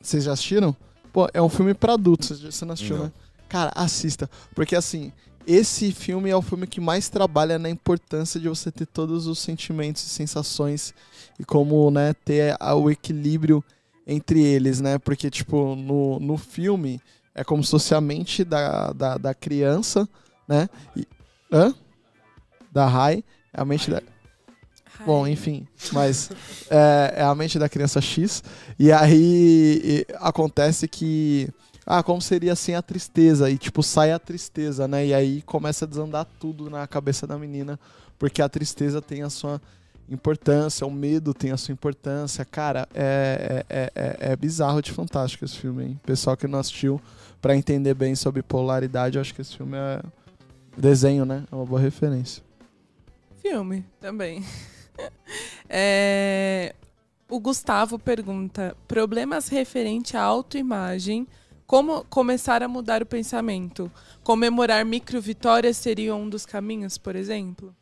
Vocês 0.00 0.24
já 0.24 0.32
assistiram? 0.32 0.74
Pô, 1.12 1.28
é 1.34 1.42
um 1.42 1.48
filme 1.48 1.74
para 1.74 1.94
adultos. 1.94 2.40
Você 2.40 2.64
não 2.64 2.72
assistiu, 2.72 2.96
não. 2.96 3.04
né? 3.04 3.12
Cara, 3.48 3.72
assista. 3.74 4.30
Porque 4.54 4.74
assim, 4.74 5.12
esse 5.46 5.92
filme 5.92 6.30
é 6.30 6.36
o 6.36 6.42
filme 6.42 6.66
que 6.66 6.80
mais 6.80 7.08
trabalha 7.08 7.58
na 7.58 7.68
importância 7.68 8.38
de 8.38 8.48
você 8.48 8.70
ter 8.70 8.86
todos 8.86 9.26
os 9.26 9.38
sentimentos 9.38 10.04
e 10.04 10.08
sensações 10.08 10.94
e 11.38 11.44
como, 11.44 11.90
né, 11.90 12.14
ter 12.24 12.56
o 12.60 12.90
equilíbrio 12.90 13.62
entre 14.06 14.42
eles, 14.42 14.80
né? 14.80 14.98
Porque, 14.98 15.30
tipo, 15.30 15.74
no, 15.74 16.18
no 16.20 16.36
filme 16.36 17.00
é 17.34 17.44
como 17.44 17.62
se 17.62 17.70
fosse 17.70 17.94
a 17.94 18.00
mente 18.00 18.44
da, 18.44 18.92
da, 18.92 19.18
da 19.18 19.34
criança, 19.34 20.08
né? 20.48 20.68
E, 20.96 21.06
hã? 21.52 21.74
Da 22.72 22.86
Rai. 22.86 23.24
É 23.52 23.60
a 23.60 23.64
mente 23.64 23.90
da. 23.90 24.02
Bom, 25.04 25.26
enfim, 25.26 25.66
mas 25.92 26.30
é, 26.70 27.14
é, 27.16 27.22
a 27.22 27.34
mente 27.34 27.58
da 27.58 27.68
criança 27.68 28.00
X. 28.00 28.42
E 28.78 28.92
aí 28.92 29.80
e, 29.84 30.06
acontece 30.16 30.86
que. 30.88 31.48
Ah, 31.86 32.02
como 32.02 32.20
seria 32.20 32.52
assim 32.52 32.74
a 32.74 32.82
tristeza? 32.82 33.50
E 33.50 33.58
tipo, 33.58 33.82
sai 33.82 34.12
a 34.12 34.18
tristeza, 34.18 34.86
né? 34.86 35.06
E 35.06 35.14
aí 35.14 35.42
começa 35.42 35.84
a 35.84 35.88
desandar 35.88 36.26
tudo 36.38 36.70
na 36.70 36.86
cabeça 36.86 37.26
da 37.26 37.36
menina, 37.36 37.80
porque 38.18 38.42
a 38.42 38.48
tristeza 38.48 39.02
tem 39.02 39.22
a 39.22 39.30
sua 39.30 39.60
importância, 40.08 40.86
o 40.86 40.90
medo 40.90 41.32
tem 41.32 41.50
a 41.50 41.56
sua 41.56 41.72
importância. 41.72 42.44
Cara, 42.44 42.88
é, 42.94 43.64
é, 43.68 43.92
é, 43.94 44.32
é 44.32 44.36
bizarro 44.36 44.82
de 44.82 44.92
fantástico 44.92 45.44
esse 45.44 45.56
filme, 45.56 45.84
hein? 45.84 46.00
Pessoal 46.04 46.36
que 46.36 46.46
não 46.46 46.58
assistiu, 46.58 47.00
para 47.40 47.56
entender 47.56 47.94
bem 47.94 48.14
sobre 48.14 48.42
polaridade, 48.42 49.16
eu 49.16 49.20
acho 49.20 49.34
que 49.34 49.40
esse 49.40 49.56
filme 49.56 49.76
é. 49.76 50.00
Desenho, 50.76 51.24
né? 51.24 51.44
É 51.50 51.54
uma 51.54 51.66
boa 51.66 51.80
referência. 51.80 52.42
Filme 53.42 53.84
também. 54.00 54.44
é, 55.68 56.74
o 57.28 57.38
Gustavo 57.38 57.98
pergunta: 57.98 58.76
problemas 58.88 59.48
referente 59.48 60.16
à 60.16 60.22
autoimagem. 60.22 61.26
Como 61.66 62.04
começar 62.06 62.64
a 62.64 62.68
mudar 62.68 63.00
o 63.00 63.06
pensamento? 63.06 63.90
Comemorar 64.24 64.84
micro 64.84 65.20
vitórias 65.20 65.76
seria 65.76 66.16
um 66.16 66.28
dos 66.28 66.44
caminhos, 66.44 66.98
por 66.98 67.14
exemplo? 67.14 67.74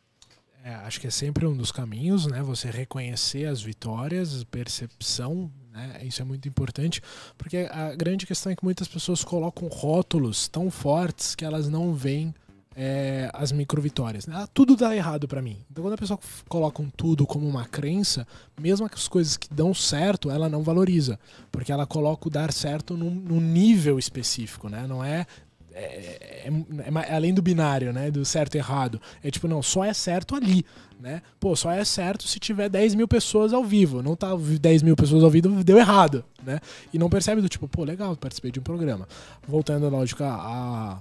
É, 0.63 0.75
acho 0.75 1.01
que 1.01 1.07
é 1.07 1.09
sempre 1.09 1.47
um 1.47 1.57
dos 1.57 1.71
caminhos, 1.71 2.27
né? 2.27 2.43
Você 2.43 2.69
reconhecer 2.69 3.45
as 3.45 3.61
vitórias, 3.63 4.43
percepção, 4.43 5.51
né? 5.71 6.01
Isso 6.03 6.21
é 6.21 6.25
muito 6.25 6.47
importante, 6.47 7.01
porque 7.37 7.67
a 7.71 7.95
grande 7.95 8.27
questão 8.27 8.51
é 8.51 8.55
que 8.55 8.63
muitas 8.63 8.87
pessoas 8.87 9.23
colocam 9.23 9.67
rótulos 9.67 10.47
tão 10.47 10.69
fortes 10.69 11.33
que 11.33 11.45
elas 11.45 11.67
não 11.69 11.93
veem 11.93 12.33
é, 12.81 13.29
as 13.33 13.51
micro 13.51 13.81
vitórias. 13.81 14.25
Né? 14.25 14.33
Ah, 14.37 14.47
tudo 14.47 14.77
dá 14.77 14.95
errado 14.95 15.27
para 15.27 15.41
mim. 15.41 15.57
Então 15.69 15.83
quando 15.83 15.95
a 15.95 15.97
pessoa 15.97 16.17
coloca 16.47 16.81
um 16.81 16.89
tudo 16.89 17.27
como 17.27 17.45
uma 17.45 17.65
crença, 17.65 18.25
mesmo 18.57 18.89
as 18.89 19.07
coisas 19.09 19.35
que 19.35 19.53
dão 19.53 19.73
certo, 19.73 20.31
ela 20.31 20.47
não 20.47 20.63
valoriza, 20.63 21.19
porque 21.51 21.73
ela 21.73 21.85
coloca 21.85 22.29
o 22.29 22.31
dar 22.31 22.53
certo 22.53 22.95
num, 22.95 23.09
num 23.09 23.41
nível 23.41 23.99
específico, 23.99 24.69
né? 24.69 24.87
Não 24.87 25.03
é 25.03 25.27
é, 25.71 26.47
é, 26.47 26.47
é, 26.47 27.13
além 27.13 27.33
do 27.33 27.41
binário, 27.41 27.91
né? 27.91 28.09
Do 28.09 28.23
certo 28.23 28.55
e 28.55 28.57
errado. 28.57 28.99
É 29.21 29.29
tipo, 29.29 29.47
não, 29.47 29.61
só 29.61 29.83
é 29.83 29.93
certo 29.93 30.33
ali, 30.33 30.65
né? 30.99 31.21
Pô, 31.37 31.55
só 31.57 31.71
é 31.71 31.83
certo 31.83 32.27
se 32.27 32.39
tiver 32.39 32.69
10 32.69 32.95
mil 32.95 33.09
pessoas 33.09 33.51
ao 33.51 33.63
vivo. 33.63 34.01
Não 34.01 34.15
tá 34.15 34.29
10 34.35 34.83
mil 34.83 34.95
pessoas 34.95 35.21
ao 35.21 35.29
vivo, 35.29 35.63
deu 35.65 35.77
errado, 35.77 36.23
né? 36.43 36.61
E 36.93 36.97
não 36.97 37.09
percebe 37.09 37.41
do 37.41 37.49
tipo, 37.49 37.67
pô, 37.67 37.83
legal, 37.83 38.15
participei 38.15 38.51
de 38.51 38.59
um 38.59 38.63
programa. 38.63 39.05
Voltando 39.45 39.85
à 39.85 39.89
lógica, 39.89 40.25
a 40.25 40.99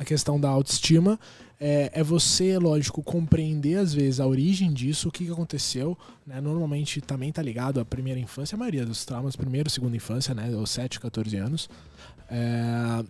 a 0.00 0.04
questão 0.04 0.40
da 0.40 0.48
autoestima 0.48 1.20
é, 1.60 1.90
é, 1.92 2.02
você, 2.02 2.56
lógico, 2.56 3.02
compreender 3.02 3.76
às 3.76 3.92
vezes 3.92 4.18
a 4.18 4.26
origem 4.26 4.72
disso, 4.72 5.10
o 5.10 5.12
que, 5.12 5.26
que 5.26 5.30
aconteceu. 5.30 5.96
Né? 6.26 6.40
Normalmente 6.40 7.02
também 7.02 7.30
tá 7.30 7.42
ligado 7.42 7.78
à 7.78 7.84
primeira 7.84 8.18
infância, 8.18 8.56
a 8.56 8.58
maioria 8.58 8.86
dos 8.86 9.04
traumas, 9.04 9.36
primeira 9.36 9.68
e 9.68 9.70
segunda 9.70 9.94
infância, 9.94 10.34
né? 10.34 10.56
Ou 10.56 10.66
7, 10.66 10.98
14 10.98 11.36
anos. 11.36 11.68
É, 12.30 13.04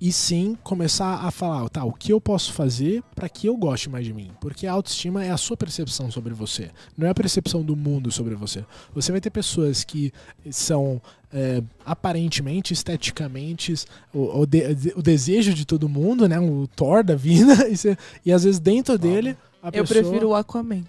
e 0.00 0.12
sim 0.12 0.56
começar 0.62 1.24
a 1.24 1.30
falar, 1.30 1.68
tá, 1.68 1.84
o 1.84 1.92
que 1.92 2.12
eu 2.12 2.20
posso 2.20 2.52
fazer 2.52 3.02
para 3.14 3.28
que 3.28 3.46
eu 3.46 3.56
goste 3.56 3.88
mais 3.88 4.04
de 4.04 4.12
mim? 4.12 4.30
Porque 4.40 4.66
a 4.66 4.72
autoestima 4.72 5.24
é 5.24 5.30
a 5.30 5.36
sua 5.36 5.56
percepção 5.56 6.10
sobre 6.10 6.34
você, 6.34 6.70
não 6.96 7.06
é 7.06 7.10
a 7.10 7.14
percepção 7.14 7.62
do 7.62 7.76
mundo 7.76 8.10
sobre 8.10 8.34
você. 8.34 8.64
Você 8.94 9.12
vai 9.12 9.20
ter 9.20 9.30
pessoas 9.30 9.84
que 9.84 10.12
são 10.50 11.00
é, 11.32 11.62
aparentemente, 11.84 12.72
esteticamente, 12.72 13.74
o, 14.12 14.40
o, 14.40 14.46
de, 14.46 14.92
o, 14.96 15.02
desejo 15.02 15.54
de 15.54 15.64
todo 15.64 15.88
mundo, 15.88 16.28
né? 16.28 16.38
O 16.38 16.66
Thor 16.66 17.02
da 17.02 17.14
vida, 17.14 17.66
e, 17.70 17.76
você, 17.76 17.96
e 18.24 18.32
às 18.32 18.44
vezes 18.44 18.60
dentro 18.60 18.98
dele. 18.98 19.36
A 19.62 19.68
eu 19.68 19.84
pessoa... 19.84 20.02
prefiro 20.02 20.28
o 20.28 20.34
Aquaman. 20.34 20.82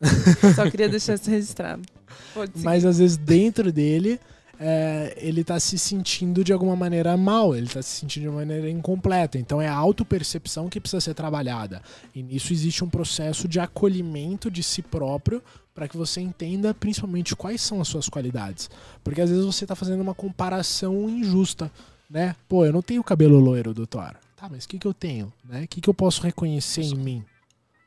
Só 0.54 0.70
queria 0.70 0.88
deixar 0.88 1.14
isso 1.14 1.28
registrado. 1.28 1.82
Mas 2.62 2.84
às 2.84 2.98
vezes 2.98 3.16
dentro 3.16 3.70
dele 3.70 4.18
é, 4.62 5.16
ele 5.16 5.40
está 5.40 5.58
se 5.58 5.78
sentindo 5.78 6.44
de 6.44 6.52
alguma 6.52 6.76
maneira 6.76 7.16
mal, 7.16 7.56
ele 7.56 7.64
está 7.64 7.80
se 7.80 8.00
sentindo 8.00 8.24
de 8.24 8.28
uma 8.28 8.40
maneira 8.40 8.68
incompleta. 8.68 9.38
Então 9.38 9.60
é 9.60 9.66
a 9.66 9.74
autopercepção 9.74 10.68
que 10.68 10.78
precisa 10.78 11.00
ser 11.00 11.14
trabalhada. 11.14 11.80
E 12.14 12.22
nisso 12.22 12.52
existe 12.52 12.84
um 12.84 12.90
processo 12.90 13.48
de 13.48 13.58
acolhimento 13.58 14.50
de 14.50 14.62
si 14.62 14.82
próprio 14.82 15.42
para 15.74 15.88
que 15.88 15.96
você 15.96 16.20
entenda 16.20 16.74
principalmente 16.74 17.34
quais 17.34 17.62
são 17.62 17.80
as 17.80 17.88
suas 17.88 18.06
qualidades. 18.10 18.68
Porque 19.02 19.22
às 19.22 19.30
vezes 19.30 19.46
você 19.46 19.64
está 19.64 19.74
fazendo 19.74 20.02
uma 20.02 20.14
comparação 20.14 21.08
injusta, 21.08 21.72
né? 22.10 22.36
Pô, 22.46 22.66
eu 22.66 22.72
não 22.72 22.82
tenho 22.82 23.02
cabelo 23.02 23.40
loiro, 23.40 23.72
doutor. 23.72 24.14
Tá, 24.36 24.46
mas 24.50 24.66
o 24.66 24.68
que, 24.68 24.78
que 24.78 24.86
eu 24.86 24.92
tenho? 24.92 25.32
Né? 25.42 25.62
O 25.62 25.68
que, 25.68 25.80
que 25.80 25.88
eu 25.88 25.94
posso 25.94 26.22
reconhecer 26.22 26.82
em 26.82 26.96
mim? 26.96 27.24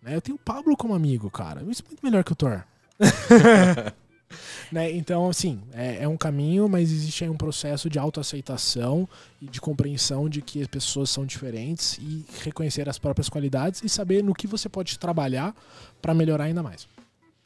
Né? 0.01 0.15
Eu 0.15 0.21
tenho 0.21 0.37
o 0.37 0.39
Pablo 0.39 0.75
como 0.75 0.95
amigo, 0.95 1.29
cara. 1.29 1.61
Isso 1.69 1.83
é 1.85 1.89
muito 1.89 2.03
melhor 2.03 2.23
que 2.23 2.31
o 2.31 2.35
Thor. 2.35 2.63
Né? 4.71 4.91
Então, 4.91 5.29
assim, 5.29 5.61
é, 5.71 6.03
é, 6.03 6.07
um 6.07 6.17
caminho, 6.17 6.67
mas 6.67 6.91
existe 6.91 7.23
aí 7.23 7.29
um 7.29 7.37
processo 7.37 7.89
de 7.89 7.99
autoaceitação 7.99 9.07
e 9.39 9.45
de 9.45 9.61
compreensão 9.61 10.27
de 10.27 10.41
que 10.41 10.61
as 10.61 10.67
pessoas 10.67 11.11
são 11.11 11.25
diferentes 11.25 11.99
e 11.99 12.25
reconhecer 12.43 12.89
as 12.89 12.97
próprias 12.97 13.29
qualidades 13.29 13.83
e 13.83 13.89
saber 13.89 14.23
no 14.23 14.33
que 14.33 14.47
você 14.47 14.67
pode 14.67 14.97
trabalhar 14.97 15.55
para 16.01 16.13
melhorar 16.13 16.45
ainda 16.45 16.63
mais. 16.63 16.87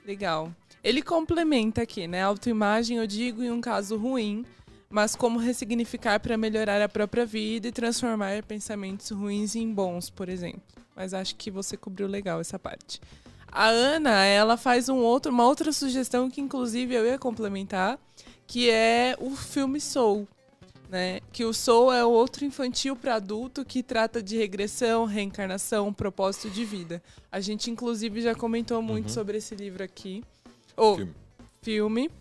Legal. 0.05 0.53
Ele 0.81 1.01
complementa 1.01 1.81
aqui, 1.81 2.07
né? 2.07 2.23
Autoimagem, 2.23 2.97
eu 2.97 3.05
digo, 3.05 3.43
em 3.43 3.51
um 3.51 3.59
caso 3.59 3.97
ruim, 3.97 4.45
mas 4.89 5.15
como 5.15 5.38
ressignificar 5.38 6.19
para 6.19 6.38
melhorar 6.38 6.81
a 6.81 6.88
própria 6.88 7.26
vida 7.26 7.68
e 7.68 7.72
transformar 7.72 8.41
pensamentos 8.43 9.09
ruins 9.09 9.55
em 9.55 9.73
bons, 9.73 10.09
por 10.09 10.30
exemplo. 10.30 10.61
Mas 10.95 11.14
acho 11.14 11.35
que 11.35 11.51
você 11.51 11.76
cobriu 11.76 12.07
legal 12.07 12.39
essa 12.39 12.57
parte. 12.57 13.01
A 13.52 13.68
Ana, 13.68 14.24
ela 14.26 14.57
faz 14.57 14.90
um 14.90 14.98
outro, 14.98 15.32
uma 15.32 15.45
outra 15.45 15.72
sugestão 15.72 16.30
que 16.30 16.41
inclusive 16.41 16.94
eu 16.94 17.06
ia 17.06 17.18
complementar, 17.18 17.98
que 18.45 18.69
é 18.69 19.15
o 19.19 19.36
filme 19.36 19.80
Soul. 19.82 20.28
né? 20.90 21.19
Que 21.34 21.44
o 21.44 21.53
Soul 21.53 21.91
é 21.91 22.06
outro 22.06 22.45
infantil 22.45 22.95
para 22.95 23.15
adulto 23.15 23.65
que 23.65 23.84
trata 23.84 24.24
de 24.24 24.38
regressão, 24.38 25.03
reencarnação, 25.06 25.91
propósito 25.91 26.49
de 26.49 26.64
vida. 26.64 27.03
A 27.30 27.41
gente 27.41 27.69
inclusive 27.69 28.22
já 28.22 28.34
comentou 28.34 28.82
muito 28.82 29.07
Uhum. 29.07 29.14
sobre 29.14 29.38
esse 29.38 29.53
livro 29.53 29.84
aqui. 29.84 30.24
Ou 30.78 30.95
Filme. 30.95 31.14
filme. 31.61 32.11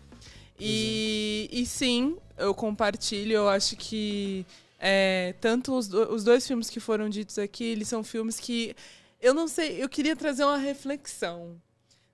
E, 0.59 1.49
e 1.53 1.65
sim, 1.67 2.17
eu 2.37 2.53
compartilho. 2.55 3.35
Eu 3.35 3.49
acho 3.49 3.77
que 3.77 4.45
é, 4.81 5.35
tanto 5.41 5.73
os, 5.77 5.87
do- 5.87 6.13
os 6.13 6.25
dois 6.25 6.45
filmes 6.47 6.69
que 6.69 6.81
foram 6.81 7.09
ditos 7.09 7.39
aqui, 7.39 7.63
eles 7.65 7.87
são 7.89 8.03
filmes 8.03 8.41
que 8.41 8.75
eu 9.21 9.35
não 9.35 9.49
sei. 9.49 9.83
Eu 9.83 9.89
queria 9.89 10.15
trazer 10.15 10.45
uma 10.45 10.57
reflexão, 10.57 11.61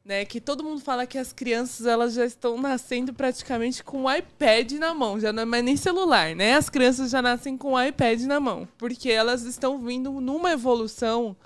né? 0.04 0.24
Que 0.24 0.40
todo 0.40 0.64
mundo 0.64 0.80
fala 0.80 1.06
que 1.06 1.18
as 1.18 1.32
crianças 1.32 1.86
elas 1.86 2.14
já 2.14 2.24
estão 2.24 2.60
nascendo 2.60 3.12
praticamente 3.12 3.82
com 3.82 4.04
o 4.04 4.12
iPad 4.12 4.72
na 4.72 4.94
mão, 4.94 5.18
já 5.18 5.32
não 5.32 5.42
é 5.42 5.46
mais 5.46 5.64
nem 5.64 5.76
celular, 5.76 6.34
né? 6.34 6.54
As 6.54 6.68
crianças 6.68 7.10
já 7.10 7.22
nascem 7.22 7.56
com 7.56 7.72
o 7.72 7.82
iPad 7.82 8.20
na 8.22 8.40
mão, 8.40 8.68
porque 8.78 9.10
elas 9.10 9.42
estão 9.44 9.78
vindo 9.78 10.10
numa 10.20 10.52
evolução 10.52 11.36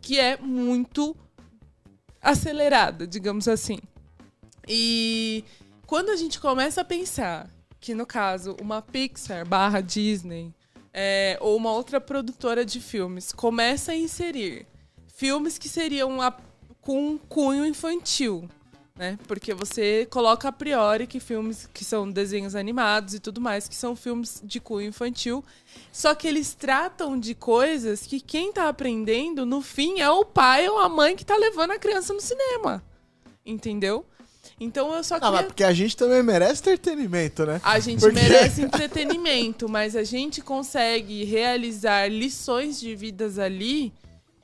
que 0.00 0.18
é 0.18 0.36
muito 0.36 1.16
acelerada, 2.20 3.06
digamos 3.06 3.48
assim. 3.48 3.78
E 4.66 5.44
quando 5.86 6.10
a 6.10 6.16
gente 6.16 6.38
começa 6.38 6.82
a 6.82 6.84
pensar 6.84 7.48
que, 7.80 7.94
no 7.94 8.04
caso, 8.04 8.56
uma 8.60 8.82
Pixar 8.82 9.46
barra 9.46 9.80
Disney 9.80 10.52
é, 10.92 11.38
ou 11.40 11.56
uma 11.56 11.72
outra 11.72 12.00
produtora 12.00 12.64
de 12.64 12.80
filmes 12.80 13.32
começa 13.32 13.92
a 13.92 13.96
inserir 13.96 14.66
filmes 15.18 15.58
que 15.58 15.68
seriam 15.68 16.22
a- 16.22 16.32
com 16.80 17.08
um 17.10 17.18
cunho 17.18 17.66
infantil, 17.66 18.48
né? 18.96 19.18
Porque 19.26 19.52
você 19.52 20.06
coloca 20.08 20.46
a 20.48 20.52
priori 20.52 21.08
que 21.08 21.18
filmes 21.18 21.68
que 21.74 21.84
são 21.84 22.08
desenhos 22.08 22.54
animados 22.54 23.14
e 23.14 23.18
tudo 23.18 23.40
mais, 23.40 23.66
que 23.66 23.74
são 23.74 23.96
filmes 23.96 24.40
de 24.44 24.60
cunho 24.60 24.86
infantil, 24.88 25.44
só 25.92 26.14
que 26.14 26.28
eles 26.28 26.54
tratam 26.54 27.18
de 27.18 27.34
coisas 27.34 28.02
que 28.06 28.20
quem 28.20 28.52
tá 28.52 28.68
aprendendo, 28.68 29.44
no 29.44 29.60
fim, 29.60 29.98
é 29.98 30.08
o 30.08 30.24
pai 30.24 30.68
ou 30.68 30.78
a 30.78 30.88
mãe 30.88 31.16
que 31.16 31.24
tá 31.26 31.36
levando 31.36 31.72
a 31.72 31.78
criança 31.80 32.14
no 32.14 32.20
cinema. 32.20 32.80
Entendeu? 33.44 34.06
Então 34.60 34.94
eu 34.94 35.02
só 35.02 35.16
Ah, 35.16 35.20
queria... 35.20 35.32
mas 35.36 35.46
porque 35.46 35.64
a 35.64 35.72
gente 35.72 35.96
também 35.96 36.22
merece 36.22 36.60
entretenimento, 36.62 37.44
né? 37.44 37.60
A 37.64 37.80
gente 37.80 38.00
Porque- 38.00 38.14
merece 38.20 38.62
entretenimento, 38.62 39.68
mas 39.68 39.96
a 39.96 40.04
gente 40.04 40.40
consegue 40.40 41.24
realizar 41.24 42.08
lições 42.08 42.78
de 42.78 42.94
vidas 42.94 43.36
ali 43.38 43.92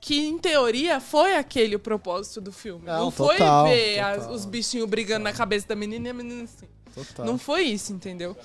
que, 0.07 0.27
em 0.27 0.37
teoria, 0.39 1.01
foi 1.01 1.35
aquele 1.35 1.77
o 1.77 1.79
propósito 1.79 2.39
do 2.39 2.53
filme. 2.53 2.85
Não, 2.85 3.05
Não, 3.05 3.11
foi 3.11 3.39
total, 3.39 3.65
ver 3.65 4.01
as- 4.01 4.19
total. 4.19 4.35
os 4.35 4.45
bichinhos 4.45 4.87
brigando 4.87 5.25
na 5.25 5.33
cabeça 5.33 5.67
da 5.67 5.75
menina 5.75 6.09
e 6.09 6.11
a 6.11 6.15
menina 6.15 6.45
assim. 6.45 6.67
Total. 6.95 7.25
Não 7.25 7.39
foi 7.39 7.63
isso, 7.63 7.91
entendeu? 7.91 8.37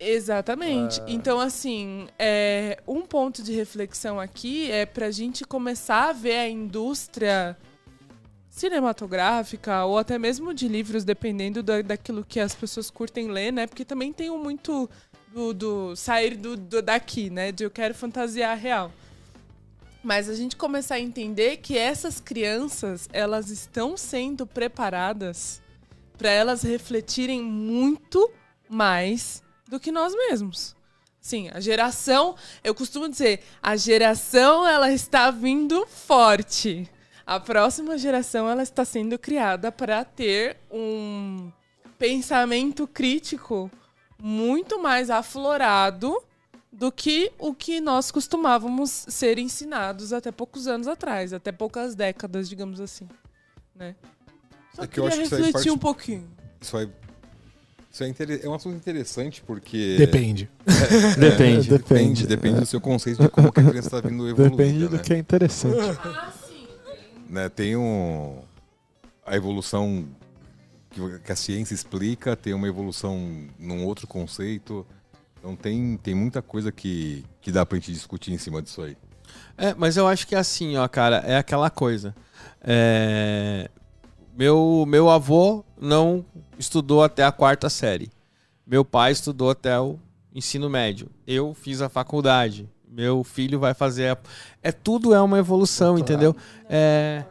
Exatamente. 0.00 1.00
É. 1.00 1.04
Então, 1.08 1.38
assim, 1.40 2.08
é, 2.18 2.78
um 2.88 3.02
ponto 3.02 3.40
de 3.42 3.52
reflexão 3.54 4.18
aqui 4.20 4.70
é 4.70 4.84
pra 4.84 5.10
gente 5.12 5.44
começar 5.44 6.08
a 6.10 6.12
ver 6.12 6.36
a 6.38 6.48
indústria 6.48 7.56
cinematográfica 8.50 9.84
ou 9.84 9.96
até 9.98 10.18
mesmo 10.18 10.52
de 10.52 10.66
livros, 10.66 11.04
dependendo 11.04 11.62
da, 11.62 11.82
daquilo 11.82 12.24
que 12.24 12.40
as 12.40 12.54
pessoas 12.54 12.90
curtem 12.90 13.28
ler, 13.28 13.52
né? 13.52 13.66
Porque 13.66 13.84
também 13.84 14.12
tem 14.12 14.28
um 14.30 14.38
muito 14.42 14.88
do, 15.32 15.54
do 15.54 15.96
sair 15.96 16.34
do, 16.36 16.56
do- 16.56 16.82
daqui, 16.82 17.30
né? 17.30 17.52
De 17.52 17.64
eu 17.64 17.70
quero 17.70 17.94
fantasiar 17.94 18.58
real. 18.58 18.90
Mas 20.06 20.28
a 20.28 20.34
gente 20.36 20.54
começar 20.54 20.94
a 20.94 21.00
entender 21.00 21.56
que 21.56 21.76
essas 21.76 22.20
crianças, 22.20 23.08
elas 23.12 23.50
estão 23.50 23.96
sendo 23.96 24.46
preparadas 24.46 25.60
para 26.16 26.30
elas 26.30 26.62
refletirem 26.62 27.42
muito 27.42 28.30
mais 28.68 29.42
do 29.68 29.80
que 29.80 29.90
nós 29.90 30.14
mesmos. 30.14 30.76
Sim, 31.20 31.50
a 31.52 31.58
geração, 31.58 32.36
eu 32.62 32.72
costumo 32.72 33.08
dizer, 33.08 33.42
a 33.60 33.74
geração 33.74 34.64
ela 34.64 34.92
está 34.92 35.32
vindo 35.32 35.84
forte. 35.88 36.88
A 37.26 37.40
próxima 37.40 37.98
geração 37.98 38.48
ela 38.48 38.62
está 38.62 38.84
sendo 38.84 39.18
criada 39.18 39.72
para 39.72 40.04
ter 40.04 40.58
um 40.70 41.50
pensamento 41.98 42.86
crítico 42.86 43.68
muito 44.22 44.80
mais 44.80 45.10
aflorado 45.10 46.16
do 46.78 46.92
que 46.92 47.32
o 47.38 47.54
que 47.54 47.80
nós 47.80 48.10
costumávamos 48.10 48.90
ser 49.08 49.38
ensinados 49.38 50.12
até 50.12 50.30
poucos 50.30 50.66
anos 50.66 50.86
atrás, 50.86 51.32
até 51.32 51.50
poucas 51.50 51.94
décadas, 51.94 52.48
digamos 52.48 52.80
assim, 52.80 53.08
né? 53.74 53.94
Só 54.74 54.82
É 54.82 54.86
que 54.86 55.00
eu 55.00 55.06
acho 55.06 55.16
que 55.16 55.22
isso 55.22 55.34
aí 55.34 55.42
refletir 55.42 55.72
um 55.72 55.78
pouquinho. 55.78 56.28
Isso 56.60 56.76
aí. 56.76 56.88
Isso 57.90 58.04
é, 58.04 58.08
inter- 58.08 58.40
é 58.44 58.46
um 58.46 58.52
assunto 58.52 58.76
interessante 58.76 59.42
porque. 59.46 59.96
Depende. 59.96 60.50
Depende. 61.18 61.70
Depende, 61.70 62.26
depende 62.26 62.60
do 62.60 62.66
seu 62.66 62.78
conceito 62.78 63.22
de 63.22 63.28
como 63.30 63.50
que 63.50 63.60
a 63.60 63.64
criança 63.64 63.88
está 63.96 64.06
vindo 64.06 64.28
evoluindo. 64.28 64.56
Depende 64.58 64.86
do 64.88 64.96
né? 64.96 65.02
que 65.02 65.14
é 65.14 65.16
interessante. 65.18 65.98
Ah, 66.04 66.30
sim. 66.46 66.66
né, 67.30 67.48
tem 67.48 67.74
um, 67.74 68.42
a 69.24 69.34
evolução 69.34 70.06
que, 70.90 71.00
que 71.20 71.32
a 71.32 71.36
ciência 71.36 71.72
explica, 71.72 72.36
tem 72.36 72.52
uma 72.52 72.68
evolução 72.68 73.48
num 73.58 73.82
outro 73.86 74.06
conceito. 74.06 74.86
Então 75.46 75.54
tem, 75.54 75.96
tem 75.98 76.12
muita 76.12 76.42
coisa 76.42 76.72
que, 76.72 77.24
que 77.40 77.52
dá 77.52 77.64
pra 77.64 77.78
gente 77.78 77.92
discutir 77.92 78.32
em 78.32 78.38
cima 78.38 78.60
disso 78.60 78.82
aí. 78.82 78.96
É, 79.56 79.72
mas 79.74 79.96
eu 79.96 80.08
acho 80.08 80.26
que 80.26 80.34
é 80.34 80.38
assim, 80.38 80.76
ó, 80.76 80.88
cara, 80.88 81.18
é 81.18 81.36
aquela 81.36 81.70
coisa. 81.70 82.12
É, 82.60 83.70
Meu, 84.36 84.84
meu 84.88 85.08
avô 85.08 85.64
não 85.80 86.24
estudou 86.58 87.04
até 87.04 87.22
a 87.22 87.30
quarta 87.30 87.70
série. 87.70 88.10
Meu 88.66 88.84
pai 88.84 89.12
estudou 89.12 89.48
até 89.48 89.78
o 89.78 90.00
ensino 90.34 90.68
médio. 90.68 91.08
Eu 91.24 91.54
fiz 91.54 91.80
a 91.80 91.88
faculdade. 91.88 92.68
Meu 92.90 93.22
filho 93.22 93.60
vai 93.60 93.72
fazer. 93.72 94.08
A... 94.08 94.18
É 94.60 94.72
tudo 94.72 95.14
é 95.14 95.20
uma 95.20 95.38
evolução, 95.38 95.94
Doutorado. 95.94 96.12
entendeu? 96.12 96.36
É. 96.68 97.24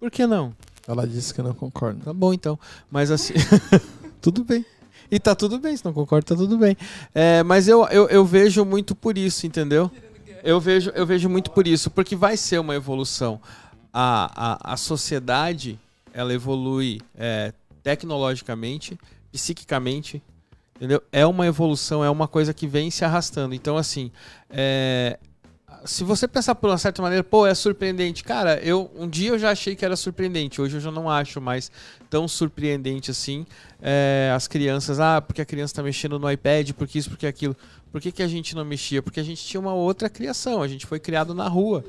Por 0.00 0.10
que 0.10 0.26
não? 0.26 0.52
Ela 0.88 1.06
disse 1.06 1.32
que 1.32 1.40
não 1.42 1.54
concorda. 1.54 2.06
Tá 2.06 2.12
bom, 2.12 2.34
então. 2.34 2.58
Mas 2.90 3.12
assim. 3.12 3.34
tudo 4.20 4.42
bem. 4.42 4.66
E 5.10 5.18
tá 5.18 5.34
tudo 5.34 5.58
bem, 5.58 5.76
se 5.76 5.84
não 5.84 5.92
concorda, 5.92 6.26
tá 6.26 6.36
tudo 6.36 6.58
bem. 6.58 6.76
É, 7.14 7.42
mas 7.42 7.68
eu, 7.68 7.86
eu, 7.88 8.08
eu 8.08 8.24
vejo 8.24 8.64
muito 8.64 8.94
por 8.94 9.16
isso, 9.16 9.46
entendeu? 9.46 9.90
Eu 10.42 10.60
vejo, 10.60 10.90
eu 10.90 11.06
vejo 11.06 11.28
muito 11.28 11.50
por 11.50 11.66
isso, 11.66 11.90
porque 11.90 12.14
vai 12.14 12.36
ser 12.36 12.58
uma 12.58 12.74
evolução. 12.74 13.40
A, 13.92 14.30
a, 14.70 14.74
a 14.74 14.76
sociedade, 14.76 15.78
ela 16.12 16.32
evolui 16.32 17.00
é, 17.16 17.52
tecnologicamente, 17.82 18.98
psiquicamente, 19.32 20.22
entendeu? 20.76 21.02
É 21.10 21.26
uma 21.26 21.46
evolução, 21.46 22.04
é 22.04 22.10
uma 22.10 22.28
coisa 22.28 22.54
que 22.54 22.66
vem 22.66 22.90
se 22.90 23.04
arrastando. 23.04 23.54
Então, 23.54 23.76
assim, 23.76 24.10
é, 24.50 25.18
se 25.86 26.04
você 26.04 26.26
pensar 26.26 26.54
por 26.54 26.70
uma 26.70 26.78
certa 26.78 27.00
maneira, 27.00 27.22
pô, 27.22 27.46
é 27.46 27.54
surpreendente. 27.54 28.24
Cara, 28.24 28.58
eu 28.60 28.90
um 28.96 29.08
dia 29.08 29.30
eu 29.30 29.38
já 29.38 29.50
achei 29.50 29.74
que 29.76 29.84
era 29.84 29.96
surpreendente, 29.96 30.60
hoje 30.60 30.76
eu 30.76 30.80
já 30.80 30.90
não 30.90 31.10
acho 31.10 31.40
mais 31.40 31.70
tão 32.10 32.26
surpreendente 32.26 33.10
assim. 33.10 33.46
É, 33.80 34.32
as 34.34 34.48
crianças, 34.48 35.00
ah, 35.00 35.20
porque 35.20 35.40
a 35.40 35.44
criança 35.44 35.72
está 35.72 35.82
mexendo 35.82 36.18
no 36.18 36.30
iPad, 36.30 36.72
porque 36.72 36.98
isso, 36.98 37.10
porque 37.10 37.26
aquilo. 37.26 37.56
Por 37.92 38.00
que, 38.00 38.12
que 38.12 38.22
a 38.22 38.28
gente 38.28 38.54
não 38.54 38.64
mexia? 38.64 39.00
Porque 39.00 39.20
a 39.20 39.22
gente 39.22 39.42
tinha 39.42 39.60
uma 39.60 39.72
outra 39.72 40.10
criação, 40.10 40.60
a 40.60 40.68
gente 40.68 40.84
foi 40.84 41.00
criado 41.00 41.34
na 41.34 41.48
rua. 41.48 41.84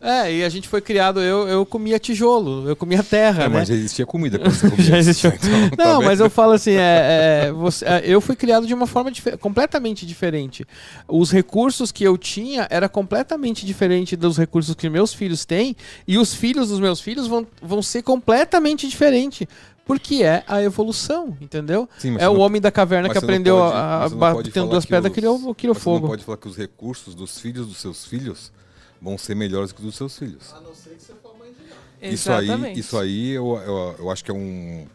É, 0.00 0.32
e 0.32 0.44
a 0.44 0.48
gente 0.48 0.68
foi 0.68 0.80
criado, 0.80 1.20
eu, 1.20 1.48
eu 1.48 1.66
comia 1.66 1.98
tijolo, 1.98 2.68
eu 2.68 2.76
comia 2.76 3.02
terra, 3.02 3.44
É, 3.44 3.48
né? 3.48 3.54
mas 3.58 3.68
já 3.68 3.74
existia 3.74 4.06
comida 4.06 4.38
quando 4.38 4.52
você 4.54 4.70
comia. 4.70 4.84
Já 4.86 4.98
existiu. 4.98 5.30
Então, 5.30 5.70
tá 5.76 5.84
Não, 5.84 5.98
vendo? 5.98 6.06
mas 6.06 6.20
eu 6.20 6.30
falo 6.30 6.52
assim, 6.52 6.72
é, 6.72 7.46
é, 7.48 7.52
você- 7.52 7.84
é, 7.84 8.02
eu 8.04 8.20
fui 8.20 8.36
criado 8.36 8.66
de 8.66 8.72
uma 8.74 8.86
forma 8.86 9.10
dife- 9.10 9.36
completamente 9.36 10.06
diferente. 10.06 10.64
Os 11.08 11.30
recursos 11.32 11.90
que 11.90 12.04
eu 12.04 12.16
tinha 12.16 12.66
era 12.70 12.88
completamente 12.88 13.66
diferente 13.66 14.14
dos 14.14 14.36
recursos 14.38 14.74
que 14.74 14.88
meus 14.88 15.12
filhos 15.12 15.44
têm, 15.44 15.74
e 16.06 16.16
os 16.16 16.32
filhos 16.32 16.68
dos 16.68 16.78
meus 16.78 17.00
filhos 17.00 17.26
vão, 17.26 17.46
vão 17.60 17.82
ser 17.82 18.02
completamente 18.02 18.86
diferentes. 18.88 19.46
Porque 19.84 20.22
é 20.22 20.44
a 20.46 20.62
evolução, 20.62 21.34
entendeu? 21.40 21.88
Sim, 21.98 22.14
É 22.16 22.18
você 22.18 22.26
o 22.26 22.34
não- 22.34 22.40
homem 22.40 22.60
da 22.60 22.70
caverna 22.70 23.08
que 23.08 23.14
você 23.14 23.24
aprendeu 23.24 23.56
pode- 23.56 23.74
a, 23.74 23.98
você 24.08 24.16
pode 24.16 24.48
batendo 24.50 24.68
duas 24.70 24.84
pedras, 24.84 25.12
criou, 25.12 25.54
criou 25.54 25.74
Você 25.74 25.80
fogo. 25.80 26.00
não 26.00 26.08
pode 26.08 26.24
falar 26.24 26.36
que 26.36 26.46
os 26.46 26.56
recursos 26.58 27.14
dos 27.14 27.38
filhos 27.40 27.66
dos 27.66 27.78
seus 27.78 28.04
filhos 28.04 28.52
vão 29.00 29.16
ser 29.16 29.34
melhores 29.34 29.72
que 29.72 29.80
os 29.80 29.86
dos 29.86 29.96
seus 29.96 30.18
filhos. 30.18 30.52
A 30.54 30.60
não 30.60 30.74
ser 30.74 30.90
que 30.90 31.02
você 31.02 31.14
for 31.14 31.36
mãe 31.38 31.52
de 32.00 32.14
Isso 32.14 32.32
aí, 32.32 32.78
isso 32.78 32.98
aí 32.98 33.30
eu, 33.30 33.56
eu, 33.56 33.96
eu 33.98 34.10
acho 34.10 34.24
que 34.24 34.30
é 34.30 34.34
um. 34.34 34.86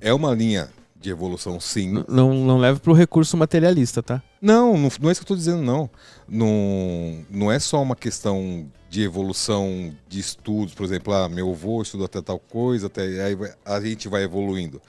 É 0.00 0.12
uma 0.12 0.34
linha 0.34 0.70
de 1.02 1.10
evolução, 1.10 1.58
sim. 1.60 2.04
Não, 2.08 2.32
não 2.32 2.58
leve 2.58 2.80
pro 2.80 2.92
recurso 2.92 3.36
materialista, 3.36 4.02
tá? 4.02 4.22
Não, 4.40 4.78
não, 4.78 4.88
não 5.00 5.08
é 5.08 5.12
isso 5.12 5.20
que 5.20 5.24
eu 5.24 5.28
tô 5.28 5.36
dizendo, 5.36 5.62
não. 5.62 5.90
não. 6.28 7.24
Não 7.28 7.52
é 7.52 7.58
só 7.58 7.82
uma 7.82 7.96
questão 7.96 8.68
de 8.88 9.02
evolução 9.02 9.94
de 10.06 10.20
estudos, 10.20 10.74
por 10.74 10.84
exemplo, 10.84 11.14
ah, 11.14 11.28
meu 11.28 11.50
avô 11.50 11.80
estudou 11.80 12.04
até 12.04 12.20
tal 12.20 12.38
coisa, 12.38 12.88
até 12.88 13.02
aí 13.24 13.36
a 13.64 13.80
gente 13.80 14.06
vai 14.06 14.22
evoluindo 14.22 14.80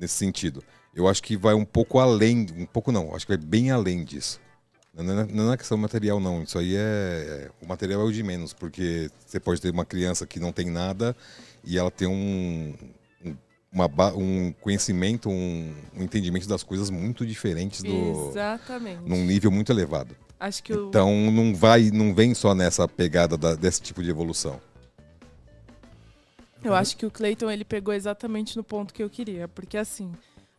nesse 0.00 0.14
sentido. 0.14 0.64
Eu 0.94 1.06
acho 1.06 1.22
que 1.22 1.36
vai 1.36 1.54
um 1.54 1.64
pouco 1.64 1.98
além, 1.98 2.46
um 2.56 2.66
pouco 2.66 2.90
não, 2.90 3.14
acho 3.14 3.26
que 3.26 3.36
vai 3.36 3.44
bem 3.44 3.70
além 3.70 4.02
disso. 4.02 4.40
Não 4.98 5.20
é, 5.20 5.26
não 5.26 5.52
é 5.52 5.56
questão 5.56 5.78
material, 5.78 6.18
não. 6.18 6.42
Isso 6.42 6.58
aí 6.58 6.74
é, 6.74 6.78
é- 6.80 7.50
O 7.62 7.66
material 7.68 8.00
é 8.00 8.04
o 8.04 8.12
de 8.12 8.22
menos, 8.22 8.52
porque 8.52 9.10
você 9.24 9.38
pode 9.38 9.60
ter 9.60 9.70
uma 9.70 9.84
criança 9.84 10.26
que 10.26 10.40
não 10.40 10.50
tem 10.52 10.66
nada 10.70 11.14
e 11.64 11.78
ela 11.78 11.90
tem 11.90 12.08
um, 12.08 12.74
um, 13.24 13.36
uma 13.72 13.86
um 14.14 14.52
conhecimento, 14.60 15.28
um, 15.30 15.72
um 15.96 16.02
entendimento 16.02 16.48
das 16.48 16.62
coisas 16.62 16.90
muito 16.90 17.24
diferentes 17.24 17.82
do 17.82 18.28
Exatamente. 18.30 19.02
num 19.06 19.24
nível 19.24 19.50
muito 19.50 19.70
elevado. 19.70 20.16
Acho 20.40 20.62
que 20.62 20.72
o. 20.72 20.88
Então 20.88 21.30
não 21.30 21.54
vai, 21.54 21.90
não 21.92 22.14
vem 22.14 22.34
só 22.34 22.54
nessa 22.54 22.86
pegada 22.88 23.36
da- 23.36 23.54
desse 23.54 23.80
tipo 23.82 24.02
de 24.02 24.10
evolução. 24.10 24.60
Eu 26.62 26.74
acho 26.74 26.96
que 26.96 27.06
o 27.06 27.10
Clayton 27.10 27.48
ele 27.50 27.64
pegou 27.64 27.94
exatamente 27.94 28.56
no 28.56 28.64
ponto 28.64 28.92
que 28.92 29.02
eu 29.02 29.08
queria, 29.08 29.46
porque 29.46 29.76
assim 29.76 30.10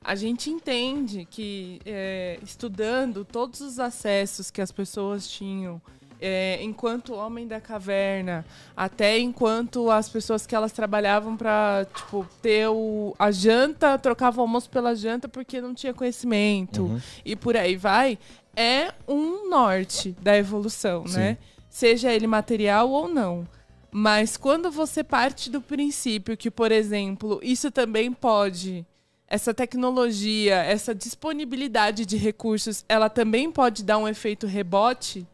a 0.04 0.16
gente 0.16 0.50
entende 0.50 1.28
que 1.30 1.80
é, 1.86 2.40
estudando 2.42 3.26
todos 3.26 3.62
os 3.62 3.80
acessos 3.80 4.50
que 4.50 4.62
as 4.62 4.72
pessoas 4.72 5.28
tinham 5.28 5.82
é, 6.22 6.60
enquanto 6.62 7.14
homem 7.14 7.48
da 7.48 7.62
caverna, 7.62 8.46
até 8.76 9.18
enquanto 9.18 9.90
as 9.90 10.10
pessoas 10.10 10.46
que 10.46 10.54
elas 10.54 10.72
trabalhavam 10.74 11.38
para 11.38 11.88
tipo 11.96 12.28
ter 12.42 12.68
o, 12.68 13.16
a 13.18 13.32
janta, 13.32 13.98
trocavam 13.98 14.44
o 14.44 14.48
almoço 14.48 14.70
pela 14.70 14.94
janta 14.96 15.30
porque 15.30 15.62
não 15.62 15.74
tinha 15.74 15.94
conhecimento 15.94 16.84
Uhum. 16.84 17.02
e 17.24 17.36
por 17.36 17.56
aí 17.56 17.76
vai, 17.78 18.18
é 18.56 18.94
um 19.08 19.50
norte 19.50 20.16
da 20.22 20.36
evolução, 20.38 21.06
né? 21.06 21.38
Seja 21.70 22.12
ele 22.12 22.28
material 22.28 22.90
ou 22.90 23.08
não. 23.08 23.48
Mas 23.92 24.36
quando 24.36 24.70
você 24.70 25.04
parte 25.04 25.50
do 25.50 25.62
princípio 25.62 26.36
que, 26.36 26.52
por 26.52 26.72
exemplo, 26.72 27.40
isso 27.42 27.72
também 27.72 28.12
pode, 28.12 28.86
essa 29.30 29.54
tecnologia, 29.54 30.56
essa 30.56 30.96
disponibilidade 30.96 32.04
de 32.06 32.18
recursos, 32.18 32.84
ela 32.90 33.10
também 33.10 33.52
pode 33.52 33.84
dar 33.84 34.00
um 34.00 34.08
efeito 34.08 34.48
rebote, 34.48 35.26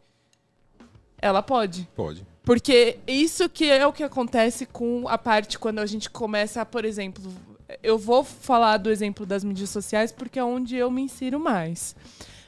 ela 1.18 1.42
pode. 1.42 1.88
Pode. 1.96 2.26
Porque 2.44 3.00
isso 3.08 3.48
que 3.48 3.72
é 3.72 3.88
o 3.88 3.94
que 3.94 4.04
acontece 4.04 4.66
com 4.66 5.08
a 5.08 5.18
parte 5.18 5.58
quando 5.58 5.80
a 5.80 5.86
gente 5.86 6.10
começa, 6.10 6.62
a, 6.62 6.66
por 6.66 6.84
exemplo, 6.84 7.34
eu 7.82 7.98
vou 7.98 8.24
falar 8.24 8.78
do 8.78 8.92
exemplo 8.92 9.26
das 9.26 9.44
mídias 9.44 9.70
sociais 9.70 10.12
porque 10.12 10.38
é 10.38 10.44
onde 10.44 10.76
eu 10.76 10.92
me 10.92 11.02
insiro 11.02 11.40
mais. 11.40 11.96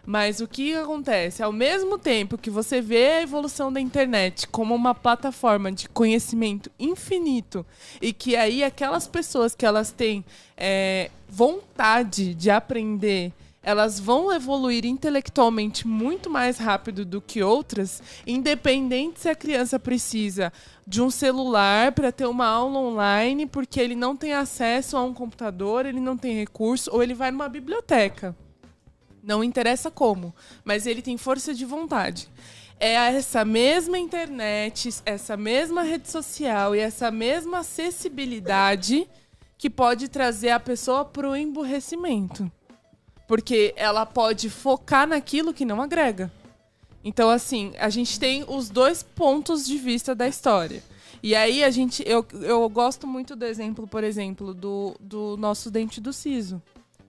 Mas 0.10 0.40
o 0.40 0.48
que 0.48 0.74
acontece? 0.74 1.44
Ao 1.44 1.52
mesmo 1.52 1.98
tempo 1.98 2.38
que 2.38 2.50
você 2.50 2.80
vê 2.80 3.08
a 3.08 3.22
evolução 3.24 3.74
da 3.74 3.82
internet 3.82 4.48
como 4.48 4.74
uma 4.74 4.96
plataforma 4.96 5.70
de 5.70 5.90
conhecimento 5.90 6.72
infinito 6.80 7.66
e 8.02 8.14
que 8.14 8.34
aí 8.34 8.64
aquelas 8.64 9.06
pessoas 9.06 9.54
que 9.54 9.66
elas 9.66 9.92
têm 9.92 10.24
é, 10.56 11.12
vontade 11.28 12.34
de 12.34 12.50
aprender 12.50 13.34
elas 13.62 14.00
vão 14.00 14.32
evoluir 14.32 14.86
intelectualmente 14.86 15.86
muito 15.86 16.30
mais 16.30 16.58
rápido 16.58 17.04
do 17.04 17.20
que 17.20 17.44
outras, 17.44 18.02
independente 18.26 19.20
se 19.20 19.28
a 19.28 19.36
criança 19.36 19.78
precisa 19.78 20.54
de 20.88 21.02
um 21.02 21.10
celular 21.10 21.92
para 21.92 22.14
ter 22.14 22.28
uma 22.28 22.48
aula 22.48 22.80
online, 22.80 23.46
porque 23.46 23.82
ele 23.82 23.94
não 23.94 24.16
tem 24.16 24.32
acesso 24.32 24.96
a 24.96 25.04
um 25.04 25.14
computador, 25.14 25.86
ele 25.86 26.00
não 26.00 26.16
tem 26.16 26.34
recurso, 26.34 26.90
ou 26.94 27.04
ele 27.04 27.14
vai 27.14 27.30
numa 27.30 27.50
biblioteca. 27.50 28.34
Não 29.28 29.44
interessa 29.44 29.92
como, 29.92 30.34
mas 30.64 30.88
ele 30.88 31.02
tem 31.02 31.18
força 31.18 31.54
de 31.54 31.66
vontade. 31.66 32.30
É 32.80 32.94
essa 32.94 33.44
mesma 33.44 34.00
internet, 34.00 34.90
essa 35.06 35.36
mesma 35.36 35.82
rede 35.84 36.10
social 36.10 36.74
e 36.74 36.80
essa 36.80 37.12
mesma 37.12 37.60
acessibilidade 37.60 39.06
que 39.58 39.70
pode 39.70 40.08
trazer 40.08 40.52
a 40.52 40.62
pessoa 40.62 41.04
para 41.04 41.30
o 41.30 41.36
emburrecimento. 41.36 42.50
Porque 43.28 43.74
ela 43.76 44.06
pode 44.06 44.50
focar 44.50 45.06
naquilo 45.06 45.54
que 45.54 45.66
não 45.66 45.82
agrega. 45.82 46.32
Então, 47.04 47.30
assim, 47.30 47.74
a 47.80 47.90
gente 47.90 48.18
tem 48.18 48.46
os 48.48 48.70
dois 48.70 49.04
pontos 49.04 49.68
de 49.68 49.78
vista 49.78 50.16
da 50.16 50.26
história. 50.26 50.82
E 51.22 51.36
aí 51.36 51.66
a 51.66 51.70
gente. 51.70 52.02
Eu, 52.08 52.26
eu 52.44 52.70
gosto 52.70 53.06
muito 53.06 53.36
do 53.36 53.44
exemplo, 53.44 53.86
por 53.86 54.06
exemplo, 54.06 54.54
do, 54.54 54.96
do 55.02 55.36
nosso 55.36 55.70
dente 55.70 56.00
do 56.00 56.14
siso. 56.14 56.62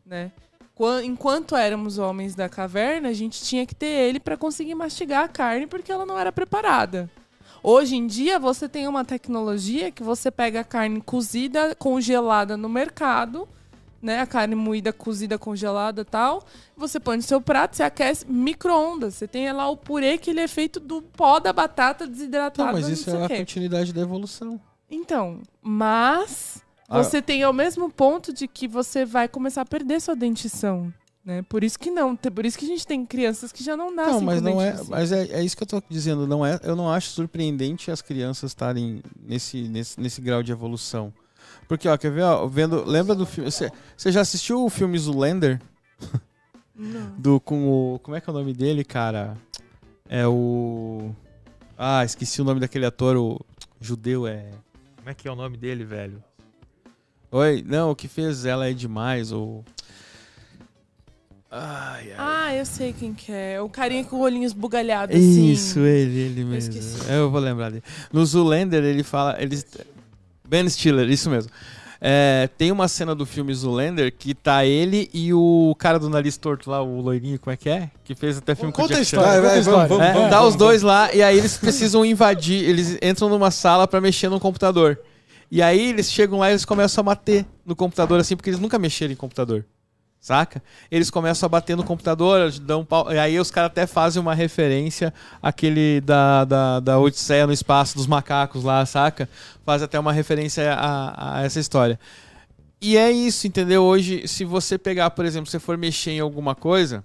Né? 0.04 0.32
Quan- 0.78 1.02
Enquanto 1.04 1.56
éramos 1.56 1.98
homens 1.98 2.36
da 2.36 2.48
caverna, 2.48 3.08
a 3.08 3.12
gente 3.12 3.42
tinha 3.42 3.66
que 3.66 3.74
ter 3.74 3.86
ele 3.86 4.20
para 4.20 4.36
conseguir 4.36 4.76
mastigar 4.76 5.24
a 5.24 5.28
carne 5.28 5.66
porque 5.66 5.90
ela 5.90 6.06
não 6.06 6.16
era 6.16 6.30
preparada. 6.30 7.10
Hoje 7.60 7.96
em 7.96 8.06
dia, 8.06 8.38
você 8.38 8.68
tem 8.68 8.86
uma 8.86 9.04
tecnologia 9.04 9.90
que 9.90 10.04
você 10.04 10.30
pega 10.30 10.60
a 10.60 10.64
carne 10.64 11.00
cozida, 11.00 11.74
congelada 11.74 12.56
no 12.56 12.68
mercado, 12.68 13.48
né? 14.00 14.20
A 14.20 14.26
carne 14.26 14.54
moída, 14.54 14.92
cozida, 14.92 15.36
congelada 15.36 16.02
e 16.02 16.04
tal. 16.04 16.44
Você 16.76 17.00
põe 17.00 17.16
no 17.16 17.22
seu 17.24 17.40
prato, 17.40 17.74
você 17.76 17.82
aquece 17.82 18.24
micro-ondas. 18.30 19.14
Você 19.14 19.26
tem 19.26 19.52
lá 19.52 19.68
o 19.68 19.76
purê 19.76 20.16
que 20.16 20.30
ele 20.30 20.38
é 20.40 20.46
feito 20.46 20.78
do 20.78 21.02
pó 21.02 21.40
da 21.40 21.52
batata 21.52 22.06
desidratada. 22.06 22.68
Não, 22.68 22.72
mas 22.74 22.86
não 22.86 22.92
isso 22.94 23.10
sei 23.10 23.14
é 23.20 23.24
a 23.24 23.28
continuidade 23.28 23.92
da 23.92 24.00
evolução. 24.02 24.60
Então, 24.88 25.40
mas 25.60 26.62
Ah. 26.88 27.02
você 27.02 27.20
tem 27.20 27.42
ao 27.42 27.52
mesmo 27.52 27.90
ponto 27.90 28.32
de 28.32 28.48
que 28.48 28.66
você 28.66 29.04
vai 29.04 29.28
começar 29.28 29.62
a 29.62 29.66
perder 29.66 30.00
sua 30.00 30.16
dentição. 30.16 30.92
Né? 31.24 31.42
Por 31.42 31.62
isso 31.62 31.78
que 31.78 31.90
não. 31.90 32.16
Por 32.16 32.46
isso 32.46 32.58
que 32.58 32.64
a 32.64 32.68
gente 32.68 32.86
tem 32.86 33.04
crianças 33.04 33.52
que 33.52 33.62
já 33.62 33.76
não 33.76 33.94
nascem 33.94 34.14
Não, 34.14 34.20
mas 34.22 34.40
com 34.40 34.44
não 34.48 34.62
é. 34.62 34.80
Mas 34.88 35.12
é, 35.12 35.24
é 35.24 35.44
isso 35.44 35.54
que 35.54 35.62
eu 35.62 35.66
tô 35.66 35.82
dizendo. 35.86 36.26
Não 36.26 36.44
é, 36.44 36.58
eu 36.62 36.74
não 36.74 36.90
acho 36.90 37.10
surpreendente 37.10 37.90
as 37.90 38.00
crianças 38.00 38.50
estarem 38.50 39.02
nesse, 39.20 39.68
nesse, 39.68 40.00
nesse 40.00 40.22
grau 40.22 40.42
de 40.42 40.52
evolução. 40.52 41.12
Porque, 41.68 41.86
ó, 41.86 41.98
quer 41.98 42.10
ver, 42.10 42.22
ó, 42.22 42.46
vendo. 42.46 42.82
Lembra 42.82 43.14
do 43.14 43.26
filme. 43.26 43.50
Você 43.50 43.70
você 43.94 44.10
já 44.10 44.22
assistiu 44.22 44.64
o 44.64 44.70
filme 44.70 44.98
Zoolander? 44.98 45.60
Não. 46.74 47.10
Do, 47.18 47.40
com 47.40 47.68
o. 47.68 47.98
Como 47.98 48.16
é 48.16 48.22
que 48.22 48.30
é 48.30 48.32
o 48.32 48.36
nome 48.36 48.54
dele, 48.54 48.82
cara? 48.82 49.36
É 50.08 50.26
o. 50.26 51.10
Ah, 51.76 52.04
esqueci 52.04 52.40
o 52.40 52.44
nome 52.44 52.60
daquele 52.60 52.86
ator, 52.86 53.16
o 53.16 53.38
judeu 53.78 54.26
é. 54.26 54.50
Como 54.96 55.10
é 55.10 55.14
que 55.14 55.28
é 55.28 55.30
o 55.30 55.36
nome 55.36 55.58
dele, 55.58 55.84
velho? 55.84 56.24
Oi, 57.30 57.64
não, 57.66 57.90
o 57.90 57.96
que 57.96 58.08
fez 58.08 58.44
ela 58.44 58.68
é 58.68 58.72
demais, 58.72 59.32
ou. 59.32 59.64
Ai, 61.50 62.12
ai. 62.12 62.16
Ah, 62.18 62.54
eu 62.54 62.66
sei 62.66 62.92
quem 62.92 63.14
que 63.14 63.32
é. 63.32 63.60
O 63.60 63.68
carinha 63.68 64.04
com 64.04 64.16
o 64.16 64.20
olhinho 64.20 64.44
esbugalhado 64.44 65.12
assim. 65.14 65.50
Isso, 65.50 65.80
ele, 65.80 66.18
ele 66.18 66.44
mesmo. 66.44 66.70
esqueci. 66.70 67.10
Eu 67.10 67.30
vou 67.30 67.40
lembrar 67.40 67.70
dele. 67.70 67.82
No 68.12 68.24
Zoolander, 68.24 68.84
ele 68.84 69.02
fala. 69.02 69.36
Ele, 69.40 69.58
ben 70.46 70.68
Stiller, 70.68 71.08
isso 71.08 71.30
mesmo. 71.30 71.50
É, 72.00 72.48
tem 72.56 72.70
uma 72.70 72.86
cena 72.86 73.12
do 73.14 73.26
filme 73.26 73.52
Zoolander 73.52 74.14
que 74.16 74.32
tá 74.32 74.64
ele 74.64 75.10
e 75.12 75.34
o 75.34 75.74
cara 75.78 75.98
do 75.98 76.08
nariz 76.08 76.36
torto 76.36 76.70
lá, 76.70 76.80
o 76.80 77.00
loirinho, 77.00 77.40
como 77.40 77.52
é 77.52 77.56
que 77.56 77.68
é? 77.68 77.90
Que 78.04 78.14
fez 78.14 78.38
até 78.38 78.54
filme 78.54 78.72
com 78.72 78.82
o 78.82 78.84
Conta 78.84 78.94
Jack 78.94 79.06
Chan. 79.06 79.16
história, 79.16 79.42
conta 79.42 79.54
a 79.54 79.58
história. 79.58 79.88
vamos, 79.88 80.04
É, 80.04 80.12
vamos, 80.12 80.30
tá 80.30 80.36
vamos, 80.36 80.52
os 80.52 80.56
dois 80.56 80.82
lá 80.82 81.12
e 81.12 81.22
aí 81.22 81.36
eles 81.36 81.56
precisam 81.58 82.04
invadir. 82.04 82.62
Eles 82.62 82.96
entram 83.02 83.28
numa 83.28 83.50
sala 83.50 83.88
pra 83.88 84.00
mexer 84.00 84.28
no 84.28 84.38
computador. 84.38 85.00
E 85.50 85.62
aí 85.62 85.90
eles 85.90 86.10
chegam 86.10 86.38
lá 86.38 86.48
e 86.48 86.52
eles 86.52 86.64
começam 86.64 87.00
a 87.02 87.04
bater 87.04 87.46
no 87.64 87.74
computador 87.74 88.20
assim, 88.20 88.36
porque 88.36 88.50
eles 88.50 88.60
nunca 88.60 88.78
mexeram 88.78 89.12
em 89.12 89.16
computador. 89.16 89.64
Saca? 90.20 90.62
Eles 90.90 91.10
começam 91.10 91.46
a 91.46 91.48
bater 91.48 91.76
no 91.76 91.84
computador, 91.84 92.50
dão 92.60 92.84
pau. 92.84 93.10
E 93.12 93.18
aí 93.18 93.38
os 93.38 93.50
caras 93.50 93.70
até 93.70 93.86
fazem 93.86 94.20
uma 94.20 94.34
referência 94.34 95.14
àquele 95.40 96.00
da, 96.00 96.44
da, 96.44 96.80
da 96.80 96.98
Odisseia 96.98 97.46
no 97.46 97.52
espaço 97.52 97.96
dos 97.96 98.06
macacos 98.06 98.64
lá, 98.64 98.84
saca? 98.84 99.28
Faz 99.64 99.80
até 99.80 99.98
uma 99.98 100.12
referência 100.12 100.74
a, 100.74 101.38
a 101.38 101.44
essa 101.44 101.60
história. 101.60 101.98
E 102.80 102.96
é 102.96 103.10
isso, 103.10 103.46
entendeu? 103.46 103.84
Hoje, 103.84 104.26
se 104.26 104.44
você 104.44 104.76
pegar, 104.76 105.10
por 105.10 105.24
exemplo, 105.24 105.50
se 105.50 105.58
for 105.58 105.78
mexer 105.78 106.12
em 106.12 106.20
alguma 106.20 106.54
coisa, 106.54 107.02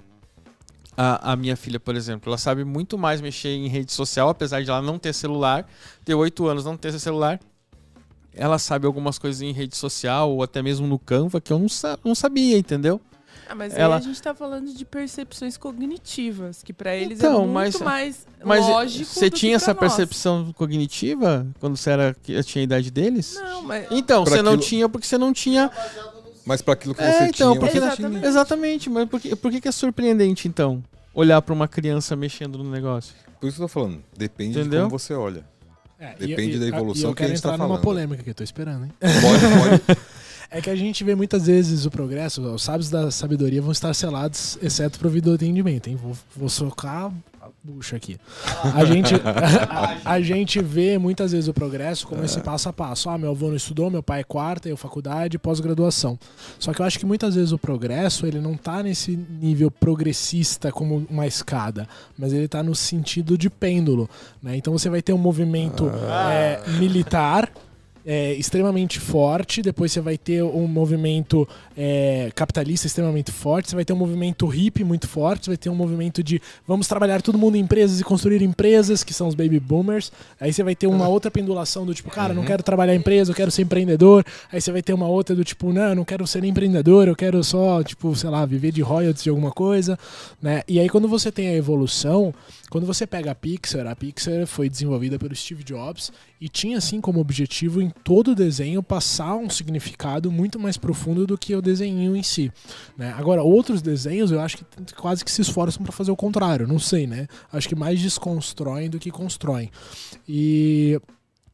a, 0.98 1.34
a 1.34 1.36
minha 1.36 1.56
filha, 1.56 1.80
por 1.80 1.95
exemplo, 1.95 2.30
ela 2.30 2.38
sabe 2.38 2.64
muito 2.64 2.98
mais 2.98 3.22
mexer 3.22 3.49
em 3.49 3.68
rede 3.68 3.91
social, 3.91 4.30
apesar 4.30 4.64
de 4.64 4.70
ela 4.70 4.82
não 4.82 4.99
ter 4.99 5.14
celular, 5.14 5.68
ter 6.06 6.14
oito 6.14 6.48
anos, 6.48 6.65
não 6.65 6.78
ter 6.78 6.91
celular. 6.99 7.40
Ela 8.35 8.57
sabe 8.57 8.85
algumas 8.88 9.19
coisas 9.19 9.41
em 9.41 9.51
rede 9.51 9.76
social 9.76 10.31
ou 10.31 10.41
até 10.43 10.61
mesmo 10.61 10.88
no 10.88 10.97
Canva 10.97 11.39
que 11.39 11.53
eu 11.53 11.60
não, 11.60 11.69
sa- 11.69 11.97
não 12.03 12.15
sabia, 12.15 12.57
entendeu? 12.57 12.99
Ah, 13.47 13.53
mas 13.55 13.76
Ela- 13.76 13.97
aí 13.97 14.01
a 14.01 14.03
gente 14.03 14.22
tá 14.22 14.34
falando 14.34 14.73
de 14.73 14.85
percepções 14.85 15.57
cognitivas, 15.57 16.64
que 16.64 16.72
pra 16.73 16.95
eles 16.95 17.19
Então, 17.19 17.43
é 17.43 17.45
muito 17.45 17.53
mas- 17.53 17.80
mais 17.81 18.27
Mas 18.43 18.65
lógico 18.65 19.05
você 19.05 19.30
tinha 19.30 19.55
essa 19.57 19.72
nós. 19.73 19.80
percepção 19.80 20.51
cognitiva 20.53 21.45
quando 21.60 21.76
você 21.77 21.89
era 21.91 22.15
que 22.23 22.41
tinha 22.43 22.61
a 22.61 22.64
idade 22.64 22.89
deles? 22.89 23.35
Não, 23.35 23.64
mas 23.64 23.85
Então, 23.91 24.23
Pra 24.23 24.34
você 24.35 24.41
não 24.41 24.53
aquilo- 24.53 24.68
tinha 24.68 24.89
porque 24.89 25.05
você 25.07 25.18
não 25.18 25.31
tinha. 25.34 25.69
Mas 26.45 26.61
para 26.61 26.73
aquilo 26.73 26.93
que 26.95 27.01
É, 27.01 27.11
você 27.11 27.23
então, 27.26 27.51
tinha, 27.51 27.60
porque 27.60 27.77
Exatamente. 27.77 28.19
tinha. 28.19 28.27
Exatamente, 28.30 28.89
mas 28.89 29.10
por 29.10 29.19
que, 29.19 29.35
por 29.35 29.51
que 29.51 29.61
que 29.61 29.68
é 29.68 29.72
surpreendente 29.72 30.47
então 30.47 30.84
olhar 31.14 31.41
pra 31.41 31.53
uma 31.53 31.68
criança 31.68 32.15
mexendo 32.15 32.57
no 32.57 32.69
negócio? 32.69 33.14
Por 33.39 33.47
isso 33.47 33.57
que 33.57 33.64
eu 33.64 33.68
tô 33.68 33.73
falando. 33.73 34.01
Depende 34.18 34.57
Entendeu? 34.60 34.84
de 34.85 34.89
como 34.89 34.99
você 34.99 35.14
olha. 35.14 35.45
É, 36.04 36.16
Depende 36.28 36.58
e- 36.58 36.60
da 36.60 36.68
evolução 36.68 37.12
eu 37.12 37.16
que 37.16 37.24
a 37.24 37.28
gente 37.28 37.42
tá 37.42 37.52
numa 37.52 37.66
falando. 37.68 37.82
polêmica 37.82 38.22
que 38.22 38.30
eu 38.30 38.36
tô 38.36 38.44
esperando, 38.44 38.86
hein? 38.86 38.92
Pode, 39.00 39.82
pode. 39.88 40.00
É 40.56 40.62
que 40.62 40.70
a 40.70 40.76
gente 40.76 41.04
vê 41.04 41.16
muitas 41.16 41.48
vezes 41.48 41.84
o 41.84 41.90
progresso, 41.90 42.40
os 42.44 42.62
sábios 42.62 42.88
da 42.88 43.10
sabedoria 43.10 43.60
vão 43.60 43.72
estar 43.72 43.92
selados, 43.96 44.56
exceto 44.62 45.00
pro 45.00 45.10
do 45.20 45.34
atendimento, 45.34 45.90
hein? 45.90 45.96
Vou, 45.96 46.16
vou 46.36 46.48
socar 46.48 47.12
bucha 47.64 47.95
aqui. 47.95 48.18
A 48.76 48.84
gente, 48.84 49.15
a, 49.23 50.14
a 50.14 50.22
gente 50.22 50.61
vê 50.61 50.98
muitas 50.98 51.31
vezes 51.31 51.48
o 51.48 51.53
progresso 51.53 52.06
como 52.06 52.23
esse 52.23 52.41
passo 52.41 52.68
a 52.68 52.73
passo. 52.73 53.10
Ah, 53.10 53.18
meu 53.18 53.31
avô 53.31 53.48
não 53.48 53.56
estudou, 53.56 53.90
meu 53.90 54.03
pai 54.03 54.19
é 54.19 54.23
quarta, 54.23 54.68
eu 54.68 54.76
faculdade, 54.76 55.40
pós-graduação. 55.40 56.19
Só 56.60 56.73
que 56.73 56.81
eu 56.81 56.85
acho 56.85 56.99
que 56.99 57.06
muitas 57.06 57.35
vezes 57.35 57.53
o 57.53 57.57
progresso, 57.57 58.26
ele 58.26 58.41
não 58.41 58.57
tá 58.57 58.84
nesse 58.84 59.15
nível 59.15 59.72
progressista 59.72 60.72
como 60.72 61.07
uma 61.10 61.26
escada, 61.26 61.88
mas 62.18 62.34
ele 62.34 62.49
tá 62.49 62.61
no 62.61 62.76
sentido 62.76 63.38
de 63.38 63.49
pêndulo, 63.49 64.10
né? 64.41 64.57
Então 64.57 64.73
você 64.73 64.90
vai 64.90 65.02
ter 65.02 65.14
um 65.14 65.18
movimento 65.18 65.90
é, 66.31 66.61
militar, 66.80 67.49
é, 68.06 68.34
extremamente 68.34 69.00
forte, 69.00 69.62
depois 69.62 69.92
você 69.92 70.02
vai 70.02 70.18
ter 70.18 70.44
um 70.44 70.68
movimento 70.68 71.48
é, 71.78 72.32
capitalista 72.36 72.88
extremamente 72.88 73.32
forte, 73.32 73.70
você 73.70 73.76
vai 73.76 73.86
ter 73.86 73.94
um 73.94 73.98
movimento 73.98 74.46
hippie 74.46 74.84
muito 74.84 75.08
forte, 75.08 75.46
você 75.46 75.52
vai 75.52 75.58
ter 75.58 75.70
um 75.70 75.76
movimento 75.76 76.22
de 76.22 76.42
vamos 76.68 76.88
trabalhar 76.88 77.22
todo 77.22 77.38
mundo 77.38 77.56
em 77.56 77.62
empresas 77.62 78.00
e 78.00 78.04
construir 78.04 78.42
empresas, 78.42 79.04
que 79.04 79.14
são 79.14 79.28
os 79.28 79.36
baby 79.36 79.60
boomers. 79.60 80.12
Aí 80.40 80.52
você 80.52 80.64
vai 80.64 80.76
ter 80.76 80.88
uma 80.88 81.08
outra 81.08 81.32
pendulação 81.32 81.86
do 81.86 81.94
tipo, 81.94 82.10
cara, 82.10 82.34
não 82.34 82.44
quero 82.44 82.62
trabalhar 82.62 82.94
em 82.94 83.00
empresa, 83.00 83.32
eu 83.32 83.36
quero 83.36 83.52
ser 83.52 83.62
empreendedor. 83.62 84.26
Aí 84.52 84.60
você 84.60 84.72
vai 84.72 84.82
ter 84.82 84.94
uma 84.94 85.08
outra 85.08 85.36
do 85.36 85.44
tipo, 85.44 85.72
não, 85.72 85.90
eu 85.90 85.96
não 85.96 86.06
quero 86.06 86.26
ser 86.28 86.44
empreendedor, 86.44 87.08
eu 87.08 87.16
quero 87.16 87.44
só, 87.44 87.82
tipo, 87.84 88.16
sei 88.16 88.30
lá, 88.30 88.46
viver 88.46 88.72
de 88.72 88.82
royalties 88.82 89.24
de 89.24 89.30
alguma 89.30 89.52
coisa, 89.52 89.98
né? 90.42 90.62
E 90.68 90.80
aí 90.80 90.90
quando 90.90 91.08
você 91.08 91.32
tem 91.32 91.48
a 91.48 91.56
evolução, 91.56 92.34
quando 92.70 92.86
você 92.86 93.06
pega 93.06 93.32
a 93.32 93.36
Pixar, 93.36 93.88
a 93.88 93.96
Pixar 93.96 94.48
foi 94.48 94.68
desenvolvida 94.68 95.20
pelo 95.20 95.36
Steve 95.36 95.64
Jobs 95.64 96.12
e 96.42 96.50
tinha 96.50 96.78
assim 96.78 97.00
como 97.00 97.20
objetivo 97.20 97.93
todo 98.03 98.32
o 98.32 98.36
desenho 98.36 98.82
passar 98.82 99.36
um 99.36 99.49
significado 99.49 100.32
muito 100.32 100.60
mais 100.60 100.78
profundo 100.78 101.26
do 101.28 101.38
que 101.38 101.56
o 101.56 101.61
desenho 101.61 102.15
em 102.15 102.24
si. 102.24 102.52
Né? 102.98 103.14
Agora, 103.18 103.44
outros 103.44 103.82
desenhos 103.82 104.32
eu 104.32 104.40
acho 104.40 104.57
que 104.57 104.65
quase 104.95 105.24
que 105.24 105.32
se 105.32 105.41
esforçam 105.41 105.84
para 105.84 105.91
fazer 105.91 106.11
o 106.11 106.15
contrário, 106.15 106.68
não 106.68 106.80
sei, 106.80 107.07
né? 107.07 107.28
Acho 107.52 107.70
que 107.70 107.76
mais 107.76 107.99
desconstroem 107.99 108.90
do 108.90 108.99
que 108.99 109.11
constroem. 109.11 109.70
E 110.28 110.99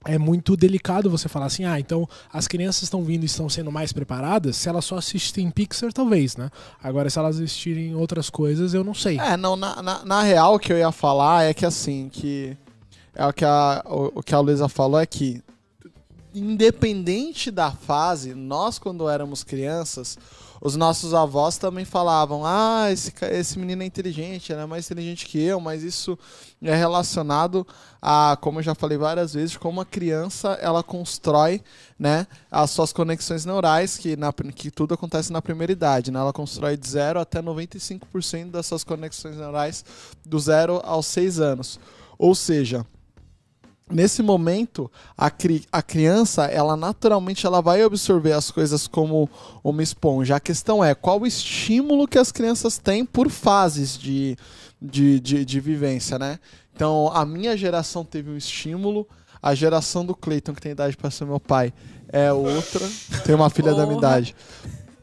é 0.06 0.18
muito 0.18 0.56
delicado 0.56 1.10
você 1.10 1.28
falar 1.28 1.48
assim, 1.48 1.66
ah, 1.66 1.80
então 1.80 2.08
as 2.32 2.48
crianças 2.48 2.84
estão 2.84 3.04
vindo 3.04 3.24
e 3.24 3.26
estão 3.26 3.50
sendo 3.50 3.72
mais 3.72 3.92
preparadas. 3.92 4.56
Se 4.56 4.70
elas 4.70 4.86
só 4.86 4.98
assistem 4.98 5.52
Pixar, 5.52 5.92
talvez, 5.92 6.38
né? 6.38 6.50
Agora, 6.82 7.10
se 7.10 7.20
elas 7.20 7.36
assistirem 7.36 7.96
outras 7.96 8.30
coisas, 8.30 8.74
eu 8.74 8.84
não 8.84 8.94
sei. 8.94 9.20
É, 9.20 9.36
não, 9.36 9.56
na, 9.56 9.82
na, 9.82 10.06
na 10.06 10.22
real, 10.22 10.56
o 10.56 10.60
que 10.60 10.72
eu 10.72 10.78
ia 10.78 10.92
falar 10.92 11.44
é 11.44 11.54
que 11.54 11.66
assim, 11.66 12.10
que. 12.10 12.58
É 13.14 13.26
o 13.26 13.34
que 13.34 13.44
a, 13.44 13.84
o, 13.86 14.20
o 14.20 14.24
que 14.24 14.34
a 14.34 14.40
Luísa 14.40 14.70
falou 14.70 15.00
é 15.00 15.06
que, 15.06 15.44
independente 16.34 17.52
da 17.52 17.72
fase, 17.72 18.34
nós, 18.34 18.78
quando 18.78 19.10
éramos 19.10 19.44
crianças, 19.44 20.18
os 20.62 20.76
nossos 20.76 21.14
avós 21.14 21.58
também 21.58 21.86
falavam: 21.86 22.46
ah, 22.46 22.92
esse, 22.92 23.14
esse 23.32 23.58
menino 23.58 23.82
é 23.82 23.86
inteligente, 23.86 24.52
ele 24.52 24.62
é 24.62 24.66
mais 24.66 24.86
inteligente 24.86 25.26
que 25.26 25.42
eu, 25.42 25.60
mas 25.60 25.84
isso 25.84 26.20
é 26.62 26.76
relacionado 26.76 27.66
a, 28.02 28.38
como 28.42 28.60
eu 28.60 28.64
já 28.64 28.76
falei 28.76 28.98
várias 28.98 29.34
vezes, 29.34 29.56
como 29.56 29.80
a 29.80 29.86
criança 29.86 30.58
ela 30.62 30.84
constrói 30.84 31.62
né, 31.98 32.28
as 32.52 32.72
suas 32.72 32.92
conexões 32.92 33.46
neurais, 33.46 33.98
que, 33.98 34.18
na, 34.18 34.34
que 34.34 34.70
tudo 34.70 34.94
acontece 34.94 35.32
na 35.32 35.42
primeira 35.42 35.72
idade. 35.72 36.12
Né? 36.12 36.20
Ela 36.20 36.34
constrói 36.34 36.76
de 36.76 36.88
0 36.88 37.20
até 37.20 37.42
95% 37.42 38.52
das 38.52 38.66
suas 38.66 38.84
conexões 38.84 39.38
neurais 39.38 39.86
do 40.26 40.38
0 40.40 40.82
aos 40.84 41.06
6 41.08 41.40
anos. 41.40 41.80
Ou 42.18 42.36
seja, 42.36 42.86
nesse 43.92 44.22
momento 44.22 44.92
a, 45.18 45.30
cri 45.30 45.64
a 45.72 45.82
criança 45.82 46.46
ela 46.46 46.78
naturalmente 46.78 47.46
ela 47.46 47.62
vai 47.62 47.82
absorver 47.82 48.34
as 48.34 48.52
coisas 48.52 48.88
como 48.88 49.30
uma 49.64 49.82
esponja. 49.82 50.36
A 50.36 50.40
questão 50.40 50.84
é 50.84 50.94
qual 50.94 51.22
o 51.22 51.28
estímulo 51.28 52.08
que 52.08 52.18
as 52.18 52.32
crianças 52.32 52.78
têm 52.78 53.06
por 53.06 53.30
fases 53.30 53.98
de, 53.98 54.38
de, 54.82 55.20
de, 55.20 55.46
de 55.46 55.60
vivência 55.60 56.20
né? 56.20 56.40
Então 56.76 57.12
a 57.14 57.26
minha 57.26 57.58
geração 57.58 58.06
teve 58.06 58.30
um 58.30 58.38
estímulo 58.38 59.08
a 59.42 59.56
geração 59.56 60.06
do 60.06 60.16
Cleiton 60.16 60.54
que 60.54 60.62
tem 60.62 60.74
idade 60.74 60.98
para 60.98 61.10
ser 61.10 61.26
meu 61.26 61.40
pai 61.40 61.74
é 62.12 62.32
outra. 62.32 62.86
Tem 63.26 63.36
uma 63.36 63.50
filha 63.50 63.74
da 63.74 63.86
minha 63.86 63.98
idade. 63.98 64.36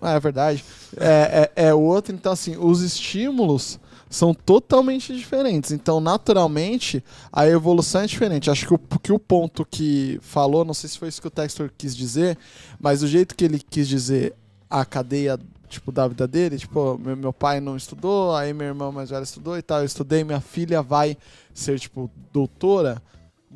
Ah, 0.00 0.12
é 0.12 0.20
verdade. 0.20 0.64
É, 0.96 1.50
é, 1.56 1.68
é 1.68 1.74
outra. 1.74 2.14
Então 2.14 2.32
assim 2.32 2.56
os 2.58 2.82
estímulos 2.82 3.80
são 4.08 4.32
totalmente 4.32 5.14
diferentes. 5.14 5.72
Então, 5.72 6.00
naturalmente, 6.00 7.02
a 7.32 7.46
evolução 7.46 8.02
é 8.02 8.06
diferente. 8.06 8.50
Acho 8.50 8.66
que 8.66 8.74
o, 8.74 8.78
que 8.78 9.12
o 9.12 9.18
ponto 9.18 9.64
que 9.64 10.18
falou, 10.22 10.64
não 10.64 10.74
sei 10.74 10.88
se 10.88 10.98
foi 10.98 11.08
isso 11.08 11.20
que 11.20 11.28
o 11.28 11.30
Textor 11.30 11.70
quis 11.76 11.96
dizer, 11.96 12.38
mas 12.80 13.02
o 13.02 13.08
jeito 13.08 13.34
que 13.34 13.44
ele 13.44 13.58
quis 13.58 13.88
dizer 13.88 14.34
a 14.70 14.84
cadeia 14.84 15.38
tipo 15.68 15.90
da 15.90 16.06
vida 16.06 16.28
dele, 16.28 16.58
tipo, 16.58 16.98
meu, 16.98 17.16
meu 17.16 17.32
pai 17.32 17.60
não 17.60 17.76
estudou, 17.76 18.34
aí 18.34 18.52
minha 18.52 18.68
irmã 18.68 18.92
mais 18.92 19.10
velha 19.10 19.24
estudou 19.24 19.58
e 19.58 19.62
tal, 19.62 19.80
eu 19.80 19.84
estudei, 19.84 20.22
minha 20.22 20.40
filha 20.40 20.80
vai 20.80 21.16
ser 21.52 21.78
tipo 21.78 22.10
doutora. 22.32 23.02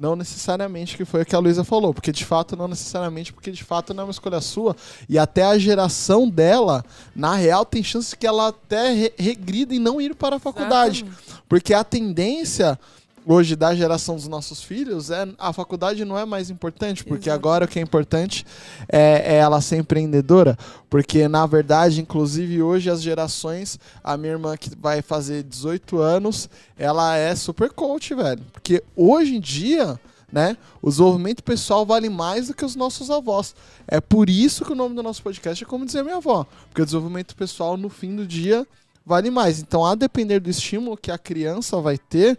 Não 0.01 0.17
necessariamente 0.17 0.97
que 0.97 1.05
foi 1.05 1.21
o 1.21 1.27
que 1.27 1.37
a 1.37 1.39
Luísa 1.39 1.63
falou, 1.63 1.93
porque 1.93 2.11
de 2.11 2.25
fato 2.25 2.57
não 2.57 2.67
necessariamente, 2.67 3.35
porque 3.35 3.51
de 3.51 3.63
fato 3.63 3.93
não 3.93 4.01
é 4.01 4.07
uma 4.07 4.11
escolha 4.11 4.41
sua. 4.41 4.75
E 5.07 5.19
até 5.19 5.43
a 5.43 5.59
geração 5.59 6.27
dela, 6.27 6.83
na 7.15 7.35
real, 7.35 7.67
tem 7.67 7.83
chance 7.83 8.17
que 8.17 8.27
ela 8.27 8.49
até 8.49 8.95
re 8.95 9.13
regrida 9.19 9.75
em 9.75 9.79
não 9.79 10.01
ir 10.01 10.15
para 10.15 10.37
a 10.37 10.39
faculdade. 10.39 11.05
Exatamente. 11.05 11.43
Porque 11.47 11.75
a 11.75 11.85
tendência 11.85 12.81
hoje 13.27 13.55
da 13.55 13.75
geração 13.75 14.17
dos 14.17 14.29
nossos 14.29 14.63
filhos 14.63 15.11
é 15.11 15.29
a 15.39 15.53
faculdade 15.53 16.05
não 16.05 16.19
é 16.19 16.25
mais 16.25 16.51
importante, 16.51 17.05
porque 17.05 17.29
Exato. 17.29 17.39
agora 17.39 17.65
o 17.65 17.69
que 17.69 17.79
é 17.79 17.83
importante 17.83 18.47
é, 18.89 19.35
é, 19.35 19.37
ela 19.37 19.61
ser 19.61 19.77
empreendedora, 19.77 20.59
porque 20.89 21.29
na 21.29 21.47
verdade, 21.47 22.01
inclusive 22.01 22.63
hoje 22.63 22.91
as 22.91 23.03
gerações, 23.03 23.79
a 24.03 24.17
minha 24.17 24.33
irmã 24.33 24.57
que 24.57 24.71
vai 24.79 25.03
fazer 25.03 25.43
18 25.43 25.99
anos, 25.99 26.49
ela 26.79 27.17
é 27.17 27.35
super 27.35 27.71
coach, 27.71 28.15
velho, 28.15 28.43
porque 28.53 28.83
hoje 28.97 29.37
em 29.37 29.41
dia 29.41 29.99
né? 30.33 30.57
O 30.81 30.89
desenvolvimento 30.89 31.43
pessoal 31.43 31.85
vale 31.85 32.09
mais 32.09 32.47
do 32.47 32.55
que 32.55 32.65
os 32.65 32.77
nossos 32.77 33.11
avós. 33.11 33.53
É 33.87 34.01
por 34.01 34.31
isso 34.31 34.65
que 34.65 34.73
o 34.73 34.77
nome 34.77 34.95
do 34.95 35.03
nosso 35.03 35.21
podcast 35.23 35.65
é 35.65 35.67
como 35.67 35.85
dizer 35.85 36.05
minha 36.05 36.19
avó, 36.19 36.47
porque 36.69 36.83
o 36.83 36.85
desenvolvimento 36.85 37.35
pessoal 37.35 37.77
no 37.77 37.89
fim 37.89 38.15
do 38.15 38.25
dia 38.25 38.67
vale 39.05 39.31
mais. 39.31 39.61
Então, 39.61 39.85
a 39.85 39.95
depender 39.95 40.41
do 40.41 40.49
estímulo 40.49 40.97
que 40.97 41.11
a 41.11 41.19
criança 41.19 41.81
vai 41.81 41.99
ter, 41.99 42.39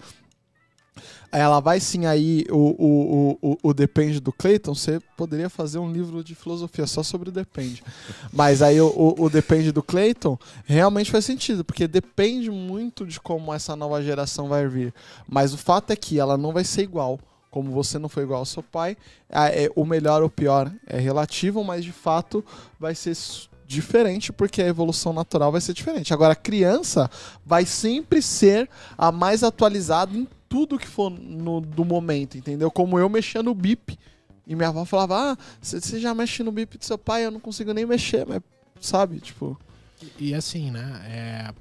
ela 1.31 1.59
vai 1.59 1.79
sim 1.79 2.05
aí, 2.05 2.45
o, 2.49 2.55
o, 2.55 3.37
o, 3.41 3.57
o, 3.63 3.73
Depende 3.73 4.19
do 4.19 4.33
Clayton, 4.33 4.75
você 4.75 4.99
poderia 5.15 5.49
fazer 5.49 5.79
um 5.79 5.91
livro 5.91 6.23
de 6.23 6.35
filosofia 6.35 6.85
só 6.85 7.01
sobre 7.01 7.29
o 7.29 7.31
Depende. 7.31 7.83
Mas 8.33 8.61
aí 8.61 8.81
o, 8.81 9.15
o, 9.17 9.29
Depende 9.29 9.71
do 9.71 9.81
Clayton 9.81 10.37
realmente 10.65 11.09
faz 11.09 11.23
sentido, 11.23 11.63
porque 11.63 11.87
depende 11.87 12.51
muito 12.51 13.05
de 13.05 13.19
como 13.19 13.53
essa 13.53 13.75
nova 13.75 14.01
geração 14.01 14.49
vai 14.49 14.67
vir. 14.67 14.93
Mas 15.27 15.53
o 15.53 15.57
fato 15.57 15.91
é 15.91 15.95
que 15.95 16.19
ela 16.19 16.37
não 16.37 16.51
vai 16.51 16.63
ser 16.63 16.81
igual. 16.81 17.19
Como 17.49 17.71
você 17.71 17.99
não 17.99 18.07
foi 18.07 18.23
igual 18.23 18.39
ao 18.39 18.45
seu 18.45 18.63
pai, 18.63 18.95
é, 19.29 19.69
o 19.75 19.85
melhor 19.85 20.23
ou 20.23 20.29
pior 20.29 20.71
é 20.87 20.97
relativo, 20.97 21.63
mas 21.63 21.83
de 21.83 21.91
fato 21.91 22.43
vai 22.79 22.95
ser 22.95 23.15
diferente 23.71 24.33
porque 24.33 24.61
a 24.61 24.67
evolução 24.67 25.13
natural 25.13 25.51
vai 25.51 25.61
ser 25.61 25.73
diferente. 25.73 26.13
Agora, 26.13 26.33
a 26.33 26.35
criança 26.35 27.09
vai 27.45 27.65
sempre 27.65 28.21
ser 28.21 28.69
a 28.97 29.11
mais 29.11 29.43
atualizada 29.43 30.15
em 30.15 30.27
tudo 30.51 30.77
que 30.77 30.85
for 30.85 31.09
no, 31.09 31.61
do 31.61 31.85
momento, 31.85 32.37
entendeu? 32.37 32.69
Como 32.69 32.99
eu 32.99 33.07
mexia 33.07 33.41
no 33.41 33.55
bip. 33.55 33.97
E 34.45 34.53
minha 34.53 34.67
avó 34.67 34.83
falava, 34.83 35.31
ah, 35.31 35.37
você 35.61 35.97
já 35.97 36.13
mexe 36.13 36.43
no 36.43 36.51
bip 36.51 36.77
do 36.77 36.83
seu 36.83 36.97
pai, 36.97 37.25
eu 37.25 37.31
não 37.31 37.39
consigo 37.39 37.71
nem 37.73 37.85
mexer, 37.85 38.27
mas 38.27 38.41
sabe, 38.81 39.21
tipo. 39.21 39.57
E, 40.19 40.31
e 40.31 40.33
assim, 40.33 40.69
né? 40.69 41.01
É, 41.05 41.53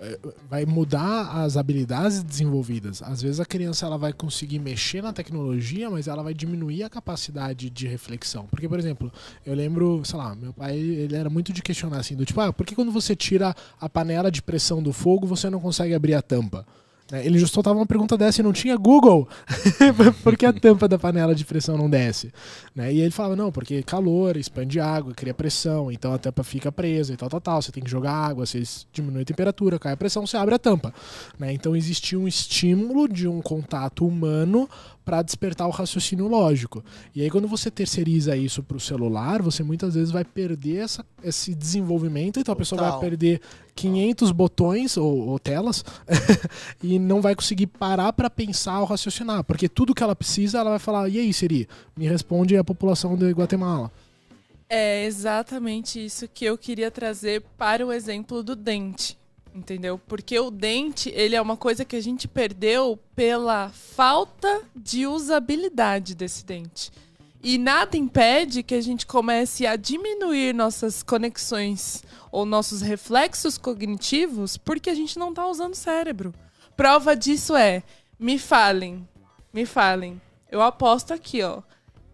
é, 0.00 0.18
vai 0.48 0.64
mudar 0.64 1.42
as 1.42 1.56
habilidades 1.56 2.22
desenvolvidas. 2.22 3.02
Às 3.02 3.20
vezes 3.22 3.40
a 3.40 3.44
criança 3.44 3.86
ela 3.86 3.98
vai 3.98 4.12
conseguir 4.12 4.60
mexer 4.60 5.02
na 5.02 5.12
tecnologia, 5.12 5.90
mas 5.90 6.06
ela 6.06 6.22
vai 6.22 6.32
diminuir 6.32 6.84
a 6.84 6.88
capacidade 6.88 7.68
de 7.68 7.88
reflexão. 7.88 8.46
Porque, 8.46 8.68
por 8.68 8.78
exemplo, 8.78 9.12
eu 9.44 9.52
lembro, 9.52 10.00
sei 10.04 10.16
lá, 10.16 10.36
meu 10.36 10.52
pai 10.52 10.78
ele 10.78 11.16
era 11.16 11.28
muito 11.28 11.52
de 11.52 11.60
questionar 11.60 11.98
assim, 11.98 12.14
do 12.14 12.24
tipo, 12.24 12.40
ah, 12.40 12.52
por 12.52 12.64
que 12.64 12.76
quando 12.76 12.92
você 12.92 13.16
tira 13.16 13.52
a 13.80 13.88
panela 13.88 14.30
de 14.30 14.40
pressão 14.40 14.80
do 14.80 14.92
fogo 14.92 15.26
você 15.26 15.50
não 15.50 15.58
consegue 15.58 15.92
abrir 15.92 16.14
a 16.14 16.22
tampa? 16.22 16.64
Né? 17.10 17.24
Ele 17.24 17.38
just 17.38 17.54
soltava 17.54 17.78
uma 17.78 17.86
pergunta 17.86 18.16
dessa 18.16 18.40
e 18.40 18.44
não 18.44 18.52
tinha 18.52 18.76
Google. 18.76 19.28
por 20.22 20.36
que 20.36 20.46
a 20.46 20.52
tampa 20.52 20.86
da 20.86 20.98
panela 20.98 21.34
de 21.34 21.44
pressão 21.44 21.76
não 21.76 21.88
desce? 21.88 22.32
Né? 22.74 22.92
E 22.92 23.00
ele 23.00 23.10
falava, 23.10 23.36
não, 23.36 23.50
porque 23.50 23.82
calor, 23.82 24.36
expande 24.36 24.78
água, 24.78 25.14
cria 25.14 25.34
pressão, 25.34 25.90
então 25.90 26.12
a 26.12 26.18
tampa 26.18 26.42
fica 26.42 26.70
presa 26.70 27.12
e 27.12 27.16
tal, 27.16 27.28
tal, 27.28 27.40
tal. 27.40 27.62
Você 27.62 27.72
tem 27.72 27.82
que 27.82 27.90
jogar 27.90 28.12
água, 28.12 28.46
você 28.46 28.62
diminui 28.92 29.22
a 29.22 29.24
temperatura, 29.26 29.78
cai 29.78 29.92
a 29.92 29.96
pressão, 29.96 30.26
você 30.26 30.36
abre 30.36 30.54
a 30.54 30.58
tampa. 30.58 30.92
Né? 31.38 31.52
Então 31.52 31.74
existia 31.74 32.18
um 32.18 32.28
estímulo 32.28 33.08
de 33.08 33.26
um 33.26 33.40
contato 33.40 34.06
humano 34.06 34.68
para 35.08 35.22
despertar 35.22 35.66
o 35.66 35.70
raciocínio 35.70 36.28
lógico. 36.28 36.84
E 37.14 37.22
aí, 37.22 37.30
quando 37.30 37.48
você 37.48 37.70
terceiriza 37.70 38.36
isso 38.36 38.62
para 38.62 38.76
o 38.76 38.80
celular, 38.80 39.40
você 39.40 39.62
muitas 39.62 39.94
vezes 39.94 40.10
vai 40.10 40.22
perder 40.22 40.84
essa, 40.84 41.02
esse 41.24 41.54
desenvolvimento. 41.54 42.38
Então, 42.38 42.52
a 42.52 42.56
pessoa 42.56 42.90
vai 42.90 43.00
perder 43.00 43.40
500 43.74 44.30
botões 44.32 44.98
ou, 44.98 45.28
ou 45.28 45.38
telas 45.38 45.82
e 46.84 46.98
não 46.98 47.22
vai 47.22 47.34
conseguir 47.34 47.68
parar 47.68 48.12
para 48.12 48.28
pensar 48.28 48.80
ou 48.80 48.84
raciocinar. 48.84 49.42
Porque 49.44 49.66
tudo 49.66 49.94
que 49.94 50.02
ela 50.02 50.14
precisa, 50.14 50.58
ela 50.58 50.68
vai 50.68 50.78
falar: 50.78 51.08
e 51.08 51.18
aí, 51.18 51.32
Siri? 51.32 51.66
Me 51.96 52.06
responde 52.06 52.54
a 52.58 52.62
população 52.62 53.16
de 53.16 53.30
Guatemala. 53.30 53.90
É 54.68 55.06
exatamente 55.06 56.04
isso 56.04 56.28
que 56.28 56.44
eu 56.44 56.58
queria 56.58 56.90
trazer 56.90 57.42
para 57.56 57.86
o 57.86 57.90
exemplo 57.90 58.42
do 58.42 58.54
dente 58.54 59.17
entendeu? 59.58 59.98
Porque 59.98 60.38
o 60.38 60.50
dente, 60.50 61.10
ele 61.14 61.36
é 61.36 61.40
uma 61.40 61.56
coisa 61.56 61.84
que 61.84 61.96
a 61.96 62.00
gente 62.00 62.26
perdeu 62.26 62.98
pela 63.14 63.68
falta 63.70 64.62
de 64.74 65.06
usabilidade 65.06 66.14
desse 66.14 66.44
dente. 66.44 66.90
E 67.42 67.56
nada 67.56 67.96
impede 67.96 68.62
que 68.62 68.74
a 68.74 68.80
gente 68.80 69.06
comece 69.06 69.66
a 69.66 69.76
diminuir 69.76 70.54
nossas 70.54 71.02
conexões 71.02 72.02
ou 72.32 72.44
nossos 72.44 72.80
reflexos 72.80 73.56
cognitivos 73.56 74.56
porque 74.56 74.90
a 74.90 74.94
gente 74.94 75.18
não 75.18 75.30
está 75.30 75.46
usando 75.46 75.74
o 75.74 75.76
cérebro. 75.76 76.34
Prova 76.76 77.14
disso 77.14 77.54
é, 77.54 77.82
me 78.18 78.38
falem, 78.38 79.06
me 79.52 79.64
falem. 79.64 80.20
Eu 80.50 80.62
aposto 80.62 81.12
aqui, 81.12 81.42
ó. 81.42 81.62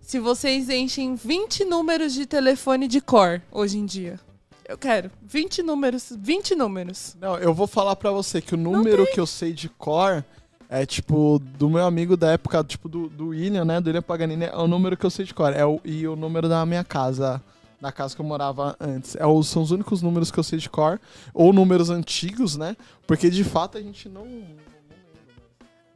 se 0.00 0.18
vocês 0.18 0.68
enchem 0.68 1.14
20 1.14 1.64
números 1.64 2.12
de 2.12 2.26
telefone 2.26 2.86
de 2.86 3.00
cor 3.00 3.40
hoje 3.50 3.78
em 3.78 3.86
dia. 3.86 4.20
Eu 4.66 4.78
quero 4.78 5.10
20 5.22 5.62
números, 5.62 6.12
20 6.18 6.54
números. 6.54 7.16
Não, 7.20 7.36
eu 7.36 7.52
vou 7.52 7.66
falar 7.66 7.96
pra 7.96 8.10
você 8.10 8.40
que 8.40 8.54
o 8.54 8.58
número 8.58 9.06
que 9.06 9.20
eu 9.20 9.26
sei 9.26 9.52
de 9.52 9.68
cor 9.68 10.24
é 10.68 10.86
tipo 10.86 11.38
do 11.58 11.68
meu 11.68 11.84
amigo 11.84 12.16
da 12.16 12.32
época, 12.32 12.64
tipo 12.64 12.88
do, 12.88 13.08
do 13.08 13.28
William, 13.28 13.64
né? 13.64 13.80
Do 13.80 13.88
William 13.88 14.02
Paganini, 14.02 14.46
é 14.46 14.56
o 14.56 14.66
número 14.66 14.96
que 14.96 15.04
eu 15.04 15.10
sei 15.10 15.24
de 15.24 15.34
cor. 15.34 15.52
É 15.52 15.64
o, 15.64 15.80
e 15.84 16.08
o 16.08 16.16
número 16.16 16.48
da 16.48 16.64
minha 16.64 16.82
casa, 16.82 17.42
da 17.80 17.92
casa 17.92 18.14
que 18.14 18.20
eu 18.20 18.26
morava 18.26 18.74
antes. 18.80 19.14
É, 19.16 19.20
são 19.42 19.62
os 19.62 19.70
únicos 19.70 20.00
números 20.00 20.30
que 20.30 20.38
eu 20.38 20.42
sei 20.42 20.58
de 20.58 20.70
cor. 20.70 20.98
Ou 21.34 21.52
números 21.52 21.90
antigos, 21.90 22.56
né? 22.56 22.76
Porque 23.06 23.28
de 23.28 23.44
fato 23.44 23.76
a 23.76 23.82
gente 23.82 24.08
não. 24.08 24.26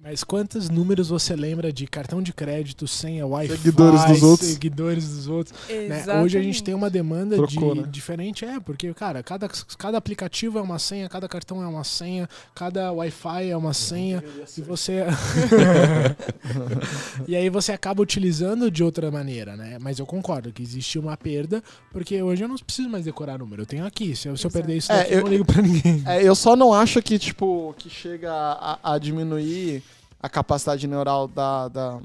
Mas 0.09 0.25
quantos 0.25 0.71
números 0.71 1.11
você 1.11 1.37
lembra 1.37 1.71
de 1.71 1.87
cartão 1.87 2.23
de 2.23 2.33
crédito, 2.33 2.89
senha, 2.89 3.27
Wi-Fi, 3.27 3.59
Seguidores 3.59 4.05
dos 4.07 4.23
outros. 4.23 4.49
seguidores 4.49 5.07
dos 5.07 5.29
outros? 5.29 5.55
né? 5.69 6.23
Hoje 6.23 6.39
a 6.39 6.43
gente 6.43 6.63
tem 6.63 6.75
uma 6.75 6.89
demanda 6.89 7.37
Trocou, 7.37 7.75
de 7.75 7.83
né? 7.83 7.89
diferente, 7.91 8.43
é, 8.43 8.59
porque, 8.59 8.95
cara, 8.95 9.23
cada, 9.23 9.47
cada 9.77 9.99
aplicativo 9.99 10.59
é 10.59 10.63
uma 10.63 10.79
senha, 10.79 11.11
cada 11.11 11.29
cartão 11.29 11.63
é 11.63 11.67
uma 11.67 11.85
senha, 11.85 12.27
cada 12.55 12.91
Wi-Fi 12.91 13.51
é 13.51 13.57
uma 13.57 13.75
senha, 13.75 14.25
e 14.57 14.63
você. 14.63 15.05
e 17.29 17.37
aí 17.37 17.51
você 17.51 17.73
acaba 17.73 18.01
utilizando 18.01 18.71
de 18.71 18.83
outra 18.83 19.11
maneira, 19.11 19.57
né? 19.57 19.77
Mas 19.79 19.99
eu 19.99 20.07
concordo 20.07 20.51
que 20.55 20.63
existe 20.63 20.99
uma 20.99 21.19
perda, 21.19 21.63
porque 21.93 22.23
hoje 22.23 22.43
eu 22.45 22.49
não 22.49 22.57
preciso 22.57 22.89
mais 22.89 23.05
decorar 23.05 23.37
número, 23.37 23.61
eu 23.61 23.67
tenho 23.67 23.85
aqui. 23.85 24.17
Se 24.17 24.27
eu, 24.27 24.39
se 24.39 24.47
eu 24.47 24.51
perder 24.51 24.79
isso 24.79 24.91
É, 24.91 24.97
daqui, 25.01 25.13
eu 25.13 25.19
eu- 25.19 25.25
não 25.25 25.31
ligo 25.31 25.45
pra 25.45 25.61
ninguém. 25.61 26.03
É, 26.07 26.27
eu 26.27 26.35
só 26.35 26.57
não 26.57 26.73
acho 26.73 27.03
que, 27.03 27.19
tipo, 27.19 27.75
que 27.77 27.91
chega 27.91 28.33
a, 28.33 28.95
a 28.95 28.99
diminuir 28.99 29.83
a 30.21 30.29
capacidade 30.29 30.87
neural 30.87 31.29
da, 31.29 31.69
da, 31.69 31.99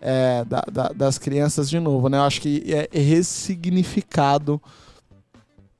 é, 0.00 0.44
da- 0.44 0.64
da- 0.72 0.88
das 0.88 1.18
crianças 1.18 1.68
de 1.68 1.78
novo, 1.80 2.08
né? 2.08 2.18
Eu 2.18 2.22
acho 2.22 2.40
que 2.40 2.62
é 2.68 2.88
ressignificado 2.98 4.60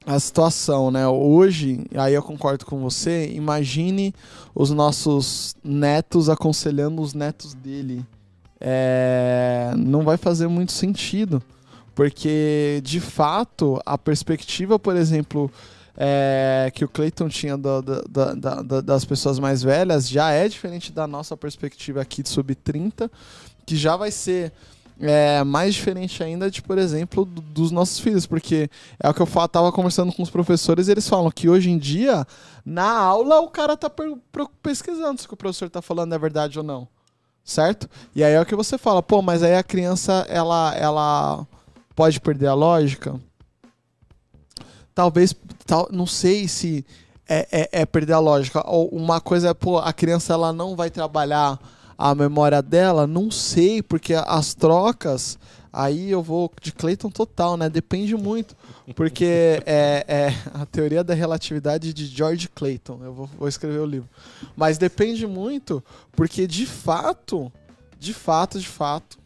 a 0.07 0.19
situação, 0.19 0.91
né? 0.91 1.07
Hoje, 1.09 1.85
aí 1.95 2.12
eu 2.12 2.23
concordo 2.23 2.66
com 2.66 2.78
você, 2.81 3.31
imagine 3.32 4.15
os 4.55 4.70
nossos 4.70 5.57
netos 5.65 6.28
aconselhando 6.28 7.01
os 7.01 7.15
netos 7.15 7.55
dele. 7.55 8.05
É, 8.61 9.73
não 9.77 10.03
vai 10.05 10.16
fazer 10.16 10.47
muito 10.49 10.73
sentido, 10.73 11.43
porque 11.95 12.81
de 12.85 13.01
fato 13.01 13.81
a 13.85 13.97
perspectiva, 13.97 14.78
por 14.78 14.97
exemplo, 14.97 15.51
é, 15.97 16.71
que 16.75 16.85
o 16.85 16.89
Clayton 16.89 17.29
tinha 17.29 17.57
do- 17.57 17.83
do- 17.83 18.03
da- 18.37 18.81
das 18.81 19.05
pessoas 19.05 19.39
mais 19.39 19.62
velhas 19.62 20.09
já 20.09 20.31
é 20.31 20.49
diferente 20.49 20.93
da 20.93 21.07
nossa 21.07 21.37
perspectiva 21.37 22.01
aqui 22.01 22.23
de 22.23 22.29
sub 22.29 22.55
30, 22.55 23.11
que 23.65 23.77
já 23.77 23.97
vai 23.97 24.11
ser 24.11 24.53
é, 25.01 25.43
mais 25.43 25.75
diferente 25.75 26.23
ainda 26.23 26.49
de, 26.49 26.62
por 26.62 26.79
exemplo, 26.79 27.25
do- 27.25 27.41
dos 27.43 27.73
nossos 27.73 27.99
filhos, 27.99 28.27
porque 28.27 28.71
é 29.03 29.09
o 29.09 29.12
que 29.12 29.21
eu 29.21 29.27
tava 29.49 29.73
conversando 29.73 30.12
com 30.12 30.23
os 30.23 30.31
professores, 30.31 30.87
eles 30.87 31.09
falam 31.09 31.33
que 31.33 31.49
hoje 31.49 31.69
em 31.69 31.77
dia, 31.77 32.25
na 32.65 32.89
aula, 32.97 33.41
o 33.41 33.49
cara 33.49 33.77
tá 33.77 33.91
pesquisando 34.62 35.21
se 35.21 35.27
o 35.29 35.37
professor 35.37 35.69
tá 35.69 35.83
falando 35.83 36.15
é 36.15 36.19
verdade 36.19 36.59
ou 36.59 36.65
não. 36.65 36.87
Certo? 37.45 37.91
E 38.15 38.23
aí 38.23 38.35
é 38.35 38.41
o 38.41 38.47
que 38.47 38.55
você 38.55 38.79
fala, 38.79 39.03
pô, 39.03 39.21
mas 39.21 39.43
aí 39.43 39.57
a 39.57 39.65
criança, 39.65 40.25
ela, 40.29 40.73
ela 40.77 41.47
pode 41.97 42.21
perder 42.21 42.47
a 42.47 42.55
lógica? 42.55 43.21
Talvez, 44.95 45.35
tal, 45.66 45.89
não 45.91 46.07
sei 46.07 46.47
se 46.47 46.85
é, 47.29 47.49
é, 47.51 47.69
é 47.83 47.87
perder 47.87 48.12
a 48.15 48.19
lógica. 48.19 48.62
Ou 48.69 48.89
uma 48.89 49.21
coisa 49.21 49.49
é, 49.51 49.55
pô, 49.55 49.79
a 49.79 49.93
criança 49.93 50.33
ela 50.33 50.53
não 50.53 50.77
vai 50.77 50.91
trabalhar 50.91 51.59
a 51.97 52.15
memória 52.15 52.61
dela, 52.61 53.07
não 53.07 53.31
sei, 53.31 53.83
porque 53.83 54.15
as 54.15 54.53
trocas, 54.53 55.39
aí 55.73 56.11
eu 56.11 56.23
vou 56.23 56.51
de 56.61 56.73
Clayton 56.73 57.11
total, 57.11 57.57
né? 57.57 57.69
Depende 57.69 58.16
muito. 58.16 58.57
Porque 58.95 59.62
é, 59.65 60.05
é 60.07 60.35
a 60.53 60.66
teoria 60.66 61.03
da 61.03 61.15
relatividade 61.15 61.93
de 61.93 62.07
George 62.07 62.49
Clayton. 62.49 63.01
Eu 63.03 63.15
vou, 63.15 63.27
vou 63.39 63.49
escrever 63.49 63.79
o 63.79 63.87
livro. 63.87 64.09
Mas 64.57 64.77
depende 64.77 65.27
muito, 65.27 65.83
porque 66.12 66.47
de 66.47 66.66
fato, 66.66 67.51
de 67.99 68.12
fato, 68.12 68.59
de 68.59 68.69
fato, 68.69 69.19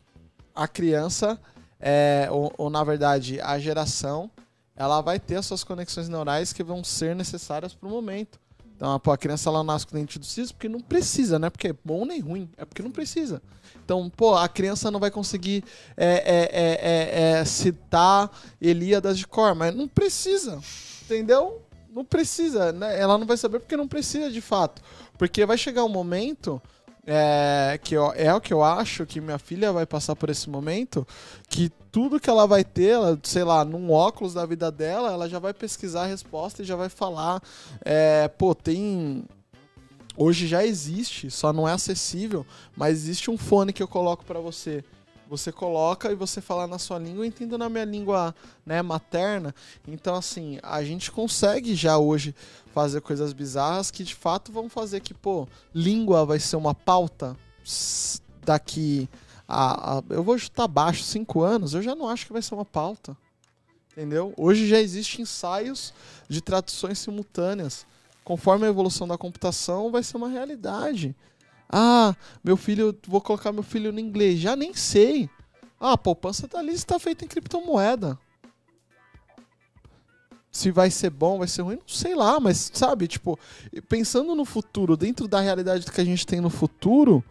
a 0.55 0.69
criança, 0.69 1.39
é, 1.81 2.29
ou, 2.31 2.53
ou 2.57 2.71
na 2.71 2.85
verdade 2.85 3.41
a 3.41 3.59
geração, 3.59 4.31
ela 4.79 5.01
vai 5.01 5.19
ter 5.19 5.35
as 5.35 5.45
suas 5.47 5.65
conexões 5.65 6.09
neurais 6.09 6.53
que 6.53 6.63
vão 6.63 6.85
ser 6.85 7.17
necessárias 7.17 7.75
para 7.75 7.89
o 7.89 7.91
momento. 7.91 8.39
Então, 8.77 8.95
a 8.95 9.19
criança 9.19 9.51
ela 9.51 9.65
nasce 9.65 9.85
com 9.85 9.97
dente 9.97 10.21
do 10.21 10.25
siso 10.25 10.55
porque 10.55 10.69
não 10.69 10.79
precisa, 10.79 11.37
não 11.37 11.49
é 11.49 11.51
porque 11.51 11.67
é 11.67 11.75
bom 11.85 12.07
nem 12.07 12.21
ruim, 12.21 12.49
é 12.57 12.65
porque 12.65 12.81
não 12.81 12.93
precisa. 12.93 13.43
Então, 13.85 14.09
pô, 14.09 14.37
a 14.37 14.49
criança 14.49 14.89
não 14.89 15.01
vai 15.01 15.11
conseguir 15.11 15.65
é, 15.97 16.07
é, 16.07 16.51
é, 16.53 17.33
é, 17.35 17.41
é, 17.41 17.45
citar 17.45 18.31
Elíadas 18.61 19.19
de 19.19 19.27
cor, 19.27 19.53
mas 19.57 19.75
não 19.75 19.89
precisa, 19.89 20.61
entendeu? 21.03 21.61
Não 21.91 22.05
precisa, 22.05 22.71
né? 22.71 23.01
Ela 23.01 23.19
não 23.19 23.27
vai 23.27 23.37
saber 23.37 23.59
porque 23.59 23.77
não 23.77 23.89
precisa 23.89 24.31
de 24.31 24.41
fato. 24.41 24.81
Porque 25.19 25.45
vai 25.45 25.59
chegar 25.59 25.83
um 25.83 25.89
momento 25.89 26.63
é, 27.05 27.81
que 27.83 27.97
eu- 27.97 28.13
é 28.15 28.33
o 28.33 28.41
que 28.41 28.53
eu 28.53 28.63
acho 28.63 29.07
que 29.07 29.21
minha 29.21 29.39
filha 29.39 29.73
vai 29.73 29.87
passar 29.87 30.15
por 30.15 30.31
esse 30.31 30.49
momento, 30.49 31.05
que 31.49 31.73
tudo 31.91 32.21
que 32.21 32.29
ela 32.29 32.47
vai 32.47 32.65
ter, 32.65 32.91
ela, 32.91 33.19
sei 33.23 33.45
lá, 33.45 33.65
num 33.65 33.91
óculos 33.91 34.35
da 34.35 34.45
vida 34.45 34.71
dela, 34.71 35.13
ela 35.13 35.29
já 35.29 35.39
vai 35.39 35.55
pesquisar 35.55 36.03
a 36.03 36.07
resposta 36.07 36.63
e 36.63 36.65
já 36.65 36.77
vai 36.77 36.89
falar. 36.89 37.43
É, 37.85 38.29
pô, 38.29 38.55
tem. 38.55 39.25
Hoje 40.17 40.49
já 40.49 40.65
existe, 40.65 41.31
só 41.31 41.53
não 41.53 41.69
é 41.69 41.73
acessível, 41.73 42.45
mas 42.77 42.99
existe 42.99 43.31
um 43.31 43.39
fone 43.39 43.73
que 43.73 43.83
eu 43.83 43.89
coloco 43.89 44.25
pra 44.25 44.41
você. 44.41 44.85
Você 45.29 45.53
coloca 45.53 46.11
e 46.11 46.15
você 46.15 46.41
fala 46.41 46.67
na 46.67 46.79
sua 46.79 46.99
língua, 46.99 47.21
eu 47.21 47.29
entendo 47.29 47.59
na 47.59 47.69
minha 47.69 47.85
língua 47.85 48.35
né, 48.65 48.81
materna. 48.81 49.55
Então, 49.87 50.15
assim, 50.15 50.59
a 50.63 50.83
gente 50.83 51.13
consegue 51.13 51.75
já 51.75 51.99
hoje 51.99 52.35
fazer 52.73 53.03
coisas 53.03 53.33
bizarras 53.33 53.91
que 53.91 54.03
de 54.03 54.15
fato 54.15 54.51
vão 54.51 54.69
fazer 54.69 55.01
que, 55.01 55.13
pô, 55.13 55.47
língua 55.75 56.25
vai 56.25 56.41
ser 56.41 56.57
uma 56.57 56.75
pauta 56.75 57.37
daqui 58.43 59.09
a, 59.49 59.99
a- 59.99 60.03
eu 60.11 60.23
vou 60.23 60.39
chutar 60.39 60.69
baixo, 60.69 61.03
cinco 61.03 61.43
anos, 61.43 61.73
eu 61.75 61.83
já 61.83 61.95
não 61.95 62.09
acho 62.09 62.27
que 62.27 62.33
vai 62.33 62.43
ser 62.43 62.55
uma 62.55 62.65
pauta. 62.65 63.17
Entendeu? 63.93 64.33
Hoje 64.37 64.69
já 64.69 64.79
existem 64.81 65.23
ensaios 65.23 65.93
de 66.29 66.41
traduções 66.41 66.99
simultâneas. 66.99 67.85
Conforme 68.23 68.67
a 68.67 68.69
evolução 68.69 69.09
da 69.09 69.19
computação, 69.19 69.91
vai 69.91 70.03
ser 70.05 70.19
uma 70.19 70.29
realidade. 70.29 71.17
Ah, 71.69 72.15
meu 72.45 72.57
filho, 72.57 72.97
vou 73.09 73.21
colocar 73.21 73.51
meu 73.51 73.63
filho 73.63 73.91
no 73.91 73.99
inglês. 73.99 74.39
Já 74.39 74.55
nem 74.55 74.73
sei. 74.75 75.29
Ah, 75.81 75.93
a 75.93 75.99
poupança 75.99 76.47
da 76.47 76.63
Liz 76.63 76.77
está 76.77 76.99
feita 76.99 77.25
em 77.25 77.29
criptomoeda. 77.29 78.19
Se 80.51 80.71
vai 80.71 80.91
ser 80.91 81.11
bom, 81.11 81.39
vai 81.39 81.47
ser 81.49 81.63
ruim, 81.63 81.77
não 81.77 81.83
sei 81.87 82.15
lá, 82.15 82.41
mas 82.41 82.71
sabe, 82.75 83.07
tipo, 83.07 83.39
pensando 83.89 84.35
no 84.35 84.45
futuro, 84.45 84.97
dentro 84.97 85.29
da 85.29 85.41
realidade 85.41 85.91
que 85.91 86.01
a 86.01 86.05
gente 86.05 86.27
tem 86.27 86.41
no 86.41 86.51
futuro, 86.51 87.23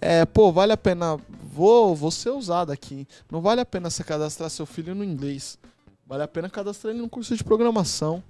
é, 0.00 0.24
pô, 0.24 0.52
vale 0.52 0.72
a 0.72 0.76
pena. 0.76 1.18
Vou, 1.52 1.94
vou 1.94 2.10
ser 2.10 2.30
usado 2.30 2.70
aqui. 2.70 3.06
Não 3.30 3.40
vale 3.40 3.60
a 3.60 3.66
pena 3.66 3.90
você 3.90 4.04
cadastrar 4.04 4.48
seu 4.48 4.64
filho 4.64 4.94
no 4.94 5.02
inglês. 5.04 5.58
Vale 6.06 6.22
a 6.22 6.28
pena 6.28 6.48
cadastrar 6.48 6.92
ele 6.92 7.02
num 7.02 7.08
curso 7.08 7.36
de 7.36 7.42
programação. 7.42 8.22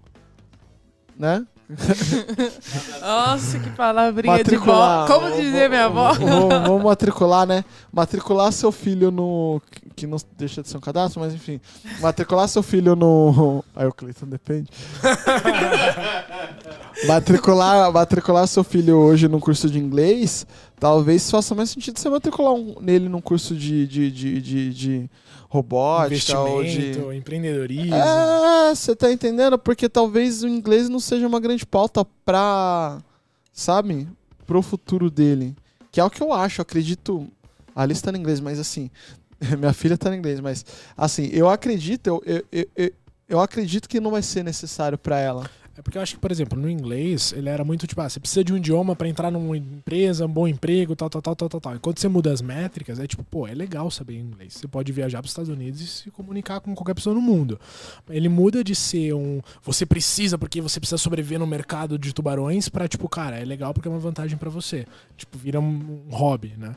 Né? 1.16 1.46
Nossa, 3.00 3.58
que 3.58 3.70
palavrinha 3.70 4.36
de 4.36 4.42
Matricular. 4.42 5.06
vó. 5.06 5.14
Como 5.14 5.36
dizia 5.36 5.68
minha 5.68 5.84
avó? 5.84 6.12
Vamos 6.14 6.82
matricular, 6.82 7.46
né? 7.46 7.64
Matricular 7.92 8.50
seu 8.52 8.72
filho 8.72 9.10
no. 9.10 9.60
Que 9.98 10.06
não 10.06 10.16
deixa 10.36 10.62
de 10.62 10.68
ser 10.68 10.76
um 10.76 10.80
cadastro, 10.80 11.20
mas 11.20 11.34
enfim. 11.34 11.60
Matricular 12.00 12.46
seu 12.46 12.62
filho 12.62 12.94
no. 12.94 13.64
Aí 13.74 13.86
o 13.86 13.92
Cleiton 13.92 14.26
depende. 14.26 14.70
matricular, 17.06 17.92
matricular 17.92 18.46
seu 18.46 18.64
filho 18.64 18.96
hoje 18.96 19.28
num 19.28 19.40
curso 19.40 19.68
de 19.68 19.78
inglês, 19.78 20.46
talvez 20.78 21.30
faça 21.30 21.54
mais 21.54 21.70
sentido 21.70 21.98
você 21.98 22.08
matricular 22.08 22.52
um- 22.54 22.76
nele 22.80 23.08
num 23.08 23.20
curso 23.20 23.54
de, 23.56 23.86
de, 23.86 24.10
de, 24.10 24.40
de, 24.40 24.74
de 24.74 25.10
robótica 25.48 26.38
ou 26.38 26.62
de. 26.62 26.92
Empreendedorismo. 27.16 27.94
É, 27.94 28.74
você 28.74 28.94
tá 28.94 29.10
entendendo? 29.12 29.58
Porque 29.58 29.88
talvez 29.88 30.42
o 30.42 30.48
inglês 30.48 30.88
não 30.88 31.00
seja 31.00 31.26
uma 31.26 31.40
grande 31.40 31.66
pauta 31.66 32.04
pra, 32.24 32.98
sabe, 33.52 34.08
pro 34.46 34.62
futuro 34.62 35.10
dele. 35.10 35.56
Que 35.90 36.00
é 36.00 36.04
o 36.04 36.10
que 36.10 36.22
eu 36.22 36.32
acho, 36.32 36.60
eu 36.60 36.62
acredito. 36.62 37.26
A 37.74 37.82
Alice 37.82 38.02
tá 38.02 38.10
em 38.10 38.16
inglês, 38.16 38.40
mas 38.40 38.58
assim, 38.58 38.90
minha 39.59 39.73
filha 39.73 39.97
tá 39.97 40.15
em 40.15 40.19
inglês, 40.19 40.40
mas 40.40 40.65
assim, 40.97 41.28
eu 41.32 41.48
acredito, 41.48 42.06
eu, 42.09 42.23
eu, 42.27 42.66
eu, 42.77 42.93
eu- 43.28 43.40
acredito 43.40 43.89
que 43.89 44.01
não 44.01 44.10
vai 44.10 44.23
ser 44.23 44.43
necessário 44.43 44.98
pra 44.98 45.19
ela. 45.19 45.48
É 45.77 45.81
porque 45.81 45.97
eu 45.97 46.02
acho 46.02 46.15
que, 46.16 46.20
por 46.20 46.32
exemplo, 46.32 46.59
no 46.59 46.69
inglês, 46.69 47.32
ele 47.36 47.48
era 47.48 47.62
muito 47.65 47.86
tipo, 47.86 48.01
ah, 48.01 48.09
você 48.09 48.19
precisa 48.19 48.43
de 48.43 48.52
um 48.52 48.56
idioma 48.56 48.97
pra 48.97 49.06
entrar 49.06 49.31
numa 49.31 49.56
empresa, 49.56 50.27
um 50.27 50.28
bom 50.28 50.48
emprego, 50.48 50.97
tal, 50.97 51.09
tal, 51.09 51.23
tal, 51.23 51.36
tal, 51.36 51.48
tal, 51.48 51.60
tal. 51.60 51.77
Enquanto 51.77 52.01
você 52.01 52.09
muda 52.09 52.32
as 52.32 52.43
métricas, 52.43 52.98
é 52.98 53.06
tipo, 53.06 53.23
pô, 53.23 53.47
é 53.47 53.55
legal 53.55 53.89
saber 53.89 54.19
inglês. 54.19 54.55
Você 54.55 54.66
pode 54.66 54.90
viajar 54.90 55.20
pros 55.20 55.31
Estados 55.31 55.48
Unidos 55.48 55.81
e 55.81 55.86
se 55.86 56.10
comunicar 56.10 56.59
com 56.59 56.74
qualquer 56.74 56.94
pessoa 56.94 57.15
no 57.15 57.20
mundo. 57.23 57.60
Ele 58.10 58.28
muda 58.28 58.65
de 58.65 58.74
ser 58.74 59.15
um, 59.15 59.40
você 59.62 59.86
precisa 59.86 60.36
porque 60.36 60.60
você 60.60 60.81
precisa 60.81 60.98
sobreviver 60.98 61.39
no 61.39 61.47
mercado 61.47 61.97
de 61.97 62.12
tubarões 62.12 62.69
pra, 62.69 62.89
tipo, 62.89 63.09
cara, 63.09 63.39
é 63.39 63.44
legal 63.44 63.73
porque 63.73 63.86
é 63.86 63.90
uma 63.93 64.01
vantagem 64.01 64.36
pra 64.36 64.51
você. 64.51 64.85
Tipo, 65.16 65.39
vira 65.39 65.60
um 65.60 66.09
hobby, 66.10 66.55
né? 66.59 66.74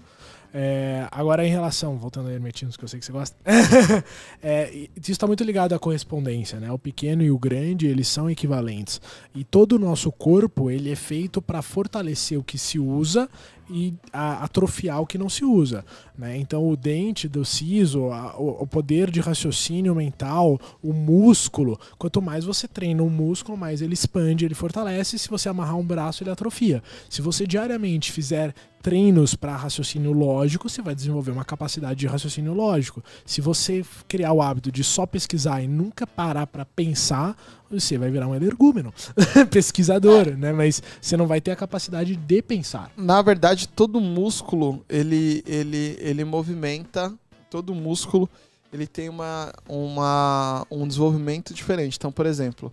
É, 0.53 1.07
agora, 1.11 1.45
em 1.45 1.49
relação, 1.49 1.97
voltando 1.97 2.27
a 2.27 2.33
hermetinos, 2.33 2.75
que 2.75 2.83
eu 2.83 2.87
sei 2.87 2.99
que 2.99 3.05
você 3.05 3.11
gosta, 3.11 3.37
é, 4.43 4.69
isso 4.95 5.11
está 5.11 5.25
muito 5.25 5.43
ligado 5.43 5.73
à 5.73 5.79
correspondência, 5.79 6.59
né? 6.59 6.71
O 6.71 6.77
pequeno 6.77 7.23
e 7.23 7.31
o 7.31 7.39
grande, 7.39 7.87
eles 7.87 8.07
são 8.07 8.29
equivalentes. 8.29 8.99
E 9.33 9.43
todo 9.43 9.73
o 9.73 9.79
nosso 9.79 10.11
corpo, 10.11 10.69
ele 10.69 10.91
é 10.91 10.95
feito 10.95 11.41
para 11.41 11.61
fortalecer 11.61 12.37
o 12.37 12.43
que 12.43 12.57
se 12.57 12.77
usa 12.77 13.29
e 13.71 13.93
atrofiar 14.11 15.01
o 15.01 15.07
que 15.07 15.17
não 15.17 15.29
se 15.29 15.45
usa. 15.45 15.85
Né? 16.17 16.37
Então, 16.37 16.67
o 16.67 16.75
dente 16.75 17.27
do 17.27 17.45
siso, 17.45 18.09
o, 18.37 18.67
poder 18.67 19.09
de 19.09 19.21
raciocínio 19.21 19.95
mental, 19.95 20.59
o 20.83 20.91
músculo, 20.91 21.79
quanto 21.97 22.21
mais 22.21 22.43
você 22.43 22.67
treina 22.67 23.01
o 23.01 23.09
músculo, 23.09 23.57
mais 23.57 23.81
ele 23.81 23.93
expande, 23.93 24.43
ele 24.43 24.53
fortalece. 24.53 25.17
Se 25.17 25.29
você 25.29 25.47
amarrar 25.47 25.77
um 25.77 25.85
braço, 25.85 26.21
ele 26.21 26.29
atrofia. 26.29 26.83
Se 27.09 27.21
você 27.21 27.47
diariamente 27.47 28.11
fizer 28.11 28.53
treinos 28.81 29.35
para 29.35 29.55
raciocínio 29.55 30.11
lógico, 30.11 30.69
você 30.69 30.81
vai 30.81 30.95
desenvolver 30.95 31.31
uma 31.31 31.45
capacidade 31.45 31.99
de 31.99 32.07
raciocínio 32.07 32.53
lógico. 32.53 33.03
Se 33.25 33.41
você 33.41 33.85
criar 34.07 34.33
o 34.33 34.41
hábito 34.41 34.71
de 34.71 34.83
só 34.83 35.05
pesquisar 35.05 35.61
e 35.61 35.67
nunca 35.67 36.05
parar 36.07 36.47
para 36.47 36.65
pensar, 36.65 37.37
você 37.69 37.97
vai 37.97 38.09
virar 38.09 38.27
um 38.27 38.35
energúmeno, 38.35 38.93
pesquisador, 39.49 40.27
é. 40.27 40.31
né? 40.31 40.51
Mas 40.51 40.81
você 40.99 41.15
não 41.15 41.27
vai 41.27 41.39
ter 41.39 41.51
a 41.51 41.55
capacidade 41.55 42.15
de 42.15 42.41
pensar. 42.41 42.91
Na 42.97 43.21
verdade, 43.21 43.67
todo 43.67 44.01
músculo 44.01 44.83
ele 44.89 45.43
ele 45.45 45.97
ele 45.99 46.23
movimenta, 46.23 47.13
todo 47.49 47.73
músculo 47.73 48.29
ele 48.73 48.87
tem 48.87 49.09
uma, 49.09 49.53
uma 49.67 50.65
um 50.71 50.87
desenvolvimento 50.87 51.53
diferente. 51.53 51.97
Então, 51.97 52.11
por 52.11 52.25
exemplo, 52.25 52.71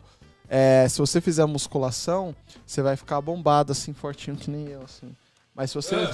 é, 0.48 0.86
se 0.89 0.98
você 0.98 1.20
fizer 1.20 1.44
musculação, 1.47 2.35
você 2.64 2.80
vai 2.80 2.97
ficar 2.97 3.20
bombado 3.20 3.72
assim, 3.72 3.93
fortinho 3.93 4.36
que 4.36 4.51
nem 4.51 4.68
eu, 4.68 4.82
assim. 4.82 5.14
Mas 5.59 5.70
se 5.72 5.74
você. 5.74 5.97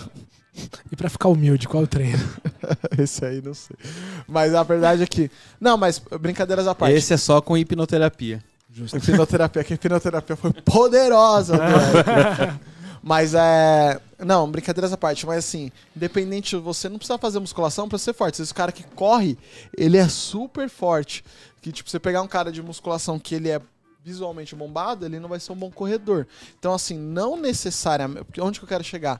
E 0.88 0.94
para 0.94 1.10
ficar 1.10 1.28
humilde, 1.30 1.66
qual 1.66 1.82
é 1.82 1.84
o 1.84 1.88
treino? 1.88 2.22
Esse 2.96 3.24
aí 3.24 3.42
não 3.42 3.52
sei. 3.52 3.76
Mas 4.24 4.54
a 4.54 4.62
verdade 4.62 5.02
é 5.02 5.06
que. 5.06 5.28
Não, 5.60 5.76
mas 5.76 5.98
brincadeiras 5.98 6.68
à 6.68 6.76
parte. 6.76 6.94
Esse 6.94 7.12
é 7.12 7.16
só 7.16 7.40
com 7.40 7.58
hipnoterapia. 7.58 8.40
Justo. 8.72 8.96
Hipnoterapia, 8.96 9.64
que 9.64 9.72
a 9.72 9.74
hipnoterapia 9.74 10.36
foi 10.36 10.52
poderosa, 10.52 11.58
Mas 13.02 13.34
é. 13.34 14.00
Não, 14.20 14.48
brincadeiras 14.48 14.92
à 14.92 14.96
parte, 14.96 15.26
mas 15.26 15.38
assim, 15.38 15.72
independente, 15.94 16.54
você 16.54 16.88
não 16.88 16.98
precisa 16.98 17.18
fazer 17.18 17.40
musculação 17.40 17.88
para 17.88 17.98
ser 17.98 18.14
forte. 18.14 18.40
Esse 18.40 18.54
cara 18.54 18.70
que 18.70 18.84
corre, 18.84 19.36
ele 19.76 19.96
é 19.96 20.06
super 20.08 20.70
forte. 20.70 21.24
Que, 21.60 21.72
tipo, 21.72 21.90
você 21.90 21.98
pegar 21.98 22.22
um 22.22 22.28
cara 22.28 22.52
de 22.52 22.62
musculação 22.62 23.18
que 23.18 23.34
ele 23.34 23.50
é 23.50 23.60
visualmente 24.04 24.54
bombado, 24.54 25.06
ele 25.06 25.18
não 25.18 25.30
vai 25.30 25.40
ser 25.40 25.52
um 25.52 25.56
bom 25.56 25.70
corredor. 25.70 26.26
Então, 26.58 26.74
assim, 26.74 26.98
não 26.98 27.36
necessariamente. 27.38 28.38
Onde 28.38 28.58
que 28.60 28.64
eu 28.64 28.68
quero 28.68 28.84
chegar? 28.84 29.18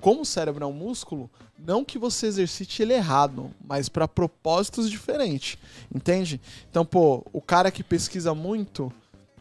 Como 0.00 0.22
o 0.22 0.26
cérebro 0.26 0.64
é 0.64 0.66
um 0.66 0.72
músculo, 0.72 1.30
não 1.56 1.84
que 1.84 1.98
você 1.98 2.26
exercite 2.26 2.82
ele 2.82 2.92
errado, 2.92 3.50
mas 3.64 3.88
para 3.88 4.08
propósitos 4.08 4.90
diferentes. 4.90 5.56
Entende? 5.94 6.40
Então, 6.68 6.84
pô, 6.84 7.24
o 7.32 7.40
cara 7.40 7.70
que 7.70 7.84
pesquisa 7.84 8.34
muito. 8.34 8.92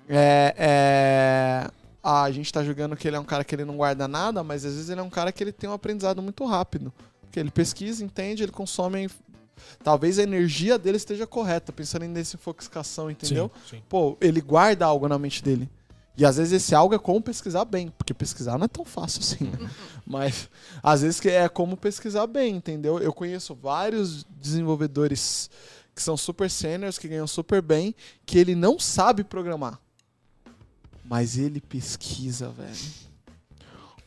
É, 0.07 0.53
é, 0.57 1.71
a 2.03 2.29
gente 2.29 2.53
tá 2.53 2.63
julgando 2.63 2.95
que 2.95 3.07
ele 3.07 3.17
é 3.17 3.19
um 3.19 3.25
cara 3.25 3.43
que 3.43 3.55
ele 3.55 3.65
não 3.65 3.77
guarda 3.77 4.07
nada, 4.07 4.43
mas 4.43 4.63
às 4.63 4.73
vezes 4.73 4.89
ele 4.89 4.99
é 4.99 5.03
um 5.03 5.09
cara 5.09 5.31
que 5.31 5.43
ele 5.43 5.51
tem 5.51 5.67
um 5.69 5.73
aprendizado 5.73 6.21
muito 6.21 6.45
rápido. 6.45 6.93
Porque 7.21 7.39
ele 7.39 7.49
pesquisa, 7.49 8.05
entende, 8.05 8.43
ele 8.43 8.51
consome 8.51 9.09
talvez 9.83 10.19
a 10.19 10.23
energia 10.23 10.77
dele 10.77 10.97
esteja 10.97 11.27
correta, 11.27 11.71
pensando 11.71 12.05
em 12.05 12.13
desinfoxicação, 12.13 13.09
entendeu? 13.09 13.51
Sim, 13.69 13.77
sim. 13.77 13.83
Pô, 13.89 14.17
ele 14.21 14.41
guarda 14.41 14.85
algo 14.85 15.07
na 15.07 15.17
mente 15.17 15.43
dele. 15.43 15.69
E 16.15 16.25
às 16.25 16.37
vezes 16.37 16.53
esse 16.53 16.75
algo 16.75 16.93
é 16.93 16.99
como 16.99 17.21
pesquisar 17.21 17.65
bem, 17.65 17.89
porque 17.97 18.13
pesquisar 18.13 18.57
não 18.57 18.65
é 18.65 18.67
tão 18.67 18.85
fácil 18.85 19.21
assim. 19.21 19.45
Né? 19.45 19.69
Mas 20.05 20.47
às 20.81 21.01
vezes 21.01 21.25
é 21.25 21.49
como 21.49 21.75
pesquisar 21.75 22.27
bem, 22.27 22.55
entendeu? 22.55 22.99
Eu 22.99 23.11
conheço 23.11 23.55
vários 23.55 24.23
desenvolvedores 24.39 25.49
que 25.95 26.01
são 26.01 26.15
super 26.15 26.49
seniors, 26.49 26.97
que 26.97 27.07
ganham 27.07 27.27
super 27.27 27.61
bem, 27.61 27.95
que 28.25 28.37
ele 28.37 28.55
não 28.55 28.79
sabe 28.79 29.23
programar. 29.23 29.79
Mas 31.03 31.37
ele 31.37 31.59
pesquisa, 31.59 32.49
velho. 32.49 33.03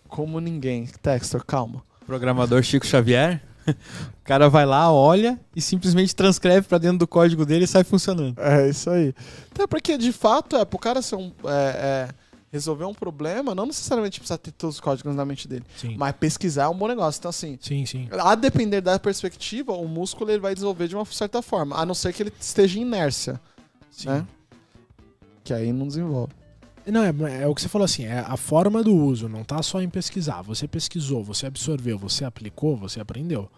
Como 0.08 0.40
ninguém. 0.40 0.86
Textor, 0.86 1.44
calma. 1.44 1.82
Programador 2.06 2.62
Chico 2.62 2.86
Xavier? 2.86 3.42
o 4.20 4.24
cara 4.24 4.48
vai 4.48 4.66
lá, 4.66 4.92
olha 4.92 5.38
e 5.54 5.60
simplesmente 5.60 6.14
transcreve 6.14 6.66
para 6.66 6.78
dentro 6.78 6.98
do 6.98 7.06
código 7.06 7.44
dele 7.44 7.64
e 7.64 7.68
sai 7.68 7.84
funcionando. 7.84 8.40
É 8.40 8.68
isso 8.68 8.90
aí. 8.90 9.14
Até 9.52 9.66
porque, 9.66 9.96
de 9.96 10.12
fato, 10.12 10.56
é 10.56 10.64
pro 10.64 10.78
cara 10.78 11.02
ser 11.02 11.16
um. 11.16 11.32
É, 11.44 12.08
é, 12.12 12.26
resolver 12.50 12.84
um 12.84 12.94
problema, 12.94 13.54
não 13.54 13.66
necessariamente 13.66 14.18
precisa 14.18 14.38
ter 14.38 14.50
todos 14.52 14.76
os 14.76 14.80
códigos 14.80 15.14
na 15.14 15.24
mente 15.24 15.46
dele. 15.46 15.64
Sim. 15.76 15.96
Mas 15.98 16.14
pesquisar 16.16 16.64
é 16.64 16.68
um 16.68 16.76
bom 16.76 16.88
negócio. 16.88 17.18
Então, 17.18 17.28
assim, 17.28 17.58
sim, 17.60 17.84
sim. 17.84 18.08
a 18.10 18.34
depender 18.34 18.80
da 18.80 18.98
perspectiva, 18.98 19.72
o 19.72 19.86
músculo 19.86 20.30
ele 20.30 20.40
vai 20.40 20.54
desenvolver 20.54 20.88
de 20.88 20.96
uma 20.96 21.04
certa 21.04 21.42
forma. 21.42 21.76
A 21.76 21.84
não 21.84 21.94
ser 21.94 22.12
que 22.12 22.22
ele 22.22 22.32
esteja 22.40 22.78
em 22.78 22.82
inércia. 22.82 23.40
Sim. 23.90 24.08
Né? 24.08 24.26
Que 25.44 25.52
aí 25.52 25.72
não 25.72 25.86
desenvolve. 25.86 26.32
Não, 26.86 27.02
é, 27.02 27.42
é, 27.42 27.46
o 27.46 27.54
que 27.54 27.60
você 27.60 27.68
falou 27.68 27.84
assim, 27.84 28.04
é 28.04 28.20
a 28.20 28.36
forma 28.36 28.82
do 28.82 28.94
uso, 28.94 29.28
não 29.28 29.42
tá 29.42 29.62
só 29.62 29.82
em 29.82 29.88
pesquisar. 29.88 30.42
Você 30.42 30.68
pesquisou, 30.68 31.22
você 31.24 31.46
absorveu, 31.46 31.98
você 31.98 32.24
aplicou, 32.24 32.76
você 32.76 33.00
aprendeu. 33.00 33.50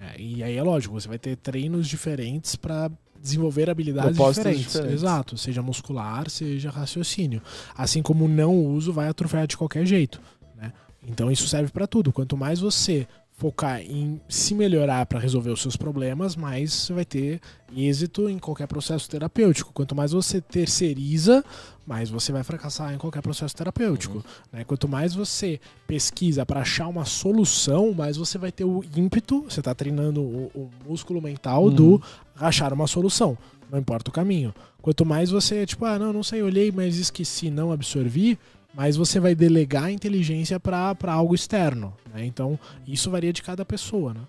É, 0.00 0.20
e 0.20 0.42
aí 0.42 0.56
é 0.56 0.62
lógico, 0.62 0.94
você 0.94 1.08
vai 1.08 1.18
ter 1.18 1.36
treinos 1.36 1.88
diferentes 1.88 2.56
para 2.56 2.90
desenvolver 3.20 3.70
habilidades 3.70 4.18
diferentes. 4.18 4.64
diferentes. 4.64 4.94
Exato, 4.94 5.38
seja 5.38 5.62
muscular, 5.62 6.28
seja 6.28 6.70
raciocínio. 6.70 7.40
Assim 7.74 8.02
como 8.02 8.26
o 8.26 8.28
não 8.28 8.54
uso 8.54 8.92
vai 8.92 9.08
atrofiar 9.08 9.46
de 9.46 9.56
qualquer 9.56 9.86
jeito. 9.86 10.20
Né? 10.54 10.70
Então 11.06 11.30
isso 11.30 11.48
serve 11.48 11.72
para 11.72 11.86
tudo. 11.86 12.12
Quanto 12.12 12.36
mais 12.36 12.60
você 12.60 13.06
focar 13.36 13.80
em 13.80 14.20
se 14.28 14.54
melhorar 14.54 15.06
para 15.06 15.18
resolver 15.18 15.50
os 15.50 15.60
seus 15.60 15.76
problemas, 15.76 16.36
mais 16.36 16.72
você 16.72 16.92
vai 16.92 17.04
ter 17.04 17.40
êxito 17.74 18.28
em 18.28 18.38
qualquer 18.38 18.66
processo 18.66 19.08
terapêutico. 19.10 19.72
Quanto 19.72 19.94
mais 19.94 20.12
você 20.12 20.40
terceiriza, 20.40 21.44
mais 21.86 22.10
você 22.10 22.32
vai 22.32 22.42
fracassar 22.42 22.94
em 22.94 22.98
qualquer 22.98 23.22
processo 23.22 23.54
terapêutico. 23.54 24.18
Uhum. 24.18 24.22
Né? 24.52 24.64
Quanto 24.64 24.88
mais 24.88 25.14
você 25.14 25.60
pesquisa 25.86 26.46
para 26.46 26.60
achar 26.60 26.88
uma 26.88 27.04
solução, 27.04 27.92
mais 27.92 28.16
você 28.16 28.38
vai 28.38 28.50
ter 28.50 28.64
o 28.64 28.82
ímpeto, 28.96 29.42
você 29.42 29.60
está 29.60 29.74
treinando 29.74 30.22
o, 30.22 30.50
o, 30.54 30.70
músculo 30.86 31.20
mental 31.20 31.64
uhum. 31.64 31.74
do 31.74 32.02
achar 32.36 32.72
uma 32.72 32.86
solução. 32.86 33.36
Não 33.70 33.78
importa 33.78 34.10
o 34.10 34.12
caminho. 34.12 34.54
Quanto 34.80 35.04
mais 35.04 35.30
você, 35.30 35.66
tipo, 35.66 35.84
ah, 35.84 35.98
não, 35.98 36.12
não 36.12 36.22
sei, 36.22 36.42
olhei, 36.42 36.70
mas 36.70 36.96
esqueci, 36.96 37.50
não 37.50 37.72
absorvi, 37.72 38.38
mas 38.74 38.96
você 38.96 39.20
vai 39.20 39.34
delegar 39.34 39.84
a 39.84 39.92
inteligência 39.92 40.58
para 40.60 40.94
algo 41.06 41.34
externo. 41.34 41.94
Né? 42.12 42.24
Então, 42.24 42.58
isso 42.86 43.10
varia 43.10 43.32
de 43.32 43.42
cada 43.42 43.64
pessoa. 43.64 44.14
Né? 44.14 44.20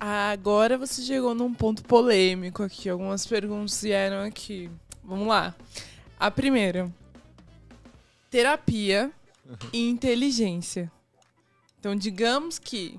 Agora 0.00 0.76
você 0.76 1.02
chegou 1.02 1.34
num 1.34 1.54
ponto 1.54 1.82
polêmico 1.84 2.62
aqui. 2.62 2.88
Algumas 2.88 3.26
perguntas 3.26 3.80
vieram 3.82 4.22
aqui. 4.24 4.70
Vamos 5.04 5.28
lá. 5.28 5.54
A 6.18 6.30
primeira: 6.30 6.92
terapia 8.30 9.10
e 9.72 9.88
inteligência. 9.88 10.90
Então, 11.78 11.94
digamos 11.94 12.58
que 12.58 12.98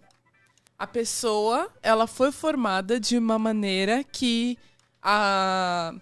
a 0.78 0.86
pessoa 0.86 1.70
ela 1.82 2.06
foi 2.06 2.32
formada 2.32 3.00
de 3.00 3.18
uma 3.18 3.40
maneira 3.40 4.04
que 4.04 4.58
a, 5.02 5.94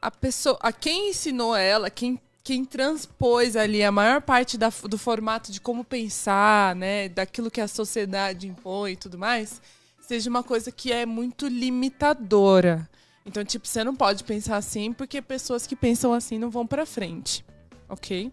a 0.00 0.10
pessoa, 0.10 0.58
a 0.60 0.72
quem 0.72 1.10
ensinou 1.10 1.54
ela, 1.54 1.90
quem 1.90 2.20
quem 2.44 2.64
transpôs 2.64 3.54
ali 3.54 3.84
a 3.84 3.92
maior 3.92 4.20
parte 4.20 4.58
da, 4.58 4.68
do 4.88 4.98
formato 4.98 5.52
de 5.52 5.60
como 5.60 5.84
pensar, 5.84 6.74
né, 6.74 7.08
daquilo 7.08 7.50
que 7.50 7.60
a 7.60 7.68
sociedade 7.68 8.48
impõe 8.48 8.92
e 8.92 8.96
tudo 8.96 9.16
mais, 9.16 9.62
seja 10.00 10.28
uma 10.28 10.42
coisa 10.42 10.72
que 10.72 10.92
é 10.92 11.06
muito 11.06 11.46
limitadora. 11.46 12.88
Então, 13.24 13.44
tipo, 13.44 13.66
você 13.66 13.84
não 13.84 13.94
pode 13.94 14.24
pensar 14.24 14.56
assim 14.56 14.92
porque 14.92 15.22
pessoas 15.22 15.66
que 15.66 15.76
pensam 15.76 16.12
assim 16.12 16.38
não 16.38 16.50
vão 16.50 16.66
para 16.66 16.84
frente, 16.84 17.44
ok? 17.88 18.32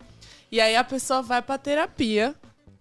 E 0.52 0.60
aí 0.60 0.76
a 0.76 0.84
pessoa 0.84 1.22
vai 1.22 1.42
para 1.42 1.58
terapia 1.58 2.36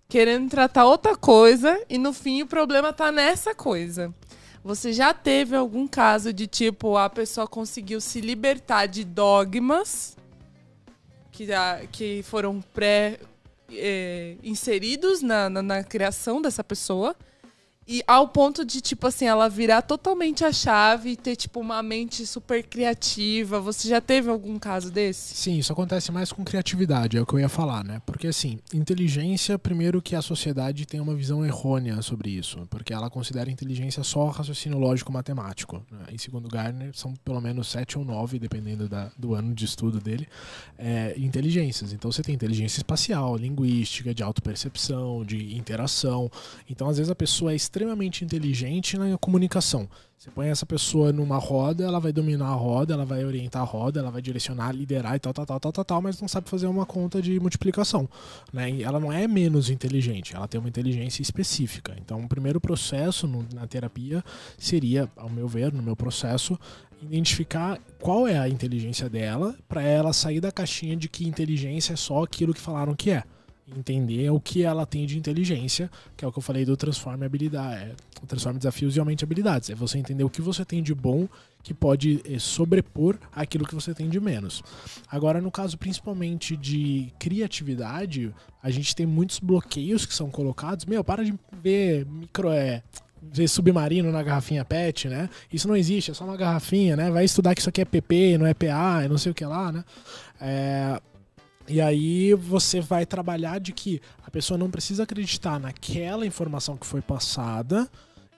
querendo 0.09 0.49
tratar 0.49 0.87
outra 0.87 1.15
coisa 1.15 1.85
e 1.89 1.99
no 1.99 2.15
fim 2.15 2.43
o 2.43 2.47
problema 2.47 2.93
tá 2.93 3.13
nessa 3.13 3.55
coisa. 3.55 4.13
Você 4.65 4.93
já 4.93 5.13
teve 5.13 5.55
algum 5.55 5.87
caso 5.87 6.33
de 6.33 6.47
tipo 6.47 6.97
a 6.97 7.11
pessoa 7.11 7.47
conseguiu 7.47 8.01
se 8.01 8.21
libertar 8.21 8.87
de 8.87 9.05
dogmas 9.05 10.17
que, 11.31 11.47
que 11.93 12.23
foram 12.25 12.61
pré 12.75 13.21
é, 13.71 14.37
inseridos 14.43 15.23
na, 15.23 15.49
na, 15.49 15.63
na 15.63 15.85
criação 15.85 16.41
dessa 16.41 16.65
pessoa. 16.65 17.15
E 17.91 18.03
ao 18.07 18.29
ponto 18.29 18.67
de, 18.67 18.83
tipo 18.83 19.07
assim, 19.07 19.25
ela 19.25 19.49
virar 19.49 19.81
totalmente 19.81 20.45
a 20.45 20.53
chave 20.53 21.13
e 21.13 21.17
ter, 21.17 21.37
tipo, 21.37 21.59
uma 21.59 21.83
mente 21.83 22.27
super 22.27 22.63
criativa. 22.63 23.59
Você 23.61 23.89
já 23.89 23.99
teve 23.99 24.29
algum 24.29 24.59
caso 24.59 24.91
desse? 24.91 25.35
Sim, 25.35 25.57
isso 25.57 25.73
acontece 25.73 26.13
mais 26.13 26.31
com 26.31 26.45
criatividade, 26.45 27.17
é 27.17 27.23
o 27.23 27.25
que 27.25 27.33
eu 27.33 27.41
ia 27.41 27.49
falar, 27.49 27.83
né? 27.83 28.03
Porque, 28.05 28.27
assim, 28.27 28.59
inteligência, 28.75 29.59
primeiro 29.59 30.03
que 30.03 30.15
a 30.15 30.21
sociedade 30.21 30.85
tem 30.85 31.01
uma 31.01 31.15
visão 31.15 31.47
errônea 31.47 32.03
sobre 32.03 32.29
isso. 32.29 32.67
Porque 32.69 32.93
ela 32.93 33.09
considera 33.09 33.51
inteligência 33.51 34.05
só 34.05 34.27
raciocínio 34.27 34.79
lógico-matemático. 34.79 35.83
Né? 35.91 36.09
Em 36.13 36.19
segundo 36.19 36.47
Garner, 36.47 36.91
são 36.95 37.15
pelo 37.25 37.41
menos 37.41 37.69
sete 37.69 37.97
ou 37.97 38.05
nove, 38.05 38.39
dependendo 38.39 38.87
da, 38.87 39.11
do 39.17 39.33
ano 39.33 39.55
de 39.55 39.65
estudo 39.65 39.99
dele, 39.99 40.29
é, 40.77 41.15
inteligências. 41.17 41.95
Então, 41.95 42.13
você 42.13 42.21
tem 42.21 42.35
inteligência 42.35 42.81
espacial, 42.81 43.35
linguística, 43.35 44.13
de 44.13 44.23
autopercepção, 44.23 45.25
de 45.25 45.57
interação. 45.57 46.31
Então, 46.69 46.87
às 46.87 46.99
vezes, 46.99 47.11
a 47.11 47.15
pessoa 47.15 47.53
é 47.53 47.57
extremamente 47.79 48.25
inteligente 48.25 48.99
na 48.99 49.17
comunicação. 49.17 49.89
Você 50.17 50.29
põe 50.33 50.49
essa 50.49 50.67
pessoa 50.67 51.13
numa 51.13 51.39
roda, 51.39 51.85
ela 51.85 52.01
vai 52.01 52.13
dominar 52.13 52.49
a 52.49 52.55
roda, 52.55 52.93
ela 52.93 53.05
vai 53.05 53.25
orientar 53.25 53.63
a 53.63 53.65
roda, 53.65 54.01
ela 54.01 54.11
vai 54.11 54.21
direcionar, 54.21 54.73
liderar 54.73 55.15
e 55.15 55.21
tal, 55.21 55.33
tal, 55.33 55.47
tal, 55.47 55.61
tal, 55.61 55.73
tal, 55.73 55.85
tal 55.85 56.03
mas 56.03 56.21
não 56.21 56.27
sabe 56.27 56.51
fazer 56.51 56.67
uma 56.67 56.85
conta 56.85 57.23
de 57.23 57.39
multiplicação. 57.39 58.09
Né? 58.53 58.69
E 58.73 58.83
ela 58.83 58.99
não 58.99 59.13
é 59.13 59.29
menos 59.29 59.71
inteligente, 59.71 60.35
ela 60.35 60.49
tem 60.49 60.59
uma 60.59 60.69
inteligência 60.69 61.23
específica. 61.23 61.95
Então, 61.99 62.21
o 62.21 62.29
primeiro 62.29 62.61
processo 62.61 63.29
no, 63.29 63.47
na 63.55 63.65
terapia 63.69 64.25
seria, 64.59 65.09
ao 65.17 65.31
meu 65.31 65.47
ver, 65.47 65.73
no 65.73 65.83
meu 65.83 65.95
processo, 65.95 66.59
identificar 67.01 67.79
qual 68.01 68.27
é 68.27 68.37
a 68.37 68.49
inteligência 68.49 69.09
dela, 69.09 69.55
para 69.69 69.83
ela 69.83 70.13
sair 70.13 70.41
da 70.41 70.51
caixinha 70.51 70.97
de 70.97 71.09
que 71.09 71.29
inteligência 71.29 71.93
é 71.93 71.97
só 71.97 72.25
aquilo 72.25 72.53
que 72.53 72.61
falaram 72.61 72.93
que 72.97 73.13
é 73.13 73.23
entender 73.77 74.31
o 74.31 74.41
que 74.41 74.63
ela 74.63 74.87
tem 74.87 75.07
de 75.07 75.19
inteligência, 75.19 75.91
que 76.17 76.25
é 76.25 76.29
o 76.29 76.33
que 76.33 76.39
eu 76.39 76.43
falei 76.43 76.65
do 76.65 76.77
transforme 76.77 77.25
habilidade, 77.25 77.85
é, 77.85 77.93
transforme 78.27 78.59
desafios 78.59 78.97
e 78.97 79.01
aumente 79.01 79.25
habilidades. 79.25 79.71
É 79.71 79.75
você 79.75 79.99
entender 79.99 80.25
o 80.25 80.31
que 80.31 80.41
você 80.41 80.65
tem 80.65 80.83
de 80.83 80.95
bom 80.95 81.29
que 81.63 81.75
pode 81.75 82.23
eh, 82.25 82.39
sobrepor 82.39 83.19
aquilo 83.35 83.67
que 83.67 83.75
você 83.75 83.93
tem 83.93 84.09
de 84.09 84.21
menos. 84.21 84.63
Agora, 85.11 85.41
no 85.41 85.51
caso 85.51 85.77
principalmente 85.77 86.57
de 86.57 87.13
criatividade, 87.19 88.35
a 88.63 88.71
gente 88.71 88.95
tem 88.95 89.05
muitos 89.05 89.39
bloqueios 89.39 90.07
que 90.07 90.15
são 90.15 90.31
colocados. 90.31 90.87
Meu, 90.87 91.05
para 91.05 91.25
de 91.25 91.35
ver 91.63 92.07
micro 92.07 92.51
é 92.51 92.83
ver 93.21 93.49
submarino 93.49 94.11
na 94.11 94.23
garrafinha 94.23 94.65
PET, 94.65 95.09
né? 95.09 95.29
Isso 95.53 95.69
não 95.69 95.77
existe, 95.77 96.11
é 96.11 96.15
só 96.15 96.25
uma 96.25 96.37
garrafinha, 96.37 96.97
né? 96.97 97.11
Vai 97.11 97.25
estudar 97.25 97.55
que 97.55 97.61
isso 97.61 97.69
aqui 97.69 97.81
é 97.81 97.85
PP, 97.85 98.39
não 98.39 98.47
é 98.47 98.55
PA, 98.55 99.07
não 99.09 99.19
sei 99.19 99.33
o 99.33 99.35
que 99.35 99.45
lá, 99.45 99.73
né? 99.73 99.85
É, 100.41 101.01
e 101.69 101.81
aí 101.81 102.35
você 102.35 102.81
vai 102.81 103.05
trabalhar 103.05 103.59
de 103.61 103.73
que 103.73 104.01
a 104.27 104.31
pessoa 104.31 104.57
não 104.57 104.71
precisa 104.71 105.03
acreditar 105.03 105.61
naquela 105.61 106.27
informação 106.27 106.77
que 106.77 106.87
foi 106.87 107.03
passada 107.03 107.89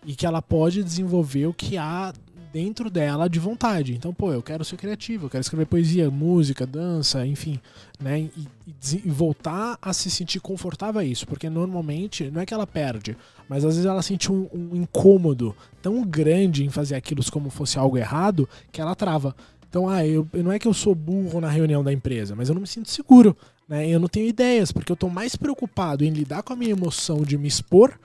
e 0.04 0.14
que 0.14 0.26
ela 0.26 0.42
pode 0.42 0.82
desenvolver 0.82 1.46
o 1.46 1.54
que 1.54 1.76
há 1.76 2.12
dentro 2.52 2.90
dela 2.90 3.28
de 3.28 3.38
vontade. 3.38 3.94
Então, 3.94 4.12
pô, 4.12 4.32
eu 4.32 4.42
quero 4.42 4.64
ser 4.64 4.76
criativo, 4.76 5.26
eu 5.26 5.30
quero 5.30 5.42
escrever 5.42 5.66
poesia, 5.66 6.10
música, 6.10 6.66
dança, 6.66 7.24
enfim, 7.26 7.60
né? 8.00 8.20
E, 8.20 8.48
e, 8.66 9.02
e, 9.04 9.10
voltar 9.10 9.78
a 9.80 9.92
se 9.92 10.10
sentir 10.10 10.40
confortável 10.40 11.00
a 11.00 11.04
isso, 11.04 11.26
porque 11.26 11.48
normalmente 11.48 12.30
não 12.30 12.40
é 12.40 12.46
que 12.46 12.54
ela 12.54 12.66
perde, 12.66 13.16
mas 13.48 13.64
às 13.64 13.74
vezes 13.74 13.86
ela 13.86 14.02
sente 14.02 14.32
um, 14.32 14.48
um 14.52 14.76
incômodo 14.76 15.54
tão 15.80 16.02
grande 16.02 16.64
em 16.64 16.70
fazer 16.70 16.96
aquilo 16.96 17.22
como 17.30 17.50
fosse 17.50 17.78
algo 17.78 17.96
errado 17.96 18.48
que 18.72 18.80
ela 18.80 18.94
trava. 18.94 19.34
Então, 19.70 19.88
ah, 19.88 20.04
eu, 20.04 20.26
não 20.34 20.50
é 20.50 20.58
que 20.58 20.66
eu 20.66 20.74
sou 20.74 20.96
burro 20.96 21.40
na 21.40 21.48
reunião 21.48 21.84
da 21.84 21.92
empresa, 21.92 22.34
mas 22.34 22.48
eu 22.48 22.54
não 22.56 22.60
me 22.60 22.66
sinto 22.66 22.90
seguro. 22.90 23.36
Né? 23.68 23.88
Eu 23.88 24.00
não 24.00 24.08
tenho 24.08 24.26
ideias, 24.26 24.72
porque 24.72 24.90
eu 24.90 24.94
estou 24.94 25.08
mais 25.08 25.36
preocupado 25.36 26.04
em 26.04 26.10
lidar 26.10 26.42
com 26.42 26.52
a 26.52 26.56
minha 26.56 26.72
emoção 26.72 27.22
de 27.22 27.38
me 27.38 27.46
expor 27.46 27.96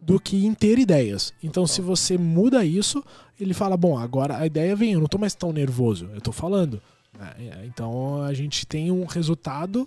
do 0.00 0.18
que 0.18 0.46
em 0.46 0.54
ter 0.54 0.78
ideias. 0.78 1.34
Então, 1.42 1.66
se 1.66 1.82
você 1.82 2.16
muda 2.16 2.64
isso, 2.64 3.04
ele 3.38 3.52
fala: 3.52 3.76
bom, 3.76 3.98
agora 3.98 4.38
a 4.38 4.46
ideia 4.46 4.74
vem, 4.74 4.94
eu 4.94 4.98
não 4.98 5.04
estou 5.04 5.20
mais 5.20 5.34
tão 5.34 5.52
nervoso, 5.52 6.08
eu 6.10 6.18
estou 6.18 6.32
falando. 6.32 6.80
Né? 7.18 7.64
Então, 7.66 8.22
a 8.22 8.32
gente 8.32 8.66
tem 8.66 8.90
um 8.90 9.04
resultado. 9.04 9.86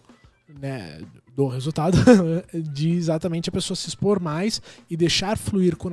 Né, 0.61 1.01
do 1.35 1.47
resultado 1.47 1.97
de 2.53 2.91
exatamente 2.91 3.49
a 3.49 3.51
pessoa 3.51 3.76
se 3.76 3.88
expor 3.88 4.19
mais 4.19 4.61
e 4.88 4.95
deixar 4.95 5.35
fluir 5.35 5.76
com 5.76 5.89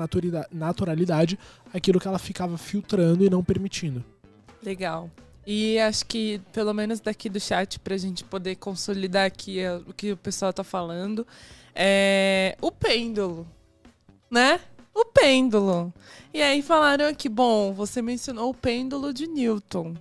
naturalidade 0.52 1.38
aquilo 1.72 1.98
que 1.98 2.06
ela 2.06 2.18
ficava 2.18 2.58
filtrando 2.58 3.24
e 3.24 3.30
não 3.30 3.42
permitindo. 3.42 4.04
Legal. 4.62 5.08
E 5.46 5.78
acho 5.78 6.06
que, 6.06 6.40
pelo 6.52 6.72
menos 6.72 7.00
daqui 7.00 7.28
do 7.28 7.40
chat, 7.40 7.78
para 7.80 7.94
a 7.94 7.98
gente 7.98 8.24
poder 8.24 8.56
consolidar 8.56 9.26
aqui 9.26 9.58
o 9.86 9.92
que 9.92 10.12
o 10.12 10.16
pessoal 10.16 10.50
está 10.50 10.62
falando, 10.62 11.26
é 11.74 12.56
o 12.60 12.70
pêndulo, 12.70 13.46
né? 14.30 14.60
O 14.94 15.04
pêndulo. 15.06 15.92
E 16.32 16.42
aí 16.42 16.62
falaram 16.62 17.06
aqui, 17.06 17.28
bom, 17.28 17.72
você 17.72 18.02
mencionou 18.02 18.50
o 18.50 18.54
pêndulo 18.54 19.12
de 19.12 19.26
Newton. 19.26 19.94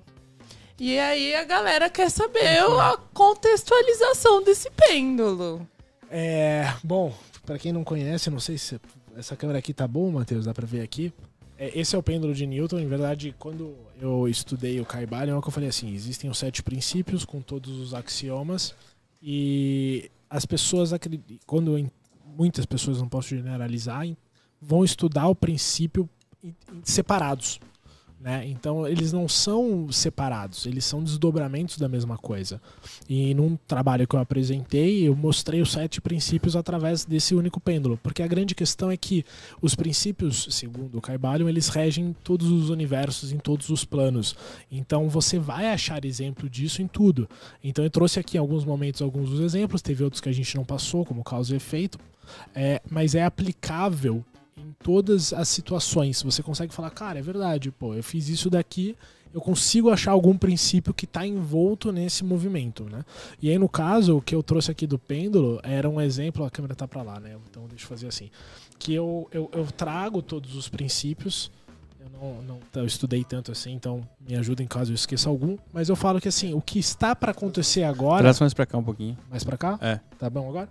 E 0.80 0.98
aí 0.98 1.36
a 1.36 1.44
galera 1.44 1.90
quer 1.90 2.10
saber 2.10 2.60
a 2.60 2.98
contextualização 3.14 4.44
desse 4.44 4.70
pêndulo. 4.72 5.68
É, 6.10 6.74
bom, 6.84 7.14
para 7.46 7.60
quem 7.60 7.72
não 7.72 7.84
conhece, 7.84 8.30
não 8.30 8.40
sei 8.40 8.58
se 8.58 8.80
essa 9.18 9.36
câmera 9.36 9.60
aqui 9.60 9.74
tá 9.74 9.88
boa, 9.88 10.12
Matheus, 10.12 10.46
dá 10.46 10.54
para 10.54 10.66
ver 10.66 10.82
aqui. 10.82 11.14
É, 11.60 11.78
esse 11.78 11.94
é 11.94 12.00
o 12.00 12.04
pêndulo 12.04 12.34
de 12.34 12.48
Newton. 12.48 12.80
Em 12.80 12.88
verdade, 12.88 13.36
quando 13.38 13.76
eu 14.00 14.28
estudei 14.30 14.80
o 14.80 14.86
Caibalion, 14.86 15.38
é 15.38 15.42
que 15.42 15.48
eu 15.50 15.52
falei 15.52 15.68
assim: 15.68 15.94
existem 15.94 16.30
os 16.30 16.38
sete 16.38 16.64
princípios 16.64 17.26
com 17.26 17.42
todos 17.42 17.78
os 17.78 17.94
axiomas 17.94 18.74
e 19.22 20.10
as 20.30 20.46
pessoas 20.46 20.92
quando 21.46 21.92
muitas 22.26 22.66
pessoas 22.66 23.00
não 23.00 23.10
posso 23.10 23.30
generalizar 23.30 24.08
vão 24.62 24.86
estudar 24.86 25.28
o 25.28 25.36
princípio 25.36 26.10
separados 26.84 27.60
né? 28.20 28.46
Então 28.48 28.86
eles 28.86 29.14
não 29.14 29.28
são 29.28 29.90
separados, 29.92 30.66
eles 30.66 30.84
são 30.84 31.02
desdobramentos 31.02 31.78
da 31.78 31.88
mesma 31.88 32.18
coisa. 32.18 32.62
E 33.08 33.34
num 33.34 33.58
trabalho 33.68 34.08
que 34.08 34.16
eu 34.16 34.20
apresentei, 34.20 35.08
eu 35.08 35.16
mostrei 35.16 35.62
os 35.62 35.72
sete 35.72 36.02
princípios 36.02 36.56
através 36.56 37.06
desse 37.06 37.34
único 37.34 37.60
pêndulo, 37.60 37.98
porque 38.04 38.22
a 38.22 38.28
grande 38.28 38.54
questão 38.54 38.92
é 38.92 38.98
que 38.98 39.26
os 39.62 39.74
princípios, 39.74 40.48
segundo 40.52 40.98
o 40.98 41.02
Caibalion, 41.02 41.48
eles 41.48 41.70
regem 41.70 42.16
todos 42.24 42.52
os 42.52 42.70
universos 42.70 43.32
em 43.32 43.38
todos 43.38 43.70
os 43.70 43.86
planos. 43.86 44.36
Então 44.70 45.08
você 45.08 45.40
vai 45.40 45.72
achar 45.72 46.04
exemplo 46.04 46.50
disso 46.50 46.82
em 46.82 46.88
tudo. 46.88 47.30
Então 47.64 47.84
eu 47.86 47.90
trouxe 47.90 48.20
aqui 48.20 48.36
em 48.36 48.40
alguns 48.40 48.66
momentos 48.66 49.02
alguns 49.02 49.30
dos 49.30 49.40
exemplos, 49.40 49.82
teve 49.82 50.04
outros 50.04 50.22
que 50.22 50.30
a 50.30 50.34
gente 50.34 50.56
não 50.58 50.66
passou, 50.66 51.06
como 51.06 51.24
causa 51.24 51.54
e 51.54 51.58
efeito, 51.58 51.98
é, 52.54 52.82
mas 52.90 53.16
é 53.16 53.24
aplicável 53.24 54.24
em 54.60 54.76
todas 54.84 55.34
as 55.34 55.48
situações. 55.50 56.22
Você 56.22 56.44
consegue 56.44 56.74
falar, 56.74 56.90
cara, 56.92 57.20
é 57.20 57.22
verdade, 57.22 57.72
pô, 57.72 57.94
eu 57.94 58.04
fiz 58.04 58.30
isso 58.30 58.50
daqui, 58.50 58.96
eu 59.34 59.40
consigo 59.40 59.90
achar 59.90 60.12
algum 60.12 60.36
princípio 60.38 60.94
que 60.94 61.06
está 61.06 61.26
envolto 61.26 61.92
nesse 61.92 62.24
movimento, 62.24 62.86
né? 62.86 63.06
E 63.42 63.50
aí, 63.50 63.58
no 63.58 63.70
caso, 63.70 64.18
o 64.18 64.22
que 64.22 64.34
eu 64.34 64.42
trouxe 64.42 64.72
aqui 64.72 64.88
do 64.88 64.98
pêndulo 64.98 65.60
era 65.64 65.88
um 65.88 66.02
exemplo, 66.02 66.44
a 66.44 66.50
câmera 66.50 66.76
tá 66.76 66.88
para 66.88 67.04
lá, 67.04 67.20
né? 67.20 67.38
Então 67.50 67.68
deixa 67.68 67.86
eu 67.86 67.90
fazer 67.90 68.08
assim. 68.08 68.30
Que 68.80 68.94
eu, 68.94 69.28
eu, 69.32 69.50
eu 69.54 69.66
trago 69.66 70.22
todos 70.22 70.56
os 70.56 70.68
princípios 70.68 71.52
eu 72.00 72.10
não, 72.10 72.42
não 72.44 72.60
eu 72.76 72.86
estudei 72.86 73.24
tanto 73.24 73.52
assim, 73.52 73.74
então 73.74 74.02
me 74.26 74.36
ajuda 74.36 74.64
em 74.64 74.68
caso 74.68 74.92
eu 74.92 74.96
esqueça 74.96 75.30
algum. 75.30 75.58
Mas 75.74 75.90
eu 75.90 75.96
falo 75.96 76.22
que 76.22 76.28
assim, 76.28 76.54
o 76.54 76.62
que 76.62 76.80
está 76.80 77.16
para 77.16 77.32
acontecer 77.32 77.84
agora. 77.84 78.24
Traz 78.24 78.40
mais 78.40 78.54
para 78.54 78.66
cá 78.66 78.78
um 78.78 78.84
pouquinho. 78.84 79.18
Mais 79.30 79.44
para 79.44 79.58
cá? 79.58 79.78
É. 79.82 80.00
Tá 80.18 80.30
bom 80.30 80.48
agora? 80.48 80.70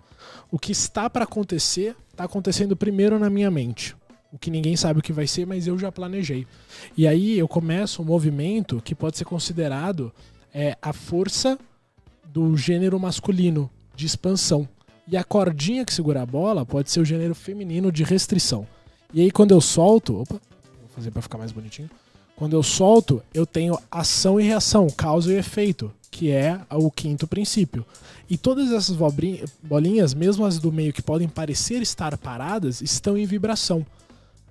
O 0.51 0.59
que 0.59 0.73
está 0.73 1.11
para 1.11 1.25
acontecer, 1.25 1.95
está 2.11 2.25
acontecendo 2.25 2.77
primeiro 2.77 3.19
na 3.19 3.29
minha 3.29 3.51
mente. 3.51 3.95
O 4.33 4.39
que 4.39 4.51
ninguém 4.51 4.77
sabe 4.77 5.01
o 5.01 5.03
que 5.03 5.13
vai 5.13 5.27
ser, 5.27 5.47
mas 5.47 5.67
eu 5.67 5.79
já 5.79 5.91
planejei. 5.91 6.47
E 6.97 7.07
aí 7.07 7.39
eu 7.39 7.49
começo 7.49 8.03
um 8.03 8.05
movimento 8.05 8.81
que 8.83 8.95
pode 8.95 9.17
ser 9.17 9.25
considerado 9.25 10.13
é, 10.53 10.77
a 10.81 10.93
força 10.93 11.59
do 12.25 12.57
gênero 12.57 12.99
masculino 12.99 13.71
de 13.95 14.07
expansão. 14.07 14.69
E 15.07 15.17
a 15.17 15.25
cordinha 15.25 15.85
que 15.85 15.93
segura 15.93 16.23
a 16.23 16.27
bola 16.27 16.67
pode 16.67 16.91
ser 16.91 17.01
o 17.01 17.05
gênero 17.05 17.35
feminino 17.35 17.91
de 17.91 18.05
restrição. 18.05 18.67
E 19.13 19.23
aí 19.23 19.31
quando 19.31 19.53
eu 19.53 19.61
solto, 19.61 20.21
opa, 20.21 20.39
fazer 20.99 21.11
para 21.11 21.23
ficar 21.23 21.39
mais 21.39 21.53
bonitinho. 21.53 21.89
Quando 22.37 22.53
eu 22.53 22.63
solto, 22.63 23.23
eu 23.35 23.45
tenho 23.45 23.79
ação 23.91 24.41
e 24.41 24.45
reação, 24.45 24.89
causa 24.89 25.33
e 25.33 25.37
efeito, 25.37 25.91
que 26.11 26.31
é 26.31 26.61
o 26.71 26.91
quinto 26.91 27.27
princípio. 27.27 27.85
E 28.31 28.37
todas 28.37 28.71
essas 28.71 28.97
bolinhas, 29.63 30.15
mesmo 30.15 30.45
as 30.45 30.59
do 30.59 30.71
meio 30.71 30.93
que 30.93 31.03
podem 31.03 31.29
parecer 31.29 31.83
estar 31.83 32.17
paradas, 32.19 32.81
estão 32.81 33.17
em 33.17 33.27
vibração. 33.27 33.85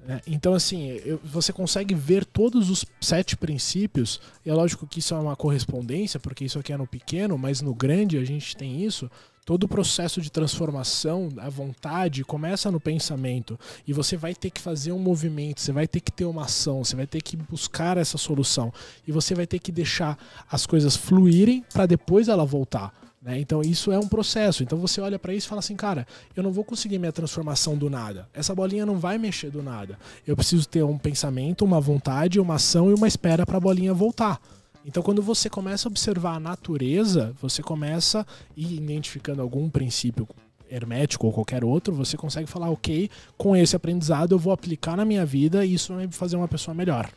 Né? 0.08 0.22
Então, 0.26 0.54
assim, 0.54 1.00
você 1.22 1.52
consegue 1.52 1.94
ver 1.94 2.24
todos 2.24 2.70
os 2.70 2.86
sete 3.02 3.36
princípios. 3.36 4.22
E 4.46 4.50
é 4.50 4.54
lógico 4.54 4.88
que 4.88 5.00
isso 5.00 5.14
é 5.14 5.20
uma 5.20 5.36
correspondência, 5.36 6.18
porque 6.20 6.46
isso 6.46 6.58
aqui 6.58 6.72
é 6.72 6.78
no 6.78 6.88
pequeno, 6.88 7.38
mas 7.38 7.62
no 7.62 7.76
grande 7.76 8.18
a 8.18 8.24
gente 8.24 8.56
tem 8.56 8.84
isso 8.84 9.12
todo 9.46 9.64
o 9.64 9.68
processo 9.68 10.20
de 10.20 10.30
transformação, 10.30 11.30
a 11.38 11.48
vontade, 11.48 12.26
começa 12.26 12.70
no 12.70 12.82
pensamento. 12.82 13.58
E 13.88 13.94
você 13.94 14.18
vai 14.18 14.36
ter 14.36 14.50
que 14.50 14.60
fazer 14.60 14.92
um 14.92 15.00
movimento, 15.00 15.62
você 15.62 15.72
vai 15.72 15.88
ter 15.88 16.02
que 16.02 16.12
ter 16.12 16.26
uma 16.26 16.44
ação, 16.44 16.84
você 16.84 16.98
vai 16.98 17.08
ter 17.08 17.22
que 17.22 17.38
buscar 17.38 17.96
essa 17.96 18.18
solução. 18.18 18.74
E 19.08 19.12
você 19.14 19.34
vai 19.34 19.48
ter 19.48 19.60
que 19.60 19.72
deixar 19.72 20.18
as 20.52 20.66
coisas 20.66 20.98
fluírem 20.98 21.64
para 21.72 21.86
depois 21.86 22.28
ela 22.28 22.44
voltar. 22.44 22.94
Né? 23.22 23.39
Então 23.39 23.61
isso 23.61 23.91
é 23.91 23.98
um 23.98 24.07
processo. 24.07 24.64
Então 24.64 24.77
você 24.77 25.02
olha 25.02 25.18
para 25.18 25.34
isso 25.34 25.48
e 25.48 25.49
fala 25.49 25.60
assim, 25.60 25.76
cara, 25.76 26.06
eu 26.35 26.44
não 26.44 26.52
vou 26.52 26.64
conseguir 26.64 26.99
minha 26.99 27.11
transformação 27.11 27.76
do 27.76 27.89
nada. 27.89 28.27
Essa 28.34 28.53
bolinha 28.53 28.85
não 28.85 28.98
vai 28.98 29.18
mexer 29.18 29.49
do 29.49 29.64
nada. 29.64 29.98
Eu 30.26 30.35
preciso 30.35 30.68
ter 30.68 30.84
um 30.84 30.98
pensamento, 30.98 31.65
uma 31.65 31.81
vontade, 31.81 32.39
uma 32.39 32.56
ação 32.56 32.89
e 32.89 32.94
uma 32.94 33.07
espera 33.07 33.45
para 33.45 33.57
a 33.57 33.61
bolinha 33.61 33.94
voltar. 33.94 34.39
Então, 34.85 35.03
quando 35.03 35.22
você 35.22 35.49
começa 35.49 35.88
a 35.88 35.91
observar 35.91 36.35
a 36.35 36.39
natureza, 36.39 37.35
você 37.41 37.61
começa 37.61 38.26
ir 38.56 38.73
identificando 38.73 39.41
algum 39.41 39.69
princípio 39.69 40.26
hermético 40.69 41.27
ou 41.27 41.34
qualquer 41.34 41.64
outro, 41.65 41.94
você 41.94 42.15
consegue 42.15 42.48
falar, 42.48 42.69
ok, 42.69 43.10
com 43.38 43.53
esse 43.53 43.76
aprendizado 43.76 44.34
eu 44.34 44.39
vou 44.39 44.53
aplicar 44.53 44.95
na 44.95 45.03
minha 45.03 45.26
vida 45.26 45.65
e 45.65 45.73
isso 45.73 45.94
vai 45.94 46.07
me 46.07 46.14
fazer 46.14 46.38
uma 46.38 46.48
pessoa 46.48 46.73
melhor. 46.73 47.10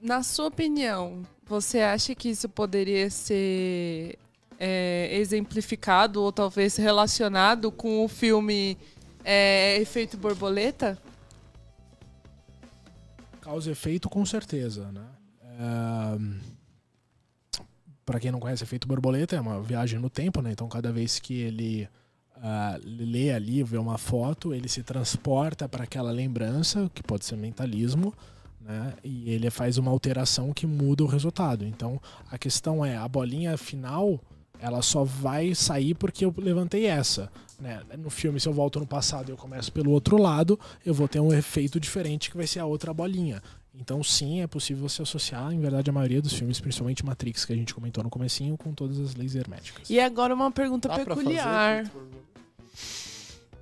Na 0.00 0.22
sua 0.22 0.48
opinião, 0.48 1.22
você 1.46 1.80
acha 1.80 2.14
que 2.14 2.28
isso 2.28 2.48
poderia 2.50 3.08
ser 3.08 4.18
é, 4.58 5.08
exemplificado 5.12 6.22
ou 6.22 6.32
talvez 6.32 6.76
relacionado 6.76 7.70
com 7.70 8.04
o 8.04 8.08
filme 8.08 8.76
é, 9.24 9.78
Efeito 9.80 10.16
Borboleta? 10.16 10.98
Causa 13.40 13.68
e 13.68 13.72
efeito, 13.72 14.08
com 14.08 14.24
certeza, 14.26 14.90
né? 14.90 15.04
para 18.06 18.20
quem 18.20 18.30
não 18.30 18.38
conhece, 18.38 18.62
efeito 18.62 18.86
borboleta 18.86 19.34
é 19.34 19.40
uma 19.40 19.60
viagem 19.60 19.98
no 19.98 20.08
tempo, 20.08 20.40
né? 20.40 20.52
Então, 20.52 20.68
cada 20.68 20.92
vez 20.92 21.18
que 21.18 21.40
ele 21.40 21.88
uh, 22.36 22.80
lê 22.84 23.32
ali, 23.32 23.64
vê 23.64 23.76
uma 23.76 23.98
foto, 23.98 24.54
ele 24.54 24.68
se 24.68 24.84
transporta 24.84 25.68
para 25.68 25.82
aquela 25.82 26.12
lembrança, 26.12 26.88
que 26.94 27.02
pode 27.02 27.24
ser 27.24 27.36
mentalismo, 27.36 28.14
né? 28.60 28.94
E 29.02 29.28
ele 29.28 29.50
faz 29.50 29.76
uma 29.76 29.90
alteração 29.90 30.52
que 30.52 30.68
muda 30.68 31.02
o 31.02 31.06
resultado. 31.06 31.64
Então, 31.64 32.00
a 32.30 32.38
questão 32.38 32.84
é, 32.84 32.96
a 32.96 33.08
bolinha 33.08 33.56
final, 33.56 34.20
ela 34.60 34.82
só 34.82 35.04
vai 35.04 35.54
sair 35.54 35.94
porque 35.94 36.24
eu 36.24 36.34
levantei 36.36 36.86
essa. 36.86 37.30
Né? 37.58 37.80
No 37.98 38.10
filme, 38.10 38.38
se 38.38 38.48
eu 38.48 38.52
volto 38.52 38.78
no 38.78 38.86
passado 38.86 39.28
e 39.28 39.32
eu 39.32 39.36
começo 39.36 39.72
pelo 39.72 39.90
outro 39.90 40.16
lado, 40.20 40.58
eu 40.84 40.92
vou 40.92 41.08
ter 41.08 41.20
um 41.20 41.32
efeito 41.32 41.80
diferente 41.80 42.30
que 42.30 42.36
vai 42.36 42.46
ser 42.46 42.60
a 42.60 42.66
outra 42.66 42.92
bolinha. 42.92 43.42
Então, 43.78 44.02
sim, 44.02 44.40
é 44.40 44.46
possível 44.46 44.88
se 44.88 45.02
associar, 45.02 45.52
em 45.52 45.60
verdade, 45.60 45.90
a 45.90 45.92
maioria 45.92 46.22
dos 46.22 46.32
filmes, 46.32 46.58
principalmente 46.60 47.04
Matrix, 47.04 47.44
que 47.44 47.52
a 47.52 47.56
gente 47.56 47.74
comentou 47.74 48.02
no 48.02 48.08
comecinho, 48.08 48.56
com 48.56 48.72
todas 48.72 48.98
as 48.98 49.14
leis 49.14 49.34
herméticas. 49.34 49.88
E 49.90 50.00
agora 50.00 50.34
uma 50.34 50.50
pergunta 50.50 50.88
Dá 50.88 50.96
peculiar. 50.96 51.90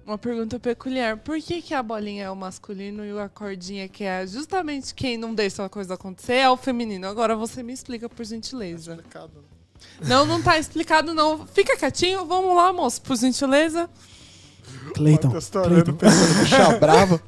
Uma 0.07 0.19
pergunta 0.19 0.61
peculiar. 0.61 1.16
Por 1.16 1.41
que, 1.41 1.62
que 1.62 1.75
a 1.75 1.83
bolinha 1.83 2.25
é 2.25 2.31
o 2.31 2.37
masculino 2.37 3.05
e 3.05 3.19
a 3.19 3.29
cordinha, 3.29 3.89
que 3.89 4.05
é 4.05 4.27
justamente 4.27 4.95
quem 4.95 5.16
não 5.16 5.35
deixa 5.35 5.65
a 5.65 5.69
coisa 5.69 5.95
acontecer, 5.95 6.35
é 6.35 6.51
o 6.51 6.57
feminino? 6.57 7.07
Agora 7.09 7.35
você 7.35 7.62
me 7.62 7.73
explica, 7.73 8.09
por 8.09 8.25
gentileza. 8.25 8.97
Tá 8.97 9.03
explicado. 9.03 9.53
Não, 10.06 10.27
não 10.27 10.43
tá 10.43 10.59
explicado, 10.59 11.15
não. 11.15 11.47
Fica 11.47 11.77
quietinho. 11.77 12.24
Vamos 12.27 12.56
lá, 12.56 12.73
moço, 12.73 13.01
por 13.02 13.16
gentileza. 13.16 13.89
Cleiton. 14.94 15.31
Cleiton. 15.31 15.93
Puxa 15.94 16.78
brava. 16.78 17.20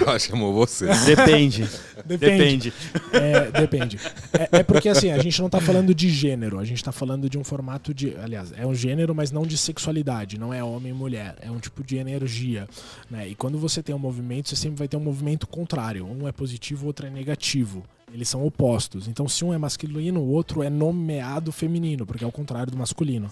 Ela 0.00 0.18
chamou 0.18 0.52
você. 0.52 0.86
Depende. 1.04 1.68
Depende. 2.04 2.72
É, 3.12 3.50
depende. 3.50 3.98
É, 4.32 4.58
é, 4.58 4.62
porque 4.62 4.88
assim, 4.88 5.10
a 5.10 5.18
gente 5.18 5.38
não 5.38 5.46
está 5.46 5.60
falando 5.60 5.94
de 5.94 6.08
gênero, 6.08 6.58
a 6.58 6.64
gente 6.64 6.78
está 6.78 6.92
falando 6.92 7.28
de 7.28 7.38
um 7.38 7.44
formato 7.44 7.94
de. 7.94 8.16
Aliás, 8.16 8.52
é 8.56 8.66
um 8.66 8.74
gênero, 8.74 9.14
mas 9.14 9.30
não 9.30 9.42
de 9.42 9.56
sexualidade, 9.56 10.38
não 10.38 10.52
é 10.52 10.62
homem 10.62 10.90
e 10.90 10.94
mulher. 10.94 11.36
É 11.40 11.50
um 11.50 11.58
tipo 11.58 11.82
de 11.84 11.96
energia. 11.96 12.68
Né? 13.10 13.28
E 13.28 13.34
quando 13.34 13.58
você 13.58 13.82
tem 13.82 13.94
um 13.94 13.98
movimento, 13.98 14.48
você 14.48 14.56
sempre 14.56 14.78
vai 14.78 14.88
ter 14.88 14.96
um 14.96 15.00
movimento 15.00 15.46
contrário. 15.46 16.06
Um 16.06 16.26
é 16.26 16.32
positivo, 16.32 16.84
o 16.84 16.86
outro 16.88 17.06
é 17.06 17.10
negativo. 17.10 17.84
Eles 18.12 18.28
são 18.28 18.44
opostos. 18.44 19.06
Então, 19.06 19.28
se 19.28 19.44
um 19.44 19.52
é 19.52 19.58
masculino, 19.58 20.20
o 20.20 20.30
outro 20.30 20.62
é 20.62 20.70
nomeado 20.70 21.52
feminino, 21.52 22.06
porque 22.06 22.24
é 22.24 22.26
o 22.26 22.32
contrário 22.32 22.72
do 22.72 22.78
masculino. 22.78 23.30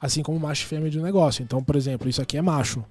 Assim 0.00 0.22
como 0.22 0.38
macho 0.38 0.64
e 0.64 0.66
fêmea 0.66 0.90
de 0.90 0.98
um 0.98 1.02
negócio. 1.02 1.42
Então, 1.42 1.62
por 1.62 1.76
exemplo, 1.76 2.08
isso 2.08 2.20
aqui 2.20 2.36
é 2.36 2.42
macho 2.42 2.84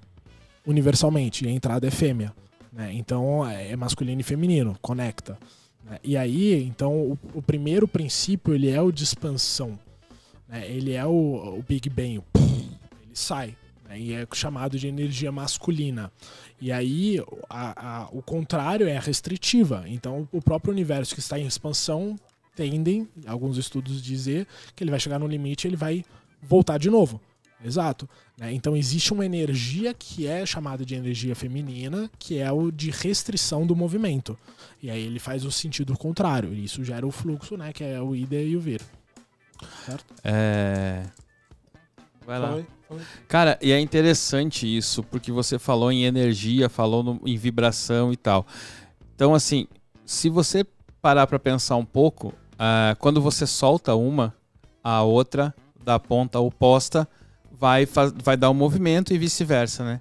universalmente, 0.66 1.44
e 1.44 1.48
a 1.48 1.50
entrada 1.50 1.86
é 1.86 1.90
fêmea. 1.90 2.32
Né? 2.72 2.92
Então 2.94 3.46
é 3.46 3.76
masculino 3.76 4.20
e 4.20 4.24
feminino, 4.24 4.76
conecta. 4.80 5.36
Né? 5.84 5.98
E 6.02 6.16
aí, 6.16 6.64
então, 6.64 6.94
o, 6.94 7.18
o, 7.34 7.42
primeiro 7.42 7.86
princípio 7.86 8.54
ele 8.54 8.70
é 8.70 8.80
o 8.80 8.90
de 8.90 9.04
expansão. 9.04 9.78
Né? 10.48 10.66
Ele 10.70 10.92
é 10.92 11.04
o, 11.04 11.58
o 11.58 11.64
Big 11.66 11.90
Bang. 11.90 12.22
Ele 12.34 13.10
sai. 13.12 13.56
Né? 13.92 14.00
E 14.00 14.14
é 14.14 14.26
chamado 14.32 14.78
de 14.78 14.88
energia 14.88 15.30
masculina. 15.30 16.10
E 16.60 16.72
aí, 16.72 17.22
a, 17.48 18.02
a, 18.02 18.08
o 18.10 18.22
contrário 18.22 18.88
é 18.88 18.96
a 18.96 19.00
restritiva. 19.00 19.84
Então, 19.86 20.28
o 20.32 20.40
próprio 20.40 20.72
universo 20.72 21.14
que 21.14 21.20
está 21.20 21.38
em 21.38 21.46
expansão 21.46 22.16
tendem, 22.56 23.08
alguns 23.26 23.56
estudos 23.56 24.02
dizer, 24.02 24.46
que 24.74 24.82
ele 24.82 24.90
vai 24.90 25.00
chegar 25.00 25.18
no 25.18 25.26
limite 25.26 25.66
e 25.66 25.68
ele 25.68 25.76
vai 25.76 26.04
voltar 26.42 26.78
de 26.78 26.90
novo. 26.90 27.20
Exato. 27.64 28.08
Né? 28.36 28.52
Então 28.52 28.76
existe 28.76 29.12
uma 29.12 29.24
energia 29.24 29.94
que 29.94 30.26
é 30.26 30.44
chamada 30.44 30.84
de 30.84 30.96
energia 30.96 31.34
feminina, 31.34 32.10
que 32.18 32.38
é 32.38 32.50
o 32.50 32.72
de 32.72 32.90
restrição 32.90 33.64
do 33.64 33.76
movimento. 33.76 34.36
E 34.82 34.90
aí 34.90 35.00
ele 35.00 35.20
faz 35.20 35.44
o 35.44 35.52
sentido 35.52 35.96
contrário. 35.96 36.52
E 36.52 36.64
isso 36.64 36.82
gera 36.82 37.06
o 37.06 37.12
fluxo, 37.12 37.56
né? 37.56 37.72
Que 37.72 37.84
é 37.84 38.00
o 38.00 38.16
ida 38.16 38.34
e 38.34 38.56
o 38.56 38.60
vir. 38.60 38.82
Certo? 39.86 40.04
É. 40.24 41.04
Vai 42.26 42.38
lá. 42.38 42.62
Cara, 43.28 43.58
e 43.60 43.72
é 43.72 43.80
interessante 43.80 44.66
isso, 44.66 45.02
porque 45.04 45.32
você 45.32 45.58
falou 45.58 45.90
em 45.90 46.04
energia, 46.04 46.68
falou 46.68 47.02
no, 47.02 47.20
em 47.24 47.36
vibração 47.36 48.12
e 48.12 48.16
tal. 48.16 48.46
Então, 49.14 49.34
assim, 49.34 49.66
se 50.04 50.28
você 50.28 50.64
parar 51.00 51.26
para 51.26 51.38
pensar 51.38 51.76
um 51.76 51.84
pouco, 51.84 52.28
uh, 52.28 52.96
quando 52.98 53.20
você 53.20 53.46
solta 53.46 53.94
uma, 53.94 54.34
a 54.82 55.02
outra 55.02 55.54
da 55.84 55.98
ponta 55.98 56.38
oposta 56.38 57.08
vai, 57.50 57.86
vai 58.22 58.36
dar 58.36 58.50
um 58.50 58.54
movimento 58.54 59.12
e 59.12 59.18
vice-versa, 59.18 59.84
né? 59.84 60.00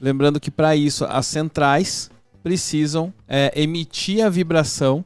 Lembrando 0.00 0.40
que 0.40 0.50
para 0.50 0.74
isso 0.74 1.04
as 1.04 1.26
centrais 1.26 2.10
precisam 2.42 3.12
é, 3.28 3.52
emitir 3.54 4.24
a 4.24 4.28
vibração 4.28 5.04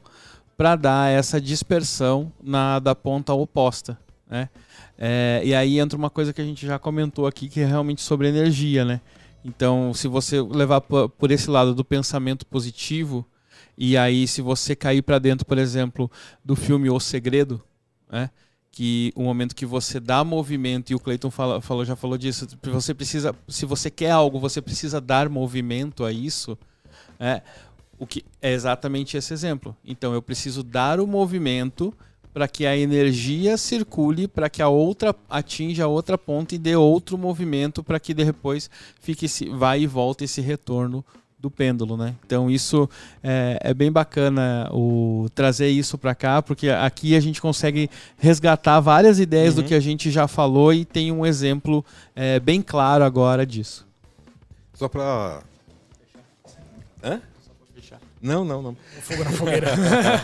para 0.57 0.75
dar 0.75 1.11
essa 1.11 1.39
dispersão 1.39 2.31
na 2.41 2.79
da 2.79 2.95
ponta 2.95 3.33
oposta, 3.33 3.97
né? 4.27 4.49
É, 4.97 5.41
e 5.43 5.53
aí 5.53 5.79
entra 5.79 5.97
uma 5.97 6.09
coisa 6.09 6.33
que 6.33 6.41
a 6.41 6.45
gente 6.45 6.65
já 6.65 6.79
comentou 6.79 7.27
aqui 7.27 7.47
que 7.47 7.59
é 7.59 7.65
realmente 7.65 8.01
sobre 8.01 8.27
energia, 8.27 8.83
né? 8.83 8.99
Então, 9.45 9.93
se 9.93 10.07
você 10.07 10.41
levar 10.41 10.81
por 10.81 11.31
esse 11.31 11.49
lado 11.49 11.73
do 11.73 11.85
pensamento 11.85 12.45
positivo 12.45 13.25
e 13.77 13.95
aí 13.95 14.27
se 14.27 14.41
você 14.41 14.75
cair 14.75 15.01
para 15.01 15.19
dentro, 15.19 15.45
por 15.45 15.57
exemplo, 15.57 16.11
do 16.43 16.55
filme 16.55 16.89
O 16.89 16.99
Segredo, 16.99 17.61
né? 18.11 18.29
que 18.77 19.11
o 19.15 19.23
momento 19.23 19.55
que 19.55 19.65
você 19.65 19.99
dá 19.99 20.23
movimento, 20.23 20.91
e 20.91 20.95
o 20.95 20.99
Clayton 20.99 21.31
falou, 21.31 21.83
já 21.83 21.95
falou 21.95 22.15
disso, 22.15 22.47
você 22.61 22.93
precisa, 22.93 23.33
se 23.47 23.65
você 23.65 23.89
quer 23.89 24.11
algo, 24.11 24.39
você 24.39 24.61
precisa 24.61 25.01
dar 25.01 25.27
movimento 25.29 26.05
a 26.05 26.11
isso, 26.11 26.55
é, 27.19 27.41
o 27.97 28.05
que 28.05 28.23
é 28.39 28.51
exatamente 28.51 29.17
esse 29.17 29.33
exemplo. 29.33 29.75
Então 29.83 30.13
eu 30.13 30.21
preciso 30.21 30.61
dar 30.61 30.99
o 30.99 31.07
movimento 31.07 31.91
para 32.37 32.47
que 32.47 32.67
a 32.67 32.77
energia 32.77 33.57
circule, 33.57 34.27
para 34.27 34.47
que 34.47 34.61
a 34.61 34.69
outra 34.69 35.15
atinja 35.27 35.85
a 35.85 35.87
outra 35.87 36.19
ponta 36.19 36.53
e 36.53 36.59
dê 36.59 36.75
outro 36.75 37.17
movimento 37.17 37.83
para 37.83 37.99
que 37.99 38.13
depois 38.13 38.69
fique 39.01 39.25
esse 39.25 39.49
vai 39.49 39.81
e 39.81 39.87
volta 39.87 40.23
esse 40.23 40.39
retorno 40.39 41.03
do 41.39 41.49
pêndulo, 41.49 41.97
né? 41.97 42.13
Então 42.23 42.47
isso 42.47 42.87
é, 43.23 43.57
é 43.59 43.73
bem 43.73 43.91
bacana 43.91 44.69
o 44.71 45.27
trazer 45.33 45.69
isso 45.69 45.97
para 45.97 46.13
cá, 46.13 46.39
porque 46.39 46.69
aqui 46.69 47.15
a 47.15 47.19
gente 47.19 47.41
consegue 47.41 47.89
resgatar 48.19 48.79
várias 48.81 49.19
ideias 49.19 49.55
uhum. 49.55 49.63
do 49.63 49.67
que 49.67 49.73
a 49.73 49.79
gente 49.79 50.11
já 50.11 50.27
falou 50.27 50.71
e 50.71 50.85
tem 50.85 51.11
um 51.11 51.25
exemplo 51.25 51.83
é, 52.15 52.39
bem 52.39 52.61
claro 52.61 53.03
agora 53.03 53.47
disso. 53.47 53.83
Só 54.75 54.87
para 54.87 55.41
Hã? 57.03 57.19
Não, 58.27 58.43
não, 58.43 58.61
não. 58.61 58.77
Fogo 59.01 59.23
na 59.23 59.31
fogueira. 59.31 59.69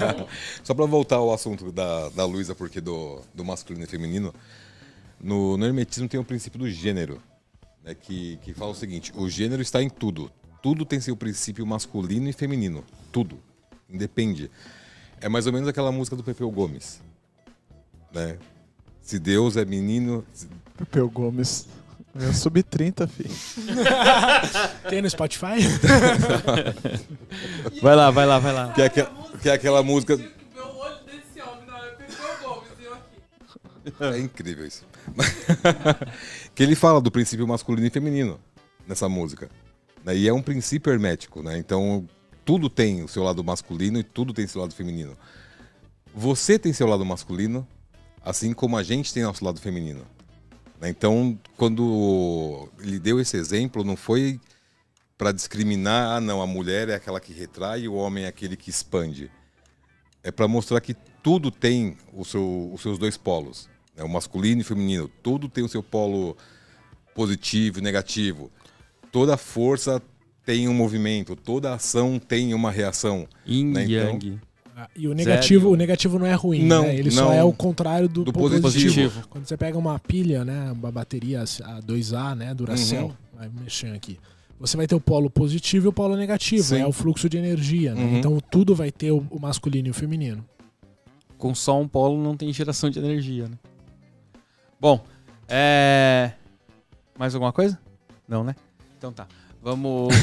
Só 0.61 0.73
para 0.73 0.85
voltar 0.85 1.15
ao 1.15 1.33
assunto 1.33 1.71
da, 1.71 2.09
da 2.09 2.25
Luísa, 2.25 2.53
porque 2.53 2.81
do, 2.81 3.21
do 3.33 3.45
masculino 3.45 3.85
e 3.85 3.87
feminino, 3.87 4.33
no, 5.21 5.55
no 5.55 5.65
hermetismo 5.65 6.09
tem 6.09 6.19
o 6.19 6.23
princípio 6.23 6.59
do 6.59 6.69
gênero, 6.69 7.21
né, 7.81 7.95
que, 7.95 8.37
que 8.43 8.53
fala 8.53 8.71
o 8.71 8.75
seguinte: 8.75 9.13
o 9.15 9.29
gênero 9.29 9.61
está 9.61 9.81
em 9.81 9.89
tudo, 9.89 10.29
tudo 10.61 10.85
tem 10.85 10.99
seu 10.99 11.15
princípio 11.15 11.65
masculino 11.65 12.29
e 12.29 12.33
feminino. 12.33 12.83
Tudo. 13.09 13.39
Independe. 13.89 14.51
É 15.21 15.29
mais 15.29 15.47
ou 15.47 15.53
menos 15.53 15.69
aquela 15.69 15.91
música 15.91 16.17
do 16.17 16.23
Pepeu 16.23 16.51
Gomes. 16.51 16.99
Né? 18.13 18.37
Se 19.01 19.17
Deus 19.17 19.55
é 19.55 19.63
menino. 19.63 20.25
Pepeu 20.75 21.09
Gomes. 21.09 21.67
É 22.15 22.31
sub-30, 22.31 23.07
filho. 23.07 23.29
Tem 24.87 25.01
no 25.01 25.09
Spotify? 25.09 25.57
vai 27.81 27.95
lá, 27.95 28.11
vai 28.11 28.25
lá, 28.25 28.37
vai 28.37 28.53
lá. 28.53 28.71
Que 28.73 28.83
é, 28.83 28.85
aquela, 28.85 29.11
que 29.41 29.49
é 29.49 29.53
aquela 29.53 29.81
música. 29.81 30.19
É 33.99 34.19
incrível 34.19 34.65
isso. 34.65 34.85
que 36.53 36.61
ele 36.61 36.75
fala 36.75 37.01
do 37.01 37.09
princípio 37.11 37.47
masculino 37.47 37.87
e 37.87 37.89
feminino 37.89 38.39
nessa 38.87 39.09
música. 39.09 39.49
Né? 40.03 40.15
E 40.15 40.27
é 40.27 40.33
um 40.33 40.41
princípio 40.41 40.93
hermético, 40.93 41.41
né? 41.41 41.57
Então 41.57 42.07
tudo 42.45 42.69
tem 42.69 43.03
o 43.03 43.07
seu 43.07 43.23
lado 43.23 43.43
masculino 43.43 43.97
e 43.99 44.03
tudo 44.03 44.33
tem 44.33 44.45
seu 44.45 44.61
lado 44.61 44.73
feminino. 44.73 45.17
Você 46.13 46.59
tem 46.59 46.71
seu 46.73 46.85
lado 46.85 47.03
masculino, 47.03 47.67
assim 48.23 48.53
como 48.53 48.77
a 48.77 48.83
gente 48.83 49.13
tem 49.13 49.23
nosso 49.23 49.43
lado 49.43 49.59
feminino. 49.59 50.05
Né? 50.83 50.89
Então, 50.89 51.39
quando 51.57 52.69
ele 52.79 52.99
deu 52.99 53.19
esse 53.19 53.37
exemplo, 53.37 53.83
não 53.83 53.95
foi 53.95 54.39
para 55.17 55.31
discriminar, 55.31 56.17
ah, 56.17 56.21
não, 56.21 56.41
a 56.41 56.47
mulher 56.47 56.89
é 56.89 56.95
aquela 56.95 57.19
que 57.19 57.31
retrai 57.31 57.81
e 57.81 57.87
o 57.87 57.93
homem 57.93 58.25
é 58.25 58.27
aquele 58.27 58.57
que 58.57 58.69
expande. 58.69 59.31
É 60.21 60.31
para 60.31 60.47
mostrar 60.47 60.81
que 60.81 60.93
tudo 61.23 61.49
tem 61.49 61.97
o 62.13 62.25
seu, 62.25 62.71
os 62.73 62.81
seus 62.81 62.99
dois 62.99 63.17
polos, 63.17 63.69
né? 63.95 64.03
o 64.03 64.09
masculino 64.09 64.61
e 64.61 64.63
o 64.63 64.65
feminino. 64.65 65.07
Tudo 65.21 65.47
tem 65.47 65.63
o 65.63 65.69
seu 65.69 65.81
polo 65.81 66.35
positivo 67.15 67.79
e 67.79 67.81
negativo 67.81 68.51
toda 69.13 69.37
força 69.37 70.01
tem 70.43 70.67
um 70.67 70.73
movimento, 70.73 71.35
toda 71.35 71.73
ação 71.73 72.19
tem 72.19 72.53
uma 72.53 72.71
reação. 72.71 73.27
Yin 73.45 73.65
né? 73.71 73.83
então, 73.83 74.13
Yang. 74.15 74.41
E 74.95 75.07
o 75.07 75.13
negativo, 75.13 75.69
o 75.69 75.75
negativo 75.75 76.17
não 76.17 76.25
é 76.25 76.33
ruim, 76.33 76.63
não, 76.63 76.83
né? 76.83 76.95
Ele 76.95 77.09
não, 77.09 77.25
só 77.25 77.33
é 77.33 77.43
o 77.43 77.53
contrário 77.53 78.07
do, 78.07 78.23
do 78.23 78.33
positivo. 78.33 78.61
positivo. 78.61 79.27
Quando 79.29 79.45
você 79.45 79.55
pega 79.55 79.77
uma 79.77 79.99
pilha, 79.99 80.43
né, 80.43 80.71
uma 80.71 80.91
bateria 80.91 81.43
A2A, 81.43 82.35
né, 82.35 82.53
Duracell, 82.53 83.05
uhum. 83.05 83.13
vai 83.37 83.49
mexendo 83.61 83.95
aqui. 83.95 84.19
você 84.59 84.75
vai 84.75 84.87
ter 84.87 84.95
o 84.95 84.99
polo 84.99 85.29
positivo 85.29 85.87
e 85.87 85.89
o 85.89 85.93
polo 85.93 86.15
negativo. 86.15 86.63
Sim. 86.63 86.79
É 86.79 86.87
o 86.87 86.91
fluxo 86.91 87.29
de 87.29 87.37
energia. 87.37 87.93
né? 87.93 88.01
Uhum. 88.01 88.17
Então 88.17 88.39
tudo 88.51 88.73
vai 88.73 88.91
ter 88.91 89.11
o, 89.11 89.25
o 89.29 89.39
masculino 89.39 89.87
e 89.87 89.91
o 89.91 89.93
feminino. 89.93 90.43
Com 91.37 91.53
só 91.53 91.79
um 91.79 91.87
polo 91.87 92.21
não 92.21 92.35
tem 92.35 92.51
geração 92.53 92.89
de 92.89 92.97
energia, 92.99 93.47
né? 93.47 93.57
Bom, 94.79 95.03
é. 95.47 96.31
Mais 97.17 97.35
alguma 97.35 97.53
coisa? 97.53 97.79
Não, 98.27 98.43
né? 98.43 98.55
Então 98.97 99.11
tá. 99.11 99.27
Vamos. 99.61 100.13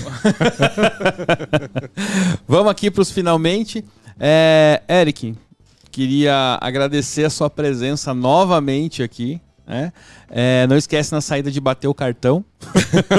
Vamos 2.46 2.70
aqui 2.70 2.90
para 2.90 3.00
os 3.00 3.10
finalmente. 3.10 3.84
É, 4.22 4.82
Eric, 4.86 5.34
queria 5.90 6.58
agradecer 6.60 7.24
a 7.24 7.30
sua 7.30 7.48
presença 7.48 8.12
novamente 8.12 9.02
aqui. 9.02 9.40
né? 9.66 9.92
É, 10.28 10.66
não 10.66 10.76
esquece 10.76 11.10
na 11.10 11.22
saída 11.22 11.50
de 11.50 11.58
bater 11.58 11.88
o 11.88 11.94
cartão. 11.94 12.44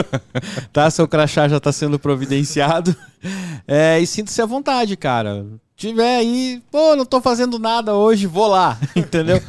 tá? 0.72 0.90
Seu 0.92 1.08
crachá 1.08 1.48
já 1.48 1.58
está 1.58 1.72
sendo 1.72 1.98
providenciado. 1.98 2.96
É, 3.68 4.00
e 4.00 4.06
sinta-se 4.06 4.42
à 4.42 4.46
vontade, 4.46 4.96
cara. 4.96 5.46
Tiver 5.76 6.18
aí, 6.18 6.62
pô, 6.70 6.96
não 6.96 7.04
tô 7.04 7.20
fazendo 7.20 7.58
nada 7.58 7.96
hoje, 7.96 8.28
vou 8.28 8.46
lá, 8.46 8.78
entendeu? 8.96 9.42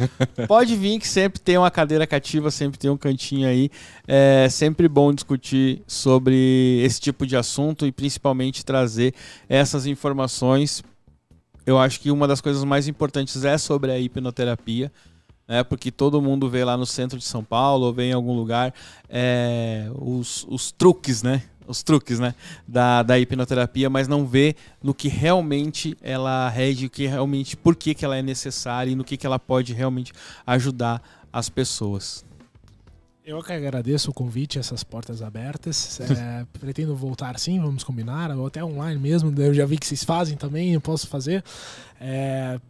Pode 0.48 0.74
vir 0.76 0.98
que 0.98 1.06
sempre 1.06 1.38
tem 1.38 1.58
uma 1.58 1.70
cadeira 1.70 2.06
cativa, 2.06 2.50
sempre 2.50 2.78
tem 2.78 2.90
um 2.90 2.96
cantinho 2.96 3.46
aí. 3.46 3.70
É 4.08 4.48
sempre 4.48 4.88
bom 4.88 5.12
discutir 5.12 5.82
sobre 5.86 6.80
esse 6.82 6.98
tipo 6.98 7.26
de 7.26 7.36
assunto 7.36 7.86
e 7.86 7.92
principalmente 7.92 8.64
trazer 8.64 9.12
essas 9.46 9.84
informações. 9.84 10.82
Eu 11.64 11.78
acho 11.78 12.01
que 12.01 12.10
uma 12.10 12.26
das 12.26 12.40
coisas 12.40 12.64
mais 12.64 12.89
importantes 12.89 13.44
é 13.44 13.56
sobre 13.56 13.93
a 13.93 13.98
hipnoterapia, 13.98 14.93
né? 15.47 15.62
Porque 15.62 15.90
todo 15.90 16.20
mundo 16.20 16.48
vê 16.48 16.64
lá 16.64 16.76
no 16.76 16.86
centro 16.86 17.18
de 17.18 17.24
São 17.24 17.44
Paulo 17.44 17.86
ou 17.86 17.93
vê 17.93 18.05
em 18.05 18.12
algum 18.12 18.34
lugar 18.34 18.74
é, 19.09 19.89
os, 19.94 20.44
os 20.48 20.72
truques, 20.72 21.22
né? 21.22 21.43
Os 21.66 21.82
truques, 21.82 22.18
né? 22.18 22.34
Da, 22.66 23.02
da 23.02 23.18
hipnoterapia, 23.18 23.89
mas 23.89 24.09
não 24.09 24.26
vê 24.26 24.56
no 24.82 24.93
que 24.93 25.09
realmente 25.09 25.97
ela 26.02 26.48
rege, 26.48 26.86
o 26.86 26.90
que 26.90 27.06
realmente, 27.06 27.56
por 27.56 27.76
que, 27.76 27.94
que 27.94 28.05
ela 28.05 28.16
é 28.16 28.22
necessária 28.22 28.90
e 28.90 28.97
no 28.97 29.05
que, 29.05 29.16
que 29.16 29.26
ela 29.26 29.39
pode 29.39 29.72
realmente 29.72 30.12
ajudar 30.47 31.01
as 31.32 31.48
pessoas. 31.48 32.24
Eu 33.24 33.40
que 33.40 33.52
agradeço 33.52 34.10
o 34.10 34.14
convite, 34.14 34.58
essas 34.58 34.82
portas 34.82 35.22
abertas. 35.22 36.00
É, 36.12 36.44
pretendo 36.58 36.94
voltar 36.94 37.38
sim, 37.38 37.60
vamos 37.60 37.82
combinar, 37.84 38.30
ou 38.36 38.46
até 38.46 38.62
online 38.62 39.00
mesmo. 39.00 39.32
Eu 39.40 39.54
já 39.54 39.64
vi 39.64 39.78
que 39.78 39.86
vocês 39.86 40.04
fazem 40.04 40.36
também, 40.36 40.74
eu 40.74 40.80
posso 40.80 41.06
fazer. 41.06 41.42
É, 42.00 42.60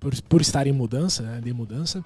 por, 0.00 0.14
por 0.22 0.40
estar 0.40 0.66
em 0.66 0.72
mudança, 0.72 1.22
né, 1.22 1.40
de 1.42 1.52
mudança. 1.52 2.04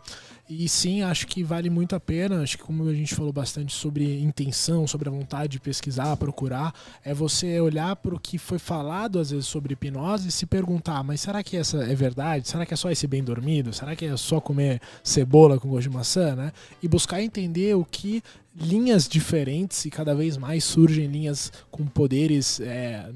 E 0.53 0.69
sim, 0.69 1.01
acho 1.03 1.29
que 1.29 1.45
vale 1.45 1.71
muito 1.71 1.95
a 1.95 2.01
pena. 2.01 2.43
Acho 2.43 2.59
que 2.59 2.65
como 2.65 2.89
a 2.89 2.93
gente 2.93 3.15
falou 3.15 3.33
bastante 3.33 3.73
sobre 3.73 4.21
intenção, 4.21 4.85
sobre 4.85 5.09
a 5.09 5.13
vontade 5.13 5.53
de 5.53 5.61
pesquisar, 5.61 6.17
procurar, 6.17 6.75
é 7.05 7.15
você 7.15 7.61
olhar 7.61 7.95
para 7.95 8.17
o 8.17 8.19
que 8.19 8.37
foi 8.37 8.59
falado 8.59 9.21
às 9.21 9.31
vezes 9.31 9.47
sobre 9.47 9.75
hipnose 9.75 10.27
e 10.27 10.33
se 10.33 10.47
perguntar, 10.47 11.05
mas 11.05 11.21
será 11.21 11.41
que 11.45 11.57
essa 11.57 11.85
é 11.85 11.95
verdade? 11.95 12.49
Será 12.49 12.67
que 12.67 12.75
é 12.75 12.77
só 12.77 12.91
esse 12.91 13.07
bem 13.07 13.23
dormido? 13.23 13.73
Será 13.73 13.95
que 13.95 14.05
é 14.05 14.17
só 14.17 14.41
comer 14.41 14.81
cebola 15.05 15.57
com 15.57 15.69
gosto 15.69 15.89
de 15.89 15.95
maçã, 15.95 16.35
né? 16.35 16.53
E 16.83 16.89
buscar 16.89 17.23
entender 17.23 17.77
o 17.77 17.85
que 17.85 18.21
linhas 18.57 19.07
diferentes 19.07 19.85
e 19.85 19.91
cada 19.91 20.17
vez 20.17 20.37
mais 20.37 20.65
surgem 20.65 21.07
linhas 21.07 21.53
com 21.71 21.87
poderes 21.87 22.59
é, 22.59 23.09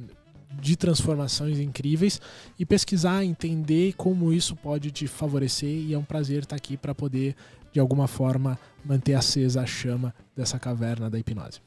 de 0.60 0.76
transformações 0.76 1.58
incríveis 1.58 2.20
e 2.58 2.64
pesquisar, 2.64 3.24
entender 3.24 3.94
como 3.94 4.32
isso 4.32 4.56
pode 4.56 4.90
te 4.90 5.06
favorecer 5.06 5.68
e 5.68 5.94
é 5.94 5.98
um 5.98 6.04
prazer 6.04 6.42
estar 6.42 6.56
aqui 6.56 6.76
para 6.76 6.94
poder 6.94 7.34
de 7.72 7.80
alguma 7.80 8.06
forma 8.06 8.58
manter 8.84 9.14
acesa 9.14 9.62
a 9.62 9.66
chama 9.66 10.14
dessa 10.36 10.58
caverna 10.58 11.10
da 11.10 11.18
hipnose. 11.18 11.60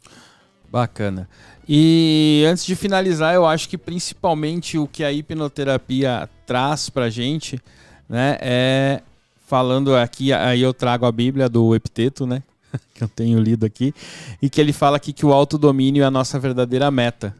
Bacana. 0.72 1.30
E 1.68 2.44
antes 2.48 2.66
de 2.66 2.76
finalizar, 2.76 3.34
eu 3.34 3.46
acho 3.46 3.70
que 3.70 3.78
principalmente 3.78 4.78
o 4.78 4.88
que 4.88 5.04
a 5.04 5.12
hipnoterapia 5.12 6.30
traz 6.46 6.90
pra 6.90 7.10
gente, 7.10 7.60
né, 8.08 8.38
é 8.42 9.02
falando 9.46 9.96
aqui, 9.96 10.34
aí 10.34 10.62
eu 10.62 10.74
trago 10.74 11.06
a 11.06 11.12
Bíblia 11.12 11.48
do 11.48 11.74
Epiteto, 11.74 12.28
né, 12.28 12.44
que 12.94 13.02
eu 13.02 13.08
tenho 13.08 13.40
lido 13.40 13.66
aqui, 13.66 13.94
e 14.42 14.50
que 14.50 14.60
ele 14.60 14.74
fala 14.74 14.98
aqui 14.98 15.14
que 15.14 15.26
o 15.26 15.32
autodomínio 15.32 16.04
é 16.04 16.06
a 16.06 16.12
nossa 16.12 16.38
verdadeira 16.38 16.92
meta. 16.92 17.34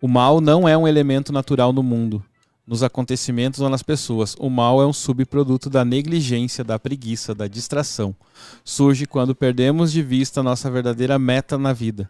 O 0.00 0.06
mal 0.06 0.40
não 0.40 0.68
é 0.68 0.76
um 0.76 0.86
elemento 0.86 1.32
natural 1.32 1.72
no 1.72 1.82
mundo, 1.82 2.22
nos 2.64 2.84
acontecimentos 2.84 3.60
ou 3.60 3.68
nas 3.68 3.82
pessoas. 3.82 4.36
O 4.38 4.48
mal 4.48 4.80
é 4.80 4.86
um 4.86 4.92
subproduto 4.92 5.68
da 5.68 5.84
negligência, 5.84 6.62
da 6.62 6.78
preguiça, 6.78 7.34
da 7.34 7.48
distração. 7.48 8.14
Surge 8.64 9.06
quando 9.06 9.34
perdemos 9.34 9.90
de 9.90 10.00
vista 10.00 10.42
nossa 10.42 10.70
verdadeira 10.70 11.18
meta 11.18 11.58
na 11.58 11.72
vida. 11.72 12.08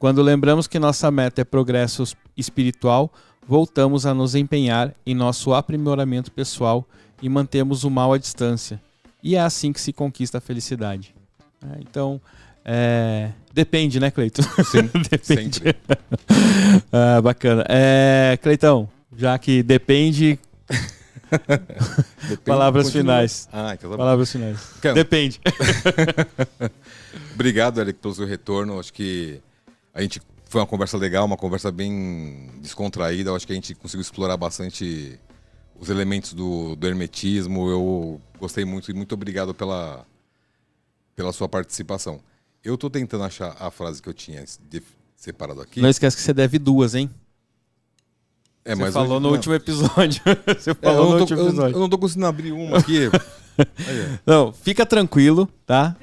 Quando 0.00 0.20
lembramos 0.20 0.66
que 0.66 0.80
nossa 0.80 1.10
meta 1.10 1.42
é 1.42 1.44
progresso 1.44 2.02
espiritual, 2.36 3.12
voltamos 3.46 4.04
a 4.04 4.12
nos 4.12 4.34
empenhar 4.34 4.92
em 5.06 5.14
nosso 5.14 5.54
aprimoramento 5.54 6.32
pessoal 6.32 6.84
e 7.22 7.28
mantemos 7.28 7.84
o 7.84 7.90
mal 7.90 8.12
à 8.12 8.18
distância. 8.18 8.80
E 9.22 9.36
é 9.36 9.40
assim 9.40 9.72
que 9.72 9.80
se 9.80 9.92
conquista 9.92 10.38
a 10.38 10.40
felicidade. 10.40 11.14
É, 11.62 11.80
então, 11.80 12.20
é, 12.70 13.30
depende, 13.52 13.98
né, 13.98 14.10
Cleiton? 14.10 14.42
Sim, 14.42 14.82
depende. 15.10 15.56
sempre. 15.56 15.74
Ah, 16.92 17.20
bacana. 17.22 17.64
É, 17.68 18.38
Cleitão, 18.42 18.88
já 19.16 19.38
que 19.38 19.62
depende, 19.62 20.38
Depende- 21.30 22.40
palavras 22.44 22.86
continua. 22.86 23.02
finais. 23.02 23.48
Ah, 23.52 23.74
então 23.74 23.90
tá. 23.90 23.96
Palavras 23.96 24.30
finais. 24.30 24.58
Depende. 24.94 25.40
Obrigado, 27.34 27.80
Eric, 27.80 27.98
pelo 28.00 28.14
seu 28.14 28.26
retorno. 28.26 28.78
Acho 28.78 28.92
que 28.92 29.40
a 29.94 30.00
gente 30.02 30.20
foi 30.46 30.60
uma 30.60 30.66
conversa 30.66 30.96
legal, 30.96 31.24
uma 31.26 31.36
conversa 31.36 31.70
bem 31.70 32.50
descontraída. 32.60 33.32
Acho 33.34 33.46
que 33.46 33.52
a 33.52 33.56
gente 33.56 33.74
conseguiu 33.74 34.02
explorar 34.02 34.36
bastante 34.36 35.18
os 35.78 35.88
elementos 35.90 36.32
do, 36.32 36.74
do 36.76 36.86
hermetismo. 36.86 37.68
Eu 37.68 38.20
gostei 38.38 38.64
muito 38.64 38.90
e 38.90 38.94
muito 38.94 39.14
obrigado 39.14 39.54
pela, 39.54 40.06
pela 41.14 41.32
sua 41.32 41.48
participação. 41.48 42.20
Eu 42.64 42.76
tô 42.76 42.90
tentando 42.90 43.24
achar 43.24 43.56
a 43.58 43.70
frase 43.70 44.02
que 44.02 44.08
eu 44.08 44.14
tinha 44.14 44.44
separado 45.16 45.60
aqui. 45.60 45.80
Não 45.80 45.88
esquece 45.88 46.16
que 46.16 46.22
você 46.22 46.34
deve 46.34 46.58
duas, 46.58 46.94
hein? 46.94 47.10
é, 48.64 48.74
você 48.74 48.82
mas 48.82 48.92
falou 48.92 49.12
hoje- 49.12 49.20
no 49.20 49.28
não. 49.28 49.30
último 49.30 49.54
episódio. 49.54 50.22
você 50.46 50.70
É, 50.72 50.74
falou 50.74 50.98
eu, 50.98 51.04
no 51.04 51.10
não 51.10 51.16
tô, 51.16 51.20
último 51.22 51.40
eu- 51.40 51.46
episódio. 51.48 51.76
eu 51.76 51.80
não 51.80 51.88
tô 51.88 51.98
conseguindo 51.98 52.26
abrir 52.26 52.52
uma 52.52 52.78
aqui. 52.78 53.10
Não, 54.24 54.52
fica 54.52 54.86
tranquilo, 54.86 55.48
tá? 55.66 55.96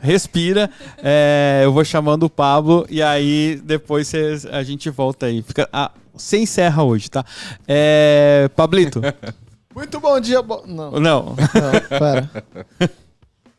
Respira. 0.00 0.70
É, 0.98 1.62
eu 1.64 1.72
vou 1.72 1.84
chamando 1.84 2.22
o 2.22 2.30
Pablo 2.30 2.86
e 2.88 3.02
aí 3.02 3.60
depois 3.64 4.06
cê- 4.06 4.38
a 4.52 4.62
gente 4.62 4.88
volta 4.88 5.26
aí. 5.26 5.42
Fica, 5.42 5.68
ah, 5.72 5.90
você 6.14 6.38
encerra 6.38 6.84
hoje, 6.84 7.10
tá? 7.10 7.24
É, 7.66 8.48
Pablito. 8.54 9.00
Muito 9.74 9.98
bom 9.98 10.20
dia. 10.20 10.40
Bo... 10.42 10.62
Não, 10.64 10.92
não, 10.92 11.00
Não. 11.00 11.36
pera. 11.88 12.30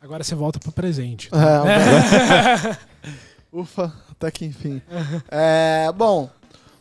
Agora 0.04 0.22
você 0.22 0.36
volta 0.36 0.60
pro 0.60 0.70
presente. 0.70 1.30
É, 1.34 2.78
Ufa, 3.54 3.94
até 4.12 4.30
que 4.30 4.44
enfim. 4.44 4.82
É, 5.32 5.90
bom, 5.96 6.30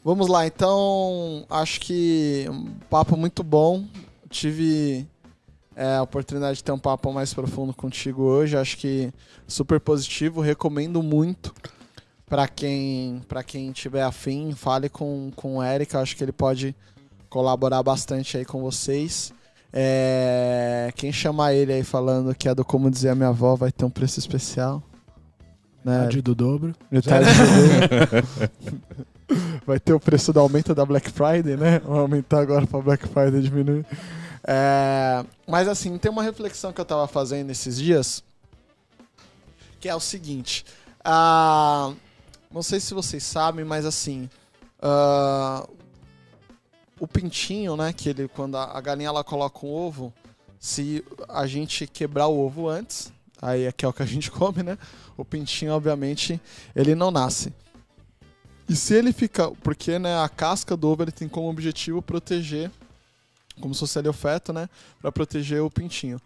vamos 0.04 0.26
lá. 0.26 0.44
Então, 0.44 1.46
acho 1.48 1.80
que 1.80 2.46
um 2.50 2.74
papo 2.90 3.16
muito 3.16 3.44
bom. 3.44 3.84
Tive 4.28 5.06
é, 5.76 5.98
a 5.98 6.02
oportunidade 6.02 6.56
de 6.56 6.64
ter 6.64 6.72
um 6.72 6.78
papo 6.80 7.12
mais 7.12 7.32
profundo 7.32 7.72
contigo 7.72 8.22
hoje. 8.22 8.56
Acho 8.56 8.76
que 8.76 9.12
super 9.46 9.78
positivo. 9.78 10.40
Recomendo 10.40 11.00
muito 11.00 11.54
para 12.26 12.48
quem 12.48 13.22
para 13.28 13.44
quem 13.44 13.70
tiver 13.70 14.02
afim. 14.02 14.52
Fale 14.52 14.88
com, 14.88 15.30
com 15.36 15.58
o 15.58 15.62
Eric. 15.62 15.96
Acho 15.96 16.16
que 16.16 16.24
ele 16.24 16.32
pode 16.32 16.74
colaborar 17.30 17.84
bastante 17.84 18.36
aí 18.36 18.44
com 18.44 18.60
vocês. 18.60 19.32
É, 19.72 20.92
quem 20.96 21.10
chamar 21.12 21.54
ele 21.54 21.72
aí 21.72 21.82
falando 21.82 22.34
que 22.34 22.48
é 22.48 22.54
do 22.54 22.64
Como 22.64 22.90
Dizer 22.90 23.08
a 23.10 23.14
Minha 23.14 23.30
Avó 23.30 23.56
vai 23.56 23.72
ter 23.72 23.84
um 23.84 23.90
preço 23.90 24.18
especial. 24.18 24.82
Né? 25.84 25.98
Metade 26.00 26.22
do 26.22 26.34
dobro. 26.34 26.74
Metade 26.90 27.24
do- 27.26 28.52
Vai 29.66 29.80
ter 29.80 29.92
o 29.94 30.00
preço 30.00 30.32
do 30.32 30.40
aumento 30.40 30.74
da 30.74 30.84
Black 30.84 31.10
Friday, 31.10 31.56
né? 31.56 31.78
Vai 31.78 31.98
aumentar 32.00 32.40
agora 32.40 32.66
pra 32.66 32.80
Black 32.80 33.08
Friday 33.08 33.40
diminuir. 33.40 33.86
É, 34.46 35.24
Mas 35.48 35.68
assim, 35.68 35.96
tem 35.96 36.10
uma 36.10 36.22
reflexão 36.22 36.72
que 36.72 36.80
eu 36.80 36.84
tava 36.84 37.06
fazendo 37.08 37.48
esses 37.50 37.76
dias, 37.78 38.22
que 39.80 39.88
é 39.88 39.94
o 39.94 40.00
seguinte. 40.00 40.64
ah, 41.04 41.92
Não 42.52 42.62
sei 42.62 42.78
se 42.78 42.92
vocês 42.92 43.22
sabem, 43.22 43.64
mas 43.64 43.86
assim. 43.86 44.28
ah, 44.82 45.66
O 47.02 47.06
pintinho, 47.08 47.76
né? 47.76 47.92
Que 47.92 48.10
ele, 48.10 48.28
quando 48.28 48.56
a 48.56 48.78
a 48.78 48.80
galinha 48.80 49.08
ela 49.08 49.24
coloca 49.24 49.66
um 49.66 49.70
ovo, 49.72 50.14
se 50.56 51.04
a 51.28 51.48
gente 51.48 51.84
quebrar 51.84 52.28
o 52.28 52.38
ovo 52.38 52.68
antes, 52.68 53.12
aí 53.40 53.64
é 53.64 53.72
que 53.72 53.84
é 53.84 53.88
o 53.88 53.92
que 53.92 54.04
a 54.04 54.06
gente 54.06 54.30
come, 54.32 54.62
né? 54.62 54.78
O 55.16 55.24
pintinho, 55.24 55.72
obviamente, 55.72 56.40
ele 56.76 56.94
não 56.94 57.10
nasce. 57.10 57.52
E 58.68 58.76
se 58.76 58.94
ele 58.94 59.12
fica. 59.12 59.50
Porque 59.64 59.98
né, 59.98 60.16
a 60.22 60.28
casca 60.28 60.76
do 60.76 60.88
ovo 60.88 61.02
ele 61.02 61.10
tem 61.10 61.28
como 61.28 61.50
objetivo 61.50 62.00
proteger, 62.00 62.70
como 63.60 63.74
se 63.74 63.80
fosse 63.80 63.98
ali 63.98 64.08
o 64.08 64.12
feto, 64.12 64.52
né? 64.52 64.68
Pra 65.00 65.10
proteger 65.10 65.60
o 65.60 65.68
pintinho. 65.68 66.20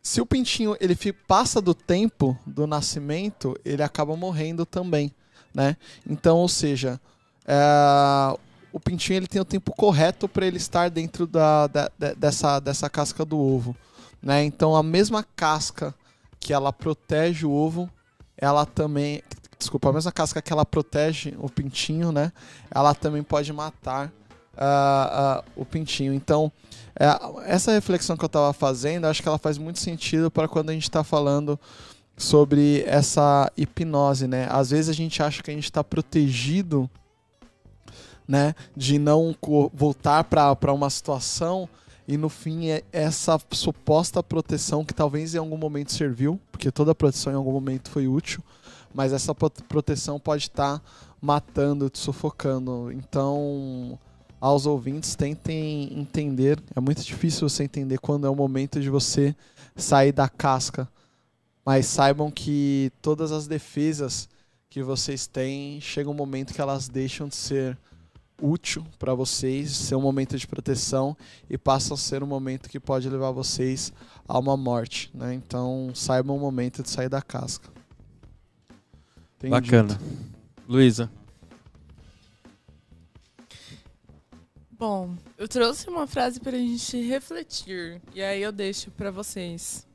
Se 0.00 0.20
o 0.20 0.26
pintinho 0.26 0.76
ele 0.80 0.94
passa 1.26 1.60
do 1.60 1.74
tempo 1.74 2.38
do 2.46 2.68
nascimento, 2.68 3.58
ele 3.64 3.82
acaba 3.82 4.16
morrendo 4.16 4.64
também. 4.64 5.12
né? 5.52 5.76
Então, 6.08 6.38
ou 6.38 6.48
seja, 6.48 7.00
é, 7.44 8.38
o 8.72 8.80
pintinho 8.80 9.18
ele 9.18 9.26
tem 9.26 9.40
o 9.40 9.44
tempo 9.44 9.72
correto 9.76 10.28
para 10.28 10.46
ele 10.46 10.56
estar 10.56 10.88
dentro 10.90 11.26
da, 11.26 11.66
da, 11.66 11.90
dessa, 12.16 12.58
dessa 12.58 12.88
casca 12.88 13.24
do 13.24 13.38
ovo, 13.38 13.76
né? 14.22 14.44
Então, 14.44 14.74
a 14.74 14.82
mesma 14.82 15.24
casca 15.36 15.94
que 16.40 16.52
ela 16.52 16.72
protege 16.72 17.46
o 17.46 17.52
ovo, 17.52 17.88
ela 18.36 18.66
também, 18.66 19.22
desculpa, 19.58 19.90
a 19.90 19.92
mesma 19.92 20.10
casca 20.10 20.42
que 20.42 20.52
ela 20.52 20.64
protege 20.64 21.34
o 21.38 21.48
pintinho, 21.48 22.10
né? 22.10 22.32
Ela 22.70 22.94
também 22.94 23.22
pode 23.22 23.52
matar 23.52 24.12
uh, 24.54 25.40
uh, 25.40 25.44
o 25.56 25.64
pintinho. 25.64 26.12
Então, 26.12 26.50
uh, 27.00 27.40
essa 27.42 27.72
reflexão 27.72 28.16
que 28.16 28.24
eu 28.24 28.26
estava 28.26 28.52
fazendo, 28.52 29.06
acho 29.06 29.22
que 29.22 29.28
ela 29.28 29.38
faz 29.38 29.58
muito 29.58 29.78
sentido 29.78 30.30
para 30.30 30.48
quando 30.48 30.70
a 30.70 30.72
gente 30.72 30.84
está 30.84 31.04
falando 31.04 31.58
sobre 32.16 32.82
essa 32.86 33.50
hipnose, 33.56 34.26
né? 34.26 34.46
Às 34.50 34.70
vezes 34.70 34.88
a 34.88 34.92
gente 34.92 35.22
acha 35.22 35.42
que 35.42 35.50
a 35.50 35.54
gente 35.54 35.64
está 35.64 35.82
protegido, 35.82 36.88
né, 38.26 38.54
de 38.76 38.98
não 38.98 39.34
voltar 39.72 40.24
para 40.24 40.72
uma 40.72 40.90
situação 40.90 41.68
e 42.06 42.16
no 42.16 42.28
fim 42.28 42.68
é 42.68 42.82
essa 42.92 43.40
suposta 43.52 44.22
proteção 44.22 44.84
que 44.84 44.92
talvez 44.92 45.34
em 45.34 45.38
algum 45.38 45.56
momento 45.56 45.92
serviu, 45.92 46.40
porque 46.50 46.70
toda 46.70 46.94
proteção 46.94 47.32
em 47.32 47.36
algum 47.36 47.52
momento 47.52 47.90
foi 47.90 48.08
útil, 48.08 48.42
mas 48.92 49.12
essa 49.12 49.34
proteção 49.34 50.18
pode 50.18 50.44
estar 50.44 50.78
tá 50.78 50.84
matando, 51.20 51.88
te 51.88 51.98
sufocando. 51.98 52.90
Então, 52.92 53.98
aos 54.40 54.66
ouvintes, 54.66 55.14
tentem 55.14 55.96
entender. 55.98 56.60
É 56.74 56.80
muito 56.80 57.02
difícil 57.02 57.48
você 57.48 57.62
entender 57.62 57.98
quando 57.98 58.26
é 58.26 58.30
o 58.30 58.34
momento 58.34 58.80
de 58.80 58.90
você 58.90 59.34
sair 59.76 60.12
da 60.12 60.28
casca, 60.28 60.88
mas 61.64 61.86
saibam 61.86 62.30
que 62.30 62.90
todas 63.00 63.30
as 63.30 63.46
defesas 63.46 64.28
que 64.68 64.82
vocês 64.82 65.26
têm, 65.26 65.80
chega 65.80 66.10
um 66.10 66.14
momento 66.14 66.52
que 66.52 66.60
elas 66.60 66.88
deixam 66.88 67.28
de 67.28 67.36
ser 67.36 67.78
útil 68.42 68.84
para 68.98 69.14
vocês, 69.14 69.70
ser 69.70 69.94
um 69.94 70.00
momento 70.00 70.36
de 70.36 70.46
proteção 70.46 71.16
e 71.48 71.56
passa 71.56 71.94
a 71.94 71.96
ser 71.96 72.22
um 72.22 72.26
momento 72.26 72.68
que 72.68 72.80
pode 72.80 73.08
levar 73.08 73.30
vocês 73.30 73.92
a 74.26 74.38
uma 74.38 74.56
morte, 74.56 75.10
né? 75.14 75.32
Então, 75.32 75.90
saibam 75.94 76.36
o 76.36 76.40
momento 76.40 76.82
de 76.82 76.90
sair 76.90 77.08
da 77.08 77.22
casca. 77.22 77.70
Bacana. 79.48 79.98
Luísa. 80.68 81.10
Bom, 84.70 85.14
eu 85.38 85.46
trouxe 85.46 85.88
uma 85.88 86.08
frase 86.08 86.40
para 86.40 86.56
a 86.56 86.60
gente 86.60 87.00
refletir 87.02 88.02
e 88.12 88.20
aí 88.20 88.42
eu 88.42 88.50
deixo 88.50 88.90
para 88.90 89.12
vocês. 89.12 89.86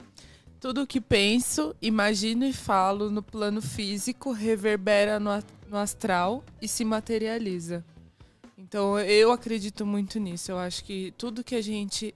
Tudo 0.61 0.84
o 0.84 0.88
que 0.88 1.02
penso, 1.02 1.76
imagino 1.82 2.45
e 2.45 2.53
falo 2.53 3.11
no 3.11 3.22
plano 3.22 3.61
físico 3.61 4.32
reverbera 4.32 5.19
no, 5.19 5.32
no 5.69 5.78
astral 5.78 6.44
e 6.61 6.68
se 6.68 6.86
materializa. 6.86 7.84
Então 8.68 8.99
eu 8.99 9.31
acredito 9.31 9.85
muito 9.85 10.19
nisso. 10.19 10.52
Eu 10.52 10.60
acho 10.60 10.84
que 10.84 11.14
tudo 11.18 11.41
que 11.41 11.56
a 11.56 11.61
gente 11.61 12.14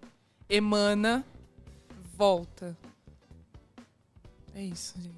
emana 0.50 1.26
volta. 2.18 2.78
É 4.54 4.62
isso, 4.62 4.96
gente. 5.02 5.16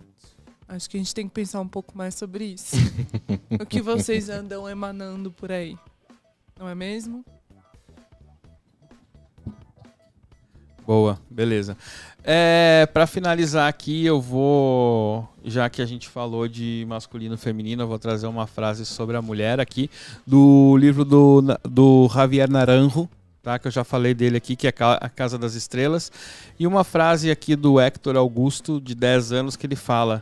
Acho 0.68 0.88
que 0.88 0.95
a 0.95 0.99
gente 0.99 1.14
tem 1.14 1.27
que 1.27 1.34
pensar 1.34 1.60
um 1.60 1.68
pouco 1.68 1.97
mais 1.97 2.14
sobre 2.14 2.45
isso. 2.45 2.76
o 3.60 3.65
que 3.65 3.81
vocês 3.81 4.30
andam 4.30 4.69
emanando 4.69 5.31
por 5.31 5.51
aí. 5.51 5.76
Não 6.57 6.69
é 6.69 6.76
mesmo? 6.76 7.26
Boa, 10.85 11.18
beleza. 11.30 11.77
É, 12.26 12.88
para 12.93 13.07
finalizar 13.07 13.69
aqui, 13.69 14.05
eu 14.05 14.19
vou, 14.19 15.27
já 15.43 15.69
que 15.69 15.81
a 15.81 15.85
gente 15.85 16.10
falou 16.10 16.47
de 16.47 16.85
masculino 16.88 17.35
e 17.35 17.38
feminino, 17.38 17.84
eu 17.84 17.88
vou 17.88 17.97
trazer 17.97 18.27
uma 18.27 18.47
frase 18.47 18.85
sobre 18.85 19.15
a 19.15 19.22
mulher 19.22 19.60
aqui, 19.60 19.89
do 20.27 20.76
livro 20.77 21.05
do, 21.05 21.41
do 21.64 22.10
Javier 22.14 22.49
Naranjo, 22.49 23.10
tá? 23.41 23.57
que 23.57 23.68
eu 23.68 23.72
já 23.72 23.85
falei 23.85 24.14
dele 24.14 24.38
aqui, 24.38 24.57
que 24.57 24.68
é 24.68 24.73
A 24.80 25.10
Casa 25.10 25.38
das 25.38 25.55
Estrelas. 25.55 26.11
E 26.60 26.68
uma 26.68 26.84
frase 26.84 27.31
aqui 27.31 27.55
do 27.55 27.80
Hector 27.80 28.18
Augusto, 28.18 28.81
de 28.81 28.93
10 28.93 29.31
anos, 29.31 29.55
que 29.55 29.65
ele 29.65 29.76
fala: 29.77 30.22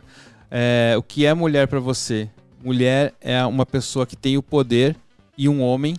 é, 0.50 0.94
O 0.96 1.02
que 1.02 1.26
é 1.26 1.34
mulher 1.34 1.66
para 1.66 1.80
você? 1.80 2.28
Mulher 2.62 3.14
é 3.20 3.44
uma 3.44 3.66
pessoa 3.66 4.06
que 4.06 4.14
tem 4.14 4.36
o 4.36 4.42
poder 4.42 4.96
e 5.36 5.48
um 5.48 5.60
homem, 5.60 5.96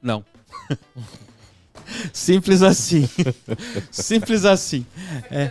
não. 0.00 0.24
Simples 2.12 2.62
assim. 2.62 3.08
Simples 3.90 4.44
assim. 4.44 4.86
É. 5.30 5.50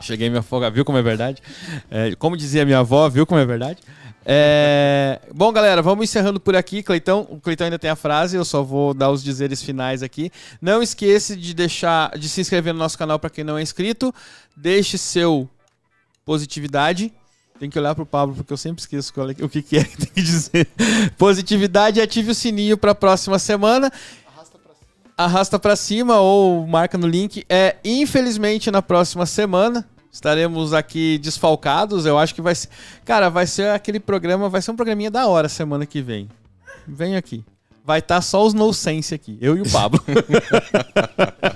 Cheguei 0.00 0.28
a 0.28 0.30
me 0.30 0.38
afogar, 0.38 0.70
viu 0.70 0.84
como 0.84 0.98
é 0.98 1.02
verdade? 1.02 1.42
É, 1.90 2.14
como 2.16 2.36
dizia 2.36 2.64
minha 2.64 2.78
avó, 2.78 3.08
viu 3.08 3.26
como 3.26 3.40
é 3.40 3.44
verdade? 3.44 3.80
É... 4.28 5.20
Bom, 5.32 5.52
galera, 5.52 5.80
vamos 5.80 6.04
encerrando 6.04 6.40
por 6.40 6.56
aqui. 6.56 6.82
Cleitão, 6.82 7.26
o 7.30 7.40
Cleitão 7.40 7.66
ainda 7.66 7.78
tem 7.78 7.90
a 7.90 7.96
frase, 7.96 8.36
eu 8.36 8.44
só 8.44 8.62
vou 8.62 8.92
dar 8.92 9.10
os 9.10 9.22
dizeres 9.22 9.62
finais 9.62 10.02
aqui. 10.02 10.32
Não 10.60 10.82
esqueça 10.82 11.36
de 11.36 11.54
deixar, 11.54 12.18
de 12.18 12.28
se 12.28 12.40
inscrever 12.40 12.72
no 12.72 12.78
nosso 12.78 12.98
canal 12.98 13.20
para 13.20 13.30
quem 13.30 13.44
não 13.44 13.56
é 13.56 13.62
inscrito. 13.62 14.12
Deixe 14.56 14.98
seu 14.98 15.48
positividade 16.24 17.12
tem 17.58 17.70
que 17.70 17.78
olhar 17.78 17.94
pro 17.94 18.06
Pablo, 18.06 18.34
porque 18.34 18.52
eu 18.52 18.56
sempre 18.56 18.80
esqueço 18.80 19.12
é, 19.20 19.44
o 19.44 19.48
que, 19.48 19.62
que 19.62 19.78
é 19.78 19.84
que 19.84 19.96
tem 19.96 20.08
que 20.08 20.22
dizer. 20.22 20.68
Positividade, 21.16 22.00
ative 22.00 22.30
o 22.30 22.34
sininho 22.34 22.76
para 22.76 22.92
a 22.92 22.94
próxima 22.94 23.38
semana. 23.38 23.90
Arrasta 24.26 24.58
pra 24.58 24.74
cima. 24.74 25.14
Arrasta 25.16 25.58
pra 25.58 25.76
cima 25.76 26.20
ou 26.20 26.66
marca 26.66 26.96
no 26.98 27.06
link. 27.06 27.44
É, 27.48 27.76
infelizmente, 27.84 28.70
na 28.70 28.82
próxima 28.82 29.26
semana. 29.26 29.88
Estaremos 30.12 30.72
aqui 30.72 31.18
desfalcados. 31.18 32.06
Eu 32.06 32.18
acho 32.18 32.34
que 32.34 32.40
vai 32.40 32.54
ser. 32.54 32.68
Cara, 33.04 33.28
vai 33.28 33.46
ser 33.46 33.70
aquele 33.70 34.00
programa. 34.00 34.48
Vai 34.48 34.62
ser 34.62 34.70
um 34.70 34.76
programinha 34.76 35.10
da 35.10 35.26
hora 35.26 35.48
semana 35.48 35.84
que 35.84 36.00
vem. 36.00 36.28
Vem 36.86 37.16
aqui 37.16 37.44
vai 37.86 38.00
estar 38.00 38.16
tá 38.16 38.20
só 38.20 38.44
os 38.44 38.52
no 38.52 38.74
sense 38.74 39.14
aqui, 39.14 39.38
eu 39.40 39.56
e 39.56 39.60
o 39.60 39.70
Pablo. 39.70 40.02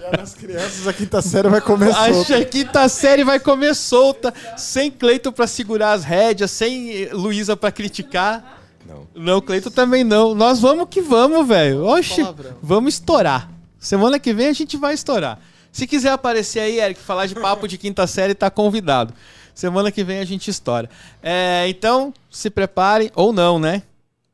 Já 0.00 0.16
nas 0.16 0.32
crianças, 0.32 0.86
a 0.86 0.92
quinta 0.92 1.20
série 1.20 1.48
vai 1.48 1.60
comer 1.60 1.92
solta. 1.92 2.36
A 2.36 2.44
quinta 2.44 2.88
série 2.88 3.24
vai 3.24 3.40
comer 3.40 3.74
solta, 3.74 4.32
sem 4.56 4.92
Cleito 4.92 5.32
para 5.32 5.48
segurar 5.48 5.90
as 5.90 6.04
rédeas, 6.04 6.52
sem 6.52 7.08
Luísa 7.12 7.56
para 7.56 7.72
criticar. 7.72 8.62
Não. 8.86 9.08
Não, 9.12 9.40
Cleito 9.40 9.72
também 9.72 10.04
não. 10.04 10.32
Nós 10.32 10.60
vamos 10.60 10.86
que 10.88 11.00
vamos, 11.00 11.48
velho. 11.48 11.84
Oxi, 11.84 12.24
vamos 12.62 12.94
estourar. 12.94 13.50
Semana 13.80 14.20
que 14.20 14.32
vem 14.32 14.46
a 14.46 14.52
gente 14.52 14.76
vai 14.76 14.94
estourar. 14.94 15.40
Se 15.72 15.84
quiser 15.84 16.12
aparecer 16.12 16.60
aí, 16.60 16.78
Eric, 16.78 17.00
falar 17.00 17.26
de 17.26 17.34
papo 17.34 17.66
de 17.66 17.76
quinta 17.76 18.06
série, 18.06 18.34
tá 18.34 18.48
convidado. 18.48 19.12
Semana 19.52 19.90
que 19.90 20.04
vem 20.04 20.20
a 20.20 20.24
gente 20.24 20.48
estoura. 20.48 20.88
É, 21.20 21.66
então, 21.68 22.14
se 22.30 22.48
preparem, 22.50 23.10
ou 23.16 23.32
não, 23.32 23.58
né? 23.58 23.82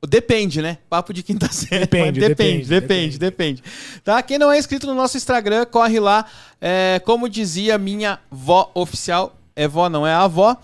Depende, 0.07 0.61
né? 0.63 0.79
Papo 0.89 1.13
de 1.13 1.23
quinta 1.23 1.49
série. 1.53 1.81
Depende, 1.81 2.21
depende, 2.21 2.67
depende, 2.67 3.19
depende, 3.19 3.21
depende, 3.61 3.63
Tá? 4.05 4.23
Quem 4.23 4.39
não 4.39 4.53
é 4.53 4.59
inscrito 4.59 4.87
no 4.87 4.95
nosso 4.95 5.17
Instagram, 5.17 5.65
corre 5.67 5.99
lá. 5.99 6.25
É, 6.61 7.01
como 7.05 7.29
dizia 7.29 7.77
minha 7.79 8.21
vó 8.31 8.71
oficial, 8.75 9.37
é 9.55 9.67
vó, 9.67 9.89
não 9.89 10.07
é 10.07 10.13
a 10.13 10.23
avó. 10.23 10.57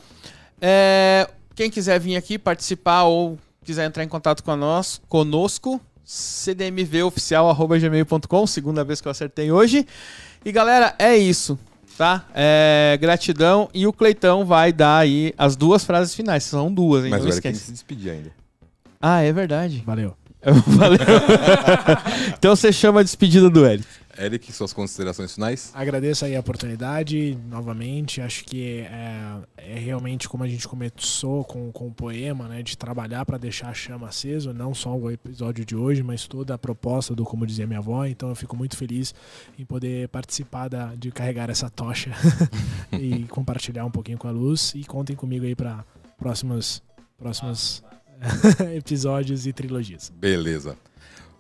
É, 0.60 1.28
quem 1.54 1.70
quiser 1.70 1.98
vir 1.98 2.16
aqui 2.16 2.38
participar 2.38 3.04
ou 3.04 3.38
quiser 3.64 3.86
entrar 3.86 4.04
em 4.04 4.08
contato 4.08 4.44
com 4.44 4.54
nós, 4.56 5.00
conosco, 5.08 5.80
cdmvoficial.gmail.com, 6.04 8.46
segunda 8.46 8.84
vez 8.84 9.00
que 9.00 9.08
eu 9.08 9.12
acertei 9.12 9.50
hoje. 9.50 9.86
E 10.44 10.52
galera, 10.52 10.94
é 10.98 11.16
isso, 11.16 11.58
tá? 11.96 12.26
É, 12.34 12.98
gratidão. 13.00 13.70
E 13.72 13.86
o 13.86 13.92
Cleitão 13.92 14.44
vai 14.44 14.72
dar 14.72 14.98
aí 14.98 15.32
as 15.38 15.54
duas 15.56 15.84
frases 15.84 16.14
finais. 16.14 16.42
São 16.44 16.72
duas, 16.72 17.04
hein? 17.04 17.10
Mas 17.10 17.22
não 17.22 17.30
esquece. 17.30 17.60
se 17.60 17.72
despedir 17.72 18.12
ainda. 18.12 18.41
Ah, 19.02 19.20
é 19.20 19.32
verdade. 19.32 19.82
Valeu. 19.84 20.16
Valeu. 20.66 20.98
então 22.38 22.54
você 22.54 22.72
chama 22.72 23.00
a 23.00 23.02
despedida 23.02 23.50
do 23.50 23.66
Eric. 23.66 23.86
Eric, 24.18 24.52
suas 24.52 24.72
considerações 24.72 25.34
finais? 25.34 25.72
Agradeço 25.74 26.24
aí 26.24 26.36
a 26.36 26.40
oportunidade 26.40 27.36
novamente. 27.48 28.20
Acho 28.20 28.44
que 28.44 28.80
é, 28.80 29.36
é 29.56 29.78
realmente 29.78 30.28
como 30.28 30.44
a 30.44 30.48
gente 30.48 30.68
começou 30.68 31.44
com, 31.44 31.72
com 31.72 31.88
o 31.88 31.92
poema, 31.92 32.46
né? 32.46 32.62
De 32.62 32.76
trabalhar 32.76 33.24
para 33.24 33.38
deixar 33.38 33.70
a 33.70 33.74
chama 33.74 34.08
acesa, 34.08 34.52
não 34.52 34.74
só 34.74 34.94
o 34.96 35.10
episódio 35.10 35.64
de 35.64 35.74
hoje, 35.74 36.02
mas 36.02 36.28
toda 36.28 36.54
a 36.54 36.58
proposta 36.58 37.14
do 37.14 37.24
Como 37.24 37.46
Dizia 37.46 37.66
Minha 37.66 37.78
Avó. 37.78 38.04
Então 38.04 38.28
eu 38.28 38.34
fico 38.36 38.54
muito 38.54 38.76
feliz 38.76 39.14
em 39.58 39.64
poder 39.64 40.08
participar 40.08 40.68
da, 40.68 40.94
de 40.94 41.10
carregar 41.10 41.48
essa 41.50 41.70
tocha 41.70 42.10
e 42.92 43.24
compartilhar 43.24 43.84
um 43.84 43.90
pouquinho 43.90 44.18
com 44.18 44.28
a 44.28 44.32
luz. 44.32 44.72
E 44.74 44.84
contem 44.84 45.16
comigo 45.16 45.46
aí 45.46 45.54
para 45.54 45.84
próximas, 46.18 46.82
próximas 47.18 47.82
episódios 48.76 49.46
e 49.46 49.52
trilogias. 49.52 50.10
Beleza. 50.14 50.76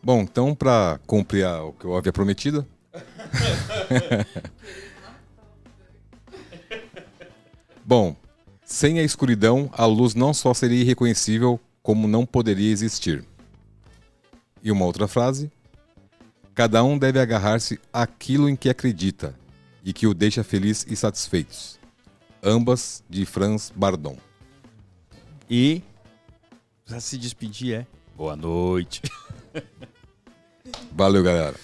Bom, 0.02 0.22
então, 0.22 0.54
para 0.54 0.98
cumprir 1.06 1.46
o 1.46 1.72
que 1.72 1.84
eu 1.84 1.96
havia 1.96 2.12
prometido. 2.12 2.66
Bom, 7.84 8.16
sem 8.64 8.98
a 8.98 9.02
escuridão, 9.02 9.70
a 9.72 9.84
luz 9.84 10.14
não 10.14 10.32
só 10.32 10.54
seria 10.54 10.80
irreconhecível, 10.80 11.60
como 11.82 12.08
não 12.08 12.24
poderia 12.24 12.70
existir. 12.70 13.24
E 14.62 14.70
uma 14.70 14.84
outra 14.84 15.08
frase: 15.08 15.50
Cada 16.54 16.82
um 16.84 16.98
deve 16.98 17.18
agarrar-se 17.20 17.80
àquilo 17.92 18.48
em 18.48 18.56
que 18.56 18.68
acredita 18.68 19.34
e 19.84 19.92
que 19.92 20.06
o 20.06 20.14
deixa 20.14 20.44
feliz 20.44 20.86
e 20.88 20.96
satisfeitos. 20.96 21.78
ambas 22.42 23.02
de 23.08 23.24
Franz 23.24 23.72
Bardon. 23.74 24.16
E 25.48 25.82
pra 26.92 27.00
se 27.00 27.16
despedir 27.16 27.74
é 27.74 27.86
boa 28.14 28.36
noite. 28.36 29.00
Valeu, 30.92 31.22
galera. 31.22 31.54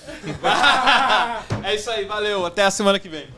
é 1.63 1.75
isso 1.75 1.91
aí, 1.91 2.07
valeu. 2.07 2.47
Até 2.47 2.65
a 2.65 2.71
semana 2.71 2.99
que 2.99 3.11
vem. 3.11 3.29